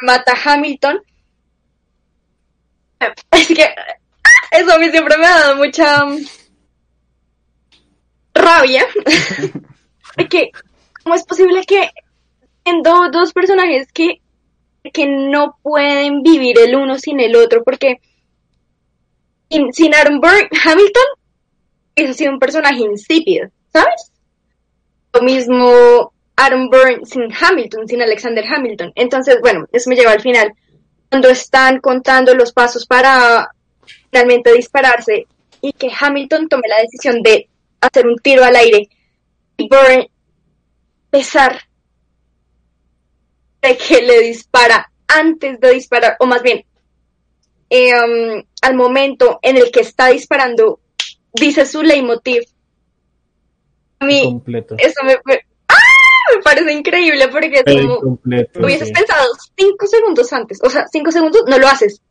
Mata 0.01 0.33
a 0.33 0.53
Hamilton, 0.53 1.01
es 3.31 3.47
que 3.47 3.63
ah, 3.63 3.97
eso 4.51 4.73
a 4.73 4.79
mí 4.79 4.89
siempre 4.89 5.17
me 5.17 5.25
ha 5.25 5.39
dado 5.39 5.55
mucha 5.57 6.05
mm, 6.05 6.17
rabia, 8.33 8.85
porque 10.15 10.51
¿cómo 11.03 11.15
es 11.15 11.23
posible 11.23 11.63
que 11.65 11.89
siendo 12.63 13.09
dos 13.11 13.33
personajes 13.33 13.91
que, 13.93 14.21
que 14.93 15.05
no 15.05 15.57
pueden 15.61 16.21
vivir 16.23 16.57
el 16.59 16.75
uno 16.75 16.97
sin 16.97 17.19
el 17.19 17.35
otro? 17.35 17.63
Porque 17.63 17.99
sin, 19.71 19.93
Aaron 19.93 20.19
Burr, 20.19 20.49
Hamilton 20.63 21.03
hubiese 21.95 22.13
sido 22.13 22.31
un 22.31 22.39
personaje 22.39 22.79
insípido, 22.79 23.49
¿sabes? 23.71 24.11
Lo 25.13 25.21
mismo 25.21 26.13
Aaron 26.35 26.69
Burr 26.69 27.05
sin 27.05 27.29
Hamilton, 27.33 27.87
sin 27.87 28.01
Alexander 28.01 28.45
Hamilton. 28.45 28.91
Entonces, 28.95 29.37
bueno, 29.41 29.67
eso 29.71 29.89
me 29.89 29.95
lleva 29.95 30.11
al 30.11 30.21
final. 30.21 30.53
Cuando 31.09 31.29
están 31.29 31.79
contando 31.79 32.33
los 32.33 32.53
pasos 32.53 32.85
para 32.85 33.51
finalmente 34.09 34.53
dispararse 34.53 35.27
y 35.59 35.73
que 35.73 35.91
Hamilton 35.97 36.47
tome 36.47 36.67
la 36.67 36.81
decisión 36.81 37.21
de 37.21 37.49
hacer 37.81 38.07
un 38.07 38.17
tiro 38.17 38.43
al 38.43 38.55
aire 38.55 38.89
y 39.57 39.67
Burr, 39.67 40.07
pesar 41.09 41.61
de 43.61 43.77
que 43.77 44.01
le 44.01 44.21
dispara 44.21 44.91
antes 45.07 45.59
de 45.59 45.73
disparar, 45.73 46.15
o 46.19 46.25
más 46.25 46.41
bien, 46.41 46.65
eh, 47.71 47.93
um, 47.95 48.43
al 48.61 48.75
momento 48.75 49.39
en 49.41 49.57
el 49.57 49.71
que 49.71 49.79
está 49.79 50.07
disparando, 50.09 50.79
dice 51.33 51.65
su 51.65 51.81
leitmotiv. 51.81 52.43
A 53.99 54.05
mí, 54.05 54.23
Completo. 54.23 54.75
eso 54.77 55.03
me, 55.03 55.15
me- 55.25 55.39
¡Ah! 55.67 55.75
me 56.35 56.41
parece 56.43 56.73
increíble 56.73 57.27
porque 57.29 57.63
como, 57.63 57.99
completo, 57.99 58.59
hubieses 58.59 58.89
sí. 58.89 58.93
pensado 58.93 59.25
cinco 59.57 59.87
segundos 59.87 60.33
antes, 60.33 60.59
o 60.61 60.69
sea, 60.69 60.85
cinco 60.91 61.11
segundos 61.11 61.43
no 61.47 61.57
lo 61.57 61.67
haces. 61.67 62.01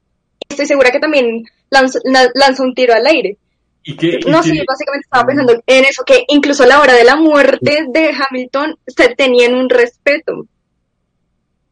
Estoy 0.48 0.66
segura 0.66 0.90
que 0.90 0.98
también 0.98 1.44
lanza, 1.68 1.98
la- 2.04 2.30
lanza 2.34 2.62
un 2.62 2.74
tiro 2.74 2.94
al 2.94 3.06
aire. 3.06 3.36
¿Y 3.82 3.96
qué? 3.96 4.20
No, 4.26 4.42
sí, 4.42 4.60
básicamente 4.66 5.04
estaba 5.04 5.26
pensando 5.26 5.62
en 5.66 5.84
eso, 5.84 6.04
que 6.04 6.24
incluso 6.28 6.62
a 6.64 6.66
la 6.66 6.80
hora 6.80 6.94
de 6.94 7.04
la 7.04 7.16
muerte 7.16 7.86
de 7.88 8.10
Hamilton 8.10 8.78
se 8.86 9.14
tenían 9.14 9.54
un 9.54 9.68
respeto. 9.68 10.46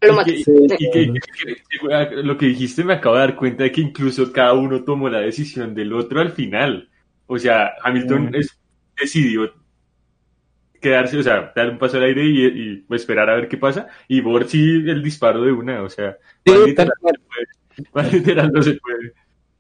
Lo 0.00 0.12
y 0.12 0.16
maté. 0.16 0.34
que- 0.34 0.44
Sí. 0.44 0.52
y 0.78 0.90
que- 0.90 2.22
lo 2.22 2.36
que 2.38 2.46
dijiste 2.46 2.84
me 2.84 2.94
acabo 2.94 3.16
de 3.16 3.20
dar 3.22 3.36
cuenta 3.36 3.64
de 3.64 3.72
que 3.72 3.80
incluso 3.80 4.32
cada 4.32 4.52
uno 4.54 4.84
tomó 4.84 5.08
la 5.08 5.20
decisión 5.20 5.74
del 5.74 5.92
otro 5.92 6.20
al 6.20 6.32
final. 6.32 6.88
O 7.26 7.38
sea, 7.38 7.72
Hamilton 7.82 8.30
Mm. 8.30 8.34
es- 8.36 8.58
decidió 9.00 9.52
quedarse, 10.80 11.18
o 11.18 11.22
sea, 11.22 11.52
dar 11.54 11.70
un 11.70 11.78
paso 11.78 11.96
al 11.96 12.04
aire 12.04 12.24
y, 12.24 12.46
y 12.46 12.84
esperar 12.94 13.28
a 13.30 13.34
ver 13.36 13.48
qué 13.48 13.56
pasa. 13.56 13.88
Y 14.06 14.20
Bor 14.20 14.46
sí 14.46 14.60
el 14.86 15.02
disparo 15.02 15.42
de 15.42 15.52
una, 15.52 15.82
o 15.82 15.88
sea, 15.88 16.16
Sí, 16.44 16.52
más 16.52 16.58
tal 16.60 16.66
literal, 16.68 16.92
cual. 17.00 17.14
no 17.14 17.20
se 17.20 17.24
puede. 17.28 17.48
Más 17.94 18.12
literal 18.12 18.50
no 18.52 18.62
se 18.62 18.74
puede. 18.74 19.12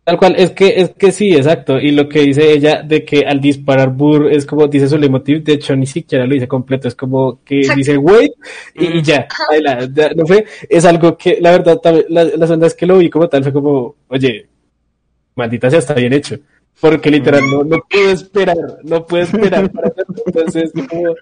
Tal 0.08 0.16
cual, 0.16 0.36
es 0.38 0.52
que, 0.52 0.68
es 0.80 0.90
que 0.96 1.12
sí, 1.12 1.34
exacto. 1.34 1.78
Y 1.78 1.90
lo 1.90 2.08
que 2.08 2.20
dice 2.20 2.50
ella 2.50 2.80
de 2.82 3.04
que 3.04 3.26
al 3.26 3.42
disparar 3.42 3.90
Burr 3.90 4.32
es 4.32 4.46
como 4.46 4.66
dice 4.66 4.88
su 4.88 4.96
leitmotiv, 4.96 5.44
de 5.44 5.52
hecho 5.52 5.76
ni 5.76 5.84
siquiera 5.84 6.24
lo 6.24 6.32
dice 6.32 6.48
completo, 6.48 6.88
es 6.88 6.94
como 6.94 7.44
que 7.44 7.58
Exacto. 7.58 7.76
dice 7.76 7.98
wait 7.98 8.32
y, 8.74 8.86
y 8.86 9.02
ya, 9.02 9.28
ahí 9.50 9.60
la- 9.60 9.86
no 10.16 10.24
fue, 10.24 10.46
es 10.66 10.86
algo 10.86 11.14
que 11.18 11.36
la 11.42 11.50
verdad, 11.50 11.78
la, 12.08 12.24
las 12.24 12.50
ondas 12.50 12.74
que 12.74 12.86
lo 12.86 12.96
vi 12.96 13.10
como 13.10 13.28
tal 13.28 13.42
fue 13.42 13.52
como, 13.52 13.96
oye, 14.08 14.46
maldita 15.36 15.68
sea, 15.68 15.80
está 15.80 15.92
bien 15.92 16.14
hecho. 16.14 16.36
Porque 16.80 17.10
literal 17.10 17.42
no, 17.50 17.64
no 17.64 17.76
puedo 17.90 18.10
esperar, 18.12 18.56
no 18.84 19.04
puedo 19.04 19.24
esperar 19.24 19.70
para 19.72 19.88
hacerlo. 19.88 20.14
Entonces, 20.24 20.70
es 20.74 20.86
como 20.86 21.14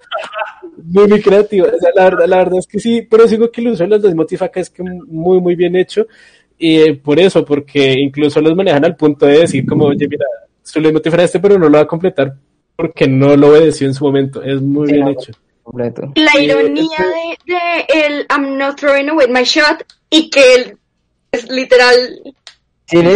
muy, 0.85 1.09
muy 1.09 1.23
creativo. 1.23 1.67
O 1.67 1.79
sea, 1.79 1.91
la 1.95 2.05
verdad, 2.05 2.27
la 2.27 2.37
verdad 2.37 2.59
es 2.59 2.67
que 2.67 2.79
sí, 2.79 3.03
pero 3.11 3.27
digo 3.27 3.51
que 3.51 3.63
el 3.63 3.69
uso 3.69 3.85
de 3.85 3.89
los 3.89 4.03
leitmotiv 4.03 4.43
acá 4.43 4.61
es 4.61 4.71
que 4.71 4.83
muy, 4.83 5.41
muy 5.41 5.55
bien 5.57 5.75
hecho. 5.77 6.07
Y 6.59 6.79
eh, 6.81 6.95
por 6.95 7.19
eso, 7.21 7.45
porque 7.45 7.93
incluso 7.99 8.41
los 8.41 8.55
manejan 8.57 8.85
al 8.85 8.97
punto 8.97 9.27
de 9.27 9.41
decir 9.41 9.67
como, 9.67 9.87
oye, 9.87 10.09
mira, 10.09 10.25
su 10.63 10.81
leitmotiv 10.81 11.15
era 11.15 11.25
este, 11.25 11.39
pero 11.41 11.59
no 11.59 11.69
lo 11.69 11.77
va 11.79 11.85
a 11.85 11.87
completar 11.87 12.35
porque 12.75 13.07
no 13.09 13.37
lo 13.37 13.49
obedeció 13.49 13.87
en 13.87 13.95
su 13.95 14.05
momento. 14.05 14.43
Es 14.43 14.61
muy 14.61 14.87
Sí, 14.87 14.93
bien 14.95 15.05
no. 15.07 15.11
hecho. 15.13 15.33
completo. 15.63 16.13
La 16.15 16.41
ironía 16.41 16.87
este- 17.33 17.53
de, 17.53 17.55
de 17.55 18.07
el 18.07 18.27
I'm 18.31 18.57
not 18.57 18.79
throwing 18.79 19.09
away 19.11 19.27
my 19.29 19.43
shot 19.45 19.83
y 20.11 20.31
que 20.31 20.55
él 20.55 20.77
es 21.33 21.51
literal 21.51 21.95
Sí. 22.89 22.99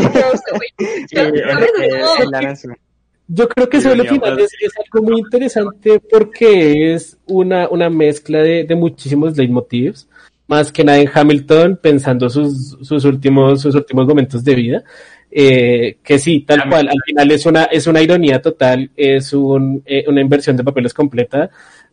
Yo 3.32 3.49
creo 3.49 3.68
que 3.68 3.80
sobre 3.80 3.95
el 3.95 4.01
venía 4.03 4.12
final 4.20 4.41
es 4.41 4.51
algo 4.93 5.07
muy 5.09 5.20
interesante 5.20 6.01
porque 6.11 6.93
es 6.95 7.16
una, 7.26 7.68
una 7.68 7.88
mezcla 7.88 8.38
de, 8.43 8.64
de 8.64 8.74
muchísimos 8.74 9.36
leitmotivs, 9.36 10.09
más 10.51 10.72
que 10.72 10.82
nada 10.82 10.98
en 10.98 11.09
Hamilton 11.12 11.78
pensando 11.80 12.28
sus, 12.28 12.76
sus 12.82 13.05
últimos, 13.05 13.62
sus 13.62 13.72
últimos 13.72 14.05
momentos 14.05 14.42
de 14.42 14.55
vida. 14.57 14.84
Eh, 15.30 15.98
que 16.03 16.18
sí, 16.18 16.40
tal 16.40 16.68
cual, 16.68 16.88
al 16.88 17.01
final 17.07 17.30
es 17.30 17.46
una, 17.46 17.64
es 17.66 17.86
una 17.86 18.03
ironía 18.03 18.42
total, 18.42 18.90
es 18.96 19.32
un, 19.32 19.80
eh, 19.86 20.05
una 20.09 20.20
inversión 20.20 20.57
de 20.57 20.64
papeles 20.64 20.92
completa, 20.92 21.48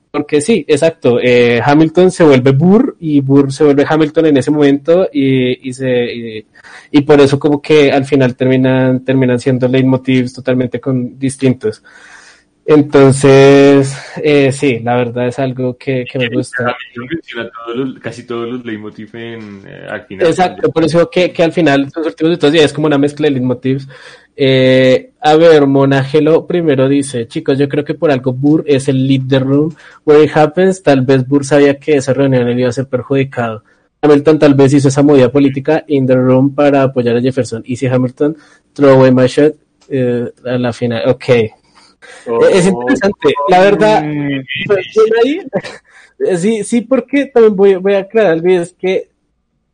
porque 0.09 0.41
sí, 0.41 0.65
exacto, 0.67 1.19
eh, 1.21 1.61
Hamilton 1.63 2.09
se 2.09 2.23
vuelve 2.23 2.49
Burr 2.49 2.97
y 2.99 3.21
Burr 3.21 3.53
se 3.53 3.63
vuelve 3.63 3.85
Hamilton 3.87 4.25
en 4.25 4.37
ese 4.37 4.49
momento 4.49 5.07
y, 5.13 5.69
y 5.69 5.73
se, 5.73 6.43
y 6.89 7.01
por 7.01 7.21
eso 7.21 7.37
como 7.37 7.61
que 7.61 7.91
al 7.91 8.05
final 8.05 8.35
terminan, 8.35 9.05
terminan 9.05 9.39
siendo 9.39 9.67
leitmotivs 9.67 10.33
totalmente 10.33 10.79
con, 10.79 11.19
distintos. 11.19 11.83
Entonces, 12.69 13.97
eh, 14.21 14.51
sí, 14.51 14.79
la 14.79 14.97
verdad 14.97 15.27
es 15.29 15.39
algo 15.39 15.77
que, 15.77 16.03
que 16.03 16.19
me 16.19 16.27
gusta. 16.27 16.75
Todos 17.65 17.77
los- 17.77 17.99
casi 17.99 18.23
todos 18.27 18.49
los 18.49 18.65
leitmotiv 18.65 19.15
en, 19.15 19.61
eh, 19.65 19.87
al 19.89 20.05
final. 20.05 20.27
Exacto, 20.27 20.69
por 20.69 20.83
eso 20.83 21.09
que, 21.09 21.31
que 21.31 21.43
al 21.43 21.53
final, 21.53 21.89
los 21.95 22.05
últimos 22.07 22.31
de 22.31 22.37
todos 22.37 22.51
días 22.51 22.65
es 22.65 22.73
como 22.73 22.87
una 22.87 22.97
mezcla 22.97 23.27
de 23.27 23.31
leitmotivs. 23.31 23.87
Eh, 24.35 25.11
a 25.21 25.35
ver, 25.35 25.65
Monagelo 25.65 26.45
primero 26.45 26.89
dice, 26.89 27.25
chicos, 27.27 27.57
yo 27.57 27.69
creo 27.69 27.85
que 27.85 27.93
por 27.93 28.11
algo 28.11 28.33
Burr 28.33 28.65
es 28.67 28.89
el 28.89 29.07
lead 29.07 29.21
the 29.29 29.39
room 29.39 29.73
where 30.05 30.21
it 30.21 30.31
happens, 30.35 30.83
tal 30.83 31.01
vez 31.01 31.25
Burr 31.25 31.45
sabía 31.45 31.79
que 31.79 31.95
esa 31.95 32.13
reunión 32.13 32.49
él 32.49 32.59
iba 32.59 32.67
a 32.69 32.73
ser 32.73 32.87
perjudicado. 32.87 33.63
Hamilton 34.01 34.39
tal 34.39 34.53
vez 34.55 34.73
hizo 34.73 34.89
esa 34.89 35.01
movida 35.01 35.31
política 35.31 35.85
in 35.87 36.05
the 36.05 36.15
room 36.15 36.53
para 36.53 36.83
apoyar 36.83 37.15
a 37.15 37.21
Jefferson. 37.21 37.63
Y 37.65 37.77
si 37.77 37.87
Hamilton 37.87 38.35
throw 38.73 38.89
away 38.99 39.11
my 39.11 39.25
shot, 39.25 39.53
eh, 39.89 40.29
a 40.45 40.57
la 40.57 40.73
final, 40.73 41.07
ok. 41.09 41.23
Oh, 42.27 42.45
Es 42.45 42.67
interesante, 42.67 43.33
la 43.49 43.61
verdad. 43.61 44.03
Sí, 46.37 46.63
sí, 46.63 46.81
porque 46.81 47.27
también 47.27 47.55
voy, 47.55 47.75
voy 47.75 47.93
a 47.93 47.99
aclarar 47.99 48.31
algo 48.31 48.49
es 48.49 48.73
que 48.73 49.09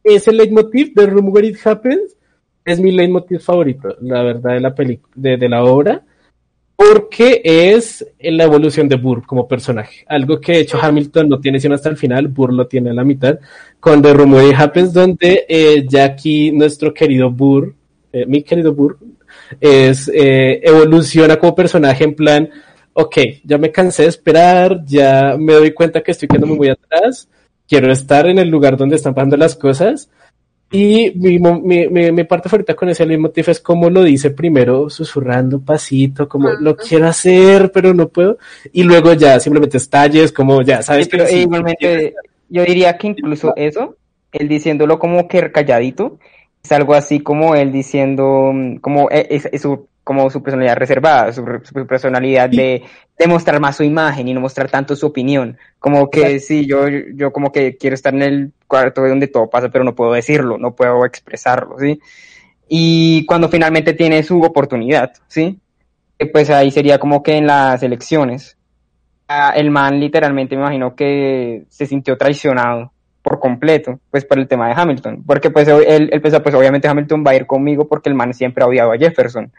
ese 0.03 0.33
leitmotiv 0.33 0.93
de 0.93 1.05
Room 1.05 1.29
Where 1.29 1.47
It 1.47 1.65
Happens 1.65 2.17
es 2.65 2.79
mi 2.79 2.91
leitmotiv 2.91 3.39
favorito, 3.39 3.95
la 4.01 4.23
verdad, 4.23 4.53
de 4.53 4.59
la 4.59 4.75
de, 5.15 5.37
de 5.37 5.49
la 5.49 5.63
obra, 5.63 6.03
porque 6.75 7.41
es 7.43 8.05
la 8.19 8.43
evolución 8.43 8.89
de 8.89 8.95
Burr 8.95 9.25
como 9.25 9.47
personaje. 9.47 10.05
Algo 10.07 10.39
que 10.39 10.53
de 10.53 10.59
hecho 10.59 10.79
Hamilton 10.81 11.29
no 11.29 11.39
tiene 11.39 11.59
sino 11.59 11.75
hasta 11.75 11.89
el 11.89 11.97
final, 11.97 12.27
Burr 12.27 12.53
lo 12.53 12.67
tiene 12.67 12.89
a 12.89 12.93
la 12.93 13.03
mitad, 13.03 13.39
con 13.79 14.01
The 14.01 14.13
Room 14.13 14.33
Where 14.33 14.49
It 14.49 14.59
Happens, 14.59 14.93
donde 14.93 15.45
eh, 15.47 15.85
ya 15.87 16.05
aquí 16.05 16.51
nuestro 16.51 16.93
querido 16.93 17.31
Burr, 17.31 17.73
eh, 18.11 18.25
mi 18.25 18.43
querido 18.43 18.73
Burr, 18.73 18.97
es, 19.59 20.09
eh, 20.13 20.61
evoluciona 20.63 21.37
como 21.37 21.55
personaje 21.55 22.03
en 22.03 22.15
plan, 22.15 22.49
ok, 22.93 23.17
ya 23.43 23.57
me 23.57 23.71
cansé 23.71 24.03
de 24.03 24.09
esperar, 24.09 24.83
ya 24.85 25.35
me 25.37 25.53
doy 25.53 25.71
cuenta 25.71 26.01
que 26.01 26.11
estoy 26.11 26.27
quedando 26.27 26.47
muy 26.47 26.69
atrás, 26.69 27.27
quiero 27.67 27.91
estar 27.91 28.27
en 28.27 28.39
el 28.39 28.49
lugar 28.49 28.77
donde 28.77 28.95
están 28.95 29.13
pasando 29.13 29.37
las 29.37 29.55
cosas. 29.55 30.09
Y 30.71 31.11
mi, 31.15 31.37
mi, 31.37 31.87
mi, 31.87 32.11
mi 32.11 32.23
parte 32.23 32.49
favorita 32.49 32.73
con 32.73 32.89
ese 32.89 33.05
leitmotiv 33.05 33.47
es 33.47 33.59
como 33.59 33.91
lo 33.91 34.01
dice 34.03 34.31
primero, 34.31 34.89
susurrando 34.89 35.61
pasito, 35.61 36.27
como 36.27 36.49
lo 36.49 36.75
quiero 36.75 37.07
hacer, 37.07 37.71
pero 37.71 37.93
no 37.93 38.07
puedo. 38.09 38.39
Y 38.71 38.81
luego 38.81 39.13
ya 39.13 39.39
simplemente 39.39 39.77
estalles, 39.77 40.31
como 40.31 40.63
ya 40.63 40.81
sabes 40.81 41.07
pero 41.07 41.25
que 41.25 41.31
sí, 41.31 41.39
igualmente, 41.41 42.15
yo 42.49 42.63
diría 42.63 42.97
que 42.97 43.07
incluso 43.07 43.53
eso, 43.55 43.97
él 44.31 44.47
diciéndolo 44.47 44.97
como 44.97 45.27
que 45.27 45.51
calladito, 45.51 46.17
es 46.63 46.71
algo 46.71 46.93
así 46.93 47.19
como 47.21 47.55
él 47.55 47.71
diciendo, 47.71 48.51
mm, 48.53 48.77
como 48.77 49.09
e- 49.11 49.27
es, 49.29 49.47
es 49.51 49.61
su, 49.61 49.87
como 50.03 50.29
su 50.29 50.41
personalidad 50.43 50.77
reservada, 50.77 51.31
su, 51.33 51.43
su 51.63 51.87
personalidad 51.87 52.49
de, 52.49 52.83
de 53.17 53.27
mostrar 53.27 53.59
más 53.59 53.75
su 53.77 53.83
imagen 53.83 54.27
y 54.27 54.33
no 54.33 54.41
mostrar 54.41 54.69
tanto 54.69 54.95
su 54.95 55.07
opinión. 55.07 55.57
Como 55.79 56.09
que 56.09 56.39
sí, 56.39 56.65
yo, 56.65 56.87
yo 56.89 57.31
como 57.33 57.51
que 57.51 57.77
quiero 57.77 57.93
estar 57.95 58.13
en 58.13 58.21
el 58.23 58.53
cuarto 58.67 59.01
donde 59.07 59.27
todo 59.27 59.49
pasa, 59.49 59.69
pero 59.69 59.83
no 59.83 59.95
puedo 59.95 60.13
decirlo, 60.13 60.57
no 60.57 60.75
puedo 60.75 61.05
expresarlo, 61.05 61.77
¿sí? 61.79 61.99
Y 62.69 63.25
cuando 63.25 63.49
finalmente 63.49 63.93
tiene 63.93 64.23
su 64.23 64.41
oportunidad, 64.41 65.13
¿sí? 65.27 65.59
Eh, 66.19 66.27
Pues 66.27 66.49
ahí 66.49 66.71
sería 66.71 66.99
como 66.99 67.23
que 67.23 67.37
en 67.37 67.47
las 67.47 67.83
elecciones 67.83 68.57
el 69.55 69.71
man 69.71 69.99
literalmente 69.99 70.55
me 70.55 70.61
imagino 70.63 70.95
que 70.95 71.65
se 71.69 71.85
sintió 71.87 72.17
traicionado 72.17 72.92
por 73.23 73.39
completo, 73.39 73.99
pues 74.11 74.25
por 74.25 74.37
el 74.37 74.47
tema 74.47 74.67
de 74.67 74.73
Hamilton, 74.79 75.23
porque 75.25 75.49
pues 75.49 75.67
él, 75.67 76.09
él 76.11 76.21
pensó, 76.21 76.43
pues 76.43 76.53
obviamente 76.53 76.87
Hamilton 76.87 77.23
va 77.25 77.31
a 77.31 77.35
ir 77.35 77.47
conmigo 77.47 77.87
porque 77.87 78.09
el 78.09 78.15
man 78.15 78.33
siempre 78.33 78.63
ha 78.63 78.67
odiado 78.67 78.91
a 78.91 78.97
Jefferson. 78.97 79.51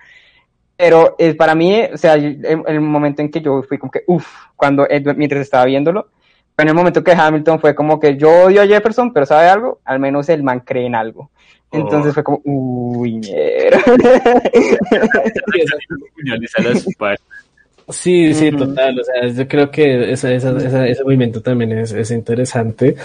Pero 0.76 1.14
es 1.18 1.34
para 1.34 1.54
mí, 1.54 1.82
o 1.92 1.96
sea, 1.96 2.14
el, 2.14 2.44
el 2.66 2.80
momento 2.80 3.22
en 3.22 3.30
que 3.30 3.40
yo 3.40 3.62
fui 3.62 3.78
como 3.78 3.90
que, 3.90 4.02
uff, 4.06 4.26
cuando 4.56 4.86
él- 4.88 5.14
mientras 5.16 5.40
estaba 5.40 5.64
viéndolo, 5.64 6.08
fue 6.54 6.62
en 6.64 6.68
el 6.68 6.74
momento 6.74 7.02
que 7.02 7.12
Hamilton 7.12 7.58
fue 7.58 7.74
como 7.74 7.98
que 7.98 8.16
yo 8.16 8.30
odio 8.46 8.62
a 8.62 8.66
Jefferson, 8.66 9.12
pero 9.12 9.26
¿sabe 9.26 9.48
algo? 9.48 9.80
Al 9.84 9.98
menos 9.98 10.28
el 10.28 10.42
man 10.42 10.60
cree 10.60 10.86
en 10.86 10.94
algo. 10.94 11.30
Entonces 11.72 12.10
Oh. 12.10 12.14
fue 12.14 12.22
como, 12.22 12.40
uy, 12.44 13.14
mierda. 13.14 13.78
Sí, 17.88 18.32
sí, 18.32 18.50
total. 18.50 18.98
O 19.00 19.04
sea, 19.04 19.28
yo 19.28 19.46
creo 19.48 19.70
que 19.70 20.12
esa, 20.12 20.32
esa- 20.32 20.56
esa- 20.56 20.86
ese 20.88 21.04
movimiento 21.04 21.42
también 21.42 21.72
es, 21.72 21.92
es 21.92 22.10
interesante. 22.10 22.96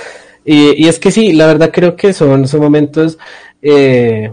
Y, 0.45 0.84
y 0.86 0.88
es 0.88 0.99
que 0.99 1.11
sí, 1.11 1.34
la 1.34 1.47
verdad 1.47 1.69
creo 1.73 1.95
que 1.95 2.13
son, 2.13 2.47
son 2.47 2.61
momentos, 2.61 3.17
eh, 3.61 4.32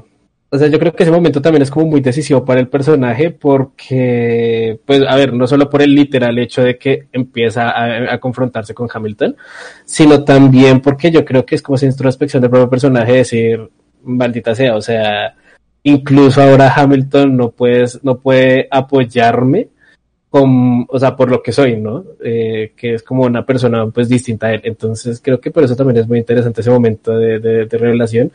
o 0.48 0.56
sea, 0.58 0.68
yo 0.68 0.78
creo 0.78 0.92
que 0.94 1.02
ese 1.02 1.10
momento 1.12 1.42
también 1.42 1.62
es 1.62 1.70
como 1.70 1.86
muy 1.86 2.00
decisivo 2.00 2.44
para 2.44 2.60
el 2.60 2.68
personaje 2.68 3.30
porque, 3.30 4.78
pues, 4.86 5.02
a 5.06 5.16
ver, 5.16 5.32
no 5.32 5.46
solo 5.48 5.68
por 5.68 5.82
el 5.82 5.94
literal 5.94 6.38
hecho 6.38 6.62
de 6.62 6.78
que 6.78 7.08
empieza 7.12 7.70
a, 7.70 8.14
a 8.14 8.20
confrontarse 8.20 8.72
con 8.72 8.88
Hamilton, 8.92 9.36
sino 9.84 10.22
también 10.24 10.80
porque 10.80 11.10
yo 11.10 11.24
creo 11.24 11.44
que 11.44 11.56
es 11.56 11.62
como 11.62 11.74
esa 11.76 11.86
introspección 11.86 12.40
del 12.40 12.50
propio 12.50 12.70
personaje 12.70 13.12
decir, 13.14 13.68
maldita 14.04 14.54
sea, 14.54 14.76
o 14.76 14.80
sea, 14.80 15.34
incluso 15.82 16.40
ahora 16.42 16.72
Hamilton 16.74 17.36
no 17.36 17.50
puedes, 17.50 18.02
no 18.04 18.18
puede 18.18 18.68
apoyarme 18.70 19.68
con, 20.30 20.86
o 20.88 20.98
sea, 20.98 21.16
por 21.16 21.30
lo 21.30 21.42
que 21.42 21.52
soy, 21.52 21.76
¿no? 21.76 22.04
Eh, 22.22 22.72
que 22.76 22.94
es 22.94 23.02
como 23.02 23.22
una 23.24 23.44
persona 23.46 23.86
pues 23.88 24.08
distinta 24.08 24.48
a 24.48 24.52
él. 24.54 24.60
Entonces 24.64 25.20
creo 25.22 25.40
que 25.40 25.50
por 25.50 25.64
eso 25.64 25.76
también 25.76 25.98
es 25.98 26.08
muy 26.08 26.18
interesante 26.18 26.60
ese 26.60 26.70
momento 26.70 27.16
de, 27.16 27.38
de, 27.38 27.66
de 27.66 27.78
revelación. 27.78 28.30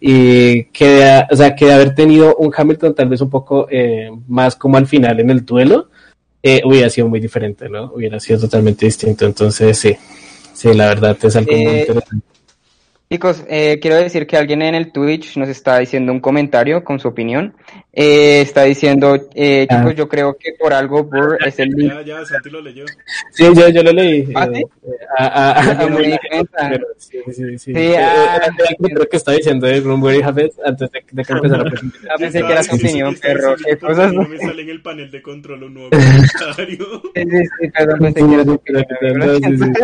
Y 0.00 0.64
que, 0.66 1.04
o 1.30 1.36
sea, 1.36 1.54
que 1.54 1.66
de 1.66 1.72
haber 1.74 1.94
tenido 1.94 2.34
un 2.36 2.52
Hamilton 2.56 2.94
tal 2.94 3.08
vez 3.08 3.20
un 3.20 3.28
poco 3.28 3.66
eh, 3.70 4.10
más 4.28 4.56
como 4.56 4.76
al 4.78 4.86
final 4.86 5.20
en 5.20 5.28
el 5.30 5.44
duelo, 5.44 5.88
eh, 6.42 6.62
hubiera 6.64 6.88
sido 6.88 7.08
muy 7.08 7.20
diferente, 7.20 7.68
¿no? 7.68 7.92
Hubiera 7.94 8.18
sido 8.18 8.40
totalmente 8.40 8.86
distinto. 8.86 9.26
Entonces, 9.26 9.76
sí, 9.76 9.94
sí, 10.54 10.72
la 10.72 10.86
verdad 10.88 11.18
es 11.22 11.36
algo 11.36 11.52
muy 11.52 11.60
Eh, 11.60 11.80
interesante. 11.80 12.26
Chicos, 13.12 13.42
eh, 13.48 13.80
quiero 13.82 13.96
decir 13.96 14.24
que 14.24 14.36
alguien 14.36 14.62
en 14.62 14.76
el 14.76 14.92
Twitch 14.92 15.36
nos 15.36 15.48
está 15.48 15.80
diciendo 15.80 16.12
un 16.12 16.20
comentario 16.20 16.84
con 16.84 17.00
su 17.00 17.08
opinión. 17.08 17.56
Eh, 17.92 18.40
está 18.42 18.62
diciendo, 18.62 19.16
eh, 19.34 19.66
Ah. 19.68 19.78
chicos, 19.78 19.96
yo 19.96 20.08
creo 20.08 20.36
que 20.38 20.52
por 20.56 20.72
algo 20.72 21.02
Burr 21.02 21.36
es 21.44 21.58
el 21.58 21.70
Ya, 21.76 22.02
ya, 22.02 22.24
Santi 22.24 22.50
lo 22.50 22.60
leyó. 22.60 22.84
Sí, 23.32 23.46
yo, 23.52 23.68
yo 23.68 23.82
lo 23.82 23.90
leí. 23.90 24.28
¿Ah, 24.36 24.48
eh, 24.54 24.62
sí? 26.98 27.18
sí, 27.32 27.58
sí, 27.58 27.72
ah, 27.98 28.48
primero 28.78 29.04
que 29.08 29.16
estaba 29.16 29.36
diciendo 29.36 29.66
antes 29.66 30.90
de, 30.92 31.02
de 31.10 31.24
que 31.24 31.32
empezara 31.32 31.64
la 31.64 31.70
presentación. 31.70 32.16
Pensé 32.16 32.42
que 32.42 32.52
era 32.52 32.62
su 32.62 32.76
opinión, 32.76 33.16
perro. 33.16 33.56
que 33.56 33.64
¿Qué 33.64 33.76
porque 33.76 33.94
cosas? 33.96 34.12
No 34.12 34.22
me 34.22 34.38
sale 34.38 34.62
en 34.62 34.68
el 34.70 34.82
panel 34.82 35.10
de 35.10 35.20
control 35.20 35.64
un 35.64 35.74
nuevo 35.74 35.90
comentario. 35.90 37.02
Sí, 37.16 37.22
sí, 37.28 37.44
sí, 37.60 37.70
perdón, 37.70 37.98
pensé 37.98 38.20
que 38.28 38.34
era 38.34 38.44
su 38.44 38.52
opinión. 38.52 39.74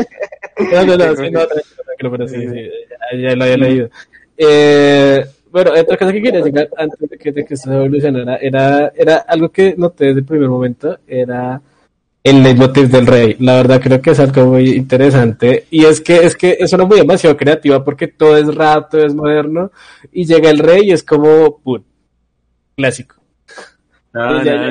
No. 0.59 0.85
No, 0.85 0.85
no, 0.87 0.97
no, 0.97 1.17
sí, 1.17 1.31
no, 1.31 1.47
tranquilo, 1.47 2.11
pero 2.11 2.29
sí, 2.29 2.49
sí, 2.49 2.71
ya, 2.91 3.29
ya 3.29 3.37
lo 3.37 3.45
había 3.45 3.57
leído. 3.57 3.91
Eh, 4.39 5.25
bueno, 5.51 5.73
otra 5.73 5.97
cosa 5.97 6.13
que 6.13 6.23
quería 6.23 6.41
llegar 6.41 6.69
antes 6.77 7.09
de 7.09 7.19
que, 7.19 7.33
de 7.33 7.45
que 7.45 7.57
se 7.57 7.73
evolucionara 7.73 8.37
era, 8.37 8.93
era 8.95 9.17
algo 9.17 9.51
que 9.51 9.75
noté 9.77 10.07
desde 10.07 10.21
el 10.21 10.27
primer 10.27 10.49
momento, 10.49 10.99
era 11.07 11.61
el 12.23 12.43
leitmotiv 12.43 12.89
del 12.89 13.07
rey. 13.07 13.37
La 13.39 13.57
verdad 13.57 13.81
creo 13.81 14.03
que 14.03 14.11
es 14.11 14.21
algo 14.21 14.47
muy 14.47 14.71
interesante 14.71 15.67
y 15.71 15.85
es 15.85 16.01
que 16.01 16.27
es 16.27 16.37
que 16.37 16.57
es 16.59 16.73
una 16.73 16.85
muy 16.85 16.99
demasiado 16.99 17.37
creativa 17.37 17.85
porque 17.85 18.09
todo 18.09 18.37
es 18.37 18.53
rap, 18.55 18.91
todo 18.91 19.07
es 19.07 19.15
moderno 19.15 19.71
y 20.13 20.25
llega 20.25 20.51
el 20.51 20.59
rey 20.59 20.89
y 20.89 20.93
es 20.93 21.03
como 21.03 21.59
pum, 21.59 21.83
clásico. 22.77 23.17
No, 24.17 24.43
la 24.43 24.71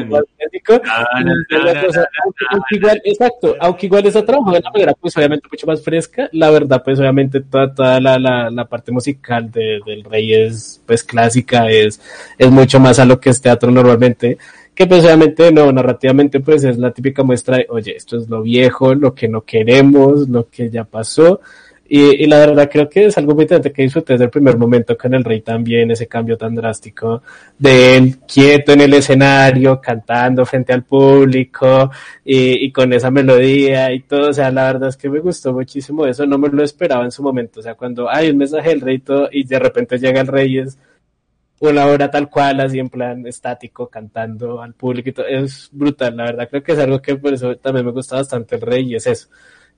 exacto, 3.03 3.55
aunque 3.59 3.85
igual 3.85 4.03
está 4.07 4.25
trabajado 4.25 4.53
de 4.53 4.59
una 4.59 4.71
manera 4.71 4.93
pues 4.99 5.15
obviamente 5.17 5.47
mucho 5.51 5.67
más 5.67 5.83
fresca, 5.83 6.27
la 6.31 6.49
verdad 6.49 6.81
pues 6.83 6.99
obviamente 6.99 7.41
toda, 7.41 7.71
toda 7.71 7.99
la, 7.99 8.17
la, 8.17 8.49
la 8.49 8.65
parte 8.65 8.91
musical 8.91 9.51
de, 9.51 9.81
del 9.85 10.03
rey 10.03 10.33
es 10.33 10.81
pues 10.87 11.03
clásica, 11.03 11.69
es, 11.69 12.01
es 12.39 12.49
mucho 12.49 12.79
más 12.79 12.97
a 12.97 13.05
lo 13.05 13.19
que 13.19 13.29
es 13.29 13.39
teatro 13.39 13.69
normalmente, 13.69 14.39
que 14.73 14.87
pues 14.87 15.05
obviamente 15.05 15.51
no, 15.51 15.71
narrativamente 15.71 16.39
pues 16.39 16.63
es 16.63 16.79
la 16.79 16.89
típica 16.91 17.21
muestra 17.21 17.57
de, 17.57 17.67
oye, 17.69 17.95
esto 17.95 18.17
es 18.17 18.27
lo 18.27 18.41
viejo, 18.41 18.95
lo 18.95 19.13
que 19.13 19.27
no 19.27 19.41
queremos, 19.41 20.27
lo 20.27 20.49
que 20.49 20.71
ya 20.71 20.85
pasó, 20.85 21.39
y, 21.87 22.23
y 22.23 22.25
la 22.25 22.39
verdad 22.39 22.69
creo 22.71 22.89
que 22.89 23.05
es 23.05 23.17
algo 23.17 23.35
muy 23.35 23.43
interesante 23.43 23.71
que 23.71 23.83
disfruté 23.83 24.13
desde 24.13 24.25
el 24.25 24.31
primer 24.31 24.57
momento 24.57 24.97
con 24.97 25.13
el 25.13 25.23
rey 25.23 25.41
también, 25.41 25.91
ese 25.91 26.07
cambio 26.07 26.35
tan 26.35 26.55
drástico 26.55 27.21
de 27.59 27.97
él 27.97 28.17
quieto 28.27 28.73
en 28.73 28.81
el 28.81 28.93
escenario, 28.95 29.79
cantando 29.79 30.45
frente 30.45 30.73
al 30.73 30.83
público 30.83 31.91
y, 32.23 32.71
con 32.71 32.91
esa 32.93 33.11
melodía 33.11 33.91
y 33.93 34.01
todo, 34.01 34.29
o 34.29 34.33
sea, 34.33 34.51
la 34.51 34.63
verdad 34.65 34.89
es 34.89 34.97
que 34.97 35.09
me 35.09 35.19
gustó 35.19 35.53
muchísimo 35.53 36.05
eso, 36.07 36.25
no 36.25 36.37
me 36.39 36.49
lo 36.49 36.63
esperaba 36.63 37.03
en 37.05 37.11
su 37.11 37.21
momento, 37.21 37.59
o 37.59 37.63
sea, 37.63 37.75
cuando 37.75 38.09
hay 38.09 38.29
un 38.29 38.37
mensaje 38.37 38.69
del 38.69 38.81
rey 38.81 38.99
todo, 38.99 39.29
y 39.31 39.43
de 39.45 39.59
repente 39.59 39.99
llega 39.99 40.21
el 40.21 40.27
rey 40.27 40.57
es 40.57 40.77
una 41.59 41.85
hora 41.85 42.09
tal 42.11 42.29
cual, 42.29 42.59
así 42.61 42.79
en 42.79 42.89
plan 42.89 43.25
estático, 43.27 43.87
cantando 43.87 44.61
al 44.61 44.73
público 44.73 45.09
y 45.09 45.13
todo, 45.13 45.27
es 45.27 45.69
brutal, 45.71 46.17
la 46.17 46.25
verdad 46.25 46.49
creo 46.49 46.63
que 46.63 46.71
es 46.71 46.79
algo 46.79 47.01
que 47.01 47.15
por 47.15 47.33
eso 47.33 47.55
también 47.57 47.85
me 47.85 47.91
gusta 47.91 48.15
bastante 48.15 48.55
el 48.55 48.61
rey 48.61 48.91
y 48.91 48.95
es 48.95 49.07
eso 49.07 49.29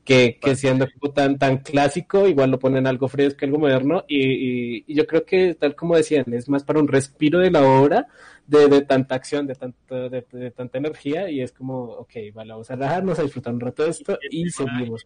que, 0.08 0.40
que 0.42 0.56
siendo 0.56 0.88
como 1.00 1.14
tan, 1.14 1.38
tan 1.38 1.58
clásico, 1.58 2.28
igual 2.28 2.50
lo 2.52 2.60
ponen 2.60 2.88
algo 2.88 3.08
fresco, 3.10 3.46
algo 3.46 3.60
moderno, 3.60 4.06
y, 4.08 4.18
y, 4.78 4.84
y 4.88 4.96
yo 4.96 5.06
creo 5.06 5.26
que, 5.26 5.54
tal 5.56 5.76
como 5.76 5.96
decían, 5.98 6.26
es 6.34 6.48
más 6.48 6.64
para 6.64 6.80
un 6.80 6.88
respiro 6.88 7.40
de 7.40 7.52
la 7.52 7.62
obra, 7.64 8.08
de, 8.48 8.70
de 8.70 8.82
tanta 8.84 9.16
acción, 9.16 9.46
de, 9.46 9.56
tanto, 9.56 10.10
de, 10.10 10.26
de 10.32 10.52
tanta 10.52 10.78
energía, 10.78 11.30
y 11.30 11.42
es 11.42 11.52
como, 11.52 11.84
ok, 11.84 12.12
vale, 12.34 12.52
vamos 12.54 12.72
a 12.72 12.76
relajarnos, 12.76 13.20
a 13.20 13.24
disfrutar 13.24 13.54
un 13.54 13.60
rato 13.60 13.84
de 13.84 13.90
esto, 13.90 14.18
y 14.32 14.50
seguimos. 14.50 15.06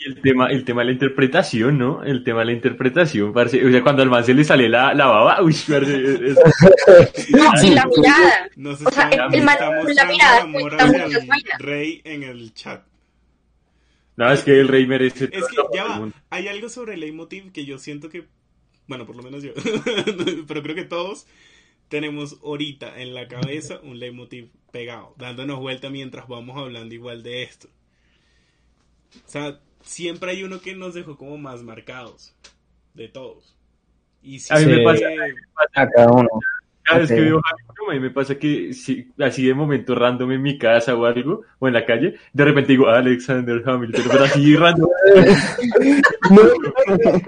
Y 0.00 0.08
el 0.08 0.22
tema, 0.22 0.46
el 0.46 0.64
tema 0.64 0.80
de 0.82 0.86
la 0.86 0.92
interpretación, 0.92 1.76
¿no? 1.76 2.02
El 2.04 2.22
tema 2.24 2.38
de 2.40 2.46
la 2.46 2.52
interpretación, 2.52 3.32
parce. 3.34 3.66
O 3.66 3.70
sea, 3.70 3.82
cuando 3.82 4.02
al 4.02 4.08
man 4.08 4.24
se 4.24 4.32
le 4.32 4.44
sale 4.44 4.68
la, 4.68 4.94
la 4.94 5.06
baba, 5.06 5.42
uy, 5.42 5.54
parce, 5.68 5.94
es- 5.96 6.20
es- 6.20 7.30
No, 7.32 7.50
y 7.62 7.70
la 7.74 7.84
mirada. 7.86 8.48
No 8.56 8.74
sé 8.76 8.84
O 8.86 8.90
sea, 8.90 9.10
el- 9.32 9.42
man 9.42 9.56
la 9.94 10.04
mirada 10.06 10.40
amor 10.42 10.60
cuenta 10.76 10.84
hacia 10.84 11.04
muchas 11.04 11.22
el 11.22 11.28
vainas. 11.28 11.58
rey 11.58 12.00
en 12.04 12.22
el 12.22 12.54
chat. 12.54 12.82
No, 14.18 14.32
es 14.32 14.42
que 14.42 14.58
el 14.58 14.66
rey 14.66 14.84
merece 14.84 15.26
Es 15.30 15.46
que 15.46 15.56
ya 15.72 15.84
va, 15.84 16.10
hay 16.30 16.48
algo 16.48 16.68
sobre 16.68 16.94
el 16.94 17.00
leitmotiv 17.00 17.52
que 17.52 17.64
yo 17.64 17.78
siento 17.78 18.08
que, 18.08 18.24
bueno, 18.88 19.06
por 19.06 19.14
lo 19.14 19.22
menos 19.22 19.44
yo, 19.44 19.52
pero 20.48 20.60
creo 20.60 20.74
que 20.74 20.82
todos 20.82 21.28
tenemos 21.88 22.40
ahorita 22.42 23.00
en 23.00 23.14
la 23.14 23.28
cabeza 23.28 23.78
un 23.80 24.00
leitmotiv 24.00 24.50
pegado, 24.72 25.14
dándonos 25.18 25.60
vuelta 25.60 25.88
mientras 25.88 26.26
vamos 26.26 26.56
hablando 26.56 26.92
igual 26.96 27.22
de 27.22 27.44
esto. 27.44 27.68
O 29.24 29.28
sea, 29.30 29.60
siempre 29.82 30.32
hay 30.32 30.42
uno 30.42 30.60
que 30.60 30.74
nos 30.74 30.94
dejó 30.94 31.16
como 31.16 31.38
más 31.38 31.62
marcados 31.62 32.34
de 32.94 33.06
todos. 33.06 33.54
Y 34.20 34.40
A 34.50 34.58
mí 34.58 34.66
me 34.66 34.82
pasa- 34.82 35.06
A 35.76 35.88
cada 35.88 36.10
uno. 36.10 36.28
Cada 36.88 37.00
vez 37.00 37.08
que 37.10 37.20
veo 37.20 37.40
Hamilton, 37.44 37.86
a 37.90 37.94
mí 37.94 38.00
me 38.00 38.10
pasa 38.10 38.34
que 38.36 38.72
si, 38.72 39.08
así 39.18 39.46
de 39.46 39.54
momento 39.54 39.94
random 39.94 40.32
en 40.32 40.42
mi 40.42 40.58
casa 40.58 40.94
o 40.94 41.04
algo, 41.04 41.42
o 41.58 41.68
en 41.68 41.74
la 41.74 41.84
calle, 41.84 42.14
de 42.32 42.44
repente 42.44 42.72
digo 42.72 42.88
Alexander 42.88 43.62
Hamilton, 43.64 44.04
pero 44.10 44.24
así 44.24 44.56
random. 44.56 44.88
No, 46.30 46.42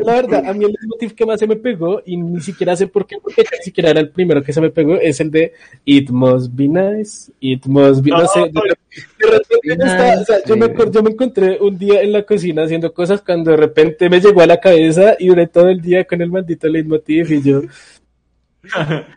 la 0.05 0.15
verdad, 0.15 0.45
a 0.47 0.53
mí 0.53 0.65
el 0.67 0.75
motivo 0.87 1.15
que 1.15 1.25
más 1.27 1.41
se 1.41 1.47
me 1.47 1.57
pegó, 1.57 2.03
y 2.05 2.17
ni 2.17 2.41
siquiera 2.41 2.77
sé 2.77 2.87
por 2.87 3.07
qué, 3.07 3.17
porque 3.23 3.43
ni 3.43 3.65
siquiera 3.65 3.91
era 3.91 4.01
el 4.01 4.11
primero 4.11 4.43
que 4.43 4.53
se 4.53 4.61
me 4.61 4.71
pegó, 4.71 4.97
es 4.97 5.21
el 5.21 5.31
de 5.31 5.53
It 5.85 6.11
must 6.11 6.51
be 6.55 6.69
nice, 6.69 7.33
it 7.41 7.65
must 7.67 8.03
be, 8.03 8.11
no 8.11 8.27
sé, 8.27 8.51
yo 8.53 9.73
estaba- 9.73 10.21
o 10.21 10.25
sea, 10.25 10.37
yo, 10.45 10.57
me, 10.57 10.69
yo 10.93 11.03
me 11.03 11.11
encontré 11.11 11.59
un 11.61 11.79
día 11.79 12.03
en 12.03 12.13
la 12.13 12.23
cocina 12.25 12.65
haciendo 12.65 12.93
cosas 12.93 13.23
cuando 13.23 13.53
de 13.53 13.57
repente 13.57 14.11
me 14.11 14.21
llegó 14.21 14.43
a 14.43 14.47
la 14.47 14.59
cabeza 14.61 15.17
y 15.19 15.29
duré 15.29 15.47
todo 15.47 15.69
el 15.69 15.81
día 15.81 16.05
con 16.05 16.21
el 16.21 16.31
maldito 16.31 16.69
leitmotiv 16.69 17.33
y 17.33 17.43
yo, 17.43 17.63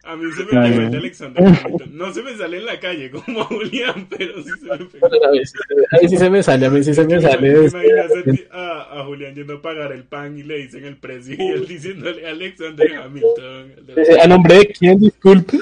A 0.04 0.16
mí 0.16 0.32
se 0.32 0.46
me 0.46 0.52
pegó 0.52 0.82
el 0.82 0.92
de 0.92 0.98
Alexander 0.98 1.44
Hamilton. 1.46 1.98
No 1.98 2.14
se 2.14 2.24
me 2.24 2.36
sale 2.36 2.58
en 2.58 2.66
la 2.66 2.80
calle 2.80 3.12
como 3.12 3.42
a 3.42 3.46
Julián, 3.46 4.08
pero 4.10 4.42
sí 4.42 4.50
se 4.60 4.66
me 4.66 4.86
pegó. 4.86 5.06
a 5.08 5.32
mí 5.32 5.46
sí, 5.46 5.58
a 5.92 6.02
mí 6.02 6.10
sí 6.10 6.18
se 6.18 6.30
me 6.30 6.44
sale, 6.44 6.66
a 6.66 6.70
mí 6.70 6.84
sí 6.84 6.94
se 6.94 7.06
me 7.06 7.22
sale. 7.22 7.54
¿Te 7.54 7.68
imaginas 7.68 8.12
a 8.52 8.58
a, 8.58 9.02
a 9.02 9.06
Julián 9.06 9.36
yendo 9.36 9.56
a 9.56 9.62
pagar 9.62 9.92
el 9.92 10.04
pan 10.04 10.38
y 10.38 10.44
le 10.44 10.58
dicen 10.60 10.86
el 10.86 10.98
precio 10.98 11.36
y 11.38 11.48
él 11.48 11.68
diciéndole 11.68 12.26
Alexander 12.28 12.96
Hamilton? 12.96 13.72
eh, 13.98 14.18
¿A 14.22 14.28
nombre 14.28 14.56
de 14.56 14.68
quién? 14.68 15.00
Disculpe. 15.00 15.58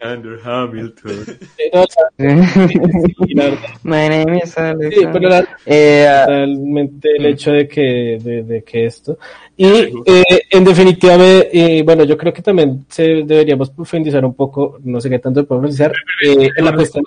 Alexander 0.00 0.38
Hamilton. 0.42 1.38
Eh, 1.58 1.70
no. 3.34 3.44
My 3.82 4.08
name 4.08 4.38
is 4.38 4.56
Alexander. 4.56 4.92
Sí, 4.92 5.06
pero 5.12 5.28
la- 5.28 5.48
Eh, 5.66 6.06
ah, 6.08 6.24
totalmente 6.26 7.08
el 7.16 7.26
hecho 7.26 7.52
de 7.52 7.68
que, 7.68 8.18
de, 8.22 8.42
de 8.42 8.62
que 8.64 8.86
esto. 8.86 9.18
Y 9.56 9.66
eh, 10.06 10.24
en 10.50 10.64
definitiva, 10.64 11.16
eh, 11.18 11.82
bueno, 11.84 12.04
yo 12.04 12.16
creo 12.16 12.32
que 12.32 12.42
también 12.42 12.84
se 12.88 13.02
deberíamos 13.24 13.70
profundizar 13.70 14.24
un 14.24 14.34
poco, 14.34 14.78
no 14.84 15.00
sé 15.00 15.10
qué 15.10 15.18
tanto 15.18 15.46
profundizar, 15.46 15.92
eh, 16.24 16.48
en 16.56 16.64
la 16.64 16.74
cuestión. 16.74 17.04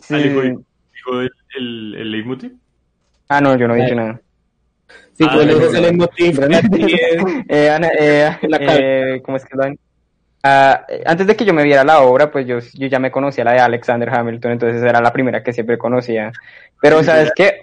sí. 0.00 0.14
Digo 0.16 0.42
el, 1.20 1.30
el, 1.56 1.94
el 1.96 2.10
leitmotiv. 2.10 2.52
Ah, 3.28 3.40
no, 3.40 3.56
yo 3.56 3.68
no 3.68 3.74
he 3.76 3.82
dicho 3.82 3.94
nada. 3.94 4.20
Sí, 5.16 5.24
Ah, 5.28 5.36
bueno, 5.36 5.52
no, 5.52 5.58
ese 5.58 5.66
es 5.68 5.74
el 5.74 5.96
no. 5.96 6.04
motivo. 6.04 6.42
Eh, 7.48 7.70
Ana, 7.70 7.88
eh, 7.98 8.36
La 8.48 8.58
eh, 8.60 9.22
¿Cómo 9.24 9.36
es 9.36 9.44
que 9.44 9.56
lo 9.56 9.62
ven? 9.62 9.78
Eh, 10.46 11.02
antes 11.06 11.26
de 11.26 11.34
que 11.36 11.44
yo 11.46 11.54
me 11.54 11.64
viera 11.64 11.84
la 11.84 12.00
obra, 12.02 12.30
pues 12.30 12.46
yo, 12.46 12.58
yo 12.74 12.86
ya 12.86 12.98
me 12.98 13.10
conocía 13.10 13.44
la 13.44 13.52
de 13.52 13.60
Alexander 13.60 14.10
Hamilton, 14.10 14.52
entonces 14.52 14.82
era 14.82 15.00
la 15.00 15.12
primera 15.12 15.42
que 15.42 15.54
siempre 15.54 15.78
conocía. 15.78 16.30
Pero, 16.82 17.02
¿sabes 17.02 17.32
qué? 17.34 17.60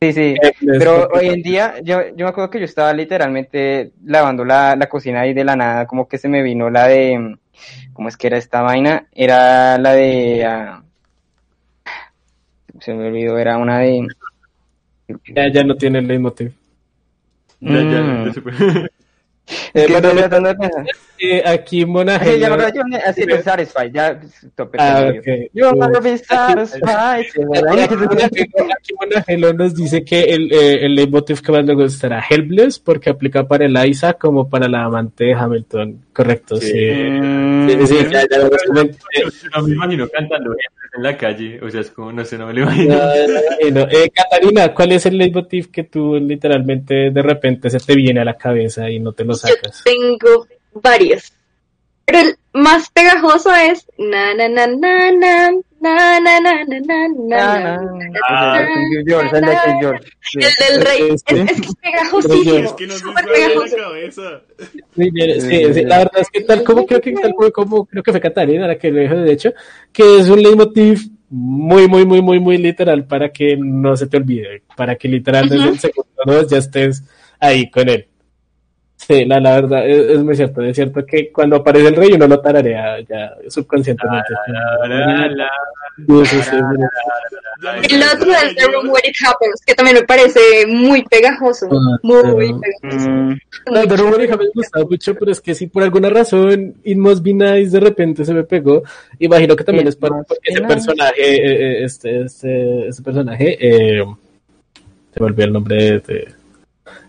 Sí, 0.00 0.12
sí. 0.12 0.34
Pero 0.78 1.08
hoy 1.12 1.28
en 1.28 1.42
día, 1.42 1.74
yo, 1.82 2.00
yo 2.16 2.24
me 2.26 2.30
acuerdo 2.30 2.50
que 2.50 2.58
yo 2.60 2.64
estaba 2.64 2.92
literalmente 2.92 3.90
lavando 4.04 4.44
la, 4.44 4.76
la 4.76 4.88
cocina 4.88 5.26
y 5.26 5.34
de 5.34 5.44
la 5.44 5.56
nada, 5.56 5.86
como 5.86 6.06
que 6.08 6.18
se 6.18 6.28
me 6.28 6.42
vino 6.42 6.70
la 6.70 6.86
de, 6.86 7.36
¿cómo 7.92 8.08
es 8.08 8.16
que 8.16 8.28
era 8.28 8.36
esta 8.38 8.62
vaina? 8.62 9.06
Era 9.12 9.78
la 9.78 9.92
de, 9.92 10.44
ah, 10.44 10.82
se 12.80 12.94
me 12.94 13.08
olvidó, 13.08 13.38
era 13.38 13.58
una 13.58 13.78
de, 13.78 14.06
Ya, 15.34 15.48
ya 15.52 15.64
no 15.64 15.74
tiene 15.76 15.98
el 15.98 16.06
leitmotiv. 16.08 16.52
Ya, 17.60 17.74
ya, 17.74 18.00
Mm. 18.00 18.26
ya 18.26 18.32
se 18.32 18.40
fue. 18.40 18.52
es 19.74 19.90
que 21.22 21.26
de. 21.28 21.38
Eh, 21.38 21.42
aquí 21.46 21.86
Mona 21.86 22.18
Sí, 22.18 22.38
ya 22.38 22.46
acuerdo, 22.52 22.74
yo, 22.74 22.82
así, 23.06 23.24
pues, 23.26 23.44
satisfied, 23.44 23.92
ya, 23.92 24.20
tope, 24.54 24.78
Ah, 24.80 25.04
tope, 25.06 25.18
ok. 25.18 25.50
You'll 25.52 25.78
never 25.78 26.02
be 26.02 26.18
satisfied. 26.18 27.24
Sí, 27.32 27.40
Aquí 28.22 28.40
aquí 28.40 28.94
Mona 29.00 29.22
Gelo 29.26 29.52
nos 29.52 29.74
dice 29.74 30.04
que 30.04 30.22
el, 30.24 30.52
eh, 30.52 30.84
el 30.86 30.94
leitmotiv 30.94 31.40
que 31.42 31.52
más 31.52 31.64
le 31.64 31.74
gustará 31.74 32.22
Helpless 32.28 32.78
porque 32.78 33.10
aplica 33.10 33.46
para 33.46 33.66
Eliza 33.66 34.14
como 34.14 34.48
para 34.48 34.68
la 34.68 34.84
amante 34.84 35.24
de 35.24 35.34
Hamilton. 35.34 36.04
Correcto, 36.12 36.56
sí. 36.56 36.72
Mm, 36.90 37.68
Sí, 37.68 37.86
sí, 37.86 37.96
ya, 38.10 38.26
ya 38.28 38.38
lo. 38.38 38.50
No 39.56 39.62
me 39.62 39.72
imagino 39.74 40.08
cantando 40.08 40.54
en 40.94 41.02
la 41.02 41.16
calle, 41.16 41.58
o 41.62 41.70
sea, 41.70 41.80
es 41.80 41.90
como, 41.90 42.12
no 42.12 42.24
sé, 42.24 42.36
no 42.36 42.46
me 42.46 42.52
lo 42.52 42.62
imagino. 42.62 42.96
No, 42.96 43.00
no, 43.00 43.70
no. 43.70 43.90
Eh, 43.90 44.10
Catarina, 44.14 44.74
¿cuál 44.74 44.92
es 44.92 45.06
el 45.06 45.16
leitmotiv 45.16 45.70
que 45.70 45.84
tú 45.84 46.16
literalmente 46.16 47.10
de 47.10 47.22
repente 47.22 47.70
se 47.70 47.78
te 47.78 47.94
viene 47.94 48.20
a 48.20 48.24
la 48.24 48.34
cabeza 48.36 48.90
y 48.90 48.98
no 48.98 49.12
te 49.12 49.24
lo 49.24 49.32
Yo 49.32 49.38
sacas? 49.38 49.82
tengo 49.84 50.46
varios. 50.74 51.32
Pero 52.04 52.18
el 52.18 52.36
más 52.52 52.90
pegajoso 52.90 53.54
es 53.54 53.86
na 53.98 54.34
na 54.34 54.48
na 54.48 54.66
na 54.66 55.10
na 55.12 55.50
na 55.80 56.20
na 56.20 56.20
na 56.20 56.40
na 56.40 56.64
na 56.64 56.78
na 56.80 57.08
na, 57.08 57.48
na, 57.48 57.78
na. 57.80 58.68
King 58.90 59.04
George, 59.06 59.30
el 59.36 60.52
del 60.58 60.84
rey. 60.84 61.08
Es, 61.10 61.22
Este. 61.26 61.42
es 61.42 61.60
que 61.60 61.66
es 61.66 61.74
pegajosísimo. 61.76 62.76
Que 62.76 62.86
pegajoso. 63.32 63.76
la. 63.76 64.42
Sí, 64.96 65.10
verdad 65.98 66.20
es 66.20 66.30
que 66.30 66.40
tal 66.42 66.64
como 66.64 66.86
creo 66.86 67.00
que 67.00 67.12
tal 67.12 67.34
como, 67.34 67.50
como 67.52 67.86
creo 67.86 68.02
que 68.02 68.12
fue 68.12 68.20
Catarina 68.20 68.66
la 68.66 68.78
que 68.78 68.90
lo 68.90 69.00
dijo 69.00 69.14
de 69.14 69.32
hecho, 69.32 69.52
que 69.92 70.18
es 70.18 70.28
un 70.28 70.42
leitmotiv 70.42 71.08
muy, 71.30 71.88
muy, 71.88 72.04
muy, 72.04 72.20
muy, 72.20 72.38
muy 72.38 72.58
literal 72.58 73.06
para 73.06 73.32
que 73.32 73.56
no 73.56 73.96
se 73.96 74.06
te 74.06 74.18
olvide, 74.18 74.62
para 74.76 74.96
que 74.96 75.08
literal 75.08 75.48
desde 75.48 75.68
el 75.68 75.78
segundo 75.78 76.10
dos 76.26 76.48
ya 76.48 76.58
estés 76.58 77.02
ahí 77.40 77.70
con 77.70 77.88
él. 77.88 78.06
Sí, 79.06 79.24
la, 79.24 79.40
la 79.40 79.54
verdad, 79.60 79.86
es, 79.88 80.10
es 80.10 80.18
muy 80.22 80.36
cierto, 80.36 80.62
es 80.62 80.76
cierto 80.76 81.04
que 81.04 81.32
cuando 81.32 81.56
aparece 81.56 81.88
el 81.88 81.96
rey 81.96 82.12
uno 82.12 82.28
lo 82.28 82.40
tararea 82.40 83.00
ya 83.00 83.34
subconscientemente. 83.48 84.32
El 87.88 88.02
otro 88.02 88.30
es 88.32 88.54
The 88.56 88.66
Room 88.72 88.88
Where 88.90 89.08
It 89.08 89.14
Happens, 89.26 89.60
que 89.66 89.74
también 89.74 89.96
me 89.98 90.02
parece 90.04 90.40
muy 90.66 91.02
pegajoso. 91.04 91.68
Ah, 91.70 91.98
Muy 92.02 92.54
pegajoso. 92.60 93.10
Mm, 93.10 93.36
No, 93.72 93.86
The 93.86 93.96
Rumor 93.96 94.22
hija, 94.22 94.36
me 94.36 94.46
gustaba 94.54 94.84
mucho, 94.88 95.14
pero 95.14 95.32
es 95.32 95.40
que 95.40 95.54
si 95.54 95.66
por 95.66 95.82
alguna 95.82 96.08
razón 96.10 96.74
It 96.84 96.96
Must 96.96 97.22
Be 97.22 97.34
Nice 97.34 97.70
de 97.70 97.80
repente 97.80 98.24
se 98.24 98.32
me 98.34 98.44
pegó, 98.44 98.82
imagino 99.18 99.54
que 99.54 99.64
también 99.64 99.86
It 99.86 99.90
es 99.90 99.96
para, 99.96 100.16
must 100.16 100.28
porque 100.28 100.48
be 100.48 100.52
ese 100.52 100.60
nice. 100.62 100.74
personaje, 100.74 101.22
eh, 101.34 101.40
eh, 101.80 101.84
este, 101.84 102.20
este, 102.22 102.88
este 102.88 103.02
personaje, 103.02 103.58
eh, 103.60 104.04
se 105.12 105.20
me 105.20 105.26
olvidó 105.26 105.44
el 105.46 105.52
nombre 105.52 105.76
de, 105.76 105.98
de- 106.00 106.28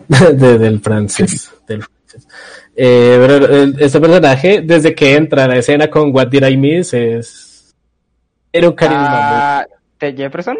de- 0.33 0.57
del 0.57 0.79
francés, 0.79 1.51
del 1.67 1.83
francés. 1.83 2.27
Eh, 2.75 3.17
pero 3.19 3.45
el- 3.47 3.75
este 3.79 3.99
personaje, 3.99 4.61
desde 4.63 4.93
que 4.95 5.15
entra 5.15 5.45
a 5.45 5.47
la 5.47 5.57
escena 5.57 5.89
con 5.89 6.13
What 6.15 6.27
Did 6.27 6.45
I 6.47 6.57
Miss, 6.57 6.93
es, 6.93 7.75
era 8.51 8.69
un 8.69 8.75
carisma 8.75 9.59
ah, 9.59 9.67
¿De 9.99 10.13
Jefferson? 10.13 10.57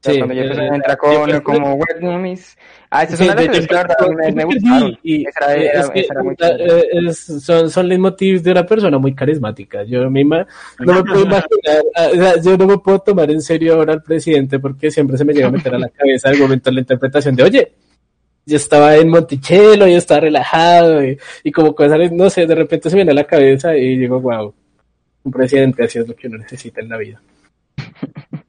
Sí, 0.00 0.16
cuando 0.18 0.34
Jefferson 0.34 0.64
eh, 0.64 0.70
entra 0.76 0.96
con 0.96 1.10
Jefferson- 1.10 1.42
como 1.42 1.74
What 1.74 2.00
name 2.00 2.32
is... 2.32 2.56
Ah, 2.90 3.02
esa 3.02 3.12
es 3.14 3.18
Sí, 3.18 3.24
una 3.26 3.34
de 3.34 3.42
de 3.42 3.48
las 3.48 3.66
Jefferson, 3.66 4.14
me, 4.14 4.32
me 4.32 4.44
gustaron. 4.44 4.98
y 5.02 5.26
Esa 5.28 5.54
era, 5.56 5.80
es 5.80 5.90
que, 5.90 6.00
esa 6.00 6.12
era 6.14 6.22
muy 6.22 6.34
eh, 6.38 6.84
es- 7.08 7.44
son, 7.44 7.68
son 7.70 7.88
leitmotivs 7.88 8.42
de 8.44 8.52
una 8.52 8.64
persona 8.64 8.96
muy 8.98 9.14
carismática. 9.14 9.82
Yo 9.84 10.08
misma 10.08 10.46
no 10.78 10.92
me 10.94 11.02
puedo 11.04 11.22
imaginar, 11.22 11.82
ah, 11.96 12.08
o 12.12 12.14
sea, 12.16 12.40
yo 12.40 12.56
no 12.56 12.66
me 12.66 12.78
puedo 12.78 13.00
tomar 13.00 13.30
en 13.30 13.42
serio 13.42 13.74
ahora 13.74 13.92
al 13.94 14.02
presidente 14.02 14.58
porque 14.60 14.90
siempre 14.90 15.18
se 15.18 15.24
me 15.24 15.32
llega 15.34 15.48
a 15.48 15.50
meter 15.50 15.74
a 15.74 15.78
la 15.78 15.88
cabeza 15.88 16.30
el 16.30 16.38
momento 16.38 16.70
de 16.70 16.74
la 16.74 16.80
interpretación 16.80 17.34
de, 17.36 17.42
oye, 17.42 17.72
yo 18.48 18.56
estaba 18.56 18.96
en 18.96 19.08
Monticello, 19.10 19.86
yo 19.86 19.96
estaba 19.98 20.20
relajado 20.20 21.04
y, 21.04 21.18
y 21.44 21.52
como 21.52 21.74
cosas, 21.74 22.10
no 22.12 22.30
sé, 22.30 22.46
de 22.46 22.54
repente 22.54 22.88
se 22.88 22.96
me 22.96 23.00
viene 23.00 23.12
a 23.12 23.14
la 23.22 23.24
cabeza 23.24 23.76
y 23.76 23.96
digo, 23.96 24.20
wow, 24.20 24.54
un 25.24 25.32
presidente 25.32 25.84
así 25.84 25.98
es 25.98 26.08
lo 26.08 26.16
que 26.16 26.28
uno 26.28 26.38
necesita 26.38 26.80
en 26.80 26.88
la 26.88 26.96
vida. 26.96 27.20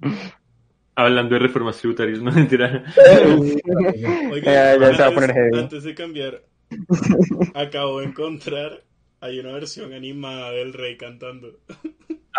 Hablando 0.96 1.36
de 1.36 1.40
reformas 1.40 1.78
tributarias, 1.78 2.22
no 2.22 2.32
mentira. 2.32 2.84
Oiga, 4.32 4.52
Ya, 4.52 4.78
ya 4.78 4.96
se 4.96 5.02
va 5.02 5.06
a 5.06 5.08
antes- 5.08 5.14
poner 5.14 5.34
heavy. 5.34 5.60
Antes 5.60 5.84
de 5.84 5.96
cambiar, 5.96 6.42
acabo 7.56 8.00
de 8.00 8.06
encontrar, 8.08 8.84
hay 9.22 9.40
una 9.40 9.52
versión 9.54 9.94
animada 9.94 10.52
del 10.52 10.74
rey 10.74 10.98
cantando. 10.98 11.58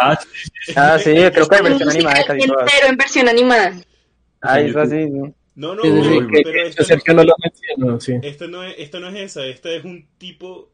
Ah, 0.00 0.18
sí, 0.20 0.28
sí, 0.32 0.50
sí. 0.66 0.72
Ah, 0.76 0.98
sí, 0.98 1.10
creo 1.32 1.46
que 1.48 1.56
hay 1.56 1.62
versión 1.62 1.90
animada 1.90 2.20
entero 2.20 2.86
en 2.88 2.96
versión 2.96 3.28
animada. 3.28 3.72
Ah, 4.42 4.60
eso 4.60 4.84
sí. 4.86 5.04
sí. 5.08 5.34
No, 5.54 5.74
no, 5.74 5.82
pero, 5.82 6.28
que- 6.28 6.42
pero 6.44 7.02
que 7.04 7.14
no, 7.14 7.24
lo 7.24 7.34
mencionó, 7.42 8.00
sí. 8.00 8.14
esta 8.22 8.46
no 8.46 8.62
es, 8.62 8.74
esta 8.78 9.00
no 9.00 9.08
es 9.08 9.16
esa, 9.16 9.46
esta 9.46 9.70
es 9.70 9.84
un 9.84 10.06
tipo 10.16 10.70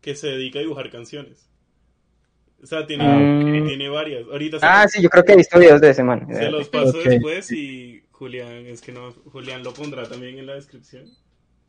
que 0.00 0.14
se 0.14 0.28
dedica 0.28 0.58
a 0.58 0.62
dibujar 0.62 0.90
canciones. 0.90 1.48
O 2.62 2.66
sea, 2.66 2.86
tiene, 2.86 3.04
Ah, 3.04 3.66
tiene 3.66 3.88
varias. 3.88 4.24
Ahorita 4.24 4.58
se, 4.58 4.66
Ah, 4.66 4.88
sí, 4.88 5.00
yo 5.00 5.08
creo 5.08 5.24
que 5.24 5.32
he 5.32 5.36
visto 5.36 5.58
videos 5.58 5.80
de 5.80 5.90
ese 5.90 6.02
man. 6.02 6.26
se 6.34 6.50
los 6.50 6.68
paso 6.68 6.98
después 6.98 7.52
y 7.52 8.02
Julián, 8.10 8.66
es 8.66 8.80
que 8.80 8.90
no, 8.92 9.12
Julián 9.32 9.62
lo 9.62 9.72
pondrá 9.72 10.02
también 10.04 10.38
en 10.38 10.46
la 10.46 10.54
descripción. 10.54 11.04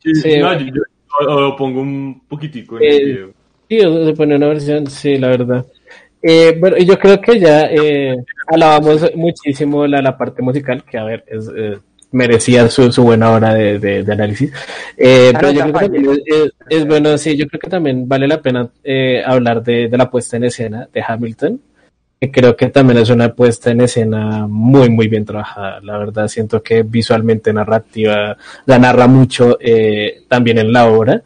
Sí, 0.02 0.14
Sí, 0.14 0.38
no, 0.38 0.46
bueno. 0.48 0.60
yo, 0.66 0.74
yo- 0.74 1.28
o- 1.28 1.48
o 1.48 1.56
pongo 1.56 1.80
un 1.82 2.26
poquitico 2.26 2.78
en 2.78 2.82
Eh, 2.84 2.96
el 2.96 3.04
video. 3.06 3.34
Sí, 3.68 3.80
o 3.86 4.04
se 4.06 4.12
pone 4.14 4.34
una 4.34 4.48
versión, 4.48 4.86
sí, 4.88 5.16
la 5.16 5.28
verdad. 5.28 5.64
Eh, 6.22 6.56
bueno, 6.58 6.76
y 6.76 6.84
yo 6.86 6.98
creo 6.98 7.20
que 7.20 7.38
ya 7.38 7.66
eh, 7.70 8.16
alabamos 8.48 9.10
muchísimo 9.14 9.86
la, 9.86 10.02
la 10.02 10.18
parte 10.18 10.42
musical, 10.42 10.84
que 10.84 10.98
a 10.98 11.04
ver, 11.04 11.24
es, 11.28 11.48
merecía 12.12 12.68
su, 12.68 12.90
su 12.92 13.02
buena 13.04 13.30
hora 13.30 13.54
de, 13.54 13.78
de- 13.78 14.02
de 14.02 14.12
análisis. 14.12 14.52
Eh, 14.96 15.32
pero 15.38 15.50
yo 15.52 15.60
creo 15.62 15.72
que 15.72 15.80
también 15.80 16.22
es, 16.26 16.52
es 16.68 16.86
bueno, 16.86 17.16
sí, 17.18 17.36
yo 17.36 17.46
creo 17.46 17.60
que 17.60 17.70
también 17.70 18.08
vale 18.08 18.26
la 18.28 18.40
pena 18.42 18.68
eh, 18.84 19.22
hablar 19.24 19.62
de, 19.62 19.88
de 19.88 19.96
la 19.98 20.10
puesta 20.10 20.36
en 20.36 20.44
escena 20.44 20.88
de 20.92 21.02
Hamilton, 21.06 21.60
que 22.20 22.30
creo 22.30 22.54
que 22.56 22.68
también 22.68 22.98
es 22.98 23.08
una 23.10 23.32
puesta 23.34 23.70
en 23.70 23.80
escena 23.80 24.46
muy, 24.46 24.90
muy 24.90 25.08
bien 25.08 25.24
trabajada. 25.24 25.80
La 25.80 25.96
verdad, 25.98 26.28
siento 26.28 26.62
que 26.62 26.82
visualmente 26.82 27.52
narrativa 27.52 28.36
la 28.66 28.78
narra 28.78 29.06
mucho 29.06 29.56
eh, 29.60 30.22
también 30.28 30.58
en 30.58 30.72
la 30.72 30.86
obra. 30.86 31.22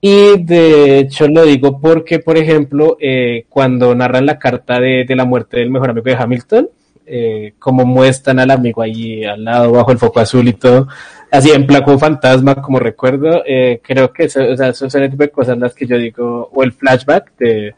Y 0.00 0.42
de 0.42 0.98
hecho 1.00 1.28
lo 1.28 1.44
digo 1.44 1.78
porque, 1.78 2.20
por 2.20 2.38
ejemplo, 2.38 2.96
eh, 3.00 3.44
cuando 3.50 3.94
narran 3.94 4.24
la 4.24 4.38
carta 4.38 4.80
de, 4.80 5.04
de, 5.06 5.14
la 5.14 5.26
muerte 5.26 5.58
del 5.58 5.70
mejor 5.70 5.90
amigo 5.90 6.06
de 6.06 6.16
Hamilton, 6.16 6.68
eh, 7.10 7.54
como 7.58 7.84
muestran 7.84 8.38
al 8.38 8.50
amigo 8.50 8.82
ahí 8.82 9.24
al 9.24 9.44
lado, 9.44 9.72
bajo 9.72 9.92
el 9.92 9.98
foco 9.98 10.20
azul 10.20 10.46
y 10.48 10.52
todo, 10.52 10.88
así 11.30 11.50
en 11.50 11.66
plan 11.66 11.82
como 11.82 11.98
fantasma, 11.98 12.62
como 12.62 12.78
recuerdo, 12.78 13.42
eh, 13.46 13.80
creo 13.82 14.12
que 14.12 14.24
eso, 14.24 14.42
o 14.42 14.56
sea, 14.56 14.72
son 14.72 15.02
el 15.02 15.10
tipo 15.10 15.24
de 15.24 15.30
cosas 15.30 15.58
las 15.58 15.74
que 15.74 15.86
yo 15.86 15.98
digo, 15.98 16.48
o 16.52 16.62
el 16.62 16.72
flashback 16.72 17.36
de, 17.36 17.74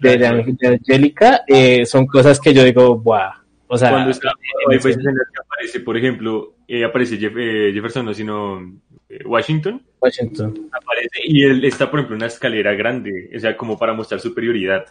de, 0.00 0.18
de 0.18 0.68
Angélica, 0.68 1.42
eh, 1.46 1.86
son 1.86 2.06
cosas 2.06 2.38
que 2.38 2.52
yo 2.52 2.62
digo, 2.62 2.98
¡buah! 2.98 3.44
O 3.66 3.78
sea, 3.78 3.90
cuando 3.90 4.10
está, 4.10 4.30
en 4.70 4.78
que 4.78 5.40
aparece, 5.40 5.80
por 5.80 5.96
ejemplo, 5.96 6.54
eh, 6.68 6.84
aparece 6.84 7.16
Jeff, 7.16 7.34
eh, 7.36 7.72
Jefferson, 7.72 8.04
no, 8.04 8.14
sino 8.14 8.60
eh, 9.08 9.24
Washington. 9.24 9.82
Washington. 10.00 10.68
Aparece 10.70 11.20
y 11.24 11.42
él 11.42 11.64
está, 11.64 11.90
por 11.90 12.00
ejemplo, 12.00 12.16
en 12.16 12.22
una 12.22 12.26
escalera 12.26 12.74
grande, 12.74 13.30
o 13.34 13.40
sea, 13.40 13.56
como 13.56 13.78
para 13.78 13.94
mostrar 13.94 14.20
superioridad. 14.20 14.84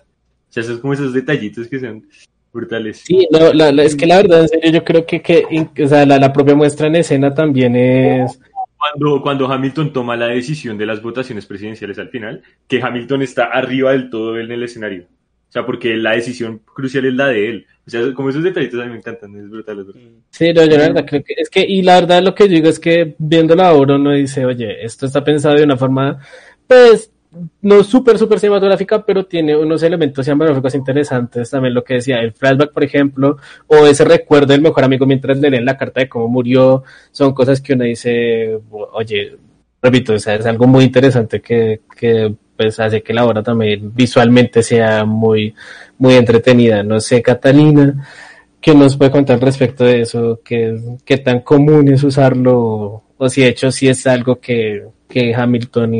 O 0.49 0.51
sea, 0.51 0.63
esos 0.63 0.79
como 0.79 0.93
esos 0.93 1.13
detallitos 1.13 1.67
que 1.67 1.79
son 1.79 2.07
brutales. 2.53 3.03
Sí, 3.05 3.27
no, 3.31 3.51
la, 3.53 3.71
la, 3.71 3.83
es 3.83 3.95
que 3.95 4.05
la 4.05 4.17
verdad, 4.17 4.41
en 4.41 4.47
serio, 4.47 4.71
yo 4.71 4.83
creo 4.83 5.05
que, 5.05 5.21
que 5.21 5.45
o 5.83 5.87
sea, 5.87 6.05
la, 6.05 6.19
la, 6.19 6.31
propia 6.31 6.55
muestra 6.55 6.87
en 6.87 6.97
escena 6.97 7.33
también 7.33 7.75
es... 7.75 8.39
Cuando, 8.77 9.21
cuando 9.21 9.51
Hamilton 9.51 9.93
toma 9.93 10.17
la 10.17 10.27
decisión 10.27 10.77
de 10.77 10.85
las 10.85 11.01
votaciones 11.01 11.45
presidenciales 11.45 11.97
al 11.99 12.09
final, 12.09 12.43
que 12.67 12.81
Hamilton 12.81 13.21
está 13.21 13.45
arriba 13.45 13.91
del 13.91 14.09
todo 14.09 14.37
en 14.37 14.51
el 14.51 14.61
escenario. 14.61 15.03
O 15.03 15.51
sea, 15.53 15.65
porque 15.65 15.95
la 15.95 16.13
decisión 16.13 16.61
crucial 16.65 17.05
es 17.05 17.13
la 17.13 17.27
de 17.27 17.49
él. 17.49 17.67
O 17.85 17.89
sea, 17.89 18.01
como 18.13 18.29
esos 18.29 18.43
detallitos 18.43 18.79
a 18.81 18.85
mí 18.85 18.91
me 18.91 18.97
encantan, 18.97 19.35
es 19.35 19.49
brutal. 19.49 19.79
Es 19.79 19.85
brutal. 19.85 20.11
Sí, 20.31 20.51
no, 20.51 20.65
yo 20.65 20.77
la 20.77 20.87
verdad 20.87 21.05
creo 21.07 21.23
que 21.23 21.35
es 21.37 21.49
que, 21.49 21.61
y 21.61 21.81
la 21.83 22.01
verdad 22.01 22.23
lo 22.23 22.33
que 22.33 22.47
yo 22.47 22.55
digo 22.55 22.69
es 22.69 22.79
que 22.79 23.15
viendo 23.19 23.55
la 23.55 23.71
obra 23.71 23.97
uno 23.97 24.11
dice, 24.13 24.45
oye, 24.45 24.83
esto 24.83 25.05
está 25.05 25.23
pensado 25.23 25.55
de 25.55 25.63
una 25.63 25.77
forma, 25.77 26.17
pues, 26.65 27.12
no 27.61 27.83
súper, 27.83 28.17
súper 28.17 28.39
cinematográfica, 28.39 29.05
pero 29.05 29.25
tiene 29.25 29.55
unos 29.55 29.81
elementos 29.83 30.25
cinematográficos 30.25 30.75
interesantes. 30.75 31.49
También 31.49 31.73
lo 31.73 31.83
que 31.83 31.95
decía, 31.95 32.19
el 32.19 32.33
flashback, 32.33 32.71
por 32.71 32.83
ejemplo, 32.83 33.37
o 33.67 33.87
ese 33.87 34.05
recuerdo 34.05 34.53
del 34.53 34.61
mejor 34.61 34.83
amigo 34.83 35.05
mientras 35.05 35.37
le 35.37 35.49
leen 35.49 35.65
la 35.65 35.77
carta 35.77 36.01
de 36.01 36.09
cómo 36.09 36.27
murió, 36.27 36.83
son 37.11 37.33
cosas 37.33 37.61
que 37.61 37.73
uno 37.73 37.85
dice, 37.85 38.59
oye, 38.93 39.37
repito, 39.81 40.13
es 40.13 40.27
algo 40.27 40.67
muy 40.67 40.85
interesante 40.85 41.41
que, 41.41 41.81
que 41.97 42.33
pues 42.55 42.79
hace 42.79 43.01
que 43.01 43.13
la 43.13 43.25
obra 43.25 43.41
también 43.43 43.93
visualmente 43.93 44.61
sea 44.63 45.05
muy, 45.05 45.53
muy 45.97 46.15
entretenida. 46.15 46.83
No 46.83 46.99
sé, 46.99 47.21
Catalina, 47.21 48.07
¿qué 48.61 48.75
nos 48.75 48.95
puede 48.95 49.11
contar 49.11 49.39
respecto 49.39 49.83
de 49.83 50.01
eso? 50.01 50.41
¿Qué, 50.43 50.79
qué 51.05 51.17
tan 51.17 51.41
común 51.41 51.87
es 51.89 52.03
usarlo? 52.03 53.03
O 53.17 53.29
si 53.29 53.41
de 53.41 53.49
hecho 53.49 53.71
sí 53.71 53.87
es 53.87 54.05
algo 54.07 54.39
que, 54.39 54.85
que 55.07 55.33
Hamilton 55.33 55.93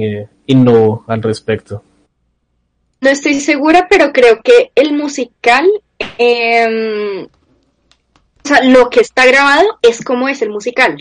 innovó 0.48 1.03
al 1.07 1.22
respecto. 1.22 1.84
No 3.02 3.10
estoy 3.10 3.40
segura, 3.40 3.88
pero 3.90 4.14
creo 4.14 4.41
que 4.41 4.72
el 4.76 4.94
musical, 4.94 5.68
eh, 6.18 7.28
o 8.44 8.48
sea, 8.48 8.64
lo 8.64 8.90
que 8.90 9.02
está 9.02 9.26
grabado 9.26 9.78
es 9.82 10.03
como 10.03 10.30
es 10.30 10.41
el 10.41 10.49
musical. 10.49 10.98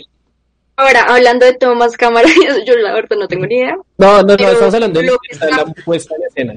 Ahora, 0.75 1.03
hablando 1.03 1.45
de 1.45 1.53
tomas, 1.53 1.95
cámaras, 1.95 2.31
yo 2.65 2.75
la 2.75 2.93
verdad 2.93 3.17
no 3.17 3.27
tengo 3.27 3.45
ni 3.45 3.55
idea. 3.55 3.75
No, 3.97 4.21
no, 4.23 4.35
no, 4.35 4.49
estamos 4.49 4.73
hablando 4.73 4.99
de, 4.99 5.11
está... 5.29 5.49
la 5.49 5.65
puesta 5.65 6.15
en 6.15 6.23
escena. 6.23 6.55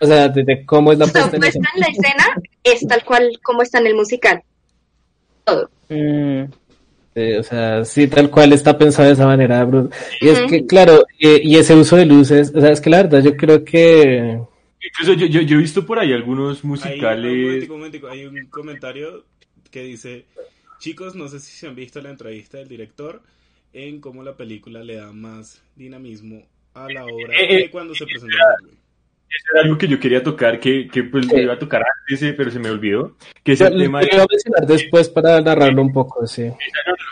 O 0.00 0.06
sea, 0.06 0.28
de, 0.28 0.44
de 0.44 0.64
cómo 0.64 0.92
es 0.92 0.98
la 0.98 1.06
puesta, 1.06 1.36
en, 1.36 1.44
escena. 1.44 1.68
en 1.74 1.80
la 1.80 1.86
escena. 1.88 2.24
es 2.64 2.86
tal 2.86 3.04
cual 3.04 3.38
como 3.42 3.62
está 3.62 3.78
en 3.78 3.88
el 3.88 3.94
musical. 3.94 4.42
Todo. 5.44 5.68
Mm. 5.88 6.44
Eh, 7.14 7.38
o 7.38 7.42
sea, 7.42 7.84
sí, 7.84 8.06
tal 8.06 8.30
cual 8.30 8.52
está 8.52 8.78
pensado 8.78 9.08
de 9.08 9.14
esa 9.14 9.26
manera, 9.26 9.64
Bruno. 9.64 9.90
Y 10.20 10.28
es 10.28 10.40
que, 10.42 10.66
claro, 10.66 11.04
eh, 11.18 11.40
y 11.42 11.56
ese 11.56 11.74
uso 11.74 11.96
de 11.96 12.06
luces, 12.06 12.52
o 12.54 12.60
sea, 12.60 12.70
es 12.70 12.80
que 12.80 12.90
la 12.90 13.02
verdad 13.02 13.22
yo 13.22 13.36
creo 13.36 13.64
que... 13.64 14.40
Incluso 14.82 15.12
yo, 15.14 15.26
yo, 15.26 15.40
yo 15.42 15.56
he 15.56 15.60
visto 15.60 15.84
por 15.84 15.98
ahí 15.98 16.12
algunos 16.12 16.64
musicales... 16.64 17.32
Hay, 17.32 17.38
un 17.38 17.44
momentico, 17.44 17.74
un 17.74 17.80
momentico, 17.80 18.08
hay 18.08 18.24
un 18.26 18.46
comentario 18.46 19.24
que 19.70 19.82
dice, 19.82 20.26
chicos, 20.78 21.14
no 21.14 21.28
sé 21.28 21.40
si 21.40 21.52
se 21.52 21.66
han 21.66 21.74
visto 21.74 22.00
la 22.00 22.10
entrevista 22.10 22.58
del 22.58 22.68
director 22.68 23.22
en 23.72 24.00
cómo 24.00 24.22
la 24.22 24.36
película 24.36 24.82
le 24.82 24.96
da 24.96 25.12
más 25.12 25.62
dinamismo 25.76 26.46
a 26.74 26.90
la 26.92 27.04
obra 27.04 27.34
eh, 27.38 27.64
que 27.64 27.70
cuando 27.70 27.94
se 27.94 28.04
presentó 28.04 28.36
Broadway. 28.36 28.79
Eso 29.30 29.46
era 29.54 29.62
algo 29.62 29.78
que 29.78 29.86
yo 29.86 30.00
quería 30.00 30.22
tocar, 30.22 30.58
que, 30.58 30.88
que 30.88 31.04
pues 31.04 31.26
sí. 31.26 31.36
iba 31.36 31.54
a 31.54 31.58
tocar 31.58 31.82
antes, 31.82 32.34
pero 32.36 32.50
se 32.50 32.58
me 32.58 32.68
olvidó. 32.68 33.16
Que 33.44 33.52
es 33.52 33.60
el 33.60 33.74
Lo 33.74 33.80
tema 33.84 34.00
de... 34.00 34.08
voy 34.10 34.20
a 34.20 34.26
mencionar 34.28 34.66
después 34.66 35.08
para 35.08 35.40
narrarlo 35.40 35.82
un 35.82 35.92
poco, 35.92 36.26
sí. 36.26 36.50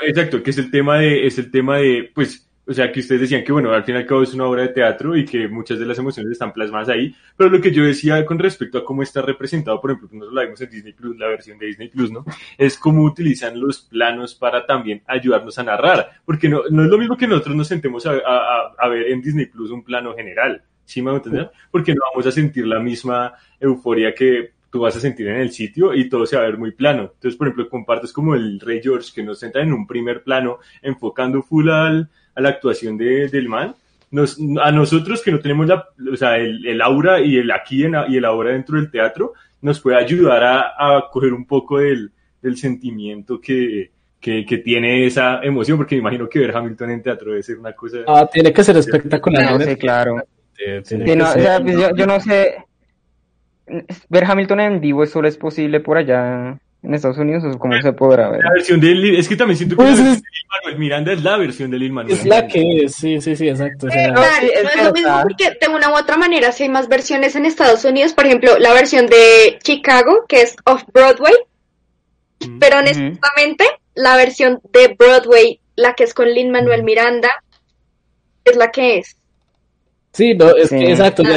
Exacto, 0.07 0.43
que 0.43 0.51
es 0.51 0.59
el 0.59 0.71
tema 0.71 0.99
de, 0.99 1.27
es 1.27 1.39
el 1.39 1.51
tema 1.51 1.79
de, 1.79 2.11
pues, 2.13 2.49
o 2.67 2.75
sea, 2.75 2.93
que 2.93 3.01
ustedes 3.01 3.23
decían 3.23 3.45
que, 3.45 3.53
bueno, 3.53 3.73
al 3.73 3.85
fin 3.85 3.95
y 3.95 3.99
al 3.99 4.07
cabo 4.07 4.23
es 4.23 4.35
una 4.35 4.45
obra 4.45 4.63
de 4.63 4.69
teatro 4.69 5.17
y 5.17 5.25
que 5.25 5.49
muchas 5.49 5.79
de 5.79 5.87
las 5.87 5.99
emociones 5.99 6.33
están 6.33 6.53
plasmadas 6.53 6.91
ahí, 6.91 7.15
pero 7.37 7.49
lo 7.49 7.63
que 7.63 7.71
yo 7.71 7.83
decía 7.85 8.27
con 8.27 8.39
respecto 8.39 8.77
a 8.77 8.85
cómo 8.85 9.03
está 9.03 9.23
representado, 9.23 9.81
por 9.81 9.91
ejemplo, 9.93 10.09
nosotros 10.13 10.35
la 10.35 10.43
vimos 10.43 10.61
en 10.61 10.71
Disney 10.71 10.93
Plus, 10.93 11.19
la 11.19 11.29
versión 11.29 11.59
de 11.59 11.67
Disney 11.67 11.89
Plus, 11.89 12.11
¿no? 12.11 12.27
Es 12.59 12.77
cómo 12.77 13.05
utilizan 13.05 13.59
los 13.59 13.81
planos 13.81 14.35
para 14.35 14.67
también 14.67 15.03
ayudarnos 15.07 15.59
a 15.59 15.63
narrar, 15.63 16.11
porque 16.27 16.51
no, 16.51 16.63
no 16.71 16.83
es 16.83 16.91
lo 16.91 16.99
mismo 16.99 17.17
que 17.17 17.27
nosotros 17.27 17.57
nos 17.57 17.69
sentemos 17.69 18.05
a, 18.05 18.11
a, 18.13 18.75
a 18.77 18.89
ver 18.89 19.13
en 19.13 19.23
Disney 19.23 19.47
Plus 19.47 19.71
un 19.71 19.83
plano 19.83 20.15
general, 20.15 20.63
¿sí 20.89 21.03
me 21.03 21.11
va 21.11 21.17
a 21.17 21.19
entender? 21.19 21.51
Porque 21.71 21.95
no 21.95 22.01
vamos 22.11 22.27
a 22.27 22.33
sentir 22.33 22.67
la 22.67 22.81
misma 22.81 23.35
euforia 23.61 24.15
que 24.15 24.53
tú 24.71 24.81
vas 24.81 24.97
a 24.97 25.01
sentir 25.01 25.29
en 25.29 25.37
el 25.37 25.51
sitio 25.51 25.95
y 25.95 26.09
todo 26.09 26.25
se 26.27 26.37
va 26.37 26.43
a 26.43 26.47
ver 26.47 26.57
muy 26.57 26.73
plano. 26.73 27.13
Entonces, 27.15 27.37
por 27.37 27.47
ejemplo, 27.47 27.69
compartes 27.69 28.13
como 28.13 28.35
el 28.35 28.59
Rey 28.59 28.81
George 28.83 29.11
que 29.15 29.23
nos 29.23 29.41
centra 29.41 29.63
en 29.63 29.73
un 29.73 29.87
primer 29.87 30.23
plano 30.23 30.59
enfocando 30.83 31.43
full 31.43 31.69
al, 31.69 32.09
a 32.35 32.41
la 32.41 32.49
actuación 32.49 32.97
de, 32.97 33.29
del 33.29 33.49
man. 33.49 33.75
Nos, 34.11 34.39
a 34.63 34.73
nosotros 34.73 35.23
que 35.23 35.31
no 35.31 35.41
tenemos 35.41 35.67
la, 35.67 35.87
o 36.11 36.17
sea, 36.17 36.39
el, 36.39 36.67
el 36.67 36.81
aura 36.81 37.21
y 37.21 37.37
el 37.37 37.51
aquí 37.51 37.85
en, 37.85 37.95
y 38.09 38.17
el 38.17 38.25
ahora 38.25 38.53
dentro 38.53 38.77
del 38.77 38.91
teatro, 38.91 39.35
nos 39.61 39.81
puede 39.81 39.99
ayudar 39.99 40.43
a, 40.43 40.61
a 40.79 41.11
coger 41.11 41.35
un 41.35 41.45
poco 41.45 41.79
del, 41.79 42.11
del 42.41 42.57
sentimiento 42.57 43.39
que, 43.39 43.91
que, 44.19 44.47
que, 44.47 44.59
tiene 44.59 45.07
esa 45.07 45.43
emoción, 45.43 45.77
porque 45.77 45.97
me 45.97 46.01
imagino 46.01 46.29
que 46.29 46.39
ver 46.39 46.57
Hamilton 46.57 46.91
en 46.91 47.03
teatro 47.03 47.31
debe 47.31 47.43
ser 47.43 47.59
una 47.59 47.73
cosa... 47.73 47.99
Ah, 48.07 48.27
tiene 48.33 48.53
que 48.53 48.65
ser 48.65 48.79
espectacular. 48.79 49.63
Sí, 49.63 49.77
claro. 49.77 50.23
Sí, 50.85 50.97
no, 50.97 51.31
o 51.31 51.33
sea, 51.33 51.61
pues 51.61 51.79
yo, 51.79 51.95
yo, 51.95 52.07
no 52.07 52.19
sé, 52.21 52.57
ver 54.09 54.25
Hamilton 54.25 54.61
en 54.61 54.81
vivo 54.81 55.07
solo 55.07 55.29
es 55.29 55.37
posible 55.37 55.81
por 55.81 55.99
allá 55.99 56.59
en 56.83 56.95
Estados 56.95 57.19
Unidos 57.19 57.45
o 57.45 57.59
cómo 57.59 57.81
se 57.81 57.93
podrá 57.93 58.31
ver. 58.31 58.43
La 58.43 58.53
versión 58.53 58.81
de 58.81 59.19
es 59.19 59.29
que 59.29 59.37
también 59.37 59.57
siento 59.57 59.77
que 59.77 59.83
pues 59.83 59.99
la 59.99 60.05
versión 60.05 60.17
es, 60.17 60.23
de 60.65 60.71
Lin 60.71 60.81
Miranda 60.81 61.13
es 61.13 61.23
la 61.23 61.37
versión 61.37 61.71
de 61.71 61.79
Lin 61.79 61.93
Manuel. 61.93 62.15
Es 62.15 62.25
la 62.25 62.47
que 62.47 62.85
es, 62.85 62.95
sí, 62.95 63.21
sí, 63.21 63.37
sí, 63.37 63.49
exacto. 63.49 63.87
O 63.87 63.91
sea, 63.91 64.05
eh, 64.05 64.13
no, 64.13 64.23
sí, 64.23 64.51
es, 64.55 64.63
no 64.65 64.71
es 64.71 64.85
lo 64.85 64.93
mismo 64.93 65.23
porque 65.23 65.57
de 65.61 65.69
una 65.69 65.91
u 65.91 65.97
otra 65.97 66.17
manera 66.17 66.53
si 66.53 66.65
hay 66.65 66.69
más 66.69 66.89
versiones 66.89 67.35
en 67.37 67.47
Estados 67.47 67.85
Unidos, 67.85 68.13
por 68.13 68.27
ejemplo, 68.27 68.59
la 68.59 68.73
versión 68.73 69.07
de 69.07 69.59
Chicago, 69.63 70.25
que 70.29 70.43
es 70.43 70.57
off 70.65 70.85
Broadway, 70.93 71.35
mm. 72.47 72.59
pero 72.59 72.79
honestamente 72.79 73.65
la 73.95 74.17
versión 74.17 74.61
de 74.73 74.95
Broadway, 74.97 75.61
la 75.75 75.95
que 75.95 76.05
es 76.05 76.15
con 76.15 76.29
Lin 76.29 76.51
Manuel 76.51 76.85
Miranda, 76.85 77.31
es 78.45 78.57
la 78.57 78.71
que 78.71 78.99
es. 78.99 79.17
Sí, 80.13 80.35
no, 80.35 80.57
es 80.57 80.69
sí. 80.69 80.79
que 80.79 80.91
exacto, 80.91 81.23
yo, 81.23 81.31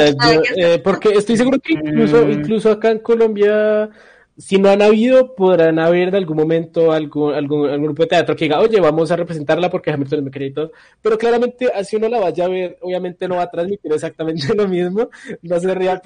eh, 0.56 0.80
porque 0.82 1.10
estoy 1.10 1.36
seguro 1.36 1.58
que 1.60 1.74
incluso, 1.74 2.28
incluso 2.28 2.70
acá 2.70 2.90
en 2.90 3.00
Colombia, 3.00 3.90
si 4.36 4.58
no 4.58 4.70
han 4.70 4.80
habido, 4.80 5.34
podrán 5.34 5.78
haber 5.78 6.08
en 6.08 6.14
algún 6.14 6.38
momento 6.38 6.90
algún, 6.90 7.34
algún, 7.34 7.68
algún 7.68 7.86
grupo 7.86 8.02
de 8.02 8.08
teatro 8.08 8.34
que 8.34 8.46
diga, 8.46 8.60
oye, 8.60 8.80
vamos 8.80 9.10
a 9.10 9.16
representarla 9.16 9.68
porque 9.68 9.90
Hamilton 9.90 10.20
es 10.20 10.24
mi 10.24 10.30
querido. 10.30 10.72
Pero 11.02 11.18
claramente, 11.18 11.70
así 11.72 11.96
uno 11.96 12.08
la 12.08 12.18
vaya 12.18 12.46
a 12.46 12.48
ver, 12.48 12.78
obviamente 12.80 13.28
no 13.28 13.36
va 13.36 13.42
a 13.42 13.50
transmitir 13.50 13.92
exactamente 13.92 14.46
lo 14.54 14.66
mismo. 14.66 15.10
No 15.42 15.60
se 15.60 15.74
ría 15.74 15.92
el 15.92 16.00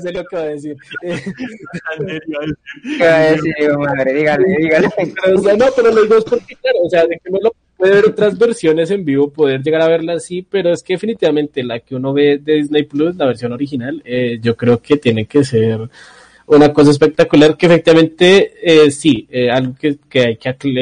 sé 0.00 0.12
lo 0.12 0.24
que 0.24 0.36
va 0.36 0.42
a 0.42 0.46
decir. 0.46 0.76
¿Qué 1.00 3.04
va 3.04 3.16
a 3.16 3.30
decir, 3.30 3.78
madre? 3.78 4.12
Dígale, 4.12 4.56
dígale. 4.58 4.88
Pero, 5.22 5.36
o 5.36 5.42
sea, 5.42 5.56
no, 5.56 5.66
pero 5.74 5.90
lo 5.90 6.02
digo 6.02 6.18
es 6.18 6.24
porque, 6.24 6.54
claro, 6.56 6.78
o 6.84 6.90
sea, 6.90 7.06
de 7.06 7.18
que 7.18 7.30
no 7.30 7.38
lo 7.40 7.52
puede 7.80 7.94
ver 7.94 8.06
otras 8.06 8.38
versiones 8.38 8.90
en 8.90 9.04
vivo, 9.04 9.30
poder 9.30 9.62
llegar 9.62 9.80
a 9.80 9.88
verla 9.88 10.12
así, 10.14 10.46
pero 10.48 10.72
es 10.72 10.82
que 10.82 10.94
definitivamente 10.94 11.62
la 11.64 11.80
que 11.80 11.94
uno 11.94 12.12
ve 12.12 12.38
de 12.38 12.56
Disney 12.56 12.84
Plus, 12.84 13.16
la 13.16 13.26
versión 13.26 13.52
original, 13.52 14.02
eh, 14.04 14.38
yo 14.40 14.54
creo 14.56 14.80
que 14.82 14.98
tiene 14.98 15.24
que 15.24 15.42
ser 15.42 15.88
una 16.46 16.72
cosa 16.72 16.90
espectacular 16.90 17.56
que 17.56 17.66
efectivamente 17.66 18.52
eh, 18.62 18.90
sí, 18.90 19.26
eh, 19.30 19.50
algo 19.50 19.74
que, 19.74 19.96
que, 20.08 20.20
hay 20.20 20.36
que 20.36 20.48
acl 20.50 20.76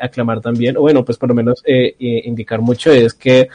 aclamar 0.00 0.40
también, 0.40 0.76
o 0.76 0.80
bueno, 0.80 1.04
pues 1.04 1.16
por 1.16 1.28
lo 1.28 1.34
menos 1.34 1.62
indicar 1.66 2.60
mucho 2.60 2.92
es 2.92 3.14
que 3.14 3.48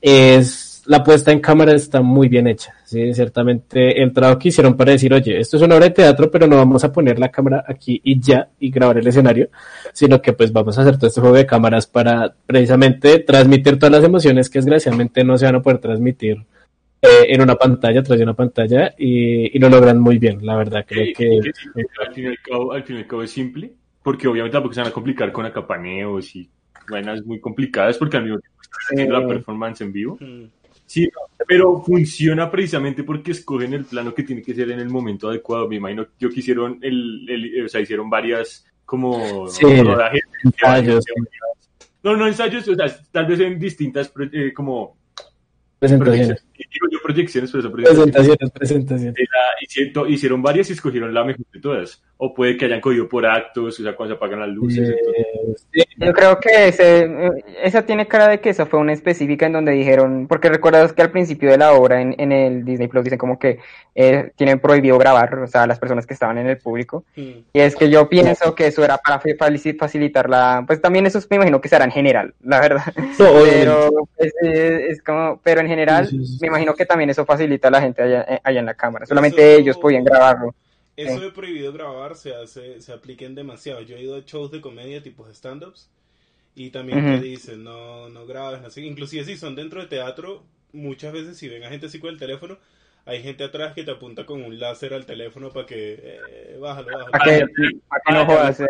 es 0.00 0.67
la 0.88 1.04
puesta 1.04 1.32
en 1.32 1.40
cámara 1.40 1.74
está 1.74 2.00
muy 2.00 2.28
bien 2.28 2.46
hecha. 2.46 2.72
¿sí? 2.84 3.12
Ciertamente 3.12 4.02
el 4.02 4.10
trabajo 4.10 4.38
que 4.38 4.48
hicieron 4.48 4.74
para 4.74 4.92
decir, 4.92 5.12
oye, 5.12 5.38
esto 5.38 5.58
es 5.58 5.62
una 5.62 5.74
obra 5.74 5.84
de 5.84 5.92
teatro, 5.92 6.30
pero 6.30 6.46
no 6.46 6.56
vamos 6.56 6.82
a 6.82 6.90
poner 6.90 7.18
la 7.18 7.30
cámara 7.30 7.62
aquí 7.68 8.00
y 8.02 8.18
ya 8.18 8.48
y 8.58 8.70
grabar 8.70 8.96
el 8.96 9.06
escenario, 9.06 9.50
sino 9.92 10.22
que 10.22 10.32
pues 10.32 10.50
vamos 10.50 10.78
a 10.78 10.82
hacer 10.82 10.96
todo 10.96 11.08
este 11.08 11.20
juego 11.20 11.36
de 11.36 11.44
cámaras 11.44 11.86
para 11.86 12.34
precisamente 12.46 13.18
transmitir 13.18 13.78
todas 13.78 13.92
las 13.92 14.04
emociones 14.04 14.48
que 14.48 14.60
desgraciadamente 14.60 15.22
no 15.24 15.36
se 15.36 15.44
van 15.44 15.56
a 15.56 15.62
poder 15.62 15.78
transmitir 15.78 16.38
eh, 17.02 17.26
en 17.28 17.42
una 17.42 17.54
pantalla, 17.54 18.02
tras 18.02 18.18
de 18.18 18.24
una 18.24 18.34
pantalla, 18.34 18.94
y, 18.96 19.54
y, 19.54 19.58
lo 19.58 19.68
logran 19.68 20.00
muy 20.00 20.16
bien, 20.18 20.38
la 20.44 20.56
verdad. 20.56 20.86
Creo 20.88 21.04
sí, 21.04 21.12
que... 21.12 21.40
sí, 21.42 21.82
al, 22.00 22.14
fin 22.14 22.24
y 22.24 22.26
al, 22.28 22.38
cabo, 22.38 22.72
al 22.72 22.82
fin 22.82 22.96
y 22.96 22.98
al 23.00 23.06
cabo 23.06 23.22
es 23.22 23.30
simple, 23.30 23.72
porque 24.02 24.26
obviamente 24.26 24.54
tampoco 24.54 24.74
se 24.74 24.80
van 24.80 24.88
a 24.88 24.92
complicar 24.92 25.30
con 25.32 25.44
acapaneos 25.44 26.34
y 26.34 26.48
vainas 26.90 27.22
muy 27.26 27.40
complicadas, 27.40 27.98
porque 27.98 28.16
al 28.16 28.24
mismo 28.24 28.38
tiempo 28.40 28.62
están 28.62 28.96
haciendo 28.96 29.20
la 29.20 29.28
performance 29.28 29.82
en 29.82 29.92
vivo. 29.92 30.16
Mm. 30.18 30.57
Sí, 30.88 31.06
pero 31.46 31.82
funciona 31.82 32.50
precisamente 32.50 33.04
porque 33.04 33.32
escogen 33.32 33.74
el 33.74 33.84
plano 33.84 34.14
que 34.14 34.22
tiene 34.22 34.40
que 34.42 34.54
ser 34.54 34.70
en 34.70 34.80
el 34.80 34.88
momento 34.88 35.28
adecuado. 35.28 35.68
Me 35.68 35.76
imagino 35.76 36.06
yo 36.18 36.30
que 36.30 36.40
hicieron 36.40 36.78
el, 36.80 37.28
el- 37.28 37.64
o 37.66 37.68
sea, 37.68 37.82
hicieron 37.82 38.08
varias 38.08 38.64
como 38.86 39.46
Sí, 39.48 39.82
rodajes, 39.82 40.22
ensayos, 40.44 41.04
No, 42.02 42.16
no 42.16 42.26
ensayos, 42.26 42.66
o 42.68 42.74
sea, 42.74 42.86
tal 43.12 43.26
vez 43.26 43.38
en 43.40 43.58
distintas 43.58 44.10
eh, 44.32 44.50
como 44.54 44.96
Presentaciones. 45.78 46.44
digo 46.56 46.86
yo 46.90 46.98
proyecciones, 47.02 47.50
pero 47.52 47.60
eso 47.62 47.70
proyecciones. 47.72 48.12
Presentaciones, 48.12 48.50
presentaciones. 48.52 49.14
la- 49.18 49.64
hicieron, 49.64 50.12
hicieron 50.12 50.42
varias 50.42 50.70
y 50.70 50.72
escogieron 50.72 51.14
la 51.14 51.24
mejor 51.24 51.46
de 51.52 51.60
todas. 51.60 52.02
O 52.20 52.34
puede 52.34 52.56
que 52.56 52.64
hayan 52.64 52.80
cogido 52.80 53.08
por 53.08 53.24
actos, 53.24 53.78
o 53.78 53.82
sea, 53.82 53.94
cuando 53.94 54.12
se 54.12 54.16
apagan 54.16 54.40
las 54.40 54.48
luces. 54.48 54.88
Eh, 54.88 55.54
sí, 55.72 55.82
Yo 55.98 56.12
creo 56.12 56.40
que 56.40 56.66
ese, 56.66 57.08
esa 57.62 57.86
tiene 57.86 58.08
cara 58.08 58.26
de 58.26 58.40
que 58.40 58.50
esa 58.50 58.66
fue 58.66 58.80
una 58.80 58.92
específica 58.92 59.46
en 59.46 59.52
donde 59.52 59.70
dijeron, 59.70 60.26
porque 60.26 60.48
recuerdas 60.48 60.92
que 60.92 61.02
al 61.02 61.12
principio 61.12 61.48
de 61.48 61.58
la 61.58 61.72
obra 61.74 62.00
en, 62.02 62.16
en 62.18 62.32
el 62.32 62.64
Disney 62.64 62.88
Plus 62.88 63.04
dicen 63.04 63.20
como 63.20 63.38
que 63.38 63.60
eh, 63.94 64.32
tienen 64.34 64.58
prohibido 64.58 64.98
grabar, 64.98 65.32
o 65.38 65.46
sea, 65.46 65.68
las 65.68 65.78
personas 65.78 66.06
que 66.06 66.14
estaban 66.14 66.38
en 66.38 66.48
el 66.48 66.58
público. 66.58 67.04
Mm. 67.14 67.30
Y 67.52 67.60
es 67.60 67.76
que 67.76 67.88
yo 67.88 68.08
pienso 68.08 68.52
que 68.56 68.66
eso 68.66 68.84
era 68.84 68.98
para 68.98 69.20
facilitar 69.78 70.28
la, 70.28 70.64
pues 70.66 70.80
también 70.80 71.06
eso 71.06 71.20
me 71.30 71.36
imagino 71.36 71.60
que 71.60 71.68
será 71.68 71.84
en 71.84 71.92
general, 71.92 72.34
la 72.42 72.60
verdad. 72.60 72.92
No. 72.96 73.26
Pero 73.44 73.90
pues, 74.16 74.32
eh, 74.42 74.86
es 74.90 75.02
como, 75.02 75.40
pero 75.42 75.60
en 75.60 75.67
general 75.68 76.06
Sí, 76.08 76.18
sí, 76.18 76.26
sí. 76.26 76.38
me 76.40 76.48
imagino 76.48 76.74
que 76.74 76.86
también 76.86 77.10
eso 77.10 77.24
facilita 77.24 77.68
a 77.68 77.70
la 77.70 77.80
gente 77.80 78.02
allá, 78.02 78.26
eh, 78.28 78.40
allá 78.42 78.60
en 78.60 78.66
la 78.66 78.74
cámara. 78.74 79.06
Solamente 79.06 79.52
Eso- 79.52 79.60
ellos 79.60 79.78
podían 79.78 80.04
grabarlo. 80.04 80.54
Eso 80.96 81.14
Sí. 81.14 81.20
de 81.20 81.30
prohibido 81.30 81.72
grabar 81.72 82.16
se 82.16 82.34
hace, 82.34 82.80
se 82.80 82.92
apliquen 82.92 83.34
demasiado. 83.36 83.80
Yo 83.82 83.96
he 83.96 84.02
ido 84.02 84.16
a 84.16 84.20
shows 84.20 84.50
de 84.50 84.60
comedia 84.60 85.00
tipo 85.02 85.28
stand-ups 85.30 85.88
y 86.56 86.70
también 86.70 86.98
Ujú. 87.06 87.18
te 87.18 87.22
dicen, 87.22 87.62
no, 87.62 88.08
no 88.08 88.26
grabes, 88.26 88.64
así. 88.64 88.84
Inclusive 88.84 89.24
si 89.24 89.36
son 89.36 89.54
dentro 89.54 89.80
de 89.80 89.86
teatro, 89.86 90.42
muchas 90.72 91.12
veces 91.12 91.36
si 91.36 91.48
ven 91.48 91.62
a 91.62 91.68
gente 91.68 91.86
así 91.86 92.00
con 92.00 92.10
el 92.10 92.18
teléfono, 92.18 92.58
hay 93.08 93.22
gente 93.22 93.42
atrás 93.44 93.72
que 93.74 93.82
te 93.84 93.90
apunta 93.90 94.26
con 94.26 94.42
un 94.44 94.58
láser 94.60 94.92
al 94.92 95.06
teléfono 95.06 95.48
para 95.50 95.64
que, 95.66 95.94
eh, 95.94 96.56
bájalo, 96.60 96.88
bájalo. 96.92 97.10
Para 97.10 97.24
que, 98.04 98.12
no 98.12 98.26
jodas. 98.26 98.56
sí, 98.58 98.64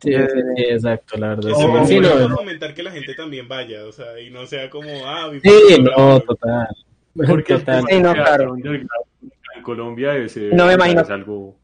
sí, 0.00 0.12
sí, 0.56 0.62
exacto, 0.68 1.18
la 1.18 1.28
verdad. 1.30 1.50
Sí. 1.50 1.86
Sí, 1.86 2.00
no, 2.00 2.10
para 2.10 2.28
fomentar 2.28 2.74
que 2.74 2.82
la 2.82 2.90
gente 2.92 3.14
también 3.14 3.48
vaya, 3.48 3.84
o 3.86 3.92
sea, 3.92 4.18
y 4.20 4.30
no 4.30 4.46
sea 4.46 4.70
como, 4.70 4.88
ah, 5.04 5.28
mi 5.32 5.40
sí, 5.40 5.50
no, 5.82 6.20
total. 6.20 6.68
Porque 7.26 7.54
Total. 7.54 7.84
Sí, 7.90 8.00
no, 8.00 8.14
claro. 8.14 8.54
En 8.56 9.62
Colombia 9.62 10.16
ese 10.16 10.48
No 10.52 10.66
me 10.66 10.74
imagino. 10.74 11.02
es 11.02 11.10
algo. 11.10 11.56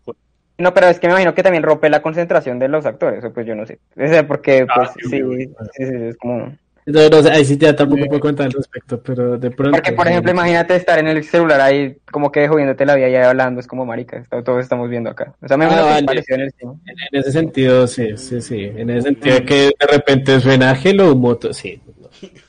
No, 0.58 0.74
pero 0.74 0.88
es 0.88 0.98
que 0.98 1.06
me 1.06 1.12
imagino 1.12 1.34
que 1.34 1.42
también 1.44 1.62
rompe 1.62 1.88
la 1.88 2.02
concentración 2.02 2.58
de 2.58 2.66
los 2.68 2.84
actores, 2.84 3.24
o 3.24 3.32
pues 3.32 3.46
yo 3.46 3.54
no 3.54 3.64
sé. 3.64 3.78
O 3.96 4.06
sea, 4.08 4.26
porque 4.26 4.66
Ah, 4.68 4.74
pues 4.74 4.90
sí, 4.96 5.08
sí, 5.08 5.22
obvio. 5.22 5.48
sí, 5.72 5.86
sí, 5.86 5.94
es 5.94 6.16
como... 6.16 6.56
No, 6.90 7.08
no, 7.08 7.28
ahí 7.30 7.44
sí 7.44 7.58
ya 7.58 7.76
tampoco 7.76 8.06
puedo 8.06 8.20
comentar 8.20 8.46
al 8.46 8.52
respecto, 8.52 9.00
pero 9.02 9.36
de 9.36 9.50
pronto. 9.50 9.76
Porque, 9.76 9.92
por 9.92 10.08
ejemplo, 10.08 10.30
imagínate 10.32 10.74
estar 10.74 10.98
en 10.98 11.06
el 11.08 11.22
celular 11.22 11.60
ahí 11.60 11.96
como 12.10 12.32
que 12.32 12.48
jodiéndote 12.48 12.86
la 12.86 12.94
vida 12.94 13.08
y 13.10 13.16
ahí 13.16 13.24
hablando, 13.24 13.60
es 13.60 13.66
como 13.66 13.84
marica, 13.84 14.16
esto- 14.18 14.42
todos 14.42 14.62
estamos 14.62 14.88
viendo 14.88 15.10
acá. 15.10 15.34
O 15.42 15.46
sea, 15.48 15.56
me 15.58 15.66
Ah, 15.66 15.82
vale. 15.82 16.06
pareció 16.06 16.34
en 16.36 16.40
el 16.42 16.50
cine. 16.52 16.72
En, 16.86 16.96
en 17.12 17.20
ese 17.20 17.32
sentido, 17.32 17.86
sí, 17.86 18.16
sí, 18.16 18.40
sí. 18.40 18.72
En 18.74 18.88
ese 18.90 19.02
sentido 19.02 19.44
que 19.44 19.70
de 19.78 19.86
repente 19.92 20.40
suena 20.40 20.72
Hello 20.82 21.14
Moto, 21.14 21.52
sí. 21.52 21.80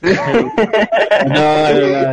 No, 0.02 1.72
no, 1.72 1.80
no, 1.80 2.02
no. 2.02 2.12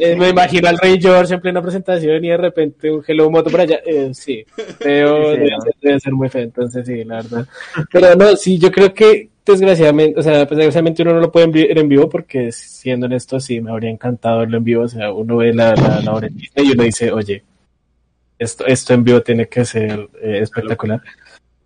Eh, 0.00 0.16
Me 0.16 0.28
imagino 0.28 0.68
al 0.68 0.78
Rey 0.78 0.98
George 1.00 1.34
en 1.34 1.40
plena 1.40 1.60
presentación 1.62 2.24
y 2.24 2.28
de 2.28 2.36
repente 2.36 2.90
un 2.90 3.02
Hello 3.06 3.30
Moto 3.30 3.50
por 3.50 3.60
allá. 3.60 3.80
Eh, 3.84 4.10
sí, 4.14 4.44
ser, 4.80 5.74
debe 5.82 6.00
ser 6.00 6.12
muy 6.12 6.28
feo, 6.28 6.42
entonces 6.42 6.86
sí, 6.86 7.04
la 7.04 7.16
verdad. 7.16 7.46
Pero 7.92 8.14
no, 8.14 8.36
sí, 8.36 8.58
yo 8.58 8.70
creo 8.70 8.94
que 8.94 9.28
desgraciadamente, 9.52 10.18
o 10.18 10.22
sea, 10.22 10.46
pues 10.46 10.56
desgraciadamente 10.56 11.02
uno 11.02 11.14
no 11.14 11.20
lo 11.20 11.32
puede 11.32 11.46
ver 11.46 11.78
en 11.78 11.88
vivo 11.88 12.08
porque 12.08 12.52
siendo 12.52 13.06
honesto, 13.06 13.40
sí, 13.40 13.60
me 13.60 13.70
habría 13.70 13.90
encantado 13.90 14.40
verlo 14.40 14.58
en 14.58 14.64
vivo. 14.64 14.82
O 14.82 14.88
sea, 14.88 15.12
uno 15.12 15.36
ve 15.36 15.52
la, 15.52 15.74
la, 15.74 16.00
la 16.00 16.12
obra 16.12 16.28
y 16.28 16.72
uno 16.72 16.82
dice, 16.82 17.12
oye, 17.12 17.44
esto, 18.38 18.66
esto 18.66 18.94
en 18.94 19.04
vivo 19.04 19.20
tiene 19.20 19.48
que 19.48 19.64
ser 19.64 20.08
eh, 20.22 20.40
espectacular. 20.42 21.00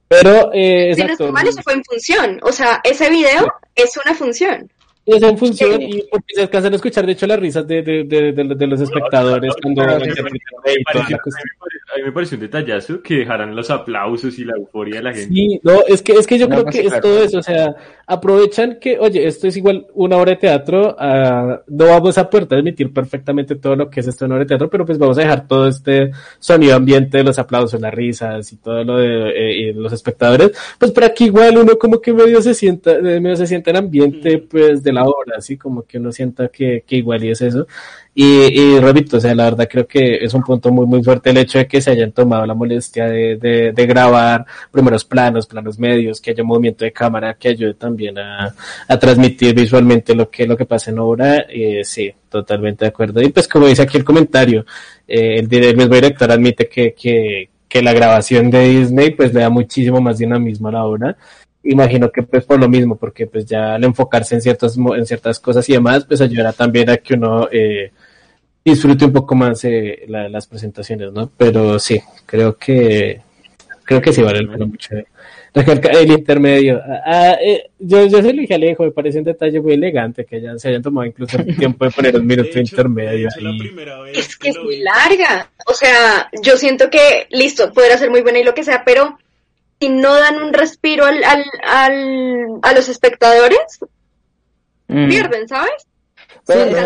Pero, 0.09 0.53
eh, 0.53 0.91
exacto. 0.91 1.33
eso 1.39 1.63
fue 1.63 1.73
en 1.75 1.85
función. 1.85 2.41
O 2.43 2.53
sea, 2.53 2.81
ese 2.85 3.11
video 3.11 3.47
es 3.75 3.97
una 4.05 4.15
función. 4.15 4.71
Y 5.05 5.17
es 5.17 5.23
en 5.23 5.37
función, 5.37 5.83
y 5.83 6.05
porque 6.11 6.35
se 6.35 6.43
alcanzan 6.43 6.73
a 6.73 6.77
escuchar, 6.77 7.05
de 7.05 7.13
hecho, 7.13 7.27
las 7.27 7.41
risas 7.41 7.67
de, 7.67 7.83
de, 7.83 8.05
de, 8.05 8.33
de, 8.33 8.55
de 8.55 8.67
los 8.69 8.81
espectadores 8.81 9.53
cuando 9.61 9.83
a 9.83 9.99
mí 11.97 12.05
me 12.05 12.13
pareció 12.13 12.37
un 12.37 12.43
detallazo 12.43 13.03
que 13.03 13.17
dejaran 13.17 13.55
los 13.55 13.71
aplausos 13.71 14.39
y 14.39 14.45
la 14.45 14.55
euforia 14.57 14.97
de 14.97 15.03
la 15.03 15.13
gente. 15.13 15.35
Sí, 15.35 15.61
no, 15.63 15.81
es 15.87 16.03
que, 16.03 16.13
es 16.13 16.27
que 16.27 16.39
yo 16.39 16.47
No, 16.49 16.55
creo 16.55 16.65
pues 16.65 16.77
que 16.77 16.87
es 16.87 17.01
todo 17.01 17.23
eso, 17.23 17.39
o 17.39 17.43
sea, 17.43 17.75
aprovechan 18.07 18.79
que, 18.81 18.99
oye, 18.99 19.27
esto 19.27 19.49
es 19.49 19.57
igual 19.57 19.87
una 19.95 20.17
obra 20.17 20.31
de 20.31 20.37
teatro, 20.37 20.97
ah, 20.99 21.61
no 21.67 21.87
vamos 21.87 22.17
a 22.17 22.31
poder 22.31 22.47
transmitir 22.47 22.93
perfectamente 22.93 23.57
todo 23.57 23.77
lo 23.77 23.91
que 23.91 24.01
es 24.01 24.07
esto 24.07 24.25
en 24.25 24.33
obra 24.33 24.45
de 24.45 24.49
teatro, 24.49 24.71
pero 24.71 24.87
pues 24.87 24.99
vamos 24.99 25.19
a 25.19 25.23
dejar 25.23 25.47
todo 25.47 25.69
este 25.69 26.13
sonido 26.39 26.77
ambiente 26.77 27.19
de 27.19 27.25
los 27.25 27.39
aplausos, 27.39 27.81
las 27.81 27.93
risas 27.93 28.53
y 28.53 28.57
todo 28.57 28.85
lo 28.85 28.99
de 28.99 29.31
eh, 29.31 29.57
y 29.59 29.73
los 29.73 29.93
espectadores, 29.93 30.53
pues 30.79 30.93
para 30.93 31.13
que 31.13 31.25
igual 31.25 31.59
uno 31.59 31.77
como 31.77 32.01
que 32.01 32.13
medio 32.13 32.41
se 32.41 32.55
sienta, 32.55 32.93
eh, 32.93 33.21
medio 33.21 33.37
se 33.37 33.47
sienta 33.47 33.71
en 33.71 33.77
ambiente 33.77 34.39
pues 34.39 34.83
de 34.83 34.92
la 34.93 35.05
obra, 35.05 35.37
así 35.39 35.57
como 35.57 35.83
que 35.83 35.99
uno 35.99 36.13
sienta 36.13 36.49
que, 36.49 36.85
que 36.87 36.97
igual 36.97 37.25
y 37.25 37.31
es 37.31 37.41
eso. 37.43 37.67
Y, 38.15 38.25
y 38.25 38.79
repito, 38.79 39.17
o 39.17 39.21
sea, 39.21 39.35
la 39.35 39.45
verdad 39.45 39.67
creo 39.71 39.87
que 39.87 40.17
es 40.17 40.35
un 40.35 40.43
punto 40.43 40.71
muy, 40.71 40.85
muy 40.87 41.03
fuerte 41.03 41.31
el 41.31 41.39
hecho 41.39 41.59
de 41.59 41.67
que 41.67 41.81
se 41.81 41.93
hayan 41.93 42.13
tomado 42.13 42.45
la 42.45 42.53
molestia 42.55 43.07
de, 43.07 43.37
de, 43.37 43.73
de 43.73 43.87
grabar 43.87 44.45
primeros 44.71 45.05
planos, 45.05 45.47
planos 45.47 45.79
medios, 45.79 46.21
que 46.21 46.33
haya 46.33 46.45
movimiento 46.45 46.85
de 46.85 46.93
cámara 46.93 47.35
que 47.39 47.49
ayude 47.49 47.75
también 47.75 48.19
a, 48.19 48.55
a 48.87 48.99
transmitir 48.99 49.55
visualmente 49.55 50.15
lo 50.15 50.29
que, 50.31 50.47
lo 50.47 50.57
que 50.57 50.67
pasa 50.67 50.91
en 50.91 50.99
obra. 50.99 51.47
Eh, 51.49 51.81
sí, 51.85 52.13
totalmente 52.29 52.85
de 52.85 52.91
acuerdo. 52.91 53.23
Y 53.23 53.31
pues 53.31 53.49
como 53.49 53.67
dice 53.67 53.83
aquí 53.83 53.97
el 53.97 54.05
comentario, 54.05 54.67
eh, 55.09 55.39
el, 55.39 55.53
el 55.53 55.77
mismo 55.77 55.95
director 55.95 56.31
admite 56.31 56.69
que, 56.69 56.93
que, 56.93 57.49
que 57.67 57.83
la 57.83 57.95
grabación 57.95 58.51
de 58.51 58.69
Disney 58.69 59.11
pues 59.13 59.33
le 59.33 59.41
da 59.41 59.49
muchísimo 59.49 60.03
más 60.03 60.19
dinamismo 60.19 60.69
a 60.69 60.73
la 60.73 60.85
obra 60.85 61.17
imagino 61.65 62.11
que 62.11 62.23
pues 62.23 62.45
por 62.45 62.59
lo 62.61 62.69
mismo, 62.69 62.97
porque 62.97 63.27
pues 63.27 63.45
ya 63.47 63.75
al 63.75 63.85
enfocarse 63.85 64.35
en 64.35 64.43
ciertas, 64.43 64.77
mo- 64.77 64.97
en 64.97 65.07
ciertas 65.07 65.39
cosas 65.41 65.69
y 65.69 65.73
demás, 65.75 66.05
pues 66.07 66.21
ayudará 66.21 66.53
también 66.53 66.91
a 66.91 66.97
que 66.99 67.15
uno 67.15 67.49
eh, 67.53 67.91
disfrute 68.65 69.05
un 69.05 69.13
poco 69.13 69.35
más 69.35 69.65
eh, 69.65 70.05
la- 70.09 70.29
las 70.29 70.47
presentaciones, 70.47 71.13
¿no? 71.13 71.31
Pero 71.37 71.79
sí, 71.79 72.01
creo 72.27 72.57
que 72.57 73.21
creo 73.85 74.01
que 74.01 74.13
sí 74.13 74.23
vale 74.23 74.43
la 74.43 74.53
pena 74.53 74.67
mucho. 74.67 74.95
eh. 74.97 75.05
El 75.55 76.11
intermedio. 76.13 76.81
Ah, 77.05 77.37
eh, 77.39 77.65
yo, 77.79 78.07
yo 78.07 78.23
se 78.23 78.33
lo 78.33 78.41
dije 78.41 78.55
a 78.55 78.57
Alejo, 78.57 78.85
me 78.85 78.91
parece 78.91 79.19
un 79.19 79.25
detalle 79.25 79.61
muy 79.61 79.75
elegante 79.75 80.25
que 80.25 80.41
ya 80.41 80.57
se 80.57 80.69
hayan 80.69 80.81
tomado 80.81 81.07
incluso 81.07 81.37
el 81.39 81.55
tiempo 81.57 81.85
de 81.85 81.91
poner 81.91 82.17
un 82.17 82.27
minuto 82.27 82.45
De 82.55 82.61
hecho- 82.61 82.75
intermedio 82.77 83.11
de 83.11 83.25
hecho, 83.25 83.49
ahí. 83.49 84.13
Es 84.15 84.37
que 84.39 84.49
es 84.49 84.59
muy 84.59 84.79
larga. 84.81 85.51
O 85.67 85.75
sea, 85.75 86.31
yo 86.43 86.57
siento 86.57 86.89
que, 86.89 87.27
listo, 87.31 87.71
podrá 87.73 87.99
ser 87.99 88.09
muy 88.11 88.23
buena 88.23 88.39
y 88.39 88.45
lo 88.45 88.55
que 88.55 88.65
sea, 88.65 88.83
pero 88.87 89.19
si 89.83 89.89
no 89.89 90.15
dan 90.15 90.41
un 90.43 90.53
respiro 90.53 91.05
al, 91.05 91.23
al, 91.25 91.45
al, 91.65 92.59
a 92.63 92.73
los 92.73 92.89
espectadores, 92.89 93.59
Mm. 94.89 95.09
pierden, 95.09 95.49
¿sabes? 95.49 95.73
Sí, 96.47 96.53
es. 96.55 96.77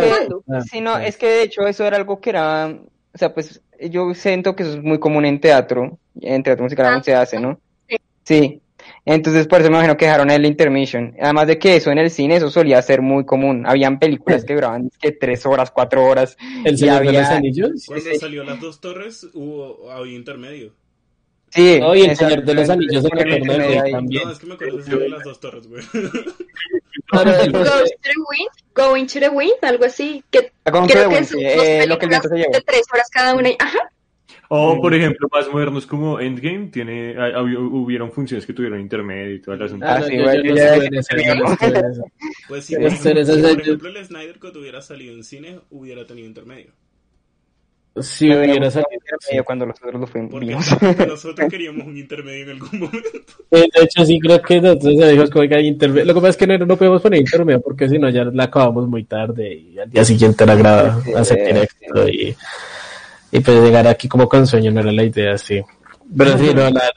Ah, 0.49 0.61
Sí, 0.71 0.81
no, 0.81 0.97
sí. 0.99 1.03
es 1.07 1.17
que 1.17 1.27
de 1.29 1.43
hecho 1.43 1.67
eso 1.67 1.85
era 1.85 1.97
algo 1.97 2.21
que 2.21 2.31
era, 2.31 2.69
o 2.69 3.19
sea, 3.19 3.35
pues 3.35 3.61
yo 3.81 4.15
siento 4.15 4.55
que 4.55 4.63
eso 4.63 4.73
es 4.75 4.83
muy 4.83 4.99
común 5.01 5.25
en 5.25 5.41
teatro, 5.41 5.99
en 6.21 6.43
teatro 6.43 6.63
musical 6.65 6.87
aún 6.87 6.97
Ah, 7.01 7.03
se 7.03 7.15
hace, 7.15 7.41
¿no? 7.41 7.59
sí. 7.89 7.97
Sí. 8.25 8.61
Entonces 9.05 9.47
por 9.49 9.61
eso 9.61 9.71
me 9.71 9.77
imagino 9.77 9.97
que 9.97 10.05
dejaron 10.05 10.31
el 10.31 10.45
intermission. 10.47 11.15
Además 11.21 11.47
de 11.49 11.59
que 11.59 11.77
eso 11.77 11.91
en 11.91 11.99
el 11.99 12.11
cine, 12.11 12.37
eso 12.37 12.51
solía 12.51 12.81
ser 12.83 13.03
muy 13.03 13.25
común. 13.25 13.65
Habían 13.67 13.99
películas 13.99 14.45
que 14.45 14.55
duraban 14.55 14.91
que 15.01 15.13
tres 15.13 15.45
horas, 15.47 15.71
cuatro 15.73 16.05
horas. 16.05 16.37
El 16.65 16.75
y 16.75 16.79
Señor 16.79 17.05
de 17.05 17.13
los 17.13 17.27
Anillos. 17.29 17.71
Cuando 17.87 18.05
sí. 18.05 18.19
salió 18.19 18.45
las 18.45 18.61
dos 18.61 18.81
torres, 18.81 19.27
hubo, 19.35 19.91
había 19.91 20.15
intermedio. 20.15 20.73
Sí. 21.51 21.79
No, 21.81 21.95
y 21.95 22.03
el 22.03 22.17
Señor 22.17 22.45
de 22.45 22.55
los 22.55 22.69
Anillos, 22.69 23.05
rey 23.11 23.79
ahí. 23.79 23.93
también. 23.93 24.25
No, 24.25 24.33
es 24.33 24.39
que 24.39 24.47
me 24.47 24.55
acuerdo 24.55 24.77
de 24.79 24.97
de 24.99 25.09
las 25.09 25.23
dos 25.25 25.41
torres, 25.41 25.67
güey. 25.69 25.83
Going 28.75 29.07
to 29.07 29.21
the 29.21 29.29
wind, 29.29 29.53
algo 29.63 29.85
así, 29.85 30.23
que 30.31 30.43
to 30.65 30.87
creo 30.93 31.09
que 31.09 31.25
son 31.25 31.41
dos 31.41 31.53
eh, 31.53 31.79
que 31.99 32.07
películas 32.07 32.23
de 32.53 32.61
tres 32.67 32.83
horas 32.93 33.09
cada 33.11 33.35
una. 33.35 33.49
y- 33.51 33.57
Ajá. 33.59 33.79
O, 34.49 34.81
por 34.81 34.95
ejemplo, 34.95 35.29
más 35.33 35.49
modernos 35.51 35.87
como 35.87 36.21
Endgame, 36.21 36.69
tiene, 36.69 37.17
ah, 37.19 37.43
hub- 37.43 37.73
hubieron 37.75 38.13
funciones 38.13 38.47
que 38.47 38.53
tuvieron 38.53 38.81
intermedio 38.81 39.35
y 39.35 39.41
todo 39.43 39.55
el 39.57 39.63
asunto. 39.63 39.87
Ah, 39.89 39.99
no, 39.99 40.07
sí. 40.07 40.17
Pues 42.49 42.65
sí, 42.65 42.75
Sí, 42.75 42.77
por 42.77 42.87
eso- 42.87 43.09
ejemplo, 43.11 43.21
eso- 43.23 43.35
si, 43.35 43.43
por 43.43 43.61
ejemplo, 43.61 43.89
el 43.89 44.05
Snyder 44.07 44.39
Cut 44.39 44.57
hubiera 44.57 44.81
salido 44.83 45.15
en 45.15 45.25
cine, 45.25 45.61
hubiera 45.71 46.07
tenido 46.07 46.29
intermedio. 46.29 46.71
Si 48.03 48.27
hubiera 48.31 48.71
salido. 48.71 48.89
intermedio 48.93 49.45
cuando 49.45 49.67
nosotros 49.67 50.01
lo 50.01 50.07
fuimos. 50.07 50.31
Porque 50.31 50.55
nosotros 51.07 51.49
queríamos 51.51 51.87
un 51.87 51.97
intermedio 51.97 52.45
en 52.45 52.51
algún 52.51 52.81
momento. 52.81 53.09
De 53.51 53.69
hecho, 53.83 54.05
sí 54.05 54.19
creo 54.21 54.43
que 54.43 54.61
nosotros 54.61 54.97
dijimos 54.97 55.31
que 55.31 55.39
oiga, 55.39 55.59
interme- 55.61 56.05
Lo 56.05 56.13
que 56.15 56.21
pasa 56.21 56.29
es 56.31 56.37
que 56.37 56.47
no, 56.47 56.59
no 56.59 56.77
podemos 56.77 57.01
poner 57.03 57.21
intermedio 57.21 57.61
porque 57.61 57.89
si 57.89 57.99
no 57.99 58.09
ya 58.11 58.25
la 58.25 58.45
acabamos 58.45 58.87
muy 58.89 59.05
tarde 59.05 59.55
y 59.55 59.79
al 59.79 59.91
día 59.91 60.05
siguiente 60.05 60.45
la 60.45 60.55
graba 60.57 61.01
Sí, 61.03 61.13
hacer 61.15 61.39
sí, 61.39 61.45
directo 61.53 62.09
y, 62.09 62.37
y 63.33 63.41
pues 63.41 63.63
llegar 63.63 63.87
aquí 63.87 64.09
como 64.09 64.29
con 64.29 64.47
sueño 64.47 64.71
no 64.71 64.81
era 64.81 64.93
la 64.93 65.03
idea, 65.05 65.39
sí. 65.39 65.63
Pero 66.17 66.39
sí, 66.39 66.47
no, 66.55 66.63
la, 66.71 66.71
la, 66.71 66.93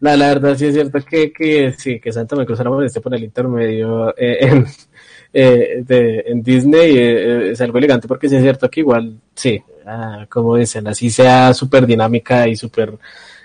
la, 0.00 0.16
la 0.16 0.28
verdad 0.28 0.56
sí 0.56 0.66
es 0.66 0.74
cierto 0.74 0.98
que, 1.04 1.32
que 1.32 1.72
sí, 1.76 1.98
que 2.00 2.12
Santa 2.12 2.36
me 2.36 2.46
cruzó 2.46 2.64
la 2.64 2.70
molestia 2.70 3.02
por 3.02 3.14
el 3.14 3.24
intermedio 3.24 4.10
eh, 4.16 4.38
en, 4.40 4.66
eh, 5.32 5.82
de, 5.86 6.24
en 6.26 6.42
Disney 6.42 6.96
eh, 6.96 7.48
eh, 7.48 7.50
es 7.52 7.60
algo 7.60 7.78
elegante 7.78 8.08
porque 8.08 8.28
sí 8.28 8.36
es 8.36 8.42
cierto 8.42 8.70
que 8.70 8.80
igual, 8.80 9.14
sí, 9.34 9.60
ah, 9.86 10.26
como 10.28 10.56
dicen, 10.56 10.86
así 10.88 11.10
sea 11.10 11.52
súper 11.54 11.86
dinámica 11.86 12.46
y 12.48 12.56
súper 12.56 12.94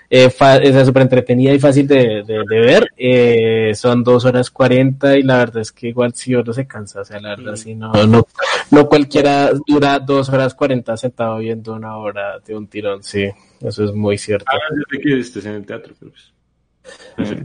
eh, 0.08 0.30
súper 0.30 1.02
entretenida 1.02 1.52
y 1.52 1.58
fácil 1.58 1.86
de, 1.86 2.22
de, 2.22 2.44
de 2.48 2.60
ver, 2.60 2.90
eh, 2.96 3.72
son 3.74 4.04
dos 4.04 4.24
horas 4.24 4.50
cuarenta 4.50 5.16
y 5.16 5.22
la 5.22 5.38
verdad 5.38 5.62
es 5.62 5.72
que 5.72 5.88
igual 5.88 6.14
si 6.14 6.34
uno 6.34 6.52
se 6.52 6.66
cansa, 6.66 7.00
o 7.00 7.04
sea, 7.04 7.20
la 7.20 7.36
verdad 7.36 7.56
sí, 7.56 7.74
no, 7.74 7.92
no, 8.06 8.26
no 8.70 8.88
cualquiera 8.88 9.50
dura 9.66 9.98
dos 9.98 10.28
horas 10.28 10.54
cuarenta 10.54 10.96
sentado 10.96 11.38
viendo 11.38 11.74
una 11.74 11.96
hora 11.96 12.38
de 12.38 12.56
un 12.56 12.68
tirón, 12.68 13.02
sí, 13.02 13.28
eso 13.60 13.84
es 13.84 13.92
muy 13.92 14.16
cierto. 14.16 14.46
Ah, 14.48 14.58
sé 14.90 15.00
que 15.00 15.18
estés 15.18 15.46
en 15.46 15.54
el 15.54 15.66
teatro, 15.66 15.94
pero 15.98 16.12
pues. 16.12 16.32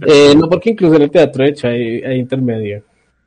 Eh, 0.06 0.36
no, 0.36 0.48
porque 0.48 0.70
incluso 0.70 0.96
en 0.96 1.02
el 1.02 1.10
teatro, 1.12 1.44
de 1.44 1.50
hecho, 1.50 1.68
hay, 1.68 2.04
hay 2.04 2.20
intermedio. 2.20 2.84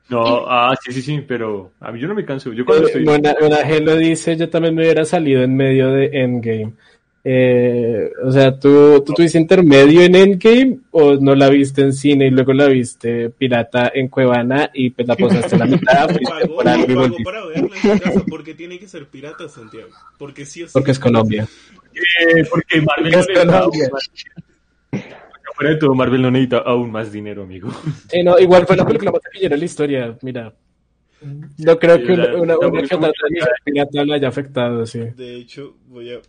No, 0.09 0.45
ah, 0.47 0.75
sí, 0.83 0.93
sí, 0.93 1.01
sí, 1.01 1.23
pero 1.27 1.71
a 1.79 1.91
mí 1.91 1.99
yo 1.99 2.07
no 2.07 2.13
me 2.13 2.25
canso. 2.25 2.53
Yo 2.53 2.63
cuando 2.65 2.83
Eh, 2.85 2.87
estoy. 2.87 3.03
Buena, 3.05 3.35
Buena 3.39 3.57
G 3.61 3.81
lo 3.83 3.95
dice, 3.97 4.37
yo 4.37 4.49
también 4.49 4.75
me 4.75 4.83
hubiera 4.83 5.03
salido 5.03 5.41
en 5.41 5.55
medio 5.55 5.89
de 5.91 6.09
Endgame. 6.13 6.73
Eh, 7.27 8.11
o 8.23 8.31
sea, 8.31 8.59
¿tú, 8.59 9.03
¿tú 9.03 9.13
tuviste 9.13 9.39
intermedio 9.39 10.01
en 10.03 10.13
Endgame 10.13 10.77
o 10.91 11.15
no 11.15 11.33
la 11.33 11.49
viste 11.49 11.81
en 11.81 11.91
cine 11.91 12.27
y 12.27 12.29
luego 12.29 12.53
la 12.53 12.67
viste 12.67 13.31
pirata 13.31 13.91
en 13.95 14.09
Cuevana 14.09 14.69
y 14.71 14.91
pues 14.91 15.07
la 15.07 15.15
posaste 15.15 15.55
en 15.55 15.59
la 15.59 15.65
mitad? 15.65 16.07
Pagó, 16.23 16.61
y 17.17 17.23
para 17.23 17.45
verla 17.47 17.75
en 17.83 17.97
casa. 17.99 18.23
porque 18.29 18.53
tiene 18.53 18.77
que 18.77 18.87
ser 18.87 19.07
pirata, 19.07 19.49
Santiago? 19.49 19.89
Porque 20.19 20.45
sí 20.45 20.61
o 20.61 20.67
sí. 20.67 20.73
Porque 20.73 20.91
es 20.91 20.99
Colombia. 20.99 21.47
Eh, 21.95 22.45
porque 22.47 22.79
Marvel 22.81 23.11
Porque 23.13 23.33
no 23.33 23.41
es 23.41 23.45
Colombia. 23.47 23.89
Fuera 25.55 25.71
de 25.71 25.77
todo, 25.77 25.95
Marvel 25.95 26.21
no 26.21 26.31
necesita 26.31 26.57
aún 26.57 26.91
más 26.91 27.11
dinero, 27.11 27.43
amigo. 27.43 27.71
Sí, 28.09 28.21
no, 28.23 28.37
igual 28.37 28.67
fue 28.67 28.75
la 28.75 28.85
película 28.85 29.11
más 29.11 29.21
taquillera 29.21 29.55
de 29.55 29.59
la 29.59 29.65
historia, 29.65 30.17
mira. 30.21 30.53
No 31.57 31.79
creo 31.79 31.97
que 31.97 32.11
una, 32.11 32.35
una, 32.35 32.57
una 32.57 33.09
pirata 33.63 34.03
lo 34.03 34.13
haya 34.13 34.27
afectado, 34.27 34.85
sí. 34.85 34.99
De 34.99 35.37
hecho, 35.37 35.75
voy 35.87 36.13
a, 36.13 36.19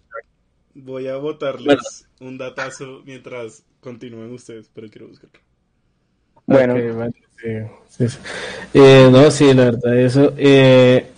voy 0.75 1.09
a 1.09 1.17
botarles 1.17 2.09
un 2.21 2.39
datazo 2.39 3.03
mientras 3.05 3.65
continúen 3.81 4.33
ustedes, 4.33 4.71
pero 4.73 4.89
quiero 4.89 5.09
buscarlo. 5.09 5.41
Bueno. 6.47 6.75
Ok, 6.75 6.97
vale, 6.97 7.13
sí, 7.43 7.49
sí, 7.89 8.09
sí. 8.09 8.19
Eh, 8.75 9.09
no, 9.11 9.31
sí, 9.31 9.53
la 9.53 9.65
verdad, 9.65 9.99
eso. 9.99 10.33
Eh, 10.37 11.11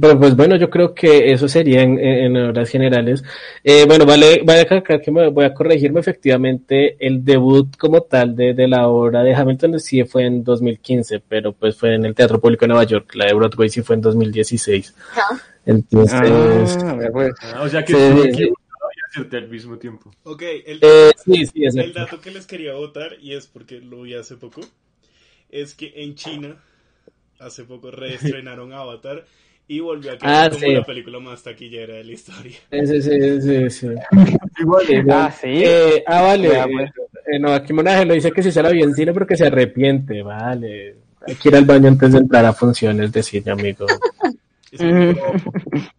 pero 0.00 0.18
pues 0.18 0.34
bueno, 0.36 0.56
yo 0.56 0.70
creo 0.70 0.94
que 0.94 1.32
eso 1.32 1.48
sería 1.48 1.82
en, 1.82 1.98
en, 1.98 2.36
en 2.36 2.36
horas 2.36 2.68
generales. 2.70 3.22
Eh, 3.62 3.84
bueno, 3.86 4.04
vale, 4.06 4.42
vale 4.44 4.60
acá 4.62 4.82
que 4.82 5.10
me 5.10 5.28
voy 5.28 5.44
a 5.44 5.54
corregirme. 5.54 6.00
Efectivamente, 6.00 6.96
el 6.98 7.24
debut 7.24 7.76
como 7.76 8.02
tal 8.02 8.34
de, 8.34 8.54
de 8.54 8.68
la 8.68 8.88
obra 8.88 9.22
de 9.22 9.34
Hamilton 9.34 9.78
sí 9.80 10.04
fue 10.04 10.26
en 10.26 10.44
2015, 10.44 11.20
pero 11.20 11.52
pues 11.52 11.76
fue 11.76 11.94
en 11.94 12.04
el 12.04 12.14
Teatro 12.14 12.40
Público 12.40 12.64
de 12.64 12.68
Nueva 12.68 12.84
York. 12.84 13.14
La 13.14 13.26
de 13.26 13.34
Broadway 13.34 13.68
sí 13.68 13.82
fue 13.82 13.96
en 13.96 14.02
2016. 14.02 14.94
Ajá. 15.12 15.42
Entonces, 15.66 16.20
Ah, 16.82 17.08
pues. 17.12 17.34
Ah, 17.40 17.62
o 17.62 17.68
sea 17.68 17.84
que 17.84 17.94
acerté 19.14 19.36
al 19.36 19.48
mismo 19.48 19.78
tiempo. 19.78 20.10
Ok, 20.24 20.42
el, 20.66 20.78
eh, 20.82 21.12
sí, 21.24 21.46
sí, 21.46 21.64
el 21.64 21.92
dato 21.92 22.20
que 22.20 22.30
les 22.30 22.46
quería 22.46 22.74
votar, 22.74 23.16
y 23.20 23.34
es 23.34 23.46
porque 23.46 23.80
lo 23.80 24.02
vi 24.02 24.14
hace 24.14 24.36
poco, 24.36 24.60
es 25.50 25.74
que 25.74 25.92
en 25.96 26.14
China 26.16 26.56
hace 27.38 27.64
poco 27.64 27.90
reestrenaron 27.90 28.72
Avatar 28.72 29.24
y 29.66 29.80
volvió 29.80 30.12
a 30.12 30.18
quedar 30.18 30.46
Ah, 30.46 30.50
como 30.50 30.60
sí. 30.60 30.72
la 30.72 30.84
película 30.84 31.18
más 31.20 31.42
taquillera 31.42 31.94
de 31.94 32.04
la 32.04 32.12
historia. 32.12 32.56
Sí, 32.70 33.00
sí, 33.02 33.40
sí, 33.40 33.70
sí. 33.70 33.86
Igual, 34.60 34.86
Sí, 34.86 34.94
Ah, 35.10 35.30
sí. 35.40 35.46
Eh, 35.48 36.04
ah, 36.06 36.22
vale. 36.22 36.48
Pues. 36.72 36.90
Eh, 37.26 37.38
no, 37.38 37.50
aquí 37.52 37.72
Monaje 37.72 38.04
lo 38.04 38.14
dice 38.14 38.30
que 38.30 38.42
si 38.42 38.52
se 38.52 38.62
la 38.62 38.68
vio 38.70 38.84
en 38.84 38.94
cine 38.94 39.12
porque 39.14 39.36
se 39.36 39.46
arrepiente, 39.46 40.22
vale. 40.22 40.96
Hay 41.26 41.34
que 41.36 41.48
ir 41.48 41.56
al 41.56 41.64
baño 41.64 41.88
antes 41.88 42.12
de 42.12 42.18
entrar 42.18 42.44
a 42.44 42.52
funciones 42.52 43.10
de 43.10 43.22
cine, 43.22 43.50
amigo. 43.52 43.86
Sí, 44.76 44.78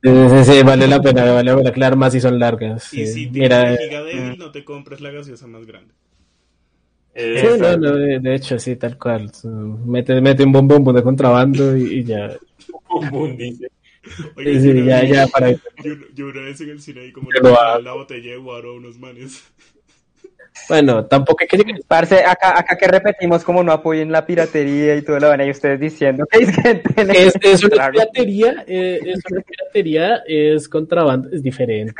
sí, 0.04 0.44
sí, 0.44 0.64
vale 0.64 0.86
la 0.86 1.02
pena, 1.02 1.32
vale 1.32 1.50
la 1.52 1.58
pena, 1.58 1.72
claro, 1.72 1.96
más 1.96 2.12
si 2.12 2.20
son 2.20 2.38
largas. 2.38 2.94
y 2.94 3.06
si 3.08 3.28
Mira, 3.30 3.62
tienes 3.62 3.80
eh, 3.80 3.84
vejiga 3.84 4.04
débil, 4.04 4.38
no 4.38 4.52
te 4.52 4.66
compres 4.66 5.00
la 5.00 5.12
gaseosa 5.12 5.48
más 5.48 5.66
grande. 5.66 5.94
eh, 7.14 7.40
sí, 7.54 7.62
no, 7.62 7.78
no, 7.78 7.96
de, 7.96 8.20
de 8.20 8.36
hecho, 8.36 8.60
sí, 8.60 8.76
tal 8.76 8.98
cual. 8.98 9.32
Mete, 9.86 10.20
mete 10.20 10.44
un 10.44 10.52
bombón 10.52 10.94
de 10.94 11.02
contrabando 11.02 11.76
y, 11.78 12.00
y 12.00 12.04
ya. 12.04 12.32
Bombón, 13.02 13.38
dice. 13.38 13.68
Oiga, 14.36 14.52
Sí, 14.52 14.60
sí, 14.62 14.68
yo, 14.68 14.72
una 14.84 14.86
ya, 14.86 15.02
vez- 15.02 15.12
ya, 15.12 15.28
para 15.28 15.52
yo, 15.52 15.60
yo 16.14 16.26
una 16.28 16.42
vez 16.42 16.62
en 16.62 16.70
el 16.70 16.80
cine 16.82 17.06
y 17.08 17.12
como 17.12 17.32
le 17.32 17.40
hago. 17.40 17.80
la 17.82 17.94
botella 17.94 18.32
de 18.32 18.38
guaro 18.38 18.72
a 18.72 18.74
unos 18.76 18.98
manes. 18.98 19.44
Bueno, 20.70 21.06
tampoco 21.06 21.40
hay 21.42 21.48
que 21.50 21.82
Parce, 21.86 22.24
acá, 22.26 22.58
acá 22.58 22.78
que 22.78 22.88
repetimos 22.88 23.44
como 23.44 23.62
no 23.62 23.74
apoyen 23.74 24.10
la 24.10 24.26
piratería 24.26 24.96
y 24.96 25.02
todo 25.02 25.20
lo 25.20 25.28
van 25.28 25.42
y 25.46 25.50
ustedes 25.52 25.82
diciendo 25.82 26.26
que 26.32 26.40
es 26.44 26.56
que 26.56 26.76
tienen 26.76 27.14
Es, 27.14 27.34
es 27.42 27.64
una 27.66 27.92
piratería, 27.92 28.64
eh, 28.66 29.02
es 29.04 29.20
una 29.30 29.42
piratería, 29.42 30.24
es 30.26 30.70
contrabando, 30.70 31.30
es 31.30 31.44
diferente. 31.44 31.94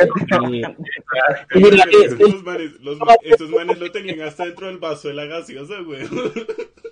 Y- 0.50 0.62
y 0.62 1.64
mira, 1.64 1.84
es- 2.02 2.14
es- 2.14 2.20
Los 2.20 2.44
manes, 2.44 2.72
los 2.82 2.98
esos 3.24 3.50
manes 3.50 3.78
lo 3.78 3.92
tenían 3.92 4.22
hasta 4.22 4.46
dentro 4.46 4.68
del 4.68 4.78
vaso 4.78 5.10
de 5.10 5.16
la 5.16 5.26
gaseosa, 5.26 5.82
güey. 5.82 6.00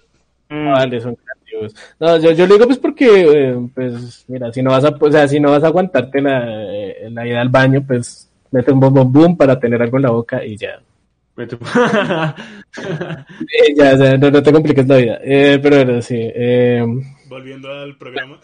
Vale, 0.50 1.00
son 1.02 1.16
No, 2.00 2.18
yo, 2.18 2.32
yo 2.32 2.48
lo 2.48 2.54
digo 2.56 2.66
pues 2.68 2.80
porque, 2.80 3.08
eh, 3.52 3.56
pues, 3.74 4.26
mira, 4.28 4.52
si 4.52 4.62
no 4.62 4.72
vas 4.72 4.86
a, 4.86 4.90
o 5.00 5.12
sea, 5.12 5.28
si 5.28 5.40
no 5.40 5.52
vas 5.52 5.64
a 5.64 5.68
aguantarte 5.68 6.22
la, 6.22 6.44
eh, 6.74 7.08
la 7.12 7.28
ida 7.28 7.42
al 7.42 7.50
baño, 7.50 7.84
pues, 7.86 8.30
mete 8.52 8.72
un 8.72 8.80
bombón 8.80 9.12
boom 9.12 9.38
para 9.38 9.60
tener 9.60 9.82
algo 9.82 9.98
en 9.98 10.04
la 10.04 10.12
boca 10.12 10.44
y 10.46 10.58
ya. 10.58 10.80
Eh, 11.38 11.48
ya, 13.76 13.94
o 13.94 13.98
sea, 13.98 14.18
no, 14.18 14.32
no 14.32 14.44
te 14.44 14.52
compliques 14.52 14.88
la 14.88 14.98
vida. 14.98 15.20
Eh, 15.24 15.60
pero 15.62 15.78
bueno, 15.78 16.02
sí. 16.02 16.18
Eh, 16.20 16.84
Volviendo 17.28 17.72
al 17.72 17.98
programa. 17.98 18.40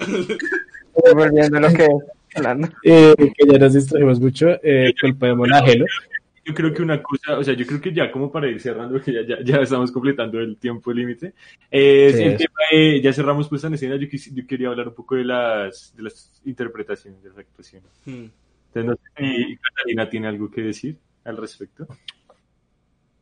Volviendo 1.16 1.58
a 1.58 1.62
lo 1.62 1.70
que 1.70 1.88
hablando. 2.36 2.68
eh, 2.84 3.14
que 3.18 3.48
ya 3.52 3.58
nos 3.60 3.74
distraemos 3.74 4.20
mucho, 4.20 4.48
eh, 4.64 4.94
culpa 5.00 5.28
de 5.28 5.36
Monagelo. 5.36 5.86
Yo 6.50 6.56
creo 6.56 6.74
que 6.74 6.82
una 6.82 7.00
cosa, 7.04 7.38
o 7.38 7.44
sea, 7.44 7.54
yo 7.54 7.64
creo 7.68 7.80
que 7.80 7.94
ya 7.94 8.12
como 8.12 8.32
para 8.32 8.48
ir 8.48 8.60
cerrando, 8.60 9.00
que 9.04 9.14
ya, 9.14 9.22
ya, 9.22 9.38
ya 9.44 9.58
estamos 9.58 9.92
completando 9.92 10.40
el 10.40 10.58
tiempo 10.58 10.92
límite, 10.92 11.34
eh, 11.70 12.12
Sí, 12.16 12.24
el 12.24 12.32
es. 12.34 12.38
tema 12.40 12.60
de- 12.72 13.02
ya 13.02 13.14
cerramos 13.14 13.48
puesta 13.48 13.68
en 13.68 13.76
escena, 13.76 13.96
yo, 13.98 14.08
quis- 14.08 14.34
yo 14.34 14.48
quería 14.48 14.70
hablar 14.70 14.88
un 14.88 14.96
poco 14.96 15.16
de 15.16 15.26
las, 15.26 15.94
de 15.96 16.04
las 16.04 16.42
interpretaciones, 16.46 17.22
de 17.22 17.30
las 17.30 17.38
actuaciones. 17.38 17.90
Hmm. 18.06 18.26
Entonces, 18.74 18.86
no 18.86 18.94
sé 18.96 19.12
si 19.48 19.58
Catalina 19.58 20.10
tiene 20.10 20.28
algo 20.28 20.50
que 20.50 20.62
decir 20.62 20.98
al 21.24 21.38
respecto. 21.38 21.88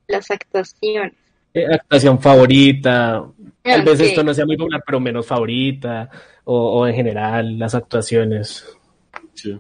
Las 0.07 0.31
actuaciones. 0.31 1.13
Eh, 1.53 1.65
actuación 1.65 2.19
favorita. 2.21 3.25
Tal 3.61 3.81
vez 3.83 3.99
esto 3.99 4.23
no 4.23 4.33
sea 4.33 4.45
muy 4.45 4.55
popular, 4.57 4.81
pero 4.85 4.99
menos 4.99 5.25
favorita. 5.25 6.09
O, 6.45 6.79
o 6.81 6.87
en 6.87 6.95
general, 6.95 7.57
las 7.59 7.75
actuaciones. 7.75 8.65
Sí. 9.33 9.59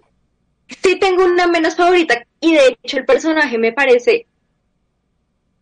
Sí 0.83 0.97
tengo 0.99 1.23
una 1.25 1.47
menos 1.47 1.75
favorita 1.75 2.21
y 2.39 2.53
de 2.53 2.77
hecho 2.83 2.97
el 2.97 3.05
personaje 3.05 3.57
me 3.57 3.71
parece 3.73 4.27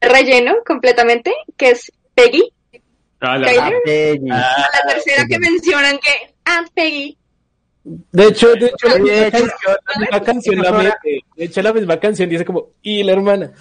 relleno 0.01 0.55
completamente, 0.65 1.33
que 1.57 1.71
es 1.71 1.91
Peggy, 2.13 2.51
Ah, 3.21 3.37
la- 3.39 4.93
tercera 4.93 5.25
que 5.27 5.39
mencionan 5.39 5.97
que 5.97 6.33
ah, 6.45 6.63
Peggy. 6.73 7.17
De 7.87 8.25
hecho, 8.29 8.51
de 8.55 8.65
hecho, 8.65 8.87
la 8.87 8.95
misma 8.97 9.13
de 9.13 9.27
hecho, 9.27 9.37
canción, 9.37 9.77
la 9.85 9.99
misma 9.99 10.23
canción 10.23 10.59
la 10.59 10.71
mete. 10.71 11.19
De 11.37 11.45
hecho, 11.45 11.61
la 11.61 11.71
misma 11.73 11.99
canción 11.99 12.29
dice 12.29 12.43
como, 12.43 12.69
y 12.81 13.03
la 13.03 13.11
hermana. 13.11 13.51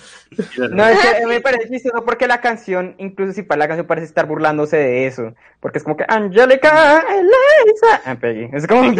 No, 0.70 0.88
es 0.88 0.98
que 0.98 1.26
me 1.26 1.42
parece 1.42 1.68
chistoso 1.68 2.02
porque 2.06 2.26
la 2.26 2.40
canción, 2.40 2.94
incluso 2.96 3.34
si 3.34 3.42
para 3.42 3.58
la 3.58 3.68
canción 3.68 3.86
parece 3.86 4.06
estar 4.06 4.26
burlándose 4.26 4.78
de 4.78 5.06
eso. 5.06 5.34
Porque 5.60 5.76
es 5.76 5.84
como 5.84 5.98
que 5.98 6.06
Angelica, 6.08 7.04
Elisa. 7.06 8.00
Ah, 8.06 8.14
Peggy. 8.18 8.48
Es 8.54 8.66
como. 8.66 8.84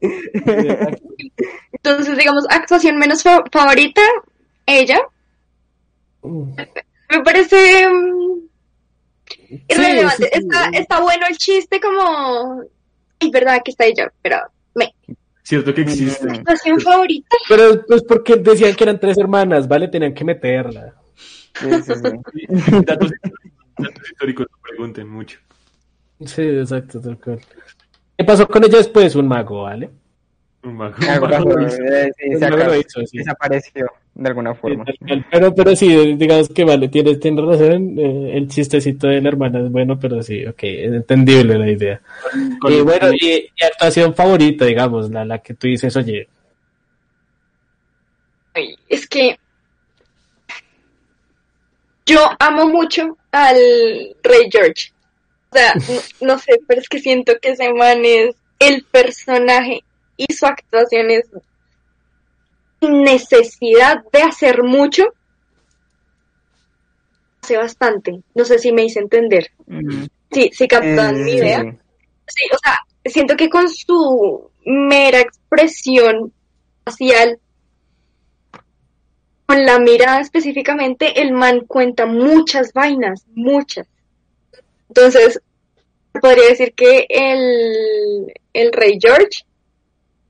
Entonces, 1.72 2.18
digamos, 2.18 2.44
actuación 2.50 2.98
menos 2.98 3.22
fa- 3.22 3.44
favorita, 3.50 4.02
ella. 4.66 5.00
Me 6.22 7.22
parece 7.24 7.88
mm, 7.88 8.29
irrelevante. 9.68 10.24
sí, 10.24 10.30
sí. 10.32 10.38
Está, 10.40 10.68
está 10.72 11.00
bueno 11.00 11.26
el 11.28 11.36
chiste 11.36 11.80
como... 11.80 12.62
Es 13.18 13.30
verdad 13.30 13.60
que 13.64 13.70
está 13.70 13.84
ella, 13.84 14.10
pero 14.22 14.38
me... 14.74 14.94
Cierto 15.42 15.74
que 15.74 15.82
existe. 15.82 16.42
Favorita. 16.82 17.36
Pero 17.48 17.84
pues 17.86 18.02
porque 18.04 18.36
decían 18.36 18.74
que 18.74 18.84
eran 18.84 19.00
tres 19.00 19.18
hermanas, 19.18 19.66
¿vale? 19.66 19.88
Tenían 19.88 20.14
que 20.14 20.24
meterla. 20.24 20.94
Sí, 21.54 21.68
sí, 21.82 21.92
sí. 21.94 22.46
Datos, 22.86 23.10
datos 23.76 24.10
históricos 24.10 24.46
no 24.50 24.58
pregunten 24.62 25.08
mucho. 25.08 25.38
Sí, 26.24 26.42
exacto, 26.42 27.00
tal 27.00 27.18
cual. 27.18 27.40
¿Qué 28.16 28.24
pasó 28.24 28.46
con 28.46 28.62
ella 28.64 28.78
después? 28.78 29.14
Un 29.14 29.28
mago, 29.28 29.62
¿vale? 29.62 29.90
Eh, 30.62 32.10
sí. 33.06 33.18
desapareció 33.18 33.86
de 34.14 34.28
alguna 34.28 34.54
forma. 34.54 34.84
Pero, 35.30 35.54
pero 35.54 35.74
sí, 35.74 36.14
digamos 36.16 36.48
que 36.50 36.64
vale, 36.64 36.88
tienes, 36.88 37.18
tienes 37.18 37.44
razón. 37.44 37.98
eh, 37.98 38.32
el 38.36 38.46
chistecito 38.48 39.06
de 39.06 39.22
la 39.22 39.28
hermana 39.30 39.60
es 39.60 39.70
bueno, 39.70 39.98
pero 39.98 40.22
sí, 40.22 40.44
ok, 40.46 40.58
es 40.62 40.92
entendible 40.92 41.58
la 41.58 41.70
idea. 41.70 42.00
Con- 42.60 42.72
Y 42.72 42.80
bueno, 42.82 43.10
y, 43.12 43.48
y 43.56 43.64
actuación 43.64 44.14
favorita, 44.14 44.66
digamos, 44.66 45.10
la, 45.10 45.24
la 45.24 45.38
que 45.38 45.54
tú 45.54 45.66
dices, 45.66 45.96
oye, 45.96 46.28
es 48.88 49.08
que 49.08 49.38
yo 52.04 52.18
amo 52.38 52.66
mucho 52.68 53.16
al 53.30 53.56
Rey 54.22 54.48
George. 54.50 54.92
O 55.52 55.56
sea, 55.56 55.74
no, 56.20 56.26
no 56.34 56.38
sé, 56.38 56.60
pero 56.66 56.80
es 56.80 56.88
que 56.88 56.98
siento 57.00 57.32
que 57.40 57.50
ese 57.50 57.72
man 57.72 58.04
es 58.04 58.34
el 58.58 58.84
personaje 58.90 59.82
y 60.28 60.32
su 60.32 60.46
actuación 60.46 61.10
es 61.10 61.24
sin 62.80 63.02
necesidad 63.02 64.02
de 64.12 64.22
hacer 64.22 64.62
mucho. 64.62 65.04
Hace 67.42 67.56
bastante. 67.56 68.22
No 68.34 68.44
sé 68.44 68.58
si 68.58 68.72
me 68.72 68.84
hice 68.84 69.00
entender. 69.00 69.50
Mm. 69.66 70.04
Sí, 70.32 70.50
sí 70.52 70.68
captan 70.68 71.16
Eh, 71.16 71.24
mi 71.24 71.30
sí, 71.32 71.36
idea. 71.38 71.60
sí. 71.62 71.78
Sí, 72.28 72.44
o 72.54 72.58
sea, 72.62 72.78
siento 73.04 73.36
que 73.36 73.48
con 73.48 73.68
su 73.68 74.50
mera 74.64 75.18
expresión 75.20 76.32
facial, 76.84 77.40
con 79.46 79.64
la 79.64 79.80
mirada 79.80 80.20
específicamente, 80.20 81.20
el 81.20 81.32
man 81.32 81.60
cuenta 81.66 82.06
muchas 82.06 82.72
vainas, 82.72 83.24
muchas. 83.34 83.88
Entonces, 84.88 85.40
podría 86.20 86.50
decir 86.50 86.72
que 86.74 87.06
el, 87.08 88.32
el 88.52 88.72
Rey 88.72 88.98
George 89.00 89.44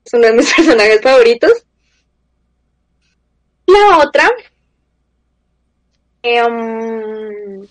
es 0.05 0.13
uno 0.13 0.27
de 0.27 0.33
mis 0.33 0.53
personajes 0.55 1.01
favoritos. 1.01 1.51
La 3.67 3.99
otra, 3.99 4.29
em, 6.23 7.67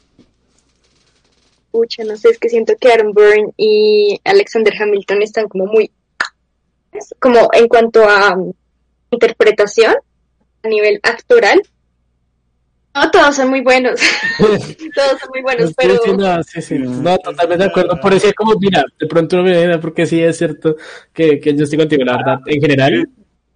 Pucha, 1.70 2.02
no 2.04 2.16
sé, 2.16 2.30
es 2.30 2.38
que 2.38 2.48
siento 2.48 2.74
que 2.80 2.92
Aaron 2.92 3.12
Byrne 3.12 3.52
y 3.56 4.20
Alexander 4.24 4.74
Hamilton 4.80 5.22
están 5.22 5.48
como 5.48 5.66
muy, 5.66 5.92
como 7.20 7.48
en 7.52 7.68
cuanto 7.68 8.08
a 8.08 8.36
interpretación, 9.10 9.94
a 10.62 10.68
nivel 10.68 10.98
actoral. 11.02 11.62
No, 12.92 13.10
todos 13.10 13.36
son 13.36 13.50
muy 13.50 13.60
buenos, 13.60 14.00
todos 14.38 15.20
son 15.20 15.30
muy 15.32 15.42
buenos, 15.42 15.72
pero 15.76 15.94
sí, 16.04 16.10
no, 16.16 16.42
sí, 16.42 16.60
sí. 16.60 16.78
No, 16.78 17.16
totalmente 17.18 17.64
de 17.64 17.70
acuerdo. 17.70 18.00
Por 18.00 18.12
eso 18.14 18.26
es 18.26 18.34
como, 18.34 18.54
mira, 18.58 18.82
de 18.98 19.06
pronto 19.06 19.36
no 19.36 19.44
me 19.44 19.52
viene 19.52 19.78
porque 19.78 20.06
sí 20.06 20.20
es 20.20 20.36
cierto 20.38 20.74
que, 21.12 21.38
que 21.38 21.54
yo 21.54 21.62
estoy 21.64 21.78
contigo, 21.78 22.04
la 22.04 22.16
verdad, 22.16 22.40
en 22.46 22.60
general. 22.60 23.08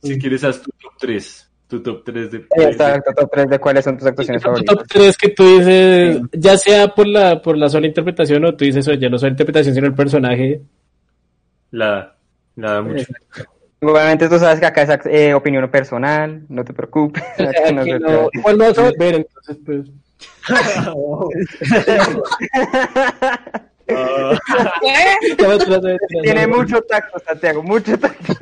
Si 0.02 0.19
quieres, 0.19 0.44
haz 0.44 0.62
tu 0.62 0.70
top 0.81 0.93
3. 1.01 1.51
Tu 1.66 1.82
top 1.82 2.05
3 2.05 2.31
de. 2.31 2.47
Exacto, 2.56 3.11
top 3.16 3.31
3 3.32 3.47
de 3.48 3.59
cuáles 3.59 3.85
son 3.85 3.97
tus 3.97 4.06
actuaciones 4.06 4.40
Tu 4.43 4.47
favoritas. 4.47 4.77
top 4.77 4.86
3 4.86 5.16
que 5.16 5.28
tú 5.31 5.59
dices, 5.59 6.20
ya 6.32 6.56
sea 6.56 6.89
por 6.94 7.09
la, 7.09 7.43
por 7.43 7.59
la 7.59 7.69
sola 7.69 7.86
interpretación 7.89 8.44
o 8.44 8.55
tú 8.55 8.65
dices, 8.65 8.86
oye, 8.86 9.11
no 9.11 9.19
sola 9.19 9.31
interpretación, 9.32 9.74
sino 9.74 9.86
el 9.89 9.94
personaje. 9.94 10.61
La, 11.73 12.15
la 12.55 12.82
mucho. 12.82 13.06
Igualmente 13.89 14.28
tú 14.28 14.39
sabes 14.39 14.61
que 14.61 14.66
acá 14.66 14.82
es 14.82 14.90
eh, 15.06 15.35
opinión 15.35 15.69
personal, 15.70 16.43
no 16.48 16.65
te 16.65 16.73
preocupes. 16.73 17.23
O 17.35 17.36
sea, 17.36 17.51
acá 17.51 17.73
no 17.73 17.82
aquí 17.82 17.90
se 17.93 17.98
no- 17.98 18.06
trata. 18.06 18.28
igual 18.32 18.59
no 18.59 18.65
vas 18.65 18.78
a 18.78 18.90
ver, 18.98 19.15
entonces, 19.15 19.56
pues. 19.65 19.86
Tiene 26.23 26.47
mucho 26.47 26.81
tacto, 26.82 27.19
Santiago, 27.27 27.62
mucho 27.62 27.98
tacto. 27.98 28.35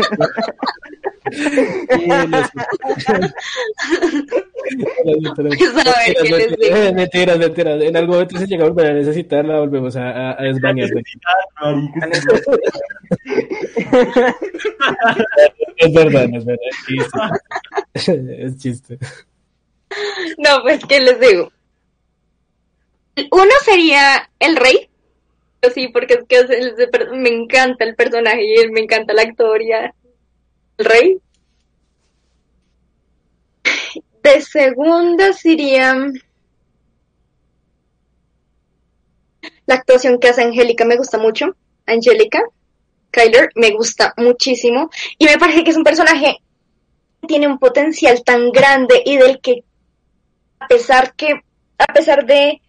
Sí, 1.30 2.06
lo 2.06 2.44
sé. 2.44 2.58
A 4.98 6.04
ver 6.06 6.16
qué 6.22 6.28
les 6.30 6.56
digo. 6.56 6.92
Mentiras, 6.94 7.38
mentiras. 7.38 7.82
En 7.82 7.96
algún 7.96 8.14
momento 8.14 8.38
si 8.38 8.46
llegamos 8.46 8.70
a 8.70 8.72
volver 8.74 8.90
a 8.90 8.94
necesitar, 8.94 9.44
la 9.44 9.58
volvemos 9.60 9.96
a, 9.96 10.10
a, 10.10 10.40
a 10.40 10.42
desbañar. 10.42 10.88
Es 15.76 15.92
verdad, 15.92 16.28
no 16.28 16.38
es 16.38 16.44
verdad. 16.44 16.62
Es 16.74 16.76
chiste. 16.86 17.18
Es 18.44 18.56
chiste. 18.58 18.98
No, 20.38 20.62
pues, 20.62 20.80
¿qué 20.88 21.00
les 21.00 21.20
digo? 21.20 21.52
Uno 23.30 23.50
sería 23.64 24.30
el 24.38 24.56
rey. 24.56 24.88
Sí, 25.74 25.88
porque 25.88 26.14
es 26.14 26.24
que 26.26 26.44
me 27.12 27.28
encanta 27.28 27.84
el 27.84 27.94
personaje 27.94 28.44
y 28.44 28.54
él 28.54 28.72
me 28.72 28.80
encanta 28.80 29.12
la 29.12 29.22
actor 29.22 29.60
y 29.62 29.72
a- 29.72 29.94
el 30.78 30.84
rey. 30.84 31.18
De 34.22 34.40
segunda 34.40 35.32
sería 35.32 35.94
la 39.66 39.74
actuación 39.74 40.18
que 40.18 40.28
hace 40.28 40.42
Angélica 40.42 40.84
me 40.84 40.96
gusta 40.96 41.18
mucho. 41.18 41.56
Angélica 41.86 42.40
Kyler 43.10 43.50
me 43.56 43.70
gusta 43.70 44.14
muchísimo 44.16 44.90
y 45.18 45.26
me 45.26 45.38
parece 45.38 45.64
que 45.64 45.70
es 45.70 45.76
un 45.76 45.84
personaje 45.84 46.38
que 47.20 47.26
tiene 47.26 47.46
un 47.48 47.58
potencial 47.58 48.22
tan 48.24 48.50
grande 48.50 49.02
y 49.04 49.16
del 49.16 49.40
que 49.40 49.64
a 50.60 50.68
pesar 50.68 51.14
que 51.14 51.32
a 51.78 51.92
pesar 51.92 52.24
de 52.24 52.60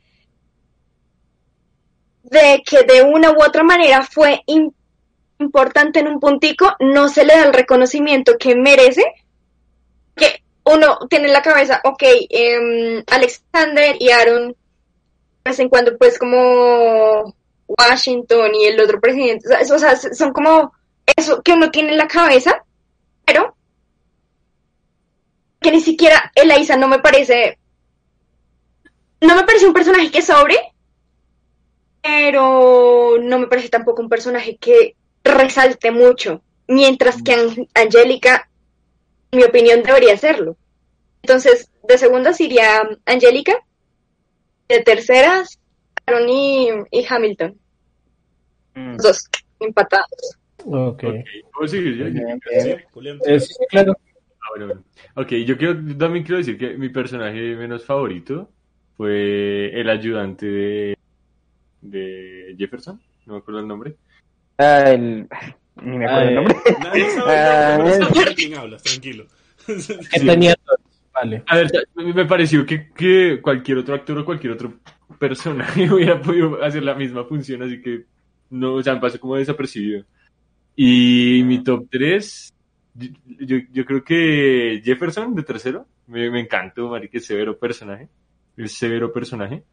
de 2.24 2.64
que 2.66 2.84
de 2.84 3.04
una 3.04 3.32
u 3.32 3.42
otra 3.44 3.64
manera 3.64 4.02
fue 4.04 4.42
im- 4.48 4.74
importante 5.44 6.00
en 6.00 6.08
un 6.08 6.20
puntico, 6.20 6.76
no 6.80 7.08
se 7.10 7.26
le 7.26 7.36
da 7.36 7.44
el 7.46 7.54
reconocimiento 7.54 8.38
que 8.40 8.56
merece. 8.56 9.04
Que 10.16 10.44
uno 10.66 11.00
tiene 11.10 11.28
en 11.28 11.34
la 11.34 11.42
cabeza, 11.42 11.82
ok, 11.84 12.04
em, 12.30 13.04
Alexander 13.12 13.96
y 14.00 14.10
Aaron, 14.10 14.50
de 14.50 14.56
vez 15.46 15.60
en 15.60 15.70
cuando, 15.70 15.98
pues 15.98 16.18
como 16.18 17.36
Washington 17.68 18.56
y 18.56 18.66
el 18.66 18.80
otro 18.80 19.00
presidente, 19.00 19.48
o 19.50 19.80
sea, 19.80 19.96
son 19.96 20.32
como 20.32 20.74
eso 21.18 21.42
que 21.42 21.54
uno 21.54 21.72
tiene 21.72 21.92
en 21.92 21.98
la 21.98 22.08
cabeza, 22.08 22.64
pero 23.26 23.56
que 25.60 25.72
ni 25.72 25.82
siquiera 25.82 26.32
Eliza 26.36 26.76
no 26.78 26.88
me 26.88 27.00
parece 27.00 27.58
no 29.22 29.36
me 29.36 29.44
parece 29.44 29.66
un 29.66 29.74
personaje 29.74 30.12
que 30.12 30.22
sobre, 30.22 30.58
pero 32.02 33.18
no 33.22 33.40
me 33.40 33.48
parece 33.48 33.70
tampoco 33.70 34.02
un 34.02 34.10
personaje 34.10 34.58
que 34.58 34.96
resalte 35.24 35.92
mucho, 35.92 36.42
mientras 36.68 37.22
que 37.24 37.34
Ang- 37.34 37.68
Angélica, 37.74 38.50
en 39.32 39.40
mi 39.40 39.44
opinión, 39.46 39.84
debería 39.84 40.18
serlo. 40.18 40.58
Entonces, 41.22 41.70
de 41.88 41.98
segundas 41.98 42.40
iría 42.42 42.82
Angélica, 43.06 43.54
de 44.68 44.80
terceras, 44.82 45.60
Aaron 46.06 46.30
y, 46.30 46.68
y 46.92 47.06
Hamilton, 47.08 47.58
Mm. 48.76 48.94
los 48.94 48.98
dos 49.04 49.30
empatados. 49.60 50.38
Ok. 50.66 51.04
claro. 53.70 53.96
Ah, 54.42 54.48
bueno, 54.56 54.66
bueno. 54.68 54.84
Ok, 55.16 55.32
yo 55.46 55.58
quiero, 55.58 55.76
también 55.98 56.26
quiero 56.26 56.38
decir 56.40 56.58
que 56.58 56.76
mi 56.78 56.90
personaje 56.90 57.56
menos 57.56 57.86
favorito 57.86 58.50
fue 58.98 59.80
el 59.80 59.90
ayudante 59.90 60.46
de, 60.48 60.98
de 61.82 62.56
Jefferson, 62.58 63.00
no 63.26 63.34
me 63.34 63.40
acuerdo 63.40 63.60
el 63.62 63.68
nombre. 63.68 63.96
Ah, 64.58 64.92
el... 64.92 65.28
Ni 65.82 65.98
me 65.98 66.06
acuerdo 66.06 66.22
el 66.30 66.38
Ah, 66.38 66.42
nombre. 66.42 66.56
Nadie 66.80 67.10
sabe, 67.10 67.38
Ah, 67.38 67.78
no 67.80 67.90
sabe 68.08 68.26
de 68.30 68.36
quién 68.36 68.56
hablas, 68.56 68.84
tranquilo. 68.84 69.26
¿Qué 69.66 70.20
tenía? 70.20 70.56
Vale. 71.14 71.44
A 71.48 71.58
ver, 71.58 71.72
me 71.96 72.26
pareció 72.26 72.66
que, 72.66 72.90
que 72.92 73.40
cualquier 73.42 73.78
otro 73.80 73.96
actor 73.96 74.18
o 74.18 74.26
cualquier 74.26 74.54
otro 74.54 74.74
personaje 75.20 75.90
hubiera 75.92 76.20
podido 76.22 76.62
hacer 76.64 76.84
la 76.84 76.96
misma 76.96 77.24
función, 77.26 77.62
así 77.64 77.82
que 77.82 78.06
no, 78.50 78.76
o 78.76 78.84
sea, 78.84 78.96
me 78.96 79.02
pasó 79.02 79.20
como 79.20 79.36
desapercibido. 79.36 80.06
Y 80.76 81.44
mi 81.46 81.64
top 81.64 81.88
3, 81.90 82.54
yo, 82.96 83.10
yo, 83.40 83.58
yo 83.72 83.86
creo 83.86 84.04
que 84.04 84.82
Jefferson 84.84 85.36
de 85.36 85.44
tercero, 85.44 85.86
me, 86.08 86.30
me 86.32 86.40
encantó, 86.42 86.90
marica, 86.90 87.18
es 87.20 87.26
severo 87.26 87.58
personaje, 87.58 88.10
es 88.58 88.72
severo 88.74 89.14
personaje. 89.14 89.64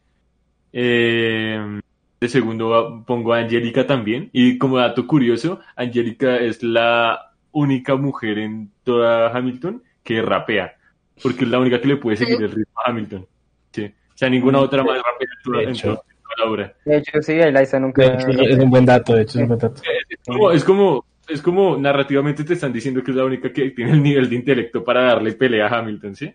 Eh, 0.73 1.81
de 2.21 2.29
segundo 2.29 3.03
pongo 3.07 3.33
a 3.33 3.39
Angélica 3.39 3.87
también, 3.87 4.29
y 4.33 4.59
como 4.59 4.77
dato 4.79 5.07
curioso, 5.07 5.61
Angélica 5.77 6.37
es 6.37 6.63
la 6.63 7.33
única 7.53 7.97
mujer 7.97 8.39
en 8.39 8.71
toda 8.85 9.31
Hamilton 9.37 9.83
que 10.05 10.21
rapea 10.23 10.77
porque 11.23 11.45
es 11.45 11.51
la 11.51 11.59
única 11.59 11.81
que 11.81 11.89
le 11.89 11.97
puede 11.97 12.17
seguir 12.17 12.41
el 12.43 12.51
ritmo 12.51 12.81
a 12.85 12.91
Hamilton. 12.91 13.27
Sí. 13.73 13.85
O 13.85 14.17
sea, 14.17 14.31
ninguna 14.31 14.59
otra 14.61 14.83
más 14.83 14.97
rapea 14.97 15.29
en 15.37 15.43
toda, 15.45 15.59
De 15.59 15.65
en 15.65 15.77
toda- 15.77 16.03
la 16.39 16.45
obra. 16.47 16.75
De 16.85 16.97
hecho, 16.97 17.21
sí, 17.21 17.33
Eliza 17.33 17.79
nunca... 17.81 18.05
Hecho, 18.07 18.29
es 18.31 18.59
un 18.59 18.71
buen 18.71 18.87
dato, 18.87 19.15
de 19.15 19.23
hecho, 19.23 19.39
es 19.39 19.43
un 19.43 19.49
buen 19.49 19.59
dato. 19.59 19.83
Es 20.09 20.19
como, 20.27 20.51
es 20.53 20.65
como, 20.65 21.05
es 21.29 21.43
como 21.43 21.77
narrativamente 21.77 22.45
te 22.45 22.55
están 22.55 22.73
diciendo 22.73 23.03
que 23.03 23.11
es 23.11 23.17
la 23.19 23.25
única 23.27 23.53
que 23.53 23.71
tiene 23.73 23.91
el 23.93 24.03
nivel 24.03 24.31
de 24.31 24.37
intelecto 24.37 24.83
para 24.85 25.03
darle 25.03 25.33
pelea 25.33 25.67
a 25.67 25.79
Hamilton, 25.81 26.15
¿sí? 26.17 26.33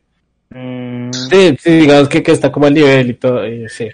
Mm, 0.49 1.09
Sí, 1.13 1.55
sí, 1.59 1.71
digamos 1.79 2.07
que, 2.09 2.21
que 2.21 2.31
está 2.33 2.51
como 2.51 2.65
al 2.67 2.73
nivel 2.75 3.09
y 3.09 3.13
todo. 3.15 3.47
y 3.47 3.67
sí. 3.69 3.87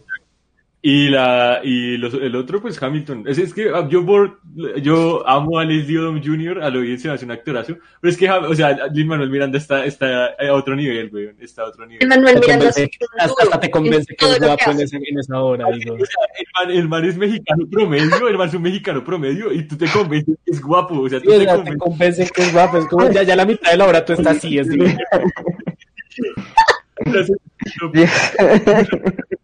Y 0.84 1.10
la 1.10 1.60
y 1.64 1.95
los- 1.98 2.16
el 2.16 2.36
otro, 2.36 2.60
pues 2.60 2.82
Hamilton. 2.82 3.26
Es, 3.28 3.38
es 3.38 3.53
que 3.53 3.70
ah, 3.70 3.88
yo 3.88 4.03
por, 4.03 4.40
yo 4.82 5.24
amo 5.28 5.60
a 5.60 5.64
Leslie 5.64 5.99
Odom 5.99 6.20
Jr., 6.24 6.64
a 6.64 6.72
lo 6.72 6.82
bien 6.82 6.98
se 6.98 7.08
me 7.08 7.14
hace 7.14 7.24
un 7.26 7.30
actorazo, 7.30 7.78
pero 7.99 8.12
es 8.12 8.18
que, 8.18 8.28
o 8.28 8.56
sea, 8.56 8.88
Lin 8.91 9.06
Manuel 9.08 9.30
Miranda 9.30 9.60
está, 9.60 9.86
está 9.86 10.32
a 10.40 10.53
otro 10.53 10.76
nivel, 10.76 11.12
güey, 11.12 11.30
está 11.40 11.62
a 11.62 11.66
otro 11.68 11.86
nivel. 11.86 12.08
Manuel 12.08 12.40
Miranda 12.40 12.70
hasta, 12.70 12.82
hasta 13.20 13.60
te 13.60 13.70
convence 13.70 14.12
en 14.12 14.16
que 14.18 14.26
es 14.26 14.40
guapo 14.40 14.72
en, 14.72 14.80
ese- 14.82 14.98
en 14.98 15.20
esa 15.20 15.40
hora. 15.40 15.66
digo. 15.72 15.94
O 15.94 15.98
sea, 15.99 16.26
el, 16.40 16.45
man, 16.68 16.76
el 16.78 16.90
man 16.90 17.06
es 17.06 17.16
mexicano 17.16 17.68
promedio, 17.70 18.28
el 18.28 18.38
man 18.40 18.48
es 18.48 18.53
un 18.56 18.62
mexicano 18.64 19.03
promedio, 19.03 19.53
y 19.53 19.68
tú 19.68 19.78
te 19.78 19.86
convences 19.88 20.36
que 20.44 20.52
es 20.52 20.62
guapo, 20.64 20.99
o 20.99 21.08
sea, 21.08 21.20
Sí, 21.20 21.28
tú 21.28 21.34
o 21.34 21.38
te 21.38 21.44
sea, 21.45 21.64
te 21.64 21.78
convences 21.78 22.32
que 22.32 22.41
es 22.41 22.52
guapo. 22.53 22.80
Es 22.80 22.86
como 22.88 23.08
ya, 23.12 23.22
ya 23.22 23.36
la 23.36 23.45
mitad 23.45 23.70
de 23.70 23.78
la 23.78 23.86
hora 23.86 24.03
tú 24.03 24.14
estás 24.14 24.38
así. 24.38 24.58
Es 24.58 24.68
digo, 24.68 24.86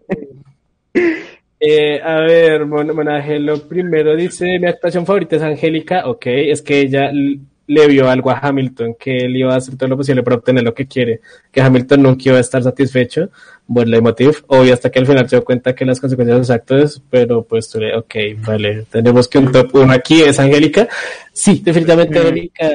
Eh, 1.60 2.00
a 2.04 2.20
ver, 2.20 2.66
Mon 2.68 2.96
Monagelo 2.96 3.58
primero 3.68 4.16
dice, 4.16 4.60
mi 4.60 4.68
actuación 4.68 5.06
favorita 5.08 5.38
es 5.38 5.42
Angélica, 5.42 6.08
ok, 6.08 6.26
es 6.28 6.62
que 6.62 6.82
ella 6.82 7.12
le 7.12 7.88
vio 7.88 8.08
algo 8.08 8.30
a 8.30 8.38
Hamilton, 8.38 8.96
que 8.98 9.18
él 9.18 9.36
iba 9.36 9.54
a 9.54 9.58
hacer 9.58 9.76
todo 9.76 9.90
lo 9.90 9.98
posible 9.98 10.22
para 10.22 10.36
obtener 10.36 10.64
lo 10.64 10.76
que 10.76 10.86
quiere, 10.86 11.20
que 11.52 11.60
Hamilton 11.60 12.04
nunca 12.04 12.30
iba 12.30 12.38
a 12.38 12.42
estar 12.42 12.62
satisfecho, 12.62 13.32
buen 13.66 13.90
leitmotiv, 13.90 14.44
obvio 14.48 14.74
hasta 14.74 14.92
que 14.92 15.00
al 15.00 15.08
final 15.08 15.28
se 15.28 15.36
dio 15.36 15.44
cuenta 15.44 15.74
que 15.74 15.84
las 15.84 16.00
consecuencias 16.00 16.38
de 16.38 16.44
sus 16.44 16.52
actos, 16.52 17.02
pero 17.10 17.44
pues, 17.44 17.76
ok, 17.76 18.16
vale, 18.46 18.86
tenemos 18.92 19.28
que 19.28 19.40
un 19.40 19.52
top 19.52 19.74
1 19.74 19.94
aquí 19.94 20.22
es 20.22 20.40
Angélica, 20.40 20.88
sí, 21.34 21.60
definitivamente 21.64 22.20
Angélica, 22.20 22.70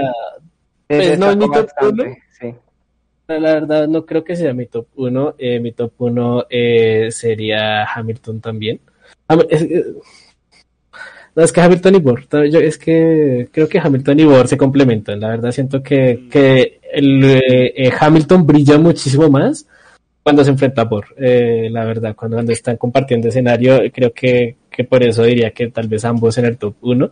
pues 0.88 1.18
no 1.20 1.36
mi 1.36 1.50
top 1.50 1.68
1, 1.80 2.04
sí. 2.04 2.10
La 3.28 3.54
verdad 3.54 3.88
no 3.88 4.04
creo 4.04 4.24
que 4.24 4.36
sea 4.36 4.52
mi 4.52 4.66
top 4.66 4.86
1, 4.96 5.34
eh, 5.38 5.60
mi 5.60 5.72
top 5.72 5.92
1 5.98 6.46
eh, 6.50 7.08
sería 7.10 7.84
Hamilton 7.84 8.40
también. 8.40 8.80
Es, 9.48 9.66
no, 11.34 11.42
es 11.42 11.52
que 11.52 11.60
Hamilton 11.62 11.94
y 11.94 11.98
Bor, 11.98 12.28
yo, 12.50 12.60
es 12.60 12.76
que 12.76 13.48
creo 13.50 13.66
que 13.66 13.78
Hamilton 13.78 14.20
y 14.20 14.24
Bor 14.24 14.48
se 14.48 14.58
complementan. 14.58 15.20
La 15.20 15.28
verdad 15.28 15.50
siento 15.50 15.82
que, 15.82 16.28
que 16.30 16.80
el, 16.92 17.24
eh, 17.24 17.90
Hamilton 17.98 18.46
brilla 18.46 18.78
muchísimo 18.78 19.30
más 19.30 19.66
cuando 20.22 20.44
se 20.44 20.50
enfrenta 20.50 20.82
a 20.82 20.84
Bor. 20.84 21.06
Eh, 21.16 21.68
la 21.70 21.84
verdad, 21.84 22.14
cuando, 22.14 22.36
cuando 22.36 22.52
están 22.52 22.76
compartiendo 22.76 23.28
escenario, 23.28 23.80
creo 23.92 24.12
que, 24.12 24.56
que 24.70 24.84
por 24.84 25.02
eso 25.02 25.22
diría 25.22 25.52
que 25.52 25.68
tal 25.68 25.88
vez 25.88 26.04
ambos 26.04 26.36
en 26.36 26.44
el 26.44 26.58
top 26.58 26.74
1, 26.82 27.10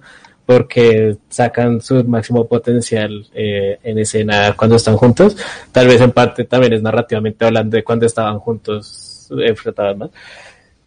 porque 0.50 1.16
sacan 1.28 1.80
su 1.80 2.02
máximo 2.02 2.44
potencial 2.48 3.24
eh, 3.32 3.78
en 3.84 3.98
escena 4.00 4.56
cuando 4.56 4.74
están 4.74 4.96
juntos. 4.96 5.36
Tal 5.70 5.86
vez 5.86 6.00
en 6.00 6.10
parte 6.10 6.42
también 6.42 6.72
es 6.72 6.82
narrativamente 6.82 7.44
hablando 7.44 7.76
de 7.76 7.84
cuando 7.84 8.04
estaban 8.04 8.40
juntos, 8.40 9.30
enfrentaban 9.30 9.98
más. 9.98 10.10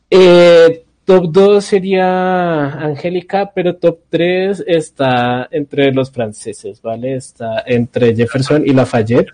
Eh, 0.09 0.83
Top 1.05 1.31
2 1.31 1.63
sería 1.63 2.73
Angélica, 2.73 3.51
pero 3.53 3.75
top 3.75 3.99
3 4.09 4.63
está 4.67 5.47
entre 5.51 5.93
los 5.93 6.11
franceses, 6.11 6.81
¿vale? 6.81 7.15
Está 7.15 7.63
entre 7.65 8.15
Jefferson 8.15 8.63
y 8.65 8.73
Lafayette. 8.73 9.27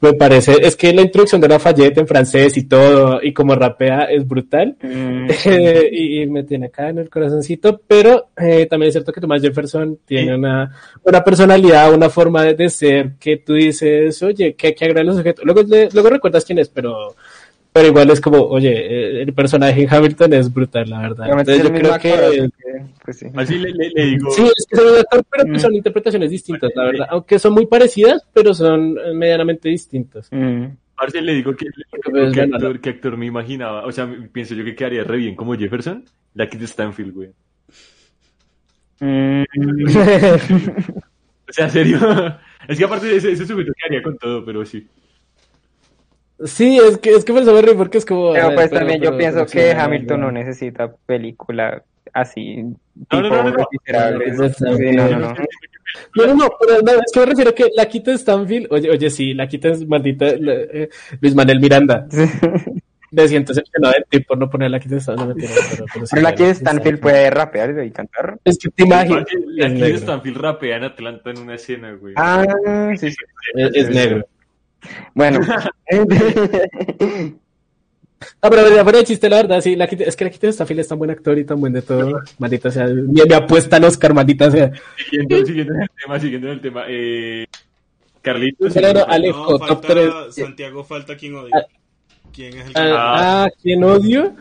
Me 0.00 0.12
parece, 0.12 0.56
es 0.62 0.76
que 0.76 0.92
la 0.92 1.02
introducción 1.02 1.40
de 1.40 1.48
Lafayette 1.48 1.98
en 1.98 2.06
francés 2.06 2.56
y 2.56 2.68
todo, 2.68 3.20
y 3.20 3.32
como 3.32 3.56
rapea, 3.56 4.04
es 4.04 4.26
brutal. 4.26 4.76
Mm. 4.80 5.28
y, 5.92 6.26
me 6.26 6.44
tiene 6.44 6.66
acá 6.66 6.90
en 6.90 6.98
el 6.98 7.10
corazoncito, 7.10 7.80
pero 7.86 8.28
eh, 8.36 8.66
también 8.66 8.88
es 8.88 8.94
cierto 8.94 9.12
que 9.12 9.20
Thomas 9.20 9.42
Jefferson 9.42 9.98
tiene 10.04 10.36
una, 10.36 10.72
una 11.02 11.24
personalidad, 11.24 11.92
una 11.92 12.08
forma 12.10 12.44
de, 12.44 12.70
ser 12.70 13.14
que 13.18 13.38
tú 13.38 13.54
dices, 13.54 14.22
oye, 14.22 14.54
que 14.54 14.68
hay 14.68 14.74
que 14.74 14.84
agregar 14.84 15.04
los 15.04 15.18
objetos. 15.18 15.44
Luego, 15.44 15.62
luego 15.64 16.10
recuerdas 16.10 16.44
quién 16.44 16.60
es, 16.60 16.68
pero 16.68 17.16
pero 17.72 17.88
igual 17.88 18.10
es 18.10 18.20
como, 18.20 18.38
oye, 18.42 18.72
eh, 18.72 19.22
el 19.22 19.32
personaje 19.32 19.82
en 19.82 19.92
Hamilton 19.92 20.32
es 20.32 20.52
brutal, 20.52 20.88
la 20.88 21.00
verdad. 21.00 21.28
Entonces, 21.30 21.62
yo 21.62 21.72
creo 21.72 21.98
que... 21.98 22.48
Pues 23.04 23.18
sí. 23.18 23.26
Así 23.34 23.58
le, 23.58 23.70
le, 23.72 24.04
digo. 24.04 24.30
Sí, 24.30 24.42
es 24.42 24.66
que 24.68 24.76
son 24.76 24.98
actor, 24.98 25.24
pero 25.30 25.46
pues 25.46 25.62
son 25.62 25.74
interpretaciones 25.74 26.30
distintas, 26.30 26.70
la 26.74 26.84
verdad. 26.84 27.06
Aunque 27.10 27.38
son 27.38 27.54
muy 27.54 27.66
parecidas, 27.66 28.26
pero 28.32 28.52
son 28.52 28.96
medianamente 29.14 29.68
distintas. 29.68 30.28
Mm. 30.30 30.66
Parce, 30.96 31.22
le 31.22 31.34
digo 31.34 31.54
que, 31.54 31.66
que, 31.66 32.32
que, 32.32 32.40
actor, 32.40 32.80
que, 32.80 32.90
actor, 32.90 33.16
me 33.16 33.26
imaginaba, 33.26 33.86
o 33.86 33.92
sea, 33.92 34.12
pienso 34.32 34.54
yo 34.54 34.64
que 34.64 34.74
quedaría 34.74 35.04
re 35.04 35.18
bien 35.18 35.36
como 35.36 35.54
Jefferson, 35.54 36.04
la 36.34 36.48
Kit 36.48 36.62
Stanfield, 36.62 37.14
güey. 37.14 37.30
Mm. 39.00 39.44
o 41.48 41.52
sea, 41.52 41.68
serio. 41.68 41.98
es 42.68 42.76
que 42.78 42.84
aparte 42.84 43.14
ese, 43.14 43.30
ese 43.32 43.46
sujeto 43.46 43.72
quedaría 43.76 44.02
con 44.02 44.18
todo, 44.18 44.44
pero 44.44 44.64
sí. 44.64 44.88
Sí, 46.44 46.78
es 46.78 46.98
que, 46.98 47.10
es 47.10 47.24
que 47.24 47.32
me 47.32 47.42
lo 47.42 47.76
porque 47.76 47.98
es 47.98 48.06
como... 48.06 48.32
Pero 48.32 48.54
pues 48.54 48.70
también 48.70 49.00
yo 49.00 49.16
pienso 49.16 49.44
que 49.46 49.72
Hamilton 49.72 50.20
no 50.20 50.30
necesita 50.30 50.92
película 51.06 51.82
así, 52.12 52.64
tipo 53.08 53.22
no, 53.22 53.28
no, 53.28 53.42
no, 53.44 53.50
no, 53.50 53.56
no, 56.14 56.26
no, 56.26 56.34
no, 56.34 56.50
pero 56.60 57.00
es 57.00 57.12
que 57.12 57.20
me 57.20 57.26
refiero 57.26 57.50
a 57.50 57.54
que 57.54 57.70
la 57.74 57.88
quita 57.88 58.16
Stanfield, 58.16 58.68
oye, 58.70 58.90
oye, 58.90 59.10
sí, 59.10 59.34
la 59.34 59.48
quita 59.48 59.68
es 59.68 59.86
maldita 59.86 60.26
eh, 60.28 60.88
Luis 61.20 61.34
Manuel 61.34 61.60
Miranda. 61.60 62.06
Me 63.10 63.26
siento 63.26 63.54
decepcionado 63.54 63.94
de 63.94 64.04
ti 64.06 64.20
por 64.22 64.36
no 64.36 64.50
poner 64.50 64.70
la 64.70 64.78
quita 64.78 65.00
Stanfield. 65.00 65.34
Pero, 65.36 65.86
pero, 65.94 66.04
pero, 66.10 66.22
la 66.22 66.34
quita 66.34 66.54
Stanfield 66.54 67.00
puede 67.00 67.30
rapear 67.30 67.82
y 67.82 67.90
cantar. 67.90 68.38
Es 68.44 68.58
que 68.58 68.68
te 68.68 68.82
imaginas. 68.82 69.24
La 69.46 69.72
quita 69.72 69.96
Stanfield 69.96 70.36
rapea 70.36 70.76
en 70.76 70.84
Atlanta 70.84 71.30
en 71.30 71.38
una 71.38 71.54
escena, 71.54 71.92
güey. 71.92 72.12
Ah, 72.16 72.44
sí, 72.98 73.10
sí. 73.10 73.16
Es, 73.54 73.70
es 73.74 73.90
negro. 73.90 74.26
Bueno. 75.14 75.40
Ah, 78.40 78.50
pero 78.50 78.74
ya 78.74 78.82
fuera 78.82 78.98
de 78.98 79.04
chiste, 79.04 79.28
la 79.28 79.36
verdad, 79.36 79.60
sí, 79.60 79.76
la, 79.76 79.84
es 79.84 80.16
que 80.16 80.24
la 80.24 80.30
Kitty 80.30 80.52
Stafield 80.52 80.80
es 80.80 80.88
tan 80.88 80.98
buen 80.98 81.10
actor 81.10 81.38
y 81.38 81.44
tan 81.44 81.60
buen 81.60 81.72
de 81.72 81.82
todo, 81.82 82.20
maldita 82.38 82.68
sea, 82.68 82.86
me, 82.86 83.24
me 83.24 83.34
apuesta 83.34 83.76
al 83.76 83.84
Oscar, 83.84 84.12
maldita 84.12 84.50
sea. 84.50 84.72
Siguiendo, 84.96 85.46
siguiendo 85.46 85.74
en 85.74 85.82
el 85.82 85.90
tema, 86.02 86.20
siguiendo 86.20 86.46
en 86.48 86.52
el 86.54 86.60
tema, 86.60 86.84
eh, 86.88 87.46
Carlitos. 88.20 88.74
Pero, 88.74 89.08
Alejo, 89.08 89.58
no, 89.58 89.66
top 89.66 89.86
3. 89.86 90.12
Santiago, 90.30 90.84
falta 90.84 91.16
quien 91.16 91.36
odia. 91.36 91.54
Ah, 91.54 91.66
¿Quién 92.32 92.58
es 92.58 92.66
el 92.66 92.72
que 92.72 92.80
ah, 92.80 93.44
ah, 93.44 93.48
¿quién 93.62 93.84
odio? 93.84 94.34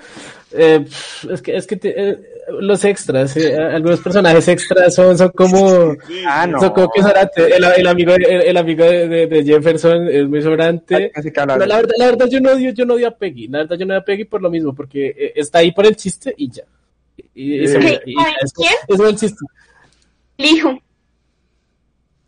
Eh, 0.51 0.85
es 1.30 1.41
que, 1.41 1.55
es 1.55 1.68
que 1.68 1.76
te, 1.76 2.09
eh, 2.09 2.19
los 2.48 2.84
extras, 2.86 3.36
eh, 3.36 3.56
algunos 3.57 3.99
personajes 3.99 4.48
extras 4.48 4.95
son, 4.95 5.18
son 5.18 5.30
como, 5.30 5.95
ah, 6.26 6.48
no. 6.48 6.60
son 6.60 6.69
como 6.72 6.90
que 6.90 7.02
El, 7.02 7.64
el, 7.64 7.88
amigo, 7.88 8.14
el, 8.14 8.26
el 8.26 8.57
amigo 8.57 8.86
de, 8.86 9.28
de, 9.28 9.44
Jefferson 9.44 10.07
es 10.07 10.28
muy 10.28 10.41
sobrante. 10.41 11.11
la, 11.14 11.57
verdad, 11.57 11.90
la 11.98 12.06
verdad, 12.06 12.28
yo 12.28 12.40
no 12.40 12.52
odio, 12.52 12.72
yo 12.72 12.86
no 12.86 12.94
odio 12.94 13.10
a 13.10 13.11
Peggy. 13.11 13.48
La 13.48 13.60
verdad, 13.60 13.78
yo 13.78 13.86
no 13.86 13.94
odio 13.94 14.02
a 14.02 14.06
Peggy 14.06 14.24
por 14.26 14.41
lo 14.41 14.49
mismo, 14.49 14.74
porque 14.74 15.07
eh, 15.07 15.34
está 15.36 15.60
ahí 15.60 15.72
por 15.72 15.86
el 15.86 15.95
chiste 15.98 16.34
y 16.38 16.49
ya. 16.49 16.64
Y, 17.34 17.56
y, 17.56 17.64
y, 17.65 17.74
¿Quién? 17.74 18.74
es 18.88 18.99
el 18.99 19.15
chiste. 19.18 19.45
El 20.38 20.45
hijo. 20.45 20.80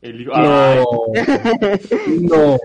El 0.01 0.21
hijo. 0.21 0.31
No. 0.35 0.85
no. 2.21 2.59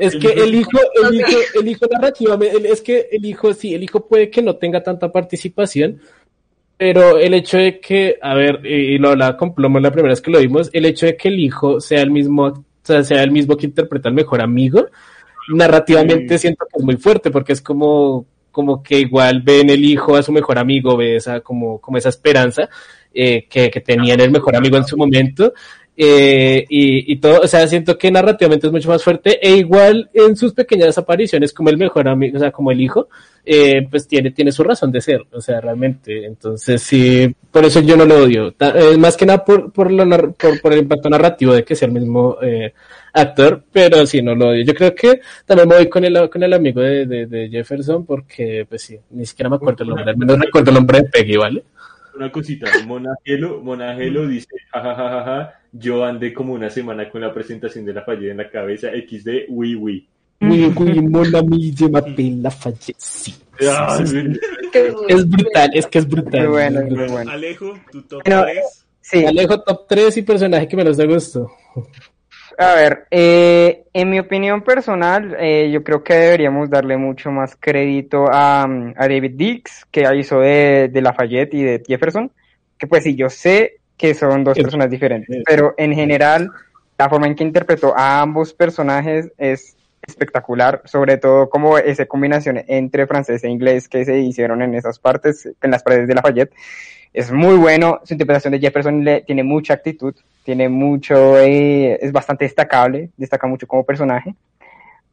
Es 0.00 0.16
que 0.16 0.28
el 0.28 0.54
hijo, 0.54 0.78
el 1.04 1.14
hijo, 1.14 1.28
el 1.60 1.68
hijo 1.68 1.86
narrativamente, 1.90 2.72
es 2.72 2.80
que 2.80 3.08
el 3.12 3.24
hijo, 3.24 3.52
sí, 3.52 3.74
el 3.74 3.82
hijo 3.82 4.06
puede 4.06 4.30
que 4.30 4.40
no 4.40 4.56
tenga 4.56 4.82
tanta 4.82 5.12
participación, 5.12 6.00
pero 6.80 7.18
el 7.18 7.34
hecho 7.34 7.58
de 7.58 7.78
que, 7.78 8.16
a 8.22 8.32
ver, 8.32 8.64
y 8.64 8.96
lo 8.96 9.10
hablaba 9.10 9.36
con 9.36 9.54
Plomo 9.54 9.78
la 9.80 9.90
primera 9.90 10.12
vez 10.12 10.22
que 10.22 10.30
lo 10.30 10.38
vimos, 10.38 10.70
el 10.72 10.86
hecho 10.86 11.04
de 11.04 11.14
que 11.14 11.28
el 11.28 11.38
hijo 11.38 11.78
sea 11.78 12.00
el 12.00 12.10
mismo, 12.10 12.46
o 12.46 12.64
sea, 12.82 13.04
sea 13.04 13.22
el 13.22 13.30
mismo 13.30 13.54
que 13.54 13.66
interpreta 13.66 14.08
al 14.08 14.14
mejor 14.14 14.40
amigo, 14.40 14.86
narrativamente 15.52 16.38
siento 16.38 16.64
que 16.64 16.78
es 16.78 16.82
muy 16.82 16.96
fuerte, 16.96 17.30
porque 17.30 17.52
es 17.52 17.60
como, 17.60 18.24
como 18.50 18.82
que 18.82 18.98
igual 18.98 19.42
ve 19.42 19.60
en 19.60 19.68
el 19.68 19.84
hijo 19.84 20.16
a 20.16 20.22
su 20.22 20.32
mejor 20.32 20.58
amigo, 20.58 20.96
ve 20.96 21.16
esa, 21.16 21.40
como, 21.40 21.82
como 21.82 21.98
esa 21.98 22.08
esperanza, 22.08 22.70
eh, 23.12 23.46
que, 23.46 23.70
que 23.70 23.82
tenía 23.82 24.14
en 24.14 24.20
el 24.20 24.30
mejor 24.30 24.56
amigo 24.56 24.78
en 24.78 24.86
su 24.86 24.96
momento, 24.96 25.52
eh, 26.02 26.64
y, 26.70 27.12
y, 27.12 27.16
todo, 27.16 27.40
o 27.42 27.46
sea, 27.46 27.68
siento 27.68 27.98
que 27.98 28.10
narrativamente 28.10 28.66
es 28.66 28.72
mucho 28.72 28.88
más 28.88 29.04
fuerte 29.04 29.38
e 29.46 29.56
igual 29.56 30.08
en 30.14 30.34
sus 30.34 30.54
pequeñas 30.54 30.96
apariciones 30.96 31.52
como 31.52 31.68
el 31.68 31.76
mejor 31.76 32.08
amigo, 32.08 32.38
o 32.38 32.40
sea, 32.40 32.50
como 32.50 32.70
el 32.70 32.80
hijo, 32.80 33.10
eh, 33.44 33.86
pues 33.90 34.08
tiene, 34.08 34.30
tiene 34.30 34.50
su 34.50 34.64
razón 34.64 34.90
de 34.90 35.02
ser, 35.02 35.20
o 35.30 35.42
sea, 35.42 35.60
realmente, 35.60 36.24
entonces 36.24 36.80
sí, 36.80 37.30
por 37.50 37.66
eso 37.66 37.80
yo 37.80 37.98
no 37.98 38.06
lo 38.06 38.24
odio, 38.24 38.54
eh, 38.58 38.96
más 38.96 39.14
que 39.14 39.26
nada 39.26 39.44
por, 39.44 39.70
por, 39.72 39.92
lo, 39.92 40.08
por, 40.32 40.58
por, 40.62 40.72
el 40.72 40.78
impacto 40.78 41.10
narrativo 41.10 41.52
de 41.52 41.64
que 41.64 41.76
sea 41.76 41.88
el 41.88 41.92
mismo 41.92 42.38
eh, 42.40 42.72
actor, 43.12 43.62
pero 43.70 44.06
sí, 44.06 44.22
no 44.22 44.34
lo 44.34 44.48
odio. 44.48 44.64
Yo 44.64 44.74
creo 44.74 44.94
que 44.94 45.20
también 45.44 45.68
me 45.68 45.74
voy 45.74 45.88
con 45.90 46.02
el, 46.06 46.30
con 46.30 46.42
el 46.42 46.52
amigo 46.54 46.80
de, 46.80 47.04
de, 47.04 47.26
de 47.26 47.50
Jefferson 47.50 48.06
porque, 48.06 48.64
pues 48.66 48.80
sí, 48.80 48.98
ni 49.10 49.26
siquiera 49.26 49.50
me 49.50 49.56
acuerdo 49.56 49.84
el 49.84 49.90
nombre, 49.90 50.10
al 50.12 50.16
menos 50.16 50.38
recuerdo 50.38 50.70
el 50.70 50.76
nombre 50.76 51.02
de 51.02 51.08
Peggy, 51.10 51.36
¿vale? 51.36 51.62
Una 52.16 52.32
cosita, 52.32 52.70
Monagelo, 52.86 53.60
Monagelo 53.60 54.26
dice, 54.26 54.48
jajajaja, 54.72 55.10
ja, 55.10 55.24
ja, 55.24 55.24
ja, 55.24 55.59
yo 55.72 56.04
andé 56.04 56.32
como 56.32 56.54
una 56.54 56.70
semana 56.70 57.08
con 57.08 57.20
la 57.20 57.32
presentación 57.32 57.84
de 57.84 57.94
la 57.94 58.02
fallida 58.02 58.32
en 58.32 58.38
la 58.38 58.50
cabeza, 58.50 58.88
XD. 58.90 59.46
Oui, 59.48 59.74
oui, 59.74 60.08
mon 60.40 61.34
ami, 61.34 61.74
je 61.76 61.86
m'appelle 61.86 62.42
la 62.42 62.50
sí. 62.50 63.34
Ah, 63.68 63.98
es 65.08 65.28
brutal, 65.28 65.70
es 65.74 65.86
que 65.86 65.98
es 65.98 66.08
brutal. 66.08 66.40
Muy 66.40 66.48
bueno, 66.48 66.80
muy 66.82 67.08
bueno. 67.08 67.30
Alejo, 67.30 67.78
tu 67.92 68.02
top 68.02 68.22
3. 68.22 68.86
Sí. 69.00 69.24
Alejo, 69.24 69.60
top 69.60 69.86
3 69.86 70.16
y 70.16 70.22
personaje 70.22 70.66
que 70.66 70.76
menos 70.76 70.96
te 70.96 71.06
gustó. 71.06 71.50
A 72.56 72.74
ver, 72.74 73.06
eh, 73.10 73.84
en 73.92 74.10
mi 74.10 74.18
opinión 74.18 74.62
personal, 74.62 75.36
eh, 75.38 75.70
yo 75.72 75.82
creo 75.82 76.02
que 76.02 76.14
deberíamos 76.14 76.68
darle 76.70 76.96
mucho 76.96 77.30
más 77.30 77.56
crédito 77.58 78.26
a, 78.30 78.64
a 78.64 79.08
David 79.08 79.32
Dix, 79.34 79.86
que 79.90 80.04
hizo 80.16 80.40
de, 80.40 80.88
de, 80.92 81.02
Lafayette 81.02 81.54
y 81.54 81.62
de 81.62 81.82
Jefferson, 81.86 82.30
que 82.78 82.86
pues 82.86 83.04
sí, 83.04 83.14
yo 83.14 83.30
sé 83.30 83.79
que 84.00 84.14
son 84.14 84.42
dos 84.44 84.56
personas 84.58 84.88
diferentes, 84.88 85.42
pero 85.44 85.74
en 85.76 85.92
general, 85.92 86.50
la 86.96 87.10
forma 87.10 87.26
en 87.26 87.34
que 87.34 87.44
interpretó 87.44 87.94
a 87.94 88.22
ambos 88.22 88.54
personajes 88.54 89.30
es 89.36 89.76
espectacular, 90.00 90.80
sobre 90.86 91.18
todo 91.18 91.50
como 91.50 91.76
esa 91.76 92.06
combinación 92.06 92.64
entre 92.66 93.06
francés 93.06 93.44
e 93.44 93.50
inglés 93.50 93.90
que 93.90 94.06
se 94.06 94.18
hicieron 94.18 94.62
en 94.62 94.74
esas 94.74 94.98
partes, 94.98 95.46
en 95.60 95.70
las 95.70 95.82
paredes 95.82 96.08
de 96.08 96.14
Lafayette, 96.14 96.54
es 97.12 97.30
muy 97.30 97.56
bueno, 97.56 98.00
su 98.04 98.14
interpretación 98.14 98.52
de 98.52 98.60
Jefferson 98.60 99.04
le, 99.04 99.20
tiene 99.20 99.42
mucha 99.42 99.74
actitud, 99.74 100.14
tiene 100.44 100.70
mucho, 100.70 101.38
eh, 101.38 101.98
es 102.00 102.10
bastante 102.10 102.46
destacable, 102.46 103.10
destaca 103.18 103.46
mucho 103.46 103.66
como 103.66 103.84
personaje. 103.84 104.34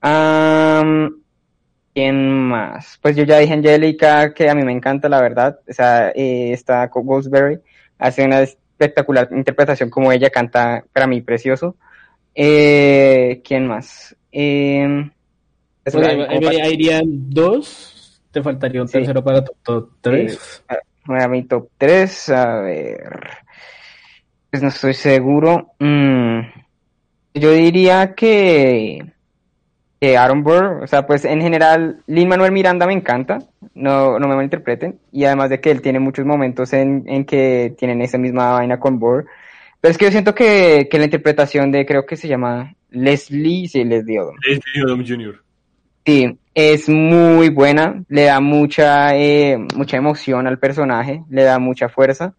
Um, 0.02 1.12
¿Quién 1.94 2.40
más? 2.40 2.98
Pues 3.02 3.18
yo 3.18 3.26
ya 3.26 3.40
dije 3.40 3.54
Angélica, 3.54 4.34
que 4.34 4.50
a 4.50 4.56
mí 4.56 4.64
me 4.64 4.72
encanta, 4.72 5.10
la 5.10 5.20
verdad. 5.20 5.60
O 5.68 5.74
sea, 5.74 6.12
eh, 6.16 6.54
está 6.54 6.90
con 6.90 7.06
Ghostberry. 7.06 7.60
Hace 7.98 8.24
una 8.24 8.46
espectacular 8.78 9.28
interpretación 9.32 9.90
como 9.90 10.12
ella 10.12 10.30
canta, 10.30 10.84
para 10.94 11.08
mí, 11.08 11.22
precioso. 11.22 11.76
Eh, 12.36 13.42
¿Quién 13.44 13.66
más? 13.68 14.16
Eh, 14.32 15.10
Bueno, 15.92 16.08
ahí- 16.30 16.58
ahí- 16.62 16.74
irían 16.74 17.04
dos. 17.30 18.22
Te 18.32 18.44
faltaría 18.44 18.82
un 18.82 18.88
Sí. 18.88 18.94
tercero 19.00 19.24
para 19.24 19.44
tu 19.44 19.54
top 19.64 19.90
tres. 20.02 20.64
para- 20.68 21.24
a 21.24 21.28
mi 21.30 21.44
top 21.44 21.70
3, 21.78 22.30
a 22.30 22.60
ver. 22.60 23.10
Pues 24.52 24.62
no 24.62 24.68
estoy 24.70 24.94
seguro. 24.94 25.72
Mm, 25.80 26.42
yo 27.34 27.52
diría 27.54 28.14
que, 28.14 29.14
que 30.00 30.18
Aaron 30.18 30.44
Burr, 30.44 30.84
o 30.84 30.88
sea, 30.88 31.08
pues 31.08 31.26
en 31.26 31.42
general, 31.42 32.02
Lin 32.08 32.28
Manuel 32.28 32.52
Miranda 32.52 32.86
me 32.86 32.94
encanta, 32.94 33.40
no, 33.74 34.20
no 34.20 34.28
me 34.28 34.36
malinterpreten, 34.36 35.00
y 35.12 35.26
además 35.26 35.50
de 35.50 35.60
que 35.60 35.72
él 35.72 35.82
tiene 35.82 36.00
muchos 36.00 36.26
momentos 36.26 36.72
en, 36.74 37.04
en 37.08 37.26
que 37.26 37.74
tienen 37.78 38.02
esa 38.02 38.18
misma 38.18 38.52
vaina 38.52 38.80
con 38.80 39.00
Burr. 39.00 39.26
Pero 39.82 39.92
es 39.92 39.98
que 39.98 40.06
yo 40.06 40.12
siento 40.12 40.36
que, 40.36 40.88
que 40.90 40.98
la 40.98 41.06
interpretación 41.06 41.72
de, 41.72 41.86
creo 41.86 42.06
que 42.06 42.16
se 42.16 42.28
llama 42.28 42.76
Leslie, 42.90 43.68
sí, 43.68 43.84
Leslie 43.84 44.20
Odom. 44.20 44.36
Leslie 44.48 44.84
Odom 44.84 45.06
Jr. 45.06 45.42
Sí, 46.06 46.40
es 46.56 46.88
muy 46.88 47.50
buena, 47.50 48.04
le 48.08 48.24
da 48.24 48.40
mucha, 48.40 49.16
eh, 49.18 49.58
mucha 49.76 49.98
emoción 49.98 50.48
al 50.48 50.58
personaje, 50.58 51.24
le 51.30 51.44
da 51.44 51.60
mucha 51.60 51.90
fuerza. 51.90 52.34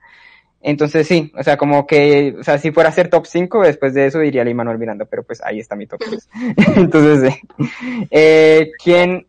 Entonces 0.60 1.06
sí, 1.06 1.32
o 1.38 1.42
sea, 1.42 1.56
como 1.56 1.86
que, 1.86 2.34
o 2.38 2.42
sea, 2.42 2.58
si 2.58 2.72
fuera 2.72 2.88
a 2.88 2.92
ser 2.92 3.08
top 3.08 3.26
5, 3.26 3.62
después 3.62 3.94
de 3.94 4.06
eso 4.06 4.18
diría 4.18 4.42
Lin 4.44 4.56
Manuel 4.56 4.78
Miranda, 4.78 5.04
pero 5.04 5.22
pues 5.22 5.40
ahí 5.44 5.60
está 5.60 5.76
mi 5.76 5.86
top 5.86 6.00
3. 6.08 6.28
Entonces, 6.76 7.32
sí. 7.58 7.66
Eh, 8.10 8.72
¿quién 8.82 9.24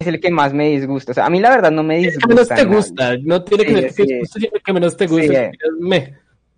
es 0.00 0.06
el 0.08 0.20
que 0.20 0.30
más 0.30 0.52
me 0.52 0.70
disgusta? 0.70 1.12
O 1.12 1.14
sea, 1.14 1.26
a 1.26 1.30
mí 1.30 1.38
la 1.40 1.50
verdad 1.50 1.70
no 1.70 1.82
me 1.84 1.98
El 1.98 2.04
disgusta. 2.06 2.26
que 2.26 2.34
menos 2.34 2.48
te 2.48 2.54
nada. 2.64 2.76
gusta. 2.76 3.16
No 3.22 3.44
tiene 3.44 3.64
que 3.64 3.74
Sí, 3.90 3.94
ser 3.94 4.06
que 4.06 4.26
sí. 4.26 4.32
sino 4.40 4.48
el 4.52 4.62
que 4.62 4.72
menos 4.72 4.96
te 4.96 5.06
gusta. 5.06 5.26
Sí, 5.26 5.34
eh. 5.34 5.50
me. 5.80 6.14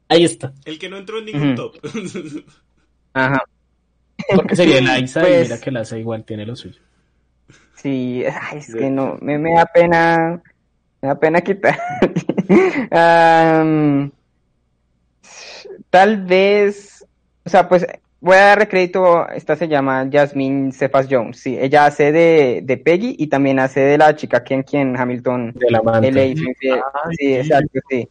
Ahí 0.08 0.24
está. 0.24 0.52
El 0.64 0.78
que 0.78 0.88
no 0.88 0.96
entró 0.96 1.18
en 1.18 1.24
ningún 1.26 1.54
top. 1.54 1.74
Ajá. 3.12 3.42
Porque 4.34 4.56
sería 4.56 4.78
el 4.78 4.88
Aiza 4.88 5.20
y 5.28 5.32
Pues- 5.32 5.48
mira 5.48 5.60
que 5.60 5.70
el 5.70 5.76
Aiza 5.76 5.98
igual 5.98 6.24
tiene 6.24 6.46
lo 6.46 6.56
suyo. 6.56 6.80
Sí, 7.74 8.24
ay, 8.24 8.58
es 8.58 8.74
que 8.74 8.88
no, 8.90 9.18
me, 9.20 9.38
me 9.38 9.52
da 9.52 9.66
pena, 9.66 10.42
me 11.02 11.08
da 11.08 11.20
pena 11.20 11.40
quitar. 11.42 11.78
Tal 15.90 16.24
vez, 16.24 17.04
o 17.44 17.48
sea, 17.48 17.68
pues 17.68 17.86
voy 18.20 18.36
a 18.36 18.40
darle 18.46 18.68
crédito, 18.68 19.28
esta 19.30 19.56
se 19.56 19.68
llama 19.68 20.08
Jasmine 20.10 20.72
Cephas 20.72 21.06
Jones, 21.08 21.38
sí, 21.38 21.56
ella 21.58 21.86
hace 21.86 22.12
de, 22.12 22.60
de 22.64 22.76
Peggy 22.76 23.14
y 23.18 23.28
también 23.28 23.58
hace 23.58 23.80
de 23.80 23.98
la 23.98 24.14
chica 24.16 24.42
quien, 24.42 24.62
quien 24.62 24.96
Hamilton 24.96 25.52
De 25.54 25.70
la 25.70 25.78
amante. 25.78 26.20
Ay, 26.20 26.36
Sí, 26.36 26.44
sí. 27.18 27.34
exacto, 27.34 27.80
sí. 27.88 28.08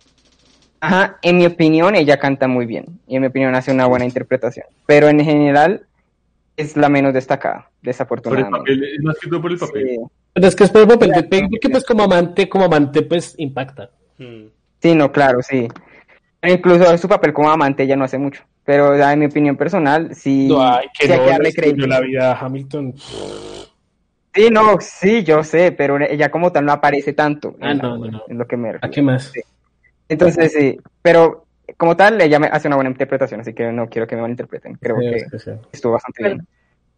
Ajá, 0.79 1.17
en 1.21 1.37
mi 1.37 1.45
opinión 1.45 1.95
ella 1.95 2.17
canta 2.17 2.47
muy 2.47 2.65
bien 2.65 2.85
y 3.07 3.15
en 3.15 3.21
mi 3.21 3.27
opinión 3.27 3.55
hace 3.55 3.71
una 3.71 3.87
buena 3.87 4.05
interpretación, 4.05 4.65
pero 4.85 5.07
en 5.09 5.19
general 5.19 5.85
es 6.57 6.77
la 6.77 6.89
menos 6.89 7.13
destacada, 7.13 7.63
Por 7.63 7.69
el 7.69 7.71
desafortunadamente. 7.83 8.57
papel, 8.59 8.83
es 8.83 9.03
más 9.03 9.17
que 9.19 9.29
todo 9.29 9.41
por 9.41 9.51
el 9.51 9.57
papel. 9.57 9.87
Sí. 9.89 9.97
Pero 10.33 10.47
es 10.47 10.55
que 10.55 10.63
es 10.65 10.69
por 10.69 10.81
el 10.81 10.87
papel 10.87 11.11
de 11.11 11.23
Peggy, 11.23 11.49
porque 11.49 11.69
pues 11.69 11.83
como 11.83 12.03
amante, 12.03 12.47
como 12.47 12.65
amante, 12.65 13.01
pues 13.01 13.35
impacta. 13.37 13.89
Sí, 14.17 14.95
no, 14.95 15.11
claro, 15.11 15.41
sí. 15.41 15.67
Incluso 16.41 16.97
su 16.97 17.07
papel 17.07 17.33
como 17.33 17.49
amante 17.49 17.83
ella 17.83 17.95
no 17.95 18.05
hace 18.05 18.17
mucho. 18.17 18.43
Pero 18.63 18.97
ya, 18.97 19.13
en 19.13 19.19
mi 19.19 19.25
opinión 19.27 19.55
personal, 19.57 20.15
sí, 20.15 20.47
No, 20.47 20.61
ay, 20.61 20.87
que 20.97 21.05
sí 21.07 21.11
hay 21.13 21.19
no, 21.19 21.25
que 21.25 21.31
darle 21.31 21.53
crédito. 21.53 21.87
la 21.87 21.99
vida 22.01 22.31
a 22.31 22.39
Hamilton. 22.45 22.93
Sí, 24.33 24.49
no, 24.51 24.77
sí, 24.81 25.23
yo 25.23 25.43
sé, 25.43 25.71
pero 25.71 25.97
ella 26.01 26.29
como 26.29 26.51
tal 26.51 26.65
no 26.65 26.73
aparece 26.73 27.13
tanto. 27.13 27.55
Ah, 27.61 27.71
en 27.71 27.77
no, 27.77 27.97
no, 27.97 28.05
no. 28.11 28.23
Es 28.27 28.35
lo 28.35 28.45
que 28.47 28.57
me 28.57 28.71
¿A 28.81 28.89
qué 28.89 29.01
más? 29.01 29.31
Sí. 29.33 29.41
Entonces, 30.09 30.51
sí, 30.51 30.77
pero 31.01 31.45
como 31.77 31.95
tal, 31.95 32.19
ella 32.21 32.37
me 32.37 32.47
hace 32.47 32.67
una 32.67 32.75
buena 32.75 32.89
interpretación, 32.91 33.39
así 33.41 33.53
que 33.53 33.71
no 33.71 33.87
quiero 33.87 34.07
que 34.07 34.15
me 34.15 34.21
malinterpreten. 34.23 34.75
Creo 34.75 34.97
Sí, 34.99 35.09
que 35.09 35.15
es 35.15 35.31
que 35.31 35.39
sí. 35.39 35.51
estuvo 35.71 35.93
bastante 35.93 36.23
bien. 36.23 36.47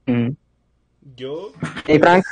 Mm. 0.08 0.36
Yo. 1.16 1.54
¿Y 1.88 2.00
Frank? 2.00 2.26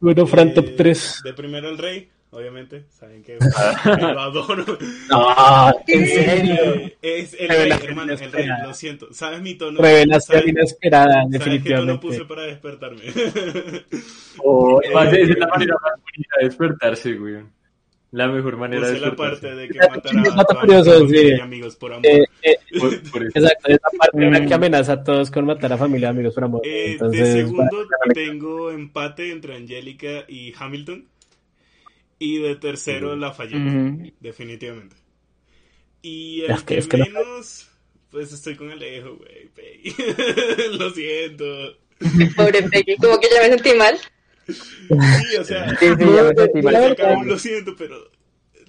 Bueno, 0.00 0.26
Fran, 0.26 0.48
eh, 0.48 0.52
top 0.54 0.66
3. 0.76 1.20
De 1.24 1.32
primero 1.34 1.68
el 1.68 1.78
rey, 1.78 2.10
obviamente. 2.30 2.84
Saben 2.90 3.22
que 3.22 3.38
que 3.38 3.90
lo 4.00 4.20
adoro. 4.20 4.64
No, 5.10 5.70
en 5.86 6.02
Eh, 6.02 6.06
serio. 6.06 6.92
Es 7.02 7.34
el 7.38 7.48
rey, 7.48 7.70
hermano, 7.84 8.12
el 8.12 8.32
rey, 8.32 8.46
lo 8.64 8.74
siento. 8.74 9.12
¿Sabes 9.12 9.40
mi 9.40 9.54
tono? 9.54 9.80
Revelación 9.80 10.38
¿Sabes- 10.40 10.48
inesperada, 10.52 11.12
¿Sabes 11.12 11.30
qué 11.30 11.38
tono 11.38 11.44
definitivamente. 11.52 12.06
puse 12.06 12.24
para 12.24 12.42
despertarme? 12.42 13.02
Oh, 14.40 14.80
Eh, 14.82 14.86
además, 14.94 15.12
esa 15.14 15.32
es 15.32 15.38
la 15.38 15.46
manera 15.48 15.74
más 15.82 15.92
bonita 16.00 16.34
de 16.40 16.44
despertarse, 16.46 17.14
güey. 17.14 17.36
La 18.10 18.26
mejor 18.28 18.56
manera 18.56 18.86
de 18.86 18.92
Puse 18.94 19.00
la 19.04 19.10
despertarse. 19.10 19.40
parte 19.48 19.56
de 19.56 19.68
que 19.68 19.78
matará 20.36 20.78
a 20.78 20.84
familia 20.84 21.08
sí. 21.08 21.26
y 21.36 21.40
amigos 21.40 21.76
por 21.76 21.92
amor. 21.92 22.06
Eh, 22.06 22.24
eh, 22.42 22.56
Por, 22.78 23.10
por 23.10 23.22
eso. 23.24 23.32
exacto, 23.38 23.68
parte 23.98 24.24
en 24.24 24.32
la 24.32 24.40
Mm. 24.40 24.46
que 24.48 24.54
amenaza 24.54 24.92
a 24.92 25.04
todos 25.04 25.30
con 25.30 25.44
matar 25.44 25.72
a 25.72 25.76
familia, 25.76 26.08
amigos, 26.08 26.34
por 26.34 26.44
amor. 26.44 26.62
Eh, 26.64 26.92
Entonces, 26.92 27.34
de 27.34 27.42
segundo 27.42 27.86
tengo 28.14 28.70
empate 28.70 29.30
entre 29.32 29.56
Angélica 29.56 30.24
y 30.28 30.54
Hamilton. 30.58 31.04
Y 32.18 32.38
de 32.38 32.56
tercero 32.56 33.14
la 33.16 33.32
fallé, 33.32 33.56
Ujú. 33.56 34.12
definitivamente. 34.20 34.96
Y 36.02 36.42
el 36.42 36.50
Es 36.52 36.58
que- 36.60 36.74
que, 36.74 36.78
es 36.78 36.88
que 36.88 36.96
no- 36.98 37.04
menos, 37.04 37.68
pues 38.10 38.32
estoy 38.32 38.56
con 38.56 38.70
Alejo, 38.70 39.16
güey. 39.16 39.48
Peggy. 39.54 39.94
Lo 40.78 40.90
siento. 40.90 41.44
Pobre 42.36 42.62
Peggy, 42.64 42.96
como 42.96 43.18
que 43.20 43.28
ya 43.32 43.40
me 43.42 43.48
sentí 43.56 43.74
mal. 43.74 43.98
Sí, 44.46 45.36
o 45.38 45.44
sea, 45.44 45.68
Sí, 45.70 45.86
sí, 45.98 46.04
ya 46.14 46.22
me 46.22 46.34
sentí 46.34 46.62
mal. 46.62 46.96
Lo 47.26 47.38
siento, 47.38 47.74
pero 47.76 48.10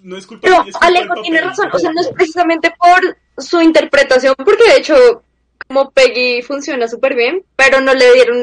no 0.01 0.17
es 0.17 0.25
culpa 0.27 0.41
Pero 0.47 0.61
mía, 0.63 0.69
es 0.71 0.73
culpa 0.77 0.87
Alejo 0.87 1.21
tiene 1.21 1.41
razón, 1.41 1.69
o 1.71 1.79
sea, 1.79 1.91
no 1.91 2.01
es 2.01 2.09
precisamente 2.09 2.73
por 2.77 3.17
su 3.43 3.61
interpretación, 3.61 4.33
porque 4.37 4.63
de 4.69 4.77
hecho, 4.77 5.23
como 5.67 5.91
Peggy 5.91 6.41
funciona 6.41 6.87
súper 6.87 7.15
bien, 7.15 7.43
pero 7.55 7.79
no 7.81 7.93
le 7.93 8.13
dieron, 8.13 8.37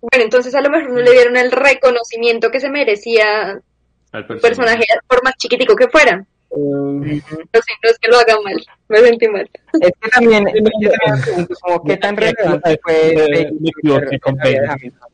bueno, 0.00 0.24
entonces 0.24 0.54
a 0.54 0.60
lo 0.60 0.70
mejor 0.70 0.90
no 0.90 1.00
le 1.00 1.12
dieron 1.12 1.36
el 1.36 1.50
reconocimiento 1.52 2.50
que 2.50 2.60
se 2.60 2.68
merecía 2.70 3.60
Al 4.12 4.26
su 4.26 4.38
personaje, 4.38 4.84
por 5.08 5.24
más 5.24 5.34
chiquitico 5.36 5.74
que 5.74 5.88
fuera. 5.88 6.24
Pero 6.54 7.02
sí, 7.02 7.72
no 7.82 7.90
es 7.90 7.98
que 7.98 8.10
lo 8.10 8.18
haga 8.18 8.34
mal, 8.44 8.62
me 8.88 8.98
sentí 8.98 9.26
mal. 9.26 9.48
Es 9.80 9.92
que 9.98 10.10
también, 10.10 10.44
yo 10.80 10.90
también 10.90 11.14
me 11.14 11.22
pregunto 11.22 11.54
como 11.62 11.82
qué 11.82 11.96
tan 11.96 12.14
relevante 12.14 12.78
fue. 12.82 13.50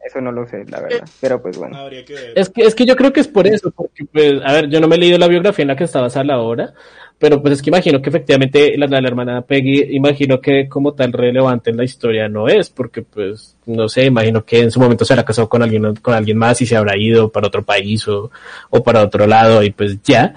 Eso 0.04 0.20
no 0.20 0.32
lo 0.32 0.48
sé, 0.48 0.64
la 0.68 0.80
verdad. 0.80 1.08
Pero 1.20 1.40
pues 1.40 1.56
bueno. 1.58 1.76
Habría 1.76 2.04
que 2.04 2.14
ver. 2.14 2.32
Es 2.34 2.48
que, 2.48 2.62
es 2.62 2.74
que 2.74 2.86
yo 2.86 2.96
creo 2.96 3.12
que 3.12 3.20
es 3.20 3.28
por 3.28 3.46
eso, 3.46 3.70
porque, 3.70 4.04
pues, 4.12 4.40
a 4.44 4.52
ver, 4.52 4.68
yo 4.68 4.80
no 4.80 4.88
me 4.88 4.96
he 4.96 4.98
leído 4.98 5.16
la 5.18 5.28
biografía 5.28 5.62
en 5.62 5.68
la 5.68 5.76
que 5.76 5.84
está 5.84 6.00
basada 6.00 6.24
la 6.24 6.40
obra, 6.40 6.74
pero 7.18 7.42
pues 7.42 7.54
es 7.54 7.62
que 7.62 7.70
imagino 7.70 8.00
que 8.00 8.10
efectivamente 8.10 8.76
la, 8.78 8.98
hermana 8.98 9.42
Peggy, 9.42 9.96
imagino 9.96 10.40
que 10.40 10.68
como 10.68 10.92
tal 10.92 11.12
relevante 11.12 11.70
en 11.70 11.76
la 11.76 11.84
historia 11.84 12.28
no 12.28 12.46
es, 12.46 12.70
porque 12.70 13.02
pues, 13.02 13.56
no 13.66 13.88
sé, 13.88 14.04
imagino 14.04 14.44
que 14.44 14.60
en 14.60 14.70
su 14.70 14.78
momento 14.78 15.04
se 15.04 15.14
habrá 15.14 15.24
casado 15.24 15.48
con 15.48 15.62
alguien, 15.62 15.96
con 15.96 16.14
alguien 16.14 16.38
más 16.38 16.60
y 16.62 16.66
se 16.66 16.76
habrá 16.76 16.96
ido 16.96 17.30
para 17.30 17.48
otro 17.48 17.64
país 17.64 18.06
o, 18.06 18.30
o 18.70 18.82
para 18.82 19.02
otro 19.02 19.26
lado 19.26 19.62
y 19.62 19.70
pues 19.70 20.00
ya. 20.02 20.32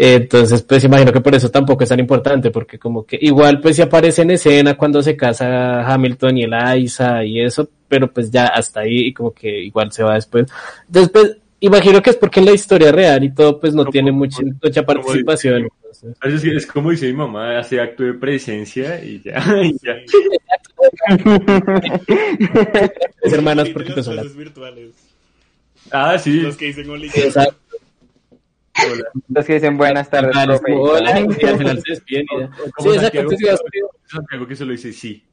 Entonces, 0.00 0.62
pues 0.62 0.84
imagino 0.84 1.12
que 1.12 1.20
por 1.20 1.34
eso 1.34 1.50
tampoco 1.50 1.82
es 1.82 1.88
tan 1.88 1.98
importante, 1.98 2.52
porque 2.52 2.78
como 2.78 3.04
que 3.04 3.18
igual 3.20 3.60
pues 3.60 3.74
se 3.76 3.82
aparece 3.82 4.22
en 4.22 4.30
escena 4.30 4.76
cuando 4.76 5.02
se 5.02 5.16
casa 5.16 5.82
Hamilton 5.92 6.38
y 6.38 6.42
el 6.44 6.54
Aiza 6.54 7.24
y 7.24 7.40
eso, 7.40 7.68
pero 7.88 8.12
pues 8.12 8.30
ya 8.30 8.46
hasta 8.46 8.80
ahí 8.80 9.06
y 9.06 9.12
como 9.12 9.32
que 9.32 9.48
igual 9.48 9.90
se 9.90 10.04
va 10.04 10.14
después. 10.14 10.46
Después, 10.86 11.38
imagino 11.60 12.00
que 12.02 12.10
es 12.10 12.16
porque 12.16 12.40
en 12.40 12.46
la 12.46 12.52
historia 12.52 12.92
real 12.92 13.24
y 13.24 13.34
todo 13.34 13.58
pues 13.60 13.74
no 13.74 13.82
Como- 13.82 13.92
tiene 13.92 14.12
mucha, 14.12 14.38
mucha 14.42 14.84
como 14.84 15.02
participación. 15.02 15.68
dice-. 16.22 16.56
Es, 16.56 16.66
como 16.66 16.90
dice 16.90 17.06
mi 17.06 17.14
mamá, 17.14 17.58
hace 17.58 17.80
acto 17.80 18.02
de 18.04 18.14
presencia 18.14 19.02
y 19.04 19.20
ya. 19.22 19.42
y 19.64 19.76
ya. 19.82 19.96
Hermanas 23.22 23.66
Sí, 23.68 23.72
porque 23.72 23.92
pues 23.92 24.04
son 24.04 24.16
las... 24.16 24.24
clases 24.24 24.36
virtuales. 24.38 24.90
Ah, 25.90 26.18
sí. 26.18 26.40
Los 26.40 26.56
que 26.56 26.66
dicen 26.66 26.90
Oli. 26.90 27.06
Exacto. 27.08 27.54
Hola. 28.90 29.04
Los 29.28 29.44
que 29.44 29.54
dicen 29.54 29.76
buenas 29.76 30.08
tardes, 30.08 30.36
es 30.36 30.60
profe. 30.60 30.72
hola, 30.76 31.20
y 31.20 31.44
al 31.46 31.58
final 31.58 31.82
se 31.82 31.90
despiden 31.92 32.26
Sí, 32.78 32.88
exacto. 32.90 33.28
Santiago, 33.30 33.58
Santiago 34.06 34.46
que 34.46 34.54
solo 34.56 34.72
dice 34.72 34.92
sí. 34.92 35.24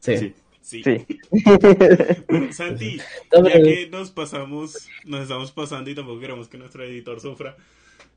Sí. 0.00 0.16
sí. 0.16 0.34
Sí. 0.62 0.82
Sí. 0.84 1.04
Santi, 2.52 2.98
ya 3.32 3.42
que 3.62 3.88
nos 3.90 4.10
pasamos, 4.10 4.88
nos 5.04 5.22
estamos 5.22 5.50
pasando 5.52 5.90
y 5.90 5.94
tampoco 5.94 6.20
queremos 6.20 6.48
que 6.48 6.56
nuestro 6.58 6.84
editor 6.84 7.20
sufra, 7.20 7.56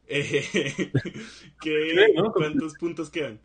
eh, 0.07 0.43
¿qué- 1.61 2.13
¿no? 2.15 2.31
¿cuántos 2.31 2.75
puntos 2.75 3.09
quedan? 3.09 3.39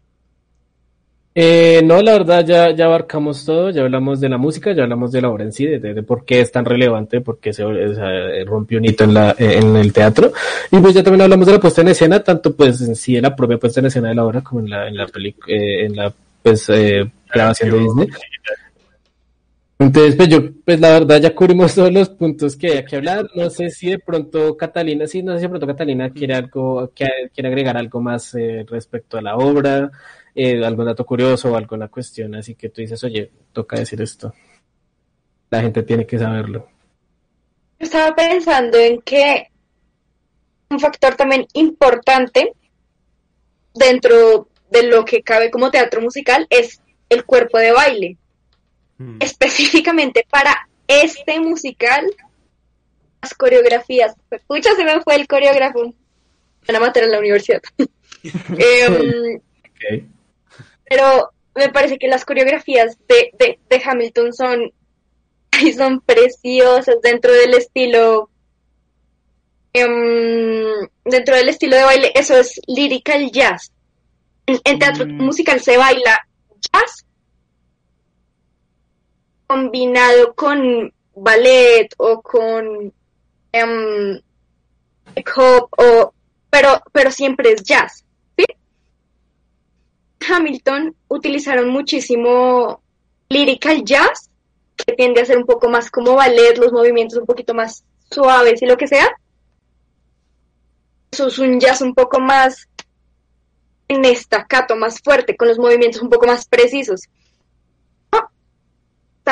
Eh, 1.33 1.81
no, 1.85 2.03
la 2.03 2.13
verdad 2.13 2.45
ya, 2.45 2.75
ya 2.75 2.87
abarcamos 2.87 3.45
todo, 3.47 3.71
ya 3.71 3.83
hablamos 3.83 4.21
de 4.21 4.29
la 4.29 4.37
música, 4.37 4.73
ya 4.75 4.83
hablamos 4.83 5.13
de 5.13 5.23
la 5.23 5.31
obra 5.31 5.45
en 5.45 5.53
sí, 5.53 5.65
de, 5.65 5.79
de- 5.79 5.95
de 5.95 6.03
por 6.03 6.25
qué 6.25 6.41
es 6.41 6.51
tan 6.51 6.65
relevante, 6.65 7.21
por 7.21 7.39
qué 7.39 7.53
se 7.53 7.65
o 7.65 7.95
sea, 7.95 8.09
rompió 8.45 8.79
un 8.79 8.85
hito 8.85 9.05
en, 9.05 9.15
la, 9.15 9.35
en 9.39 9.77
el 9.77 9.93
teatro. 9.93 10.33
Y 10.73 10.79
pues 10.79 10.93
ya 10.93 11.05
también 11.05 11.23
hablamos 11.23 11.47
de 11.47 11.53
la 11.53 11.61
puesta 11.61 11.83
en 11.83 11.89
escena, 11.89 12.23
tanto 12.23 12.55
pues 12.55 12.81
en 12.83 12.97
sí 12.97 13.17
en 13.17 13.23
la 13.23 13.35
propia 13.37 13.59
puesta 13.59 13.79
en 13.81 13.87
escena 13.87 14.09
de 14.09 14.17
la 14.17 14.25
obra 14.27 14.43
como 14.43 14.61
en 14.61 14.71
la, 14.71 14.89
en 14.89 14.97
la 14.97 15.07
película, 15.07 15.55
en 15.57 15.95
la 15.97 16.13
pues 16.43 16.69
eh, 16.69 17.09
grabación 17.33 17.71
de 17.71 17.79
Disney. 17.79 18.09
Entonces, 19.81 20.15
pues 20.15 20.28
yo, 20.28 20.40
pues 20.62 20.78
la 20.78 20.90
verdad 20.90 21.23
ya 21.23 21.35
cubrimos 21.35 21.74
todos 21.74 21.90
los 21.90 22.11
puntos 22.11 22.55
que 22.55 22.73
hay 22.73 22.85
que 22.85 22.97
hablar. 22.97 23.31
No 23.35 23.48
sé 23.48 23.70
si 23.70 23.89
de 23.89 23.98
pronto 23.98 24.55
Catalina, 24.55 25.07
sí, 25.07 25.23
no 25.23 25.32
sé 25.32 25.39
si 25.39 25.43
de 25.44 25.48
pronto 25.48 25.66
Catalina 25.66 26.11
quiere 26.11 26.35
algo, 26.35 26.93
quiere, 26.94 27.31
quiere 27.35 27.48
agregar 27.48 27.78
algo 27.78 27.98
más 28.02 28.35
eh, 28.35 28.66
respecto 28.69 29.16
a 29.16 29.23
la 29.23 29.36
obra, 29.36 29.90
eh, 30.35 30.62
algún 30.62 30.85
dato 30.85 31.07
curioso 31.07 31.51
o 31.51 31.57
alguna 31.57 31.89
cuestión, 31.89 32.35
así 32.35 32.55
que 32.57 32.69
tú 32.69 32.82
dices, 32.82 33.02
oye, 33.05 33.31
toca 33.55 33.78
decir 33.78 34.02
esto. 34.02 34.35
La 35.48 35.62
gente 35.62 35.82
tiene 35.82 36.07
que 36.07 36.19
saberlo. 36.19 36.69
Yo 37.78 37.85
estaba 37.86 38.15
pensando 38.15 38.78
en 38.78 39.01
que 39.01 39.48
un 40.69 40.78
factor 40.78 41.15
también 41.16 41.47
importante 41.55 42.52
dentro 43.74 44.48
de 44.70 44.82
lo 44.82 45.07
que 45.07 45.23
cabe 45.23 45.51
como 45.51 45.70
teatro 45.70 46.02
musical 46.02 46.47
es 46.51 46.82
el 47.09 47.24
cuerpo 47.24 47.57
de 47.57 47.73
baile. 47.73 48.19
Mm. 49.01 49.17
Específicamente 49.21 50.27
para 50.29 50.69
este 50.87 51.41
musical, 51.41 52.05
las 53.23 53.33
coreografías. 53.35 54.15
Pucha, 54.47 54.75
se 54.77 54.85
me 54.85 55.01
fue 55.01 55.15
el 55.15 55.27
coreógrafo. 55.27 55.95
Van 56.67 56.77
a 56.77 56.81
matar 56.81 57.05
en 57.05 57.13
la 57.13 57.19
universidad. 57.19 57.63
Em, 58.23 59.41
pero 60.87 61.31
me 61.55 61.71
parece 61.71 61.97
que 61.99 62.07
las 62.07 62.27
coreografías 62.27 62.99
de, 63.09 63.31
de, 63.39 63.59
de 63.71 63.83
Hamilton 63.83 64.35
son, 64.35 64.73
son 65.75 66.03
preciosas 66.03 66.97
dentro 67.03 67.33
del 67.33 67.55
estilo 67.55 68.29
em, 69.73 70.87
dentro 71.03 71.35
del 71.35 71.49
estilo 71.49 71.77
de 71.77 71.85
baile 71.85 72.13
eso 72.15 72.37
es 72.37 72.61
lyrical 72.67 73.31
jazz 73.31 73.73
en, 74.45 74.59
en 74.65 74.79
teatro 74.79 75.07
Mm. 75.07 75.23
musical 75.23 75.61
se 75.61 75.79
baila 75.79 76.21
jazz 76.61 77.07
combinado 79.51 80.33
con 80.35 80.93
ballet 81.13 81.89
o 81.97 82.23
con 82.23 82.93
em, 83.51 84.21
hip 85.17 85.29
hop 85.37 85.69
o 85.77 86.15
pero 86.49 86.81
pero 86.93 87.11
siempre 87.11 87.51
es 87.53 87.65
jazz 87.65 88.05
¿sí? 88.37 88.45
Hamilton 90.29 90.95
utilizaron 91.09 91.69
muchísimo 91.69 92.81
lyrical 93.29 93.85
jazz, 93.85 94.31
que 94.77 94.93
tiende 94.95 95.21
a 95.21 95.25
ser 95.25 95.39
un 95.39 95.47
poco 95.47 95.69
más 95.69 95.91
como 95.91 96.15
ballet, 96.15 96.57
los 96.57 96.73
movimientos 96.73 97.19
un 97.19 97.27
poquito 97.27 97.53
más 97.53 97.83
suaves 98.09 98.63
y 98.63 98.67
lo 98.67 98.77
que 98.77 98.87
sea. 98.87 99.09
Es 101.11 101.39
un 101.41 101.59
jazz 101.59 101.81
un 101.81 101.95
poco 101.95 102.21
más 102.21 102.69
en 103.89 104.05
estacato, 104.05 104.77
más 104.77 105.01
fuerte, 105.01 105.37
con 105.37 105.49
los 105.49 105.59
movimientos 105.59 106.03
un 106.03 106.09
poco 106.09 106.27
más 106.27 106.47
precisos. 106.47 107.09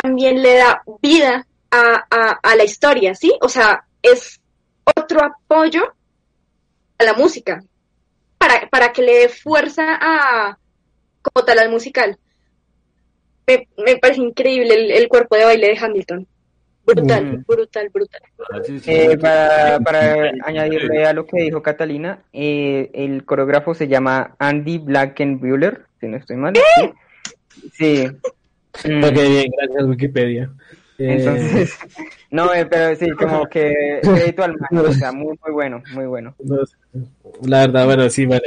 También 0.02 0.42
le 0.42 0.56
da 0.56 0.82
vida 1.02 1.46
a, 1.70 2.04
a, 2.10 2.38
a 2.42 2.56
la 2.56 2.64
historia, 2.64 3.14
¿sí? 3.14 3.32
O 3.40 3.48
sea, 3.48 3.84
es 4.02 4.40
otro 4.96 5.22
apoyo 5.24 5.82
a 6.98 7.04
la 7.04 7.14
música, 7.14 7.62
para, 8.38 8.68
para 8.70 8.92
que 8.92 9.02
le 9.02 9.14
dé 9.20 9.28
fuerza 9.28 9.84
a 10.00 10.58
como 11.22 11.44
tal 11.44 11.58
al 11.58 11.70
musical. 11.70 12.18
Me, 13.46 13.68
me 13.84 13.96
parece 13.96 14.20
increíble 14.20 14.74
el, 14.74 14.90
el 14.90 15.08
cuerpo 15.08 15.36
de 15.36 15.44
baile 15.44 15.68
de 15.68 15.78
Hamilton. 15.78 16.26
Brutal, 16.84 17.24
Mm. 17.24 17.44
brutal, 17.46 17.88
brutal. 17.90 18.20
Ah. 18.50 18.60
Eh, 18.86 19.18
para, 19.18 19.78
para 19.80 20.30
añadirle 20.44 21.04
a 21.04 21.12
lo 21.12 21.26
que 21.26 21.42
dijo 21.42 21.62
Catalina, 21.62 22.20
eh, 22.32 22.90
el 22.94 23.26
coreógrafo 23.26 23.74
se 23.74 23.88
llama 23.88 24.34
Andy 24.38 24.78
Blackenbuehler, 24.78 25.84
si 26.00 26.06
no 26.08 26.16
estoy 26.16 26.36
mal. 26.36 26.54
Sí. 26.56 26.92
Sí. 27.74 28.08
Mm, 28.84 29.04
Ok, 29.04 29.12
bien, 29.14 29.50
gracias 29.56 29.84
Wikipedia. 29.86 30.50
Eh, 30.98 31.14
Entonces, 31.14 31.78
no, 32.30 32.52
eh, 32.52 32.66
pero 32.66 32.94
sí, 32.96 33.10
como 33.10 33.46
que 33.50 34.00
crédito 34.02 34.42
al 34.42 34.52
man, 34.52 34.86
o 34.86 34.92
sea, 34.92 35.12
muy, 35.12 35.36
muy 35.44 35.52
bueno, 35.52 35.82
muy 35.90 36.06
bueno. 36.06 36.34
la 37.42 37.60
verdad, 37.60 37.86
bueno, 37.86 38.10
sí, 38.10 38.26
vale. 38.26 38.42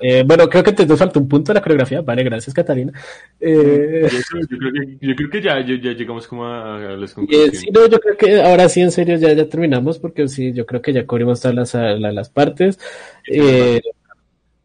Eh, 0.00 0.24
bueno, 0.26 0.48
creo 0.48 0.62
que 0.64 0.72
te 0.72 0.86
falta 0.96 1.18
un 1.18 1.28
punto 1.28 1.52
de 1.52 1.54
la 1.58 1.62
coreografía. 1.62 2.00
Vale, 2.00 2.24
gracias, 2.24 2.54
Catalina. 2.54 2.92
Eh, 3.40 4.08
yo, 4.10 4.46
creo 4.58 4.72
que, 4.72 5.06
yo 5.06 5.14
creo 5.14 5.30
que 5.30 5.42
ya, 5.42 5.60
ya, 5.60 5.74
ya 5.80 5.92
llegamos 5.92 6.26
como 6.26 6.46
a, 6.46 6.76
a 6.76 6.96
las 6.96 7.10
Eh, 7.12 7.14
conclusiones. 7.14 7.60
sí, 7.60 7.70
no, 7.70 7.86
yo 7.88 7.98
creo 8.00 8.16
que 8.16 8.40
ahora 8.42 8.68
sí, 8.68 8.80
en 8.80 8.90
serio, 8.90 9.16
ya, 9.16 9.32
ya 9.32 9.48
terminamos, 9.48 9.98
porque 9.98 10.28
sí, 10.28 10.52
yo 10.52 10.64
creo 10.66 10.80
que 10.82 10.92
ya 10.92 11.06
cubrimos 11.06 11.40
todas 11.40 11.54
las, 11.54 11.74
la- 11.74 12.12
las 12.12 12.30
partes. 12.30 12.78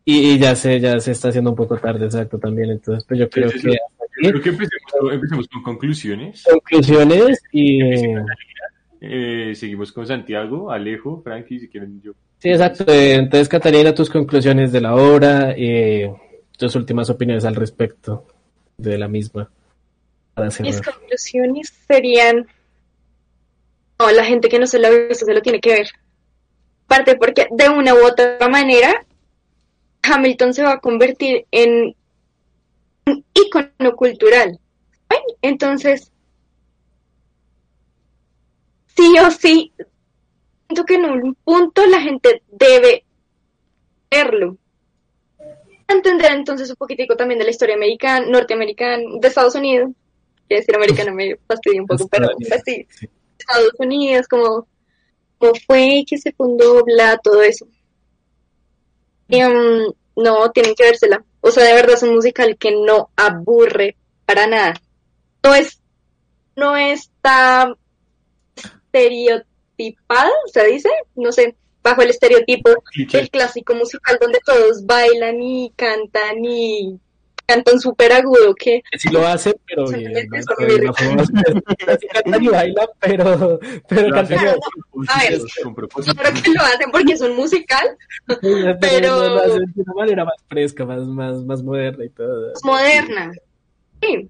Y, 0.05 0.31
y 0.33 0.39
ya 0.39 0.55
se, 0.55 0.79
ya 0.79 0.99
se 0.99 1.11
está 1.11 1.29
haciendo 1.29 1.51
un 1.51 1.55
poco 1.55 1.77
tarde, 1.77 2.05
exacto, 2.05 2.37
también. 2.39 2.71
Entonces, 2.71 3.05
pues 3.07 3.19
yo 3.19 3.29
creo 3.29 3.49
sí, 3.49 3.59
sí. 3.59 3.67
que 3.69 3.77
Yo 4.23 4.29
creo 4.31 4.41
que 4.41 4.49
empecemos, 4.49 4.91
con- 4.99 5.13
empecemos 5.13 5.47
con 5.47 5.63
conclusiones. 5.63 6.43
conclusiones 6.43 7.43
y 7.51 7.79
Eh, 9.03 9.53
seguimos 9.55 9.91
con 9.91 10.05
Santiago, 10.05 10.69
Alejo, 10.71 11.21
Frankie, 11.23 11.59
si 11.59 11.67
quieren 11.67 11.99
yo. 12.03 12.11
sí, 12.37 12.49
exacto. 12.49 12.85
eh, 12.87 13.15
Entonces, 13.15 13.49
Catalina, 13.49 13.95
tus 13.95 14.09
conclusiones 14.11 14.71
de 14.71 14.79
la 14.81 14.93
obra, 14.95 15.53
eh, 15.57 16.11
tus 16.57 16.75
últimas 16.75 17.09
opiniones 17.09 17.43
al 17.45 17.55
respecto 17.55 18.27
de 18.77 18.97
la 18.99 19.07
misma. 19.07 19.49
Para 20.35 20.49
Mis 20.59 20.81
conclusiones 20.81 21.73
serían, 21.87 22.47
no, 23.99 24.11
la 24.11 24.23
gente 24.23 24.49
que 24.49 24.59
no 24.59 24.67
se 24.67 24.77
lo 24.79 24.87
ha 24.87 24.91
visto 24.91 25.25
se 25.25 25.33
lo 25.33 25.41
tiene 25.41 25.59
que 25.59 25.73
ver. 25.73 25.87
Aparte 26.85 27.15
porque 27.15 27.47
de 27.49 27.69
una 27.69 27.93
u 27.95 28.05
otra 28.05 28.47
manera, 28.51 29.03
Hamilton 30.03 30.53
se 30.53 30.63
va 30.63 30.73
a 30.73 30.79
convertir 30.79 31.45
en 31.51 31.95
un 33.05 33.25
ícono 33.33 33.95
cultural. 33.95 34.59
Entonces, 35.41 36.11
sí 38.95 39.15
o 39.19 39.31
sí, 39.31 39.73
siento 40.67 40.85
que 40.85 40.95
en 40.95 41.05
un 41.05 41.35
punto 41.35 41.85
la 41.85 42.01
gente 42.01 42.43
debe 42.51 43.03
verlo. 44.09 44.57
Entender 45.87 46.31
entonces 46.31 46.69
un 46.69 46.75
poquitico 46.75 47.15
también 47.15 47.39
de 47.39 47.45
la 47.45 47.51
historia 47.51 47.75
americana, 47.75 48.25
norteamericana, 48.27 49.03
de 49.19 49.27
Estados 49.27 49.55
Unidos. 49.55 49.91
Quiero 50.47 50.61
decir 50.61 50.75
americana 50.75 51.11
me 51.11 51.37
fastidia 51.47 51.81
un 51.81 51.87
poco, 51.87 52.07
pero 52.07 52.29
pues 52.37 52.61
sí, 52.65 52.87
Sí. 52.89 53.09
Estados 53.37 53.73
Unidos, 53.79 54.27
como, 54.27 54.67
como 55.37 55.53
fue 55.65 56.03
que 56.07 56.17
se 56.17 56.31
fundó, 56.31 56.83
bla, 56.83 57.17
todo 57.17 57.41
eso. 57.41 57.67
Um, 59.31 59.93
no, 60.15 60.51
tienen 60.51 60.75
que 60.75 60.83
vérsela. 60.83 61.23
O 61.41 61.51
sea, 61.51 61.63
de 61.63 61.73
verdad 61.73 61.95
es 61.95 62.03
un 62.03 62.15
musical 62.15 62.57
que 62.57 62.71
no 62.71 63.09
aburre 63.15 63.95
para 64.25 64.47
nada. 64.47 64.73
No 65.43 65.55
es, 65.55 65.81
no 66.55 66.75
está 66.75 67.75
estereotipado, 68.93 70.31
se 70.51 70.65
dice, 70.67 70.89
no 71.15 71.31
sé, 71.31 71.55
bajo 71.81 72.01
el 72.01 72.09
estereotipo 72.09 72.69
del 73.11 73.29
clásico 73.29 73.73
musical 73.73 74.17
donde 74.21 74.39
todos 74.45 74.85
bailan 74.85 75.41
y 75.41 75.71
cantan 75.75 76.45
y 76.45 76.99
cantan 77.53 77.79
súper 77.79 78.11
agudo, 78.13 78.53
que 78.55 78.81
Sí 78.97 79.09
lo 79.09 79.25
hace, 79.27 79.55
pero 79.67 79.87
Sí, 79.87 79.97
bien. 79.97 80.27
cantan 82.13 82.43
y 82.43 82.47
bailan, 82.47 82.87
pero, 82.99 83.59
pero 83.87 84.07
Lo 84.09 84.15
cantan. 84.15 84.39
A 84.39 85.19
ver. 85.23 85.39
creo 85.41 86.33
que 86.43 86.51
lo 86.53 86.61
hacen 86.61 86.91
porque 86.91 87.13
es 87.13 87.21
un 87.21 87.35
musical 87.35 87.97
Pero, 88.27 88.77
Pero- 88.79 89.29
lo 89.29 89.41
hacen 89.41 89.65
de 89.73 89.81
una 89.81 89.93
manera 89.93 90.25
más 90.25 90.35
fresca, 90.49 90.85
más, 90.85 91.01
más, 91.07 91.43
más 91.43 91.63
moderna 91.63 92.05
y 92.05 92.09
todo. 92.09 92.53
moderna. 92.63 93.31
Sí. 94.01 94.29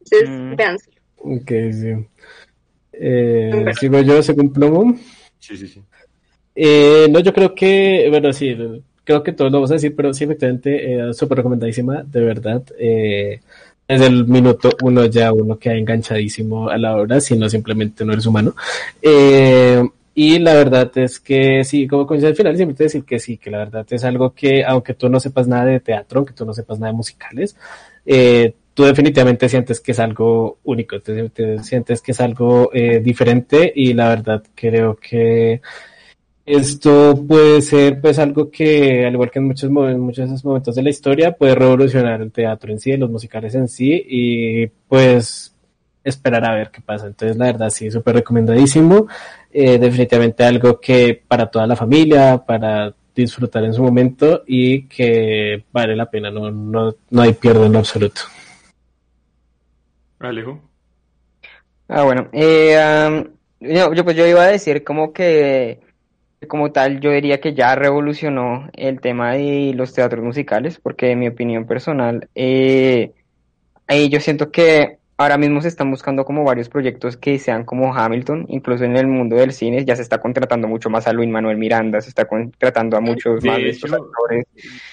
Entonces, 0.00 0.28
Mm. 0.28 0.56
véanselo. 0.56 0.96
Ok, 1.16 1.48
sí. 1.72 2.06
Eh, 2.92 3.64
sigo 3.78 4.00
yo, 4.00 4.22
según 4.22 4.52
Plomo. 4.52 4.96
Sí, 5.38 5.56
sí, 5.56 5.66
sí. 5.68 5.82
Eh, 6.54 7.06
no, 7.10 7.20
yo 7.20 7.32
creo 7.34 7.54
que, 7.54 8.06
bueno, 8.10 8.32
sí, 8.32 8.56
creo 9.06 9.22
que 9.22 9.32
todos 9.32 9.50
lo 9.50 9.58
vamos 9.58 9.70
a 9.70 9.74
decir, 9.74 9.94
pero 9.96 10.12
sí, 10.12 10.24
efectivamente, 10.24 11.10
eh, 11.10 11.14
súper 11.14 11.38
recomendadísima, 11.38 12.02
de 12.02 12.20
verdad. 12.20 12.62
Eh, 12.78 13.40
desde 13.88 14.06
el 14.06 14.26
minuto 14.26 14.70
uno 14.82 15.06
ya 15.06 15.32
uno 15.32 15.58
queda 15.58 15.76
enganchadísimo 15.76 16.68
a 16.68 16.76
la 16.76 16.96
obra, 16.96 17.20
si 17.20 17.36
no 17.38 17.48
simplemente 17.48 18.04
no 18.04 18.12
eres 18.12 18.26
humano. 18.26 18.54
Eh, 19.00 19.82
y 20.14 20.38
la 20.40 20.54
verdad 20.54 20.90
es 20.96 21.20
que 21.20 21.62
sí, 21.62 21.86
como 21.86 22.06
coincide 22.06 22.30
al 22.30 22.36
final, 22.36 22.56
siempre 22.56 22.76
te 22.76 22.84
decir 22.84 23.04
que 23.04 23.18
sí, 23.20 23.36
que 23.36 23.50
la 23.50 23.58
verdad 23.58 23.86
es 23.88 24.02
algo 24.02 24.34
que, 24.34 24.64
aunque 24.64 24.94
tú 24.94 25.08
no 25.08 25.20
sepas 25.20 25.46
nada 25.46 25.66
de 25.66 25.80
teatro, 25.80 26.18
aunque 26.18 26.34
tú 26.34 26.44
no 26.44 26.52
sepas 26.52 26.80
nada 26.80 26.90
de 26.90 26.96
musicales, 26.96 27.56
eh, 28.04 28.54
tú 28.74 28.84
definitivamente 28.84 29.48
sientes 29.48 29.80
que 29.80 29.92
es 29.92 30.00
algo 30.00 30.58
único, 30.64 31.00
te, 31.00 31.28
te 31.30 31.62
sientes 31.62 32.02
que 32.02 32.12
es 32.12 32.20
algo 32.20 32.70
eh, 32.72 33.00
diferente 33.00 33.72
y 33.74 33.94
la 33.94 34.08
verdad 34.08 34.42
creo 34.54 34.96
que 34.96 35.60
esto 36.46 37.24
puede 37.26 37.60
ser 37.60 38.00
pues 38.00 38.18
algo 38.20 38.50
que, 38.50 39.04
al 39.04 39.12
igual 39.12 39.30
que 39.30 39.40
en 39.40 39.46
muchos, 39.46 39.68
en 39.68 40.00
muchos 40.00 40.44
momentos 40.44 40.76
de 40.76 40.82
la 40.82 40.90
historia, 40.90 41.32
puede 41.32 41.56
revolucionar 41.56 42.22
el 42.22 42.30
teatro 42.30 42.72
en 42.72 42.78
sí, 42.78 42.96
los 42.96 43.10
musicales 43.10 43.54
en 43.56 43.66
sí 43.68 44.04
y 44.08 44.66
pues 44.66 45.52
esperar 46.04 46.44
a 46.44 46.54
ver 46.54 46.70
qué 46.70 46.80
pasa. 46.80 47.08
Entonces, 47.08 47.36
la 47.36 47.46
verdad, 47.46 47.68
sí, 47.68 47.90
súper 47.90 48.14
recomendadísimo. 48.14 49.08
Eh, 49.52 49.76
definitivamente 49.78 50.44
algo 50.44 50.80
que 50.80 51.20
para 51.26 51.50
toda 51.50 51.66
la 51.66 51.74
familia, 51.74 52.38
para 52.38 52.94
disfrutar 53.12 53.64
en 53.64 53.74
su 53.74 53.82
momento 53.82 54.44
y 54.46 54.82
que 54.86 55.64
vale 55.72 55.96
la 55.96 56.08
pena, 56.08 56.30
no, 56.30 56.50
no, 56.50 56.94
no 57.10 57.22
hay 57.22 57.32
pierde 57.32 57.66
en 57.66 57.72
lo 57.72 57.80
absoluto. 57.80 58.20
Alejo. 60.20 60.60
Ah, 61.88 62.04
bueno. 62.04 62.28
Eh, 62.32 63.24
yo, 63.60 64.04
pues 64.04 64.16
yo 64.16 64.26
iba 64.26 64.42
a 64.42 64.48
decir 64.48 64.84
como 64.84 65.12
que, 65.12 65.80
como 66.48 66.72
tal, 66.72 67.00
yo 67.00 67.10
diría 67.12 67.40
que 67.40 67.54
ya 67.54 67.74
revolucionó 67.74 68.68
el 68.74 69.00
tema 69.00 69.32
de 69.34 69.72
los 69.74 69.92
teatros 69.94 70.22
musicales, 70.24 70.78
porque 70.80 71.10
en 71.12 71.18
mi 71.20 71.28
opinión 71.28 71.66
personal, 71.66 72.28
eh, 72.34 73.12
ahí 73.86 74.08
yo 74.08 74.20
siento 74.20 74.50
que 74.50 74.98
ahora 75.18 75.38
mismo 75.38 75.60
se 75.62 75.68
están 75.68 75.90
buscando 75.90 76.24
como 76.24 76.44
varios 76.44 76.68
proyectos 76.68 77.16
que 77.16 77.38
sean 77.38 77.64
como 77.64 77.94
Hamilton, 77.94 78.46
incluso 78.48 78.84
en 78.84 78.96
el 78.96 79.06
mundo 79.06 79.36
del 79.36 79.52
cine 79.52 79.84
ya 79.84 79.96
se 79.96 80.02
está 80.02 80.20
contratando 80.20 80.68
mucho 80.68 80.90
más 80.90 81.06
a 81.06 81.12
Luis 81.12 81.28
Manuel 81.30 81.56
Miranda, 81.56 82.00
se 82.00 82.10
está 82.10 82.26
contratando 82.26 82.96
a 82.96 83.00
muchos 83.00 83.42
De 83.42 83.48
más 83.48 83.60
de 83.62 83.70
estos 83.70 83.90
hecho, 83.90 84.04
actores. 84.04 84.44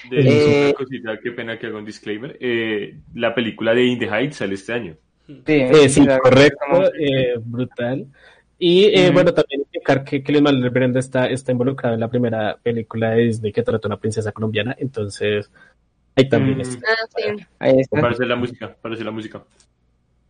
De 0.09 0.19
hecho, 0.19 0.49
Eh, 0.49 0.55
una 0.57 0.73
cosita, 0.73 1.19
qué 1.21 1.31
pena 1.31 1.59
que 1.59 1.67
haga 1.67 1.77
un 1.77 1.85
disclaimer. 1.85 2.37
eh, 2.39 2.99
la 3.15 3.35
película 3.35 3.73
de 3.73 3.83
In 3.85 3.99
the 3.99 4.07
Heights 4.07 4.37
sale 4.37 4.55
este 4.55 4.73
año. 4.73 4.97
Sí, 5.27 5.43
Eh, 5.47 5.89
sí, 5.89 6.03
sea, 6.03 6.19
correcto, 6.19 6.57
como- 6.69 6.83
eh, 6.99 7.33
brutal. 7.43 8.07
Y 8.59 8.85
eh, 8.85 9.09
bueno, 9.11 9.33
también 9.33 9.62
indicar 9.83 10.03
que, 10.03 10.23
que 10.23 10.31
Luis 10.31 10.41
Manuel 10.43 10.71
Miranda 10.71 10.99
está, 10.99 11.25
está 11.27 11.51
involucrado 11.51 11.93
en 11.95 11.99
la 11.99 12.07
primera 12.07 12.57
película 12.61 13.11
de 13.11 13.23
Disney 13.23 13.51
que 13.51 13.63
trata 13.63 13.87
a 13.87 13.89
una 13.89 13.97
princesa 13.99 14.31
colombiana, 14.31 14.75
entonces 14.79 15.51
ahí 16.15 16.29
también 16.29 16.57
Mm. 16.57 16.61
está. 16.61 16.87
Ah, 16.89 17.07
sí. 17.15 17.45
ahí 17.59 17.79
está. 17.79 17.99
Para 18.01 18.13
hacer 18.13 18.27
la 18.27 18.35
música, 18.35 18.75
para 18.81 18.93
hacer 18.95 19.05
la 19.05 19.11
música. 19.11 19.43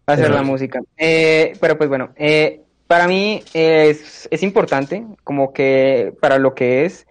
hacer 0.06 0.30
la 0.30 0.36
Pero- 0.38 0.48
música. 0.48 0.80
Eh, 0.98 1.54
pero 1.62 1.78
pues 1.78 1.88
bueno, 1.90 2.10
eh, 2.18 2.62
para 2.88 3.08
mí 3.08 3.42
es, 3.54 4.28
es 4.32 4.44
importante, 4.44 5.06
como 5.24 5.54
que 5.54 6.14
para 6.20 6.38
lo 6.40 6.54
que 6.54 6.84
es, 6.86 7.08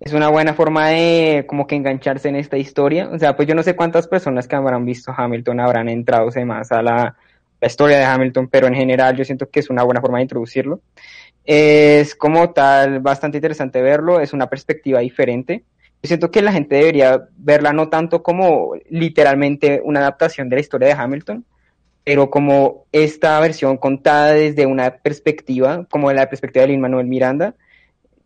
es 0.00 0.12
una 0.12 0.28
buena 0.28 0.52
forma 0.52 0.88
de 0.88 1.44
como 1.46 1.66
que 1.66 1.74
engancharse 1.76 2.28
en 2.28 2.36
esta 2.36 2.58
historia. 2.58 3.08
O 3.10 3.18
sea, 3.18 3.34
pues 3.36 3.48
yo 3.48 3.54
no 3.54 3.62
sé 3.62 3.74
cuántas 3.76 4.08
personas 4.08 4.46
que 4.46 4.56
habrán 4.56 4.84
visto 4.84 5.14
Hamilton 5.16 5.60
habrán 5.60 5.88
entrado 5.88 6.28
más 6.44 6.70
a 6.72 6.82
la, 6.82 7.16
la 7.60 7.66
historia 7.66 7.96
de 7.98 8.04
Hamilton, 8.04 8.48
pero 8.48 8.66
en 8.66 8.74
general 8.74 9.16
yo 9.16 9.24
siento 9.24 9.48
que 9.48 9.60
es 9.60 9.70
una 9.70 9.82
buena 9.82 10.02
forma 10.02 10.18
de 10.18 10.24
introducirlo. 10.24 10.80
Es 11.44 12.14
como 12.14 12.52
tal 12.52 13.00
bastante 13.00 13.38
interesante 13.38 13.82
verlo, 13.82 14.20
es 14.20 14.32
una 14.32 14.48
perspectiva 14.48 15.00
diferente. 15.00 15.64
Yo 16.02 16.08
siento 16.08 16.30
que 16.30 16.42
la 16.42 16.52
gente 16.52 16.76
debería 16.76 17.28
verla 17.36 17.72
no 17.72 17.88
tanto 17.88 18.22
como 18.22 18.74
literalmente 18.88 19.80
una 19.84 20.00
adaptación 20.00 20.48
de 20.48 20.56
la 20.56 20.60
historia 20.60 20.88
de 20.88 20.94
Hamilton, 20.94 21.44
pero 22.04 22.30
como 22.30 22.84
esta 22.92 23.40
versión 23.40 23.78
contada 23.78 24.34
desde 24.34 24.66
una 24.66 24.96
perspectiva, 24.98 25.86
como 25.90 26.12
la 26.12 26.28
perspectiva 26.28 26.62
de 26.62 26.72
Lin 26.72 26.80
Manuel 26.80 27.06
Miranda, 27.06 27.54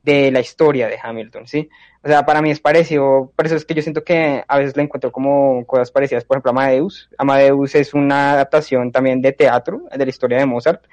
de 0.02 0.30
la 0.30 0.40
historia 0.40 0.88
de 0.88 0.98
Hamilton, 1.00 1.46
¿sí? 1.46 1.68
O 2.02 2.08
sea, 2.08 2.24
para 2.24 2.40
mí 2.40 2.50
es 2.50 2.60
parecido, 2.60 3.32
por 3.36 3.46
eso 3.46 3.56
es 3.56 3.64
que 3.64 3.74
yo 3.74 3.82
siento 3.82 4.04
que 4.04 4.42
a 4.46 4.58
veces 4.58 4.76
la 4.76 4.82
encuentro 4.82 5.12
como 5.12 5.66
cosas 5.66 5.90
parecidas, 5.90 6.24
por 6.24 6.36
ejemplo, 6.36 6.50
Amadeus. 6.50 7.10
Amadeus 7.18 7.74
es 7.74 7.94
una 7.94 8.32
adaptación 8.32 8.90
también 8.90 9.20
de 9.20 9.32
teatro, 9.32 9.82
de 9.94 10.04
la 10.04 10.10
historia 10.10 10.38
de 10.38 10.46
Mozart, 10.46 10.84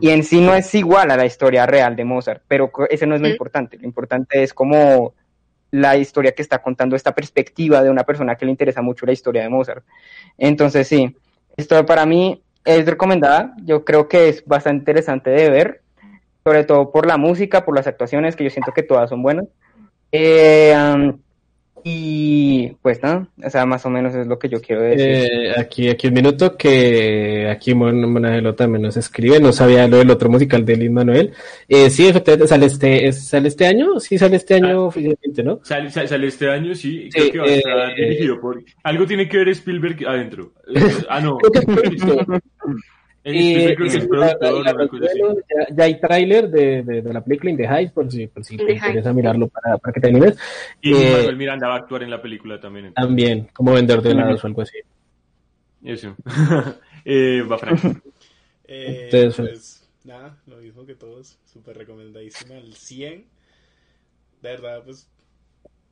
y 0.00 0.10
en 0.10 0.24
sí 0.24 0.40
no 0.40 0.54
es 0.54 0.74
igual 0.74 1.10
a 1.10 1.16
la 1.16 1.26
historia 1.26 1.66
real 1.66 1.96
de 1.96 2.04
Mozart, 2.04 2.42
pero 2.48 2.70
ese 2.88 3.06
no 3.06 3.14
es 3.14 3.20
lo 3.20 3.28
importante, 3.28 3.78
lo 3.78 3.84
importante 3.84 4.42
es 4.42 4.54
como 4.54 5.14
la 5.70 5.96
historia 5.96 6.32
que 6.32 6.42
está 6.42 6.60
contando 6.62 6.96
esta 6.96 7.14
perspectiva 7.14 7.82
de 7.82 7.90
una 7.90 8.04
persona 8.04 8.36
que 8.36 8.44
le 8.44 8.50
interesa 8.50 8.82
mucho 8.82 9.06
la 9.06 9.12
historia 9.12 9.42
de 9.42 9.48
Mozart. 9.48 9.84
Entonces, 10.36 10.86
sí, 10.86 11.16
esto 11.56 11.84
para 11.86 12.04
mí 12.04 12.42
es 12.64 12.86
recomendada. 12.86 13.54
Yo 13.64 13.84
creo 13.84 14.06
que 14.06 14.28
es 14.28 14.44
bastante 14.44 14.80
interesante 14.80 15.30
de 15.30 15.50
ver, 15.50 15.82
sobre 16.44 16.64
todo 16.64 16.92
por 16.92 17.06
la 17.06 17.16
música, 17.16 17.64
por 17.64 17.74
las 17.74 17.86
actuaciones, 17.86 18.36
que 18.36 18.44
yo 18.44 18.50
siento 18.50 18.72
que 18.72 18.82
todas 18.82 19.08
son 19.08 19.22
buenas. 19.22 19.46
Eh, 20.12 20.74
y 21.84 22.68
pues 22.82 23.02
nada, 23.02 23.26
o 23.44 23.50
sea, 23.50 23.66
más 23.66 23.84
o 23.86 23.90
menos 23.90 24.14
es 24.14 24.26
lo 24.26 24.38
que 24.38 24.48
yo 24.48 24.60
quiero 24.60 24.82
decir. 24.82 25.00
Eh, 25.08 25.52
aquí, 25.58 25.88
aquí 25.88 26.08
un 26.08 26.14
minuto 26.14 26.56
que 26.56 27.48
aquí 27.50 27.74
Mon 27.74 28.10
Monagelo 28.12 28.54
también 28.54 28.82
nos 28.82 28.96
escribe, 28.96 29.40
no 29.40 29.52
sabía 29.52 29.88
lo 29.88 29.96
del 29.98 30.10
otro 30.10 30.28
musical 30.30 30.64
de 30.64 30.76
Lin 30.76 30.94
Manuel. 30.94 31.32
Eh, 31.68 31.90
sí, 31.90 32.06
efectivamente 32.08 32.46
sale 32.48 32.66
este, 32.66 33.06
es- 33.08 33.26
sale 33.28 33.48
este 33.48 33.66
año, 33.66 33.98
sí 34.00 34.16
sale 34.18 34.36
este 34.36 34.54
año 34.54 34.86
oficialmente, 34.86 35.42
¿no? 35.42 35.60
Sale, 35.62 35.90
sale, 35.90 36.08
sale 36.08 36.26
este 36.28 36.50
año, 36.50 36.74
sí. 36.74 37.08
Sí, 37.12 37.30
Creo 37.30 37.32
que 37.32 37.38
va 37.38 37.44
a 37.46 37.48
estar 37.56 37.90
eh, 37.90 37.94
dirigido 38.08 38.40
por. 38.40 38.62
Algo 38.84 39.06
tiene 39.06 39.28
que 39.28 39.38
ver 39.38 39.48
Spielberg 39.50 40.06
adentro. 40.06 40.52
Ah, 41.08 41.20
no. 41.20 41.38
Creo 43.22 43.76
que 43.76 43.84
es 43.86 44.06
productor, 44.06 44.64
la- 44.64 44.72
ya, 45.48 45.74
ya 45.76 45.84
hay 45.84 46.00
tráiler 46.00 46.50
de, 46.50 46.82
de, 46.82 47.02
de 47.02 47.12
la 47.12 47.22
película 47.22 47.50
In 47.52 47.56
the 47.56 47.66
Heights, 47.68 47.92
por 47.92 48.10
si, 48.10 48.26
por 48.26 48.44
si 48.44 48.56
te 48.56 48.64
the 48.64 48.72
interesa 48.72 49.12
mirarlo 49.12 49.48
para, 49.48 49.78
para 49.78 49.92
que 49.92 50.00
te 50.00 50.08
animes. 50.08 50.36
Y 50.80 50.92
Eh, 50.92 51.12
Manuel 51.18 51.36
Miranda 51.36 51.68
va 51.68 51.74
a 51.74 51.78
actuar 51.78 52.02
en 52.02 52.10
la 52.10 52.20
película 52.20 52.58
también. 52.60 52.86
entonces. 52.86 53.06
También, 53.08 53.48
como 53.52 53.72
vendedor 53.72 54.02
de 54.02 54.10
helados 54.10 54.42
o 54.42 54.46
algo 54.48 54.62
así. 54.62 54.78
Eso. 55.84 56.16
eh, 57.04 57.42
va 57.42 57.58
Frank. 57.58 57.80
Eh, 58.74 59.10
Entonces, 59.12 59.36
pues 59.36 59.90
nada, 60.04 60.38
lo 60.46 60.56
mismo 60.56 60.86
que 60.86 60.94
todos, 60.94 61.38
súper 61.44 61.76
recomendadísima 61.76 62.54
al 62.56 62.72
100. 62.72 63.26
De 64.40 64.48
verdad, 64.48 64.82
pues 64.84 65.10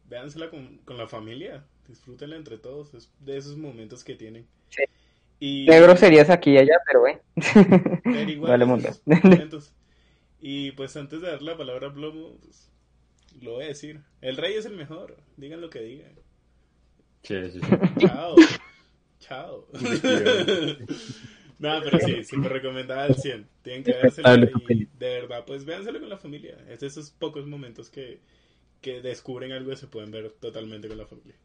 véansela 0.08 0.48
con, 0.48 0.78
con 0.78 0.96
la 0.96 1.06
familia, 1.06 1.62
disfrútenla 1.88 2.36
entre 2.36 2.56
todos, 2.56 2.94
es 2.94 3.12
de 3.20 3.36
esos 3.36 3.56
momentos 3.58 4.02
que 4.02 4.14
tienen. 4.14 4.46
Sí. 4.70 4.82
Y, 5.40 5.64
De 5.64 5.80
groserías 5.80 6.28
aquí 6.28 6.50
y 6.52 6.58
allá, 6.58 6.74
pero 6.86 7.00
bueno. 7.00 7.20
pero 8.04 8.30
igual, 8.30 8.50
Vale, 8.50 8.64
mundo. 8.66 8.90
momentos. 9.06 9.72
Y 10.38 10.72
pues 10.72 10.94
antes 10.96 11.22
de 11.22 11.28
dar 11.28 11.42
la 11.42 11.56
palabra 11.56 11.88
a 11.88 11.92
Plomo, 11.94 12.36
pues, 12.42 12.70
lo 13.40 13.52
voy 13.52 13.64
a 13.64 13.68
decir. 13.68 14.02
El 14.20 14.36
rey 14.36 14.54
es 14.54 14.66
el 14.66 14.76
mejor, 14.76 15.16
digan 15.36 15.62
lo 15.62 15.70
que 15.70 15.80
digan. 15.80 16.12
Sí, 17.22 17.34
sí, 17.50 17.60
sí. 17.60 18.06
Chao. 18.06 18.36
Chao. 19.18 19.66
Nada, 21.58 21.82
pero 21.84 21.98
sí, 22.00 22.24
súper 22.24 22.52
recomendada 22.52 23.04
al 23.04 23.14
100. 23.14 23.46
Tienen 23.62 23.84
que 23.84 23.92
Respetable 23.92 24.50
y 24.68 24.84
de 24.84 25.20
verdad, 25.20 25.44
pues 25.46 25.64
véanselo 25.64 26.00
con 26.00 26.08
la 26.08 26.16
familia. 26.16 26.56
Es 26.68 26.80
de 26.80 26.86
esos 26.86 27.10
pocos 27.10 27.46
momentos 27.46 27.90
que, 27.90 28.20
que 28.80 29.02
descubren 29.02 29.52
algo 29.52 29.72
y 29.72 29.76
se 29.76 29.86
pueden 29.86 30.10
ver 30.10 30.30
totalmente 30.40 30.88
con 30.88 30.96
la 30.96 31.06
familia. 31.06 31.36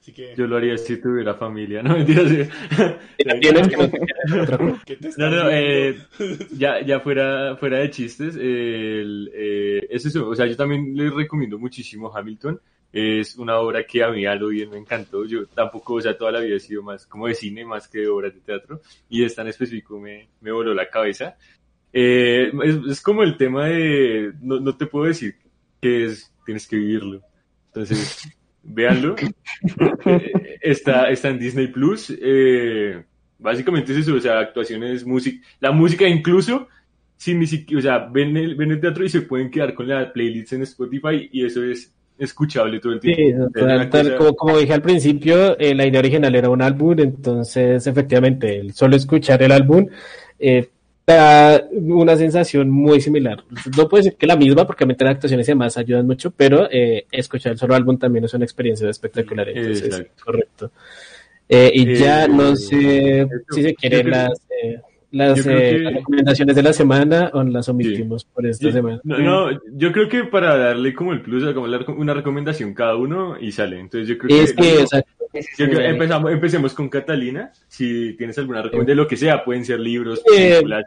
Así 0.00 0.12
que, 0.12 0.34
Yo 0.34 0.46
lo 0.46 0.56
haría 0.56 0.78
si 0.78 0.96
tuviera 0.96 1.34
familia, 1.34 1.82
¿no? 1.82 1.94
Mentiras, 1.98 2.28
sí. 2.28 2.48
Tienes 3.18 3.68
que 3.68 3.76
no 3.76 3.90
te 3.90 3.98
quieras 3.98 4.42
otra 4.42 4.58
cosa. 4.58 4.82
¿qué 4.86 4.96
te 4.96 5.10
No, 5.18 5.50
eh, 5.50 5.98
ya, 6.56 6.80
ya 6.80 7.00
fuera, 7.00 7.56
fuera 7.56 7.78
de 7.78 7.90
chistes, 7.90 8.34
el, 8.36 9.30
eh, 9.34 9.86
es 9.90 10.06
eso, 10.06 10.26
o 10.26 10.34
sea, 10.34 10.46
yo 10.46 10.56
también 10.56 10.96
les 10.96 11.12
recomiendo 11.12 11.58
muchísimo 11.58 12.10
Hamilton, 12.16 12.58
es 12.90 13.36
una 13.36 13.58
obra 13.58 13.84
que 13.84 14.02
a 14.02 14.10
mí 14.10 14.24
a 14.24 14.34
lo 14.34 14.48
bien 14.48 14.70
me 14.70 14.78
encantó, 14.78 15.26
yo 15.26 15.46
tampoco, 15.46 15.94
o 15.94 16.00
sea, 16.00 16.16
toda 16.16 16.32
la 16.32 16.40
vida 16.40 16.56
he 16.56 16.60
sido 16.60 16.82
más 16.82 17.06
como 17.06 17.26
de 17.26 17.34
cine, 17.34 17.66
más 17.66 17.86
que 17.86 17.98
de 18.00 18.08
obras 18.08 18.32
de 18.34 18.40
teatro, 18.40 18.80
y 19.10 19.22
esta 19.22 19.42
en 19.42 19.48
específico 19.48 20.00
me, 20.00 20.30
me 20.40 20.50
voló 20.50 20.72
la 20.72 20.88
cabeza. 20.88 21.36
Eh, 21.92 22.50
es, 22.64 22.76
es 22.88 23.02
como 23.02 23.22
el 23.22 23.36
tema 23.36 23.66
de, 23.66 24.32
no, 24.40 24.60
no 24.60 24.76
te 24.76 24.86
puedo 24.86 25.04
decir 25.04 25.34
que 25.80 26.06
es, 26.06 26.32
tienes 26.46 26.66
que 26.66 26.76
vivirlo, 26.76 27.20
entonces, 27.66 28.28
véanlo, 28.62 29.14
Eh, 30.06 30.32
está, 30.60 31.10
está 31.10 31.28
en 31.28 31.38
Disney 31.38 31.68
Plus, 31.68 32.12
eh, 32.20 33.02
básicamente 33.38 33.92
es 33.92 33.98
eso, 33.98 34.14
o 34.14 34.20
sea, 34.20 34.38
actuaciones, 34.40 35.04
música, 35.06 35.44
la 35.60 35.72
música 35.72 36.06
incluso, 36.08 36.68
sin 37.16 37.38
ni 37.40 37.46
siquiera, 37.46 37.78
o 37.78 37.82
sea, 37.82 37.98
ven 38.10 38.36
el, 38.36 38.54
ven 38.54 38.70
el 38.72 38.80
teatro 38.80 39.04
y 39.04 39.08
se 39.08 39.22
pueden 39.22 39.50
quedar 39.50 39.74
con 39.74 39.88
la 39.88 40.12
playlist 40.12 40.52
en 40.54 40.62
Spotify 40.62 41.28
y 41.32 41.44
eso 41.44 41.62
es 41.64 41.92
escuchable 42.18 42.80
todo 42.80 42.92
el 42.94 43.00
Sí, 43.00 43.12
tiempo. 43.14 43.50
Es 43.58 43.90
tal- 43.90 44.16
como, 44.16 44.34
como 44.36 44.58
dije 44.58 44.72
al 44.74 44.82
principio, 44.82 45.58
eh, 45.58 45.74
la 45.74 45.86
idea 45.86 46.00
original 46.00 46.34
era 46.34 46.50
un 46.50 46.60
álbum, 46.62 46.98
entonces 46.98 47.86
efectivamente, 47.86 48.58
el 48.58 48.72
solo 48.74 48.96
escuchar 48.96 49.42
el 49.42 49.52
álbum 49.52 49.86
eh, 50.38 50.68
da 51.14 51.64
una 51.72 52.16
sensación 52.16 52.70
muy 52.70 53.00
similar. 53.00 53.42
No 53.76 53.88
puedo 53.88 54.02
decir 54.02 54.16
que 54.18 54.26
la 54.26 54.36
misma, 54.36 54.66
porque 54.66 54.84
las 54.86 55.00
actuaciones 55.10 55.48
y 55.48 55.52
demás 55.52 55.76
ayudan 55.76 56.06
mucho, 56.06 56.30
pero 56.30 56.68
eh, 56.70 57.06
escuchar 57.10 57.52
el 57.52 57.58
solo 57.58 57.74
álbum 57.74 57.98
también 57.98 58.24
es 58.24 58.34
una 58.34 58.44
experiencia 58.44 58.88
espectacular, 58.88 59.48
entonces 59.48 59.84
Exacto. 59.84 60.24
correcto. 60.24 60.70
Eh, 61.48 61.70
y 61.74 61.90
Eh, 61.90 61.94
ya 61.96 62.28
no 62.28 62.54
sé 62.54 63.26
si 63.50 63.62
se 63.62 63.74
quieren 63.74 64.10
las, 64.10 64.30
las, 65.10 65.42
que- 65.42 65.78
las 65.80 65.94
recomendaciones 65.94 66.54
de 66.54 66.62
la 66.62 66.72
semana 66.72 67.30
o 67.34 67.42
las 67.42 67.68
omitimos 67.68 68.24
por 68.24 68.46
esta 68.46 68.70
semana. 68.70 69.00
No, 69.02 69.18
no, 69.18 69.60
yo 69.74 69.90
creo 69.90 70.08
que 70.08 70.24
para 70.24 70.56
darle 70.56 70.94
como 70.94 71.12
el 71.12 71.22
plus, 71.22 71.42
como 71.52 71.66
una 71.98 72.14
recomendación 72.14 72.72
cada 72.74 72.94
uno 72.96 73.36
y 73.40 73.50
sale. 73.50 73.80
Entonces 73.80 74.08
yo 74.08 74.16
creo 74.18 74.40
Es 74.42 74.52
que, 74.52 74.62
que, 74.62 74.86
Sí, 75.32 75.62
empezamos, 75.62 76.32
empecemos 76.32 76.74
con 76.74 76.88
Catalina. 76.88 77.52
Si 77.68 78.14
tienes 78.14 78.36
alguna 78.38 78.62
recomendación 78.62 78.96
de 78.96 79.02
lo 79.02 79.06
que 79.06 79.16
sea, 79.16 79.44
pueden 79.44 79.64
ser 79.64 79.78
libros, 79.78 80.20
Eh, 80.36 80.60
películas, 80.60 80.84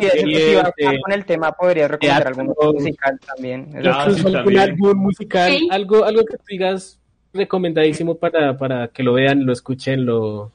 eh, 0.00 0.98
con 1.00 1.12
el 1.12 1.24
tema, 1.24 1.52
podría 1.52 1.86
recomendar 1.86 2.24
teatro. 2.24 2.42
algún 2.42 2.74
musical 2.74 3.20
también. 3.24 3.66
Claro. 3.72 4.12
Sí, 4.14 4.34
algún 4.34 4.58
álbum 4.58 4.98
musical, 4.98 5.52
Sí. 5.52 5.68
algo, 5.70 6.04
algo 6.04 6.24
que 6.24 6.36
tú 6.38 6.42
digas 6.48 6.98
recomendadísimo 7.32 8.16
para, 8.16 8.56
para 8.58 8.88
que 8.88 9.02
lo 9.04 9.12
vean, 9.12 9.46
lo 9.46 9.52
escuchen, 9.52 10.04
lo, 10.06 10.50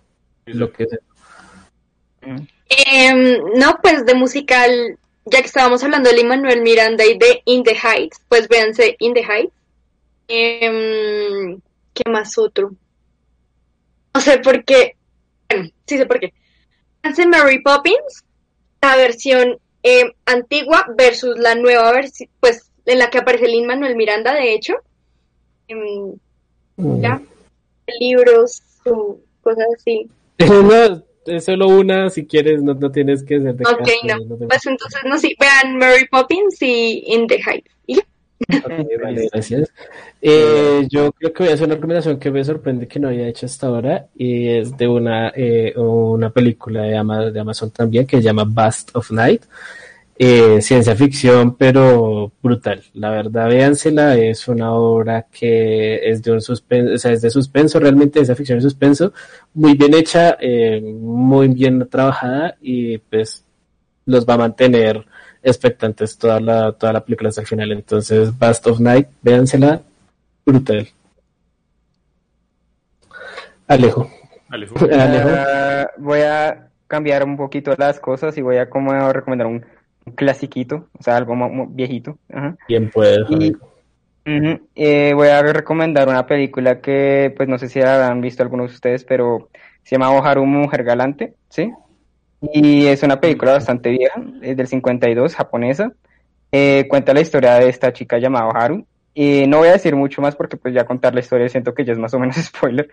lo 0.47 0.71
que 0.73 0.87
sea. 0.87 0.99
Em, 2.69 3.37
no, 3.55 3.77
pues 3.81 4.05
de 4.05 4.15
musical, 4.15 4.97
ya 5.25 5.39
que 5.39 5.45
estábamos 5.47 5.83
hablando 5.83 6.09
de 6.09 6.17
Lin-Manuel 6.17 6.61
Miranda 6.61 7.05
y 7.05 7.17
de 7.17 7.41
In 7.45 7.63
the 7.63 7.75
Heights, 7.75 8.21
pues 8.27 8.47
véanse 8.47 8.95
In 8.99 9.13
the 9.13 9.23
Heights. 9.23 9.53
Em, 10.27 11.59
¿Qué 11.93 12.09
más 12.09 12.37
otro? 12.37 12.71
No 14.13 14.21
sé 14.21 14.39
por 14.39 14.63
qué. 14.65 14.95
Bueno, 15.49 15.69
sí 15.85 15.97
sé 15.97 16.05
por 16.05 16.19
qué. 16.19 16.33
Hace 17.03 17.25
Mary 17.25 17.61
Poppins, 17.61 18.23
la 18.81 18.95
versión 18.95 19.57
eh, 19.83 20.13
antigua 20.25 20.85
versus 20.97 21.37
la 21.39 21.55
nueva 21.55 21.91
versión, 21.91 22.29
pues 22.39 22.71
en 22.85 22.99
la 22.99 23.09
que 23.09 23.19
aparece 23.19 23.47
Lin 23.47 23.65
Manuel 23.67 23.95
Miranda, 23.95 24.33
de 24.33 24.53
hecho. 24.53 24.73
Em, 25.67 26.13
ya, 26.77 27.21
libros 27.99 28.61
cosas 29.41 29.65
así. 29.77 30.09
no, 30.39 31.03
es 31.25 31.45
solo 31.45 31.67
una, 31.67 32.09
si 32.09 32.25
quieres, 32.25 32.61
no, 32.63 32.73
no 32.73 32.91
tienes 32.91 33.23
que 33.23 33.39
ser 33.39 33.55
de 33.55 33.65
Ok, 33.65 33.77
caso, 33.79 33.93
no. 34.27 34.37
te- 34.37 34.47
Pues 34.47 34.65
entonces, 34.65 35.01
no 35.05 35.17
sé, 35.17 35.35
vean 35.39 35.77
Mary 35.77 36.07
Poppins 36.09 36.61
y 36.61 37.03
In 37.07 37.27
the 37.27 37.37
Hype. 37.41 37.69
Y 37.87 37.95
ya. 37.95 38.03
Ok, 38.49 38.71
vale, 39.03 39.29
gracias. 39.31 39.71
Eh, 40.21 40.87
yo 40.89 41.11
creo 41.13 41.33
que 41.33 41.43
voy 41.43 41.51
a 41.51 41.55
hacer 41.55 41.65
una 41.67 41.75
recomendación 41.75 42.19
que 42.19 42.31
me 42.31 42.43
sorprende 42.43 42.87
que 42.87 42.99
no 42.99 43.07
había 43.09 43.27
hecho 43.27 43.45
hasta 43.45 43.67
ahora 43.67 44.07
y 44.15 44.47
es 44.47 44.75
de 44.77 44.87
una, 44.87 45.31
eh, 45.35 45.73
una 45.77 46.29
película 46.29 46.83
de, 46.83 46.97
Ama- 46.97 47.31
de 47.31 47.39
Amazon 47.39 47.71
también 47.71 48.05
que 48.05 48.17
se 48.17 48.23
llama 48.23 48.43
Bust 48.45 48.95
of 48.95 49.11
Night. 49.11 49.43
Eh, 50.23 50.61
ciencia 50.61 50.95
ficción, 50.95 51.55
pero 51.55 52.31
brutal. 52.43 52.83
La 52.93 53.09
verdad, 53.09 53.49
véansela, 53.49 54.15
es 54.17 54.47
una 54.47 54.73
obra 54.73 55.25
que 55.31 56.07
es 56.09 56.21
de 56.21 56.31
un 56.31 56.41
suspenso, 56.41 56.93
o 56.93 56.97
sea, 56.99 57.11
es 57.13 57.21
de 57.23 57.31
suspenso, 57.31 57.79
realmente 57.79 58.13
ciencia 58.19 58.35
ficción 58.35 58.59
y 58.59 58.61
suspenso, 58.61 59.13
muy 59.55 59.75
bien 59.75 59.95
hecha, 59.95 60.37
muy 60.83 61.47
bien 61.49 61.87
trabajada 61.89 62.55
y 62.61 62.99
pues 62.99 63.43
los 64.05 64.25
va 64.27 64.35
a 64.35 64.37
mantener 64.39 65.05
expectantes 65.43 66.17
toda 66.17 66.39
la, 66.39 66.71
toda 66.73 66.93
la 66.93 67.03
película 67.03 67.29
hasta 67.29 67.41
el 67.41 67.47
final. 67.47 67.71
Entonces, 67.71 68.37
Bust 68.37 68.67
of 68.67 68.79
Night, 68.79 69.07
véansela, 69.21 69.81
brutal. 70.45 70.87
Alejo. 73.67 74.09
Alejo. 74.49 74.75
Alejo. 74.91 75.29
Ah, 75.31 75.87
voy 75.97 76.19
a 76.21 76.67
cambiar 76.87 77.23
un 77.23 77.37
poquito 77.37 77.73
las 77.77 77.99
cosas 77.99 78.37
y 78.37 78.41
voy 78.41 78.57
a 78.57 78.69
como 78.69 78.91
recomendar 79.13 79.47
un, 79.47 79.65
un 80.05 80.13
clasiquito, 80.13 80.89
o 80.99 81.03
sea, 81.03 81.17
algo 81.17 81.35
viejito. 81.69 82.17
Ajá. 82.31 82.55
Bien 82.67 82.89
puedes, 82.89 83.29
Y- 83.29 83.33
amigo. 83.35 83.71
Eh, 84.75 85.13
voy 85.15 85.29
a 85.29 85.41
recomendar 85.41 86.07
una 86.07 86.27
película 86.27 86.79
que, 86.79 87.33
pues 87.35 87.49
no 87.49 87.57
sé 87.57 87.69
si 87.69 87.79
la 87.79 88.07
han 88.07 88.21
visto 88.21 88.43
algunos 88.43 88.69
de 88.69 88.75
ustedes, 88.75 89.03
pero 89.03 89.49
se 89.83 89.95
llama 89.95 90.11
Oharu 90.11 90.45
Mujer 90.45 90.83
Galante, 90.83 91.33
¿sí? 91.49 91.71
Y 92.41 92.87
es 92.87 93.03
una 93.03 93.19
película 93.19 93.53
bastante 93.53 93.89
vieja, 93.89 94.21
es 94.41 94.57
del 94.57 94.67
52, 94.67 95.35
japonesa. 95.35 95.91
Eh, 96.51 96.87
cuenta 96.89 97.13
la 97.13 97.21
historia 97.21 97.55
de 97.55 97.69
esta 97.69 97.93
chica 97.93 98.17
llamada 98.17 98.47
Oharu. 98.47 98.85
Y 99.13 99.45
no 99.47 99.57
voy 99.59 99.67
a 99.67 99.73
decir 99.73 99.95
mucho 99.95 100.21
más 100.21 100.35
porque 100.35 100.57
pues 100.57 100.73
ya 100.73 100.85
contar 100.85 101.13
la 101.13 101.19
historia 101.19 101.49
siento 101.49 101.73
que 101.73 101.83
ya 101.83 101.93
es 101.93 101.99
más 101.99 102.13
o 102.13 102.19
menos 102.19 102.35
spoiler. 102.43 102.89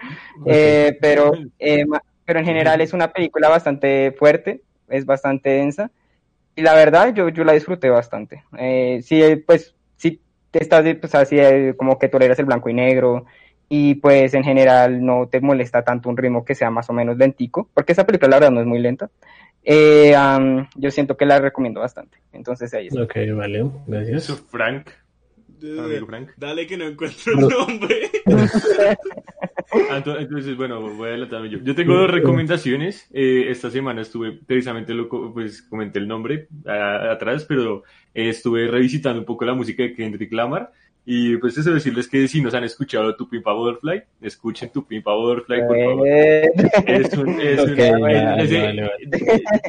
Eh, 0.47 0.99
pero, 1.01 1.33
eh, 1.59 1.85
pero 2.25 2.41
en 2.41 2.45
general 2.45 2.81
es 2.81 2.93
una 2.93 3.13
película 3.13 3.49
bastante 3.49 4.13
fuerte, 4.13 4.63
es 4.89 5.07
bastante 5.07 5.51
densa. 5.51 5.91
Y 6.59 6.63
la 6.63 6.75
verdad, 6.75 7.15
yo, 7.15 7.29
yo 7.29 7.45
la 7.45 7.53
disfruté 7.53 7.89
bastante. 7.89 8.43
Eh, 8.59 9.01
sí, 9.05 9.23
pues, 9.47 9.77
si 9.97 10.21
te 10.51 10.61
estás, 10.61 10.85
pues, 11.01 11.15
así, 11.15 11.39
eh, 11.39 11.75
como 11.77 12.01
que 12.01 12.09
toleras 12.09 12.37
el 12.41 12.47
blanco 12.47 12.69
y 12.69 12.75
negro, 12.75 13.27
y 13.69 13.97
pues 13.97 14.35
en 14.35 14.45
general 14.45 15.05
no 15.05 15.29
te 15.29 15.41
molesta 15.41 15.83
tanto 15.83 16.09
un 16.09 16.17
ritmo 16.17 16.45
que 16.45 16.55
sea 16.55 16.71
más 16.71 16.89
o 16.91 16.93
menos 16.93 17.17
lentico, 17.17 17.69
porque 17.75 17.93
esa 17.93 18.07
película 18.07 18.31
la 18.31 18.37
verdad 18.37 18.51
no 18.53 18.61
es 18.61 18.67
muy 18.67 18.79
lenta. 18.79 19.11
Eh, 19.65 20.15
am, 20.15 20.69
yo 20.77 20.91
siento 20.91 21.17
que 21.17 21.27
la 21.27 21.39
recomiendo 21.41 21.81
bastante. 21.81 22.19
Entonces 22.33 22.73
ahí 22.73 22.87
está. 22.87 23.03
Ok, 23.03 23.15
vale, 23.37 23.71
gracias. 23.87 24.45
Frank. 24.51 24.89
Amigo 25.61 26.07
Frank. 26.07 26.31
Dale 26.37 26.67
que 26.67 26.77
no 26.77 26.85
encuentro 26.85 27.33
el 27.35 27.49
nombre. 27.49 28.11
Ento- 29.91 30.19
Entonces, 30.19 30.57
bueno, 30.57 30.81
voy 30.81 31.07
a 31.07 31.11
adelantarme 31.11 31.51
yo. 31.51 31.59
Yo 31.63 31.75
tengo 31.75 31.95
dos 31.95 32.11
recomendaciones. 32.11 33.09
Eh, 33.13 33.47
esta 33.49 33.71
semana 33.71 34.03
estuve, 34.03 34.33
precisamente 34.33 34.95
lo 34.95 35.09
pues 35.33 35.63
comenté 35.63 35.99
el 35.99 36.09
nombre 36.09 36.49
ah, 36.67 37.11
atrás, 37.13 37.45
pero 37.45 37.83
eh, 38.15 38.29
estuve 38.31 38.67
revisitando 38.69 39.21
un 39.21 39.27
poco 39.27 39.45
la 39.45 39.55
música 39.55 39.83
de 39.83 39.95
Kendrick 39.95 40.33
Lamar. 40.33 40.71
Y 41.11 41.39
pues 41.39 41.57
eso 41.57 41.73
decirles 41.73 42.07
que 42.07 42.29
si 42.29 42.43
nos 42.43 42.53
han 42.53 42.65
escuchado 42.65 43.17
Tu 43.17 43.27
Pimpa 43.31 43.55
Butterfly, 43.55 44.03
escuchen 44.21 44.71
Tu 44.71 44.87
Pimpa 44.87 45.15
Butterfly, 45.15 45.61
por 45.67 45.79
favor. 45.79 46.07
Eh, 46.07 46.51
Es 46.87 47.17
un, 47.17 47.41
es 47.41 47.61
un- 47.61 47.71
Ok, 47.73 47.79
vale, 48.03 48.45
ese- 48.45 48.61
vale, 48.61 48.91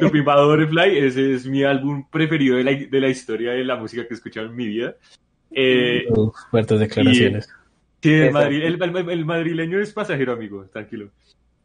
Tu 0.02 0.12
Pimpa 0.12 0.44
Butterfly, 0.46 0.98
ese 0.98 1.36
es 1.36 1.46
mi 1.48 1.64
álbum 1.64 2.06
preferido 2.12 2.58
de 2.58 2.64
la, 2.66 2.72
de 2.74 3.00
la 3.00 3.08
historia 3.08 3.52
de 3.54 3.64
la 3.64 3.78
música 3.78 4.04
que 4.06 4.14
he 4.14 4.18
escuchado 4.18 4.48
en 4.48 4.56
mi 4.58 4.68
vida. 4.68 4.96
Eh, 5.52 6.04
Uf, 6.10 6.36
fuertes 6.52 6.78
declaraciones. 6.78 7.48
Sí, 8.04 8.12
el, 8.12 8.24
Exacto. 8.26 8.50
madri- 8.50 8.62
el- 8.62 8.84
el- 8.98 9.10
el 9.10 9.26
madrileño 9.26 9.80
es 9.80 9.94
pasajero, 9.94 10.34
amigo, 10.34 10.66
tranquilo. 10.74 11.10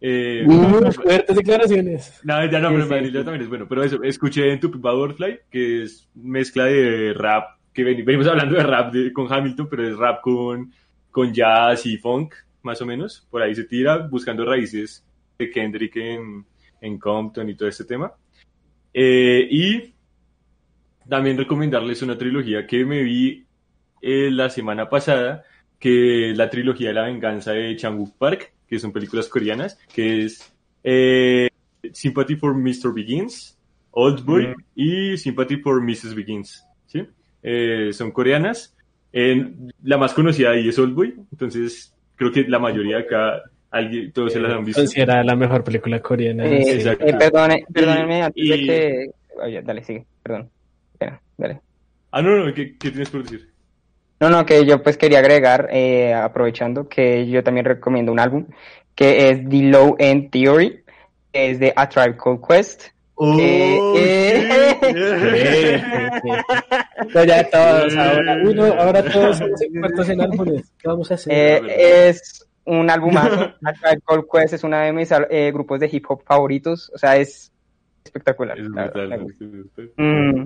Eh, 0.00 0.44
Uf, 0.46 0.94
fuertes 1.02 1.34
declaraciones. 1.34 2.20
no, 2.22 2.34
ya 2.48 2.60
no, 2.60 2.68
Sí, 2.68 2.74
pero 2.88 2.96
el 2.96 3.06
sí, 3.06 3.10
sí. 3.18 3.24
también 3.24 3.42
es 3.42 3.48
bueno. 3.48 3.66
Pero 3.68 3.82
eso, 3.82 4.00
escuché 4.04 4.52
en 4.52 4.60
tu 4.60 4.70
Butterfly, 4.70 5.38
que 5.50 5.82
es 5.82 6.08
mezcla 6.14 6.66
de 6.66 7.12
rap, 7.12 7.56
que 7.74 7.84
ven- 7.84 8.04
venimos 8.04 8.26
hablando 8.28 8.54
de 8.56 8.62
rap 8.62 8.92
de- 8.92 9.12
con 9.12 9.30
Hamilton, 9.30 9.68
pero 9.68 9.86
es 9.88 9.96
rap 9.96 10.22
con, 10.22 10.72
con 11.10 11.32
jazz 11.34 11.84
y 11.86 11.98
funk, 11.98 12.34
más 12.62 12.80
o 12.80 12.86
menos. 12.86 13.26
Por 13.30 13.42
ahí 13.42 13.54
se 13.54 13.64
tira, 13.64 13.98
buscando 13.98 14.44
raíces 14.44 15.04
de 15.38 15.50
Kendrick 15.50 15.96
en, 15.96 16.46
en 16.80 16.98
Compton 16.98 17.48
y 17.50 17.54
todo 17.56 17.68
este 17.68 17.84
tema. 17.84 18.12
Eh, 18.92 19.46
y 19.50 19.94
también 21.08 21.36
recomendarles 21.36 22.00
una 22.02 22.16
trilogía 22.16 22.66
que 22.66 22.84
me 22.84 23.02
vi 23.02 23.44
eh, 24.00 24.30
la 24.30 24.48
semana 24.48 24.88
pasada, 24.88 25.42
que 25.78 26.30
es 26.30 26.36
la 26.38 26.48
trilogía 26.48 26.88
de 26.88 26.94
la 26.94 27.02
venganza 27.04 27.52
de 27.52 27.76
Chang-wook 27.76 28.16
Park, 28.16 28.52
que 28.66 28.78
son 28.78 28.92
películas 28.92 29.28
coreanas, 29.28 29.78
que 29.92 30.24
es 30.24 30.54
eh, 30.84 31.48
Sympathy 31.92 32.36
for 32.36 32.54
Mr. 32.56 32.92
Begins, 32.94 33.58
Old 33.90 34.24
Boy 34.24 34.46
Mm. 34.48 34.54
y 34.74 35.16
Sympathy 35.18 35.56
for 35.58 35.82
Mrs. 35.82 36.14
Begins. 36.14 36.64
Eh, 37.44 37.90
son 37.92 38.10
coreanas. 38.10 38.74
Eh, 39.12 39.52
la 39.84 39.98
más 39.98 40.12
conocida 40.14 40.50
ahí 40.50 40.68
es 40.68 40.78
Old 40.78 40.94
Boy, 40.94 41.14
entonces 41.30 41.94
creo 42.16 42.32
que 42.32 42.42
la 42.48 42.58
mayoría 42.58 42.96
de 42.96 43.02
acá, 43.02 43.42
alguien, 43.70 44.10
todos 44.12 44.32
se 44.32 44.40
las 44.40 44.52
han 44.52 44.64
visto. 44.64 44.80
Considerada 44.80 45.22
la 45.22 45.36
mejor 45.36 45.62
película 45.62 46.00
coreana. 46.00 46.44
eh, 46.46 46.64
sí. 46.64 46.70
exacto. 46.70 47.06
eh, 47.06 47.14
perdone, 47.14 47.64
perdónenme 47.72 48.22
antes 48.22 48.48
de 48.48 48.56
y- 48.56 48.66
que... 48.66 49.10
Oye, 49.42 49.62
dale, 49.62 49.84
sigue, 49.84 50.04
perdón. 50.22 50.48
Ya, 51.00 51.20
dale. 51.36 51.60
Ah, 52.10 52.22
no, 52.22 52.44
no, 52.44 52.54
¿qué, 52.54 52.76
qué 52.78 52.90
tienes 52.90 53.10
por 53.10 53.22
decir? 53.24 53.50
No, 54.20 54.30
no, 54.30 54.46
que 54.46 54.64
yo 54.64 54.82
pues 54.82 54.96
quería 54.96 55.18
agregar, 55.18 55.68
eh, 55.72 56.14
aprovechando, 56.14 56.88
que 56.88 57.28
yo 57.28 57.42
también 57.44 57.66
recomiendo 57.66 58.10
un 58.10 58.20
álbum, 58.20 58.46
que 58.94 59.28
es 59.28 59.48
The 59.48 59.62
Low 59.64 59.96
End 59.98 60.30
Theory, 60.30 60.82
que 61.32 61.50
es 61.50 61.58
de 61.60 61.72
A 61.76 61.88
Tribe 61.88 62.16
Called 62.16 62.40
Quest. 62.48 62.84
Oh, 63.16 63.36
eh, 63.38 64.74
ya 67.26 67.50
todos 67.50 67.96
ahora. 67.96 68.38
Uy, 68.44 68.54
no, 68.54 68.64
ahora 68.64 69.02
todos 69.04 69.38
somos 69.38 69.60
expertos 69.62 70.08
en 70.08 70.20
álbumes. 70.20 70.72
¿Qué 70.78 70.88
vamos 70.88 71.10
a 71.10 71.14
hacer? 71.14 71.32
Eh, 71.32 72.08
es 72.08 72.46
un 72.64 72.86
Tribe 72.88 74.00
Called 74.06 74.24
Quest 74.32 74.54
es 74.54 74.64
uno 74.64 74.76
de 74.78 74.92
mis 74.92 75.10
eh, 75.12 75.50
grupos 75.52 75.78
de 75.80 75.88
hip 75.92 76.04
hop 76.08 76.22
favoritos, 76.24 76.90
o 76.94 76.98
sea, 76.98 77.16
es 77.16 77.52
espectacular. 78.04 78.58
Es 78.58 78.68
brutal. 78.68 79.26
Mm, 79.96 80.44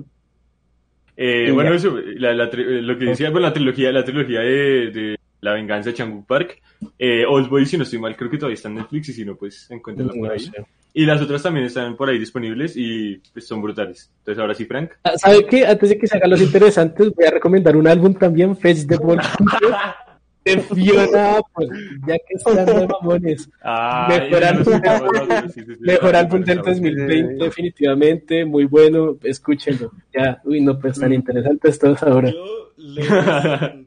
Eh, 1.21 1.51
bueno, 1.51 1.71
ya. 1.71 1.75
eso, 1.75 1.97
la, 2.17 2.33
la 2.33 2.49
tri- 2.49 2.79
lo 2.81 2.97
que 2.97 3.03
decía, 3.05 3.29
pues 3.31 3.41
la 3.41 3.51
trilogía, 3.51 3.91
la 3.91 4.03
trilogía 4.05 4.39
de, 4.41 4.89
de 4.91 5.17
La 5.41 5.51
venganza 5.53 5.89
de 5.89 5.95
Changu 5.95 6.23
Park, 6.25 6.61
eh, 6.97 7.25
Old 7.27 7.49
Boy, 7.49 7.65
si 7.65 7.75
no 7.77 7.83
estoy 7.83 7.99
mal, 7.99 8.15
creo 8.15 8.29
que 8.29 8.37
todavía 8.37 8.53
está 8.53 8.69
en 8.69 8.75
Netflix 8.75 9.09
y 9.09 9.13
si 9.13 9.25
no, 9.25 9.35
pues 9.35 9.69
encuéntrenla 9.71 10.13
por 10.13 10.27
No 10.27 10.31
ahí. 10.33 10.39
sé. 10.39 10.51
Y 10.93 11.05
las 11.05 11.21
otras 11.21 11.43
también 11.43 11.65
están 11.65 11.95
por 11.95 12.09
ahí 12.09 12.17
disponibles 12.17 12.75
y 12.75 13.21
pues 13.31 13.47
son 13.47 13.61
brutales. 13.61 14.11
Entonces 14.19 14.41
ahora 14.41 14.55
sí, 14.55 14.65
Frank. 14.65 14.91
Ah, 15.03 15.17
¿Sabe 15.17 15.45
qué? 15.45 15.65
Antes 15.65 15.89
de 15.89 15.97
que 15.97 16.07
se 16.07 16.17
hagan 16.17 16.31
los 16.31 16.41
interesantes, 16.41 17.11
voy 17.13 17.25
a 17.25 17.31
recomendar 17.31 17.77
un 17.77 17.87
álbum 17.87 18.13
también, 18.13 18.57
Fetch 18.57 18.87
the 18.87 18.97
Ball 18.97 19.19
de 20.45 20.59
Fiona 20.61 21.37
Apple, 21.37 21.67
ya 22.07 22.15
que 22.17 22.33
están 22.35 22.65
de 22.65 22.87
mamones. 22.87 23.49
Ah, 23.61 24.07
Mejor 24.09 24.43
álbum. 24.43 24.81
no, 24.83 25.25
no, 25.25 25.41
sí, 25.41 25.47
sí, 25.53 25.61
sí, 25.65 25.77
Mejor 25.79 26.09
sí, 26.11 26.15
álbum 26.15 26.43
del 26.43 26.57
sí, 26.57 26.63
2020, 26.65 27.43
definitivamente, 27.43 28.45
muy 28.45 28.65
bueno, 28.65 29.17
escúchenlo. 29.23 29.91
Ya, 30.13 30.41
uy, 30.45 30.61
no, 30.61 30.79
pues 30.79 30.99
tan 30.99 31.13
interesantes 31.13 31.77
todos 31.77 32.01
ahora. 32.03 32.31
Yo 32.31 32.73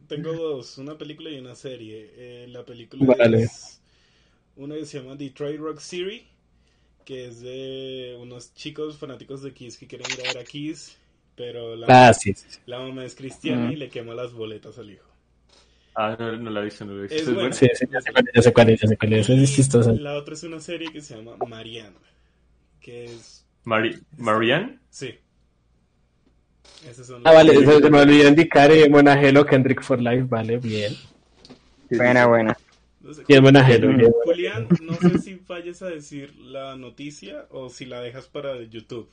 tengo 0.07 0.33
dos, 0.33 0.79
una 0.79 0.97
película 0.97 1.31
y 1.31 1.39
una 1.39 1.55
serie. 1.55 2.11
Eh, 2.17 2.47
la 2.49 2.65
película 2.65 3.15
Vale. 3.19 3.43
es 3.43 3.81
una 4.57 4.75
que 4.75 4.85
se 4.85 5.01
llama 5.01 5.17
Detroit 5.17 5.59
Rock 5.59 5.81
City, 5.81 6.27
que 7.05 7.27
es 7.27 7.41
de 7.41 8.17
unos 8.21 8.55
chicos 8.55 8.99
fanáticos 8.99 9.43
de 9.43 9.55
Kiss 9.55 9.79
que 9.79 9.87
quieren 9.87 10.11
ir 10.11 10.21
a 10.23 10.27
ver 10.27 10.39
a 10.39 10.47
Kiss, 10.47 10.99
pero 11.37 11.77
la, 11.77 11.89
Ah, 11.89 12.13
sí, 12.13 12.33
sí, 12.35 12.47
sí. 12.49 12.59
la 12.67 12.81
mamá 12.81 13.05
es 13.05 13.15
cristiana 13.15 13.69
Mm. 13.69 13.73
y 13.73 13.77
le 13.77 13.91
quema 13.91 14.15
las 14.15 14.33
boletas 14.35 14.79
al 14.79 14.91
hijo. 14.91 15.09
Ah, 15.95 16.17
no, 16.19 16.37
no 16.37 16.51
la 16.51 16.61
he 16.61 16.65
visto, 16.65 16.85
no 16.85 16.93
la 16.95 16.99
he 17.01 17.03
visto. 17.03 17.23
Es 17.23 17.33
buena. 17.33 17.55
Sí, 17.55 17.69
sí, 17.75 17.87
ya 17.91 18.01
sé 18.01 18.13
cuál 18.13 18.25
es, 18.29 18.33
ya 18.35 18.43
sé 18.43 18.53
cuál 18.53 18.71
es, 18.71 18.81
ya 18.81 18.89
sé 18.89 18.97
cuál 18.97 19.13
es, 19.15 19.29
es 19.31 19.55
chistosa. 19.55 19.93
La 19.95 20.17
otra 20.17 20.35
es 20.35 20.43
una 20.43 20.61
serie 20.61 20.93
que 20.93 21.01
se 21.01 21.17
llama 21.17 21.37
Mariana, 21.37 22.01
que 22.81 23.15
es... 23.15 23.47
Mari- 23.65 24.01
Marianne. 24.19 24.79
Sí. 24.91 25.19
Esas 26.81 27.07
son 27.07 27.23
Ah, 27.25 27.33
vale, 27.33 27.53
se, 27.55 27.91
me 27.91 28.01
olvidó 28.01 28.29
indicar 28.29 28.71
eh, 28.73 28.89
Monagelo 28.89 29.45
Kendrick 29.47 29.83
for 29.83 30.01
Life, 30.01 30.25
vale, 30.29 30.59
bien. 30.59 30.97
buena, 31.91 32.27
buena. 32.27 32.57
no 33.01 33.13
sé, 33.15 33.27
Bien, 33.29 33.43
Monagelo, 33.43 33.89
bien. 33.97 34.13
Julián, 34.23 34.75
no 34.79 35.01
sé 35.01 35.19
si 35.19 35.32
vayas 35.47 35.83
a 35.83 35.87
decir 35.87 36.35
la 36.37 36.77
noticia 36.77 37.47
o 37.51 37.69
si 37.69 37.87
la 37.87 38.01
dejas 38.01 38.27
para 38.29 38.61
YouTube. 38.63 39.09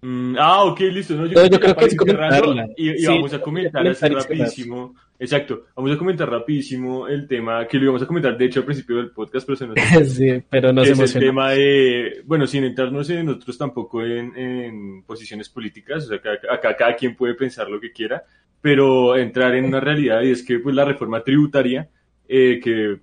Mm, 0.00 0.36
ah, 0.38 0.64
ok, 0.64 0.80
listo. 0.80 1.14
No, 1.14 1.26
yo, 1.26 1.42
No, 1.42 1.46
yo 1.48 1.58
creo 1.58 1.74
que 1.74 1.84
es 1.86 1.96
comentarla. 1.96 2.68
Y, 2.76 2.90
y 2.90 2.98
Sí, 2.98 3.06
vamos 3.06 3.34
a 3.34 3.40
comentar 3.40 3.86
así 3.88 4.08
rapidísimo. 4.08 4.94
Exacto, 5.20 5.64
vamos 5.74 5.90
a 5.90 5.98
comentar 5.98 6.30
rapidísimo 6.30 7.08
el 7.08 7.26
tema 7.26 7.66
que 7.66 7.76
lo 7.76 7.84
íbamos 7.84 8.02
a 8.02 8.06
comentar, 8.06 8.38
de 8.38 8.44
hecho, 8.44 8.60
al 8.60 8.66
principio 8.66 8.98
del 8.98 9.10
podcast, 9.10 9.44
pero 9.44 9.56
se 9.56 9.66
nos 9.66 9.76
Sí, 10.08 10.40
pero 10.48 10.72
no 10.72 10.84
se 10.84 10.92
es 10.92 11.16
el 11.16 11.20
tema 11.20 11.50
de, 11.50 12.22
bueno, 12.24 12.46
sin 12.46 12.62
entrarnos 12.62 13.10
en 13.10 13.26
nosotros 13.26 13.58
tampoco 13.58 14.04
en, 14.04 14.36
en 14.36 15.02
posiciones 15.02 15.48
políticas, 15.48 16.04
o 16.04 16.08
sea, 16.08 16.18
acá, 16.18 16.38
acá 16.48 16.76
cada 16.76 16.94
quien 16.94 17.16
puede 17.16 17.34
pensar 17.34 17.68
lo 17.68 17.80
que 17.80 17.90
quiera, 17.90 18.22
pero 18.60 19.16
entrar 19.16 19.56
en 19.56 19.64
una 19.64 19.80
realidad 19.80 20.22
y 20.22 20.30
es 20.30 20.44
que 20.44 20.60
pues 20.60 20.76
la 20.76 20.84
reforma 20.84 21.24
tributaria 21.24 21.88
eh, 22.28 22.60
que 22.62 22.98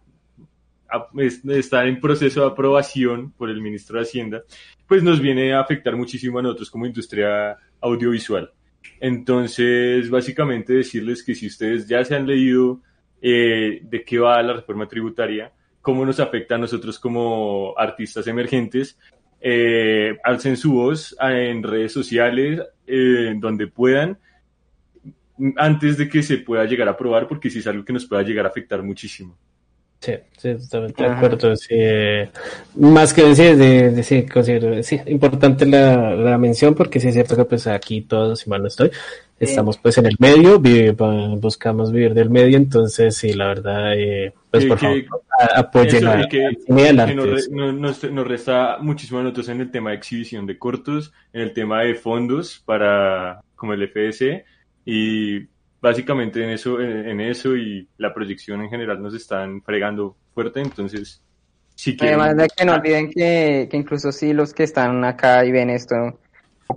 está 1.50 1.86
en 1.86 2.00
proceso 2.00 2.42
de 2.42 2.48
aprobación 2.48 3.32
por 3.32 3.50
el 3.50 3.62
ministro 3.62 3.98
de 3.98 4.04
Hacienda, 4.04 4.44
pues 4.88 5.04
nos 5.04 5.20
viene 5.20 5.54
a 5.54 5.62
afectar 5.62 5.96
muchísimo 5.96 6.40
a 6.40 6.42
nosotros 6.42 6.70
como 6.70 6.86
industria 6.86 7.58
audiovisual. 7.82 8.52
Entonces, 9.00 10.10
básicamente 10.10 10.74
decirles 10.74 11.24
que 11.24 11.36
si 11.36 11.48
ustedes 11.48 11.88
ya 11.88 12.04
se 12.04 12.16
han 12.16 12.28
leído 12.28 12.82
eh, 13.22 13.80
de 13.84 14.04
qué 14.04 14.20
va 14.20 14.42
la 14.42 14.54
reforma 14.54 14.88
tributaria, 14.88 15.52
cómo 15.82 16.06
nos 16.06 16.20
afecta 16.20 16.56
a 16.56 16.60
nosotros 16.60 17.00
como 17.00 17.74
artistas 17.78 18.28
emergentes, 18.28 18.98
eh, 19.42 20.18
alcen 20.24 20.58
su 20.58 20.74
voz 20.74 21.16
en 21.20 21.62
redes 21.62 21.92
sociales, 21.92 22.62
eh, 22.88 23.36
donde 23.38 23.68
puedan, 23.68 24.18
antes 25.58 25.98
de 25.98 26.10
que 26.10 26.24
se 26.24 26.38
pueda 26.38 26.66
llegar 26.66 26.88
a 26.88 26.92
aprobar, 26.92 27.28
porque 27.28 27.50
sí 27.50 27.60
es 27.60 27.68
algo 27.68 27.86
que 27.86 27.94
nos 27.94 28.06
pueda 28.06 28.24
llegar 28.24 28.46
a 28.46 28.50
afectar 28.50 28.82
muchísimo. 28.82 29.38
Sí, 30.00 30.14
sí, 30.38 30.54
totalmente 30.56 31.04
de 31.04 31.10
acuerdo. 31.10 31.56
Sí, 31.56 31.68
eh, 31.72 32.30
más 32.76 33.12
que 33.14 33.24
decir, 33.24 33.56
de, 33.58 33.90
de- 33.92 34.04
sí, 34.04 34.26
considero, 34.28 34.84
sí, 34.84 35.00
importante 35.08 35.66
la, 35.66 36.16
la 36.16 36.38
mención 36.38 36.76
porque 36.76 37.00
sí 37.00 37.08
es 37.08 37.16
cierto 37.16 37.36
que 37.36 37.46
pues 37.46 37.66
aquí 37.66 38.02
todos, 38.02 38.40
si 38.42 38.50
mal 38.50 38.62
no 38.62 38.68
estoy, 38.68 38.92
estamos 39.40 39.78
pues 39.80 39.98
en 39.98 40.06
el 40.06 40.16
medio, 40.20 40.62
buscamos 41.40 41.92
vivir 41.92 42.14
del 42.14 42.30
medio, 42.30 42.58
entonces 42.58 43.16
sí, 43.18 43.34
la 43.34 43.48
verdad, 43.48 43.94
eh, 43.98 44.32
pues 44.52 44.64
Que- 44.64 44.70
por 44.70 44.78
que- 44.80 44.86
favor, 44.86 45.22
apoyen 45.56 46.08
a- 46.08 46.28
que- 46.28 46.50
que 47.08 47.16
nos, 47.16 47.50
nos, 47.74 48.04
nos 48.12 48.28
resta 48.28 48.78
muchísimo 48.80 49.20
a 49.20 49.24
nosotros 49.24 49.50
en 49.50 49.62
el 49.62 49.72
tema 49.72 49.90
de 49.90 49.96
exhibición 49.98 50.46
de 50.46 50.58
cortos, 50.60 51.14
en 51.34 51.42
el 51.42 51.54
tema 51.54 51.82
de 51.82 51.96
fondos 51.96 52.62
para 52.66 53.42
como 53.56 53.74
el 53.74 53.82
FDC 53.90 54.46
y 54.86 55.48
básicamente 55.86 56.44
en 56.44 56.50
eso, 56.50 56.82
en, 56.82 57.08
en 57.08 57.22
eso 57.22 57.56
y 57.56 57.88
la 57.98 58.12
proyección 58.12 58.60
en 58.64 58.72
general 58.72 59.00
nos 59.00 59.14
están 59.14 59.62
fregando 59.62 60.18
fuerte, 60.34 60.60
entonces 60.60 61.22
si 61.76 61.96
quieren, 61.96 62.20
Además 62.20 62.38
de 62.38 62.48
que 62.56 62.66
no 62.66 62.74
olviden 62.74 63.12
que, 63.12 63.68
que 63.70 63.78
incluso 63.78 64.12
si 64.12 64.34
los 64.34 64.52
que 64.52 64.64
están 64.64 65.06
acá 65.06 65.46
y 65.46 65.52
ven 65.52 65.70
esto, 65.70 65.96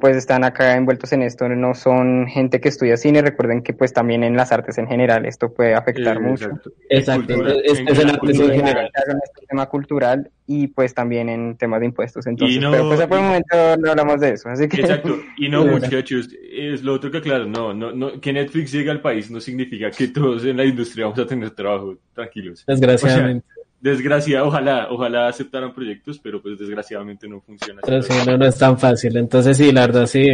pues 0.00 0.16
están 0.16 0.44
acá 0.44 0.76
envueltos 0.76 1.12
en 1.12 1.22
esto, 1.22 1.48
no 1.48 1.74
son 1.74 2.26
gente 2.28 2.60
que 2.60 2.68
estudia 2.68 2.96
cine, 2.96 3.22
recuerden 3.22 3.62
que 3.62 3.72
pues 3.72 3.92
también 3.92 4.22
en 4.22 4.36
las 4.36 4.52
artes 4.52 4.76
en 4.78 4.86
general 4.86 5.24
esto 5.24 5.52
puede 5.54 5.74
afectar 5.74 6.18
eh, 6.18 6.20
mucho. 6.20 6.50
exacto. 6.90 7.34
Es- 7.46 7.78
en 7.78 7.88
es 7.88 7.98
el 7.98 8.06
la 8.06 8.12
arte 8.12 8.20
cultura 8.20 8.44
en 8.44 8.52
en 8.52 8.56
general. 8.60 8.90
Este 9.24 9.46
tema 9.48 9.66
cultural 9.66 10.30
y 10.46 10.66
pues 10.68 10.92
también 10.94 11.28
en 11.30 11.56
temas 11.56 11.80
de 11.80 11.86
impuestos. 11.86 12.26
Entonces, 12.26 12.60
no- 12.60 12.70
pero 12.70 12.88
pues 12.88 13.06
por 13.06 13.16
el 13.18 13.24
momento 13.24 13.76
no 13.78 13.90
hablamos 13.90 14.20
de 14.20 14.30
eso, 14.34 14.48
así 14.50 14.68
que 14.68 14.80
Exacto, 14.82 15.20
y 15.38 15.48
no 15.48 15.64
muchachos, 16.04 16.28
es 16.52 16.82
lo 16.82 16.92
otro 16.92 17.10
que 17.10 17.20
claro, 17.22 17.46
no, 17.46 17.72
no, 17.72 17.90
no, 17.92 18.20
que 18.20 18.32
Netflix 18.32 18.72
llegue 18.72 18.90
al 18.90 19.00
país 19.00 19.30
no 19.30 19.40
significa 19.40 19.90
que 19.90 20.08
todos 20.08 20.44
en 20.44 20.58
la 20.58 20.64
industria 20.66 21.06
vamos 21.06 21.18
a 21.18 21.26
tener 21.26 21.50
trabajo, 21.52 21.96
tranquilos. 22.14 22.62
Desgraciadamente. 22.66 23.46
Desgracia, 23.80 24.44
ojalá, 24.44 24.88
ojalá 24.90 25.28
aceptaran 25.28 25.72
proyectos, 25.72 26.18
pero 26.18 26.42
pues 26.42 26.58
desgraciadamente 26.58 27.28
no 27.28 27.40
funciona. 27.40 27.80
Pero 27.84 28.02
sí, 28.02 28.12
no, 28.26 28.36
no 28.36 28.44
es 28.46 28.58
tan 28.58 28.76
fácil. 28.78 29.16
Entonces, 29.16 29.56
sí, 29.56 29.70
la 29.70 29.82
verdad, 29.82 30.06
sí, 30.06 30.26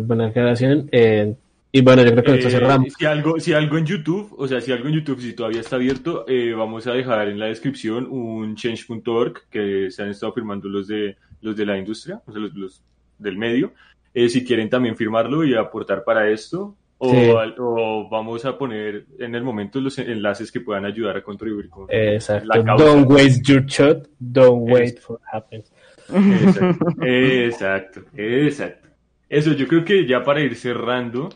buena 0.00 0.26
aclaración. 0.26 0.88
Eh, 0.92 1.34
y 1.74 1.80
bueno, 1.80 2.02
yo 2.04 2.10
creo 2.10 2.22
que 2.22 2.46
Eh, 2.46 2.50
cerramos. 2.50 2.92
si 2.98 3.06
algo, 3.06 3.40
si 3.40 3.54
algo 3.54 3.78
en 3.78 3.86
YouTube, 3.86 4.34
o 4.36 4.46
sea, 4.46 4.60
si 4.60 4.72
algo 4.72 4.88
en 4.88 4.94
YouTube, 4.94 5.22
si 5.22 5.32
todavía 5.32 5.60
está 5.62 5.76
abierto, 5.76 6.26
eh, 6.28 6.52
vamos 6.52 6.86
a 6.86 6.92
dejar 6.92 7.28
en 7.28 7.38
la 7.38 7.46
descripción 7.46 8.06
un 8.10 8.56
change.org 8.56 9.48
que 9.50 9.90
se 9.90 10.02
han 10.02 10.10
estado 10.10 10.34
firmando 10.34 10.68
los 10.68 10.86
de 10.86 11.16
los 11.40 11.56
de 11.56 11.64
la 11.66 11.78
industria, 11.78 12.20
o 12.26 12.30
sea, 12.32 12.42
los, 12.42 12.54
los 12.54 12.82
del 13.18 13.38
medio. 13.38 13.72
Eh, 14.12 14.28
si 14.28 14.44
quieren 14.44 14.68
también 14.68 14.96
firmarlo 14.96 15.44
y 15.44 15.54
aportar 15.54 16.04
para 16.04 16.28
esto, 16.28 16.76
o, 17.04 17.10
Sí. 17.10 17.54
o 17.58 18.08
vamos 18.08 18.44
a 18.44 18.56
poner 18.56 19.06
en 19.18 19.34
el 19.34 19.42
momento 19.42 19.80
los 19.80 19.98
enlaces 19.98 20.52
que 20.52 20.60
puedan 20.60 20.84
ayudar 20.84 21.16
a 21.16 21.22
contribuir 21.22 21.68
con 21.68 21.86
Exacto. 21.88 22.46
la 22.46 22.62
causa. 22.64 22.84
Don't 22.84 23.10
waste 23.10 23.42
your 23.52 23.64
shot. 23.66 24.06
Don't 24.20 24.70
wait 24.70 25.00
for 25.00 25.18
happens. 25.32 25.72
Exacto, 26.08 27.02
exacto, 27.04 28.00
exacto. 28.16 28.88
Eso, 29.28 29.52
yo 29.52 29.66
creo 29.66 29.84
que 29.84 30.06
ya 30.06 30.22
para 30.22 30.42
ir 30.42 30.54
cerrando, 30.54 31.28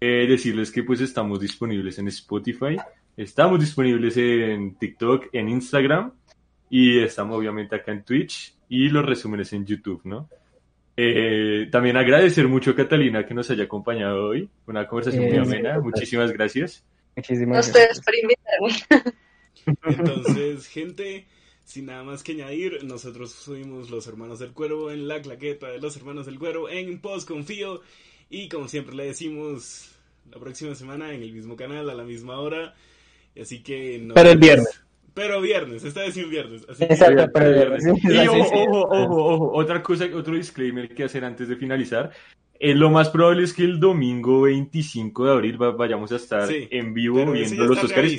eh, 0.00 0.26
decirles 0.26 0.72
que 0.72 0.82
pues 0.82 1.00
estamos 1.00 1.38
disponibles 1.38 1.98
en 2.00 2.08
Spotify, 2.08 2.76
estamos 3.16 3.60
disponibles 3.60 4.16
en 4.16 4.74
TikTok, 4.74 5.26
en 5.32 5.48
Instagram 5.50 6.12
y 6.68 6.98
estamos 6.98 7.38
obviamente 7.38 7.76
acá 7.76 7.92
en 7.92 8.02
Twitch 8.02 8.54
y 8.68 8.88
los 8.88 9.04
resúmenes 9.04 9.52
en 9.52 9.64
YouTube, 9.66 10.00
¿no? 10.04 10.28
Eh, 10.96 11.68
también 11.70 11.96
agradecer 11.96 12.48
mucho 12.48 12.72
a 12.72 12.76
Catalina 12.76 13.24
que 13.26 13.32
nos 13.34 13.50
haya 13.50 13.64
acompañado 13.64 14.26
hoy, 14.28 14.48
una 14.66 14.86
conversación 14.86 15.24
muy 15.24 15.36
Eh, 15.36 15.40
amena, 15.40 15.76
sí. 15.76 15.80
muchísimas 15.82 16.32
gracias. 16.32 16.84
A 17.16 17.20
muchísimas 17.20 17.66
ustedes 17.66 18.00
gracias. 18.02 18.04
por 18.04 18.14
invitarme. 18.14 19.14
Entonces, 19.84 20.66
gente, 20.68 21.26
sin 21.64 21.86
nada 21.86 22.02
más 22.04 22.22
que 22.22 22.32
añadir, 22.32 22.84
nosotros 22.84 23.34
fuimos 23.34 23.90
los 23.90 24.06
hermanos 24.06 24.38
del 24.38 24.52
cuervo 24.52 24.90
en 24.90 25.08
la 25.08 25.20
claqueta 25.22 25.68
de 25.68 25.78
los 25.80 25.96
hermanos 25.96 26.26
del 26.26 26.38
cuervo 26.38 26.68
en 26.68 27.00
Post 27.00 27.28
Confío. 27.28 27.80
Y 28.30 28.48
como 28.48 28.68
siempre 28.68 28.94
le 28.96 29.04
decimos, 29.06 29.94
la 30.30 30.38
próxima 30.38 30.74
semana 30.74 31.12
en 31.14 31.22
el 31.22 31.32
mismo 31.32 31.56
canal, 31.56 31.88
a 31.90 31.94
la 31.94 32.04
misma 32.04 32.38
hora. 32.40 32.74
Así 33.40 33.62
que 33.62 33.98
nos 33.98 34.14
Pero 34.14 34.30
el 34.30 34.38
vemos- 34.38 34.40
viernes. 34.40 34.81
Pero 35.14 35.40
viernes, 35.40 35.84
esta 35.84 36.00
vez 36.00 36.14
sí 36.14 36.22
un 36.24 36.30
viernes. 36.30 36.66
Así 36.68 36.86
que 36.86 36.92
Exacto, 36.94 37.26
pero 37.34 37.78
sí, 37.80 37.90
Y 38.04 38.26
ojo, 38.28 38.44
sí. 38.44 38.54
ojo, 38.68 38.80
ojo, 38.90 39.24
ojo, 39.34 39.52
otra 39.54 39.82
cosa, 39.82 40.06
otro 40.14 40.34
disclaimer 40.34 40.88
que 40.94 41.04
hacer 41.04 41.24
antes 41.24 41.48
de 41.48 41.56
finalizar. 41.56 42.10
Eh, 42.58 42.74
lo 42.76 42.90
más 42.90 43.10
probable 43.10 43.42
es 43.42 43.52
que 43.52 43.64
el 43.64 43.80
domingo 43.80 44.42
25 44.42 45.24
de 45.26 45.32
abril 45.32 45.60
va- 45.60 45.72
vayamos 45.72 46.12
a 46.12 46.16
estar 46.16 46.46
Sí, 46.46 46.68
en 46.70 46.94
vivo 46.94 47.30
viendo 47.32 47.64
los 47.66 47.82
Oscars. 47.82 48.12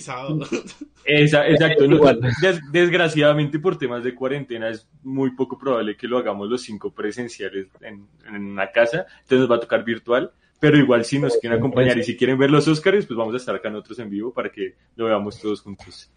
Esa- 1.05 1.47
exacto. 1.47 1.87
no, 1.87 1.95
Igual. 1.95 2.19
des- 2.41 2.59
desgraciadamente 2.71 3.57
por 3.59 3.77
temas 3.77 4.03
de 4.03 4.13
cuarentena 4.13 4.69
es 4.69 4.87
muy 5.01 5.31
poco 5.31 5.57
probable 5.57 5.95
que 5.95 6.07
lo 6.09 6.17
hagamos 6.17 6.49
los 6.49 6.61
cinco 6.61 6.93
presenciales 6.93 7.67
en, 7.81 8.05
en 8.27 8.45
una 8.51 8.69
casa. 8.71 9.05
Entonces 9.21 9.39
nos 9.39 9.51
va 9.51 9.55
a 9.55 9.59
tocar 9.61 9.83
virtual. 9.85 10.31
Pero 10.59 10.77
igual 10.77 11.03
si 11.03 11.19
nos 11.19 11.35
quieren 11.37 11.59
acompañar 11.59 11.97
y 11.97 12.03
si 12.03 12.15
quieren 12.15 12.37
ver 12.37 12.49
los 12.49 12.65
Oscars, 12.69 13.05
pues 13.05 13.17
vamos 13.17 13.33
a 13.33 13.37
estar 13.37 13.53
acá 13.55 13.69
nosotros 13.69 13.99
en 13.99 14.09
vivo 14.09 14.33
para 14.33 14.49
que 14.49 14.75
lo 14.95 15.05
veamos 15.05 15.37
todos 15.41 15.59
juntos. 15.61 16.09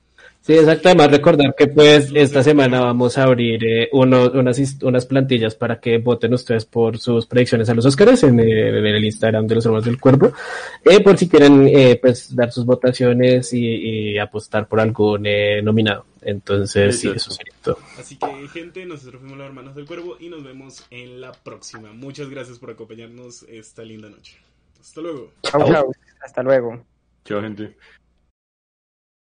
Sí, 0.43 0.53
exacto. 0.55 0.89
Además, 0.91 1.11
recordar 1.11 1.55
que 1.59 1.67
pues 1.67 2.13
esta 2.15 2.41
semana 2.41 2.79
vamos 2.81 3.19
a 3.19 3.25
abrir 3.25 3.65
eh, 3.65 3.89
uno- 3.91 4.31
unas, 4.33 4.61
unas 4.81 5.05
plantillas 5.05 5.57
para 5.57 5.81
que 5.81 5.99
voten 5.99 6.35
ustedes 6.35 6.65
por 6.65 6.99
sus 6.99 7.27
predicciones 7.27 7.69
a 7.69 7.75
los 7.75 7.85
Oscars 7.85 8.23
en, 8.23 8.39
el- 8.39 8.77
en 8.77 8.87
el 8.87 9.05
Instagram 9.05 9.49
de 9.49 9.57
los 9.57 9.65
Hermanos 9.67 9.85
del 9.87 9.99
Cuerpo. 10.01 10.33
Eh, 10.85 11.01
por 11.03 11.19
si 11.19 11.29
quieren 11.29 11.67
eh, 11.67 11.99
pues 12.01 12.33
dar 12.37 12.53
sus 12.53 12.65
votaciones 12.65 13.53
y, 13.53 13.65
y 14.13 14.19
apostar 14.19 14.69
por 14.69 14.79
algún 14.79 15.27
eh, 15.27 15.61
nominado. 15.63 16.05
Entonces, 16.23 17.01
sí, 17.01 17.09
eso 17.15 17.31
sería 17.33 17.53
todo. 17.63 17.79
Así 17.99 18.17
que, 18.17 18.27
gente, 18.53 18.85
nosotros 18.87 19.21
fuimos 19.21 19.39
los 19.39 19.47
hermanos 19.49 19.75
del 19.75 19.85
cuervo 19.87 20.17
y 20.21 20.29
nos 20.29 20.45
vemos 20.45 20.85
en 20.93 21.21
la 21.21 21.33
próxima. 21.33 21.93
Muchas 21.93 22.31
gracias 22.31 22.61
por 22.61 22.71
acompañarnos 22.71 23.43
esta 23.49 23.83
linda 23.83 24.09
noche. 24.09 24.37
Hasta 24.81 25.01
luego. 25.01 25.33
Chau, 25.43 25.67
chau. 25.73 25.93
Hasta 26.25 26.43
luego. 26.45 26.85
Chao, 27.25 27.41
gente. 27.43 27.75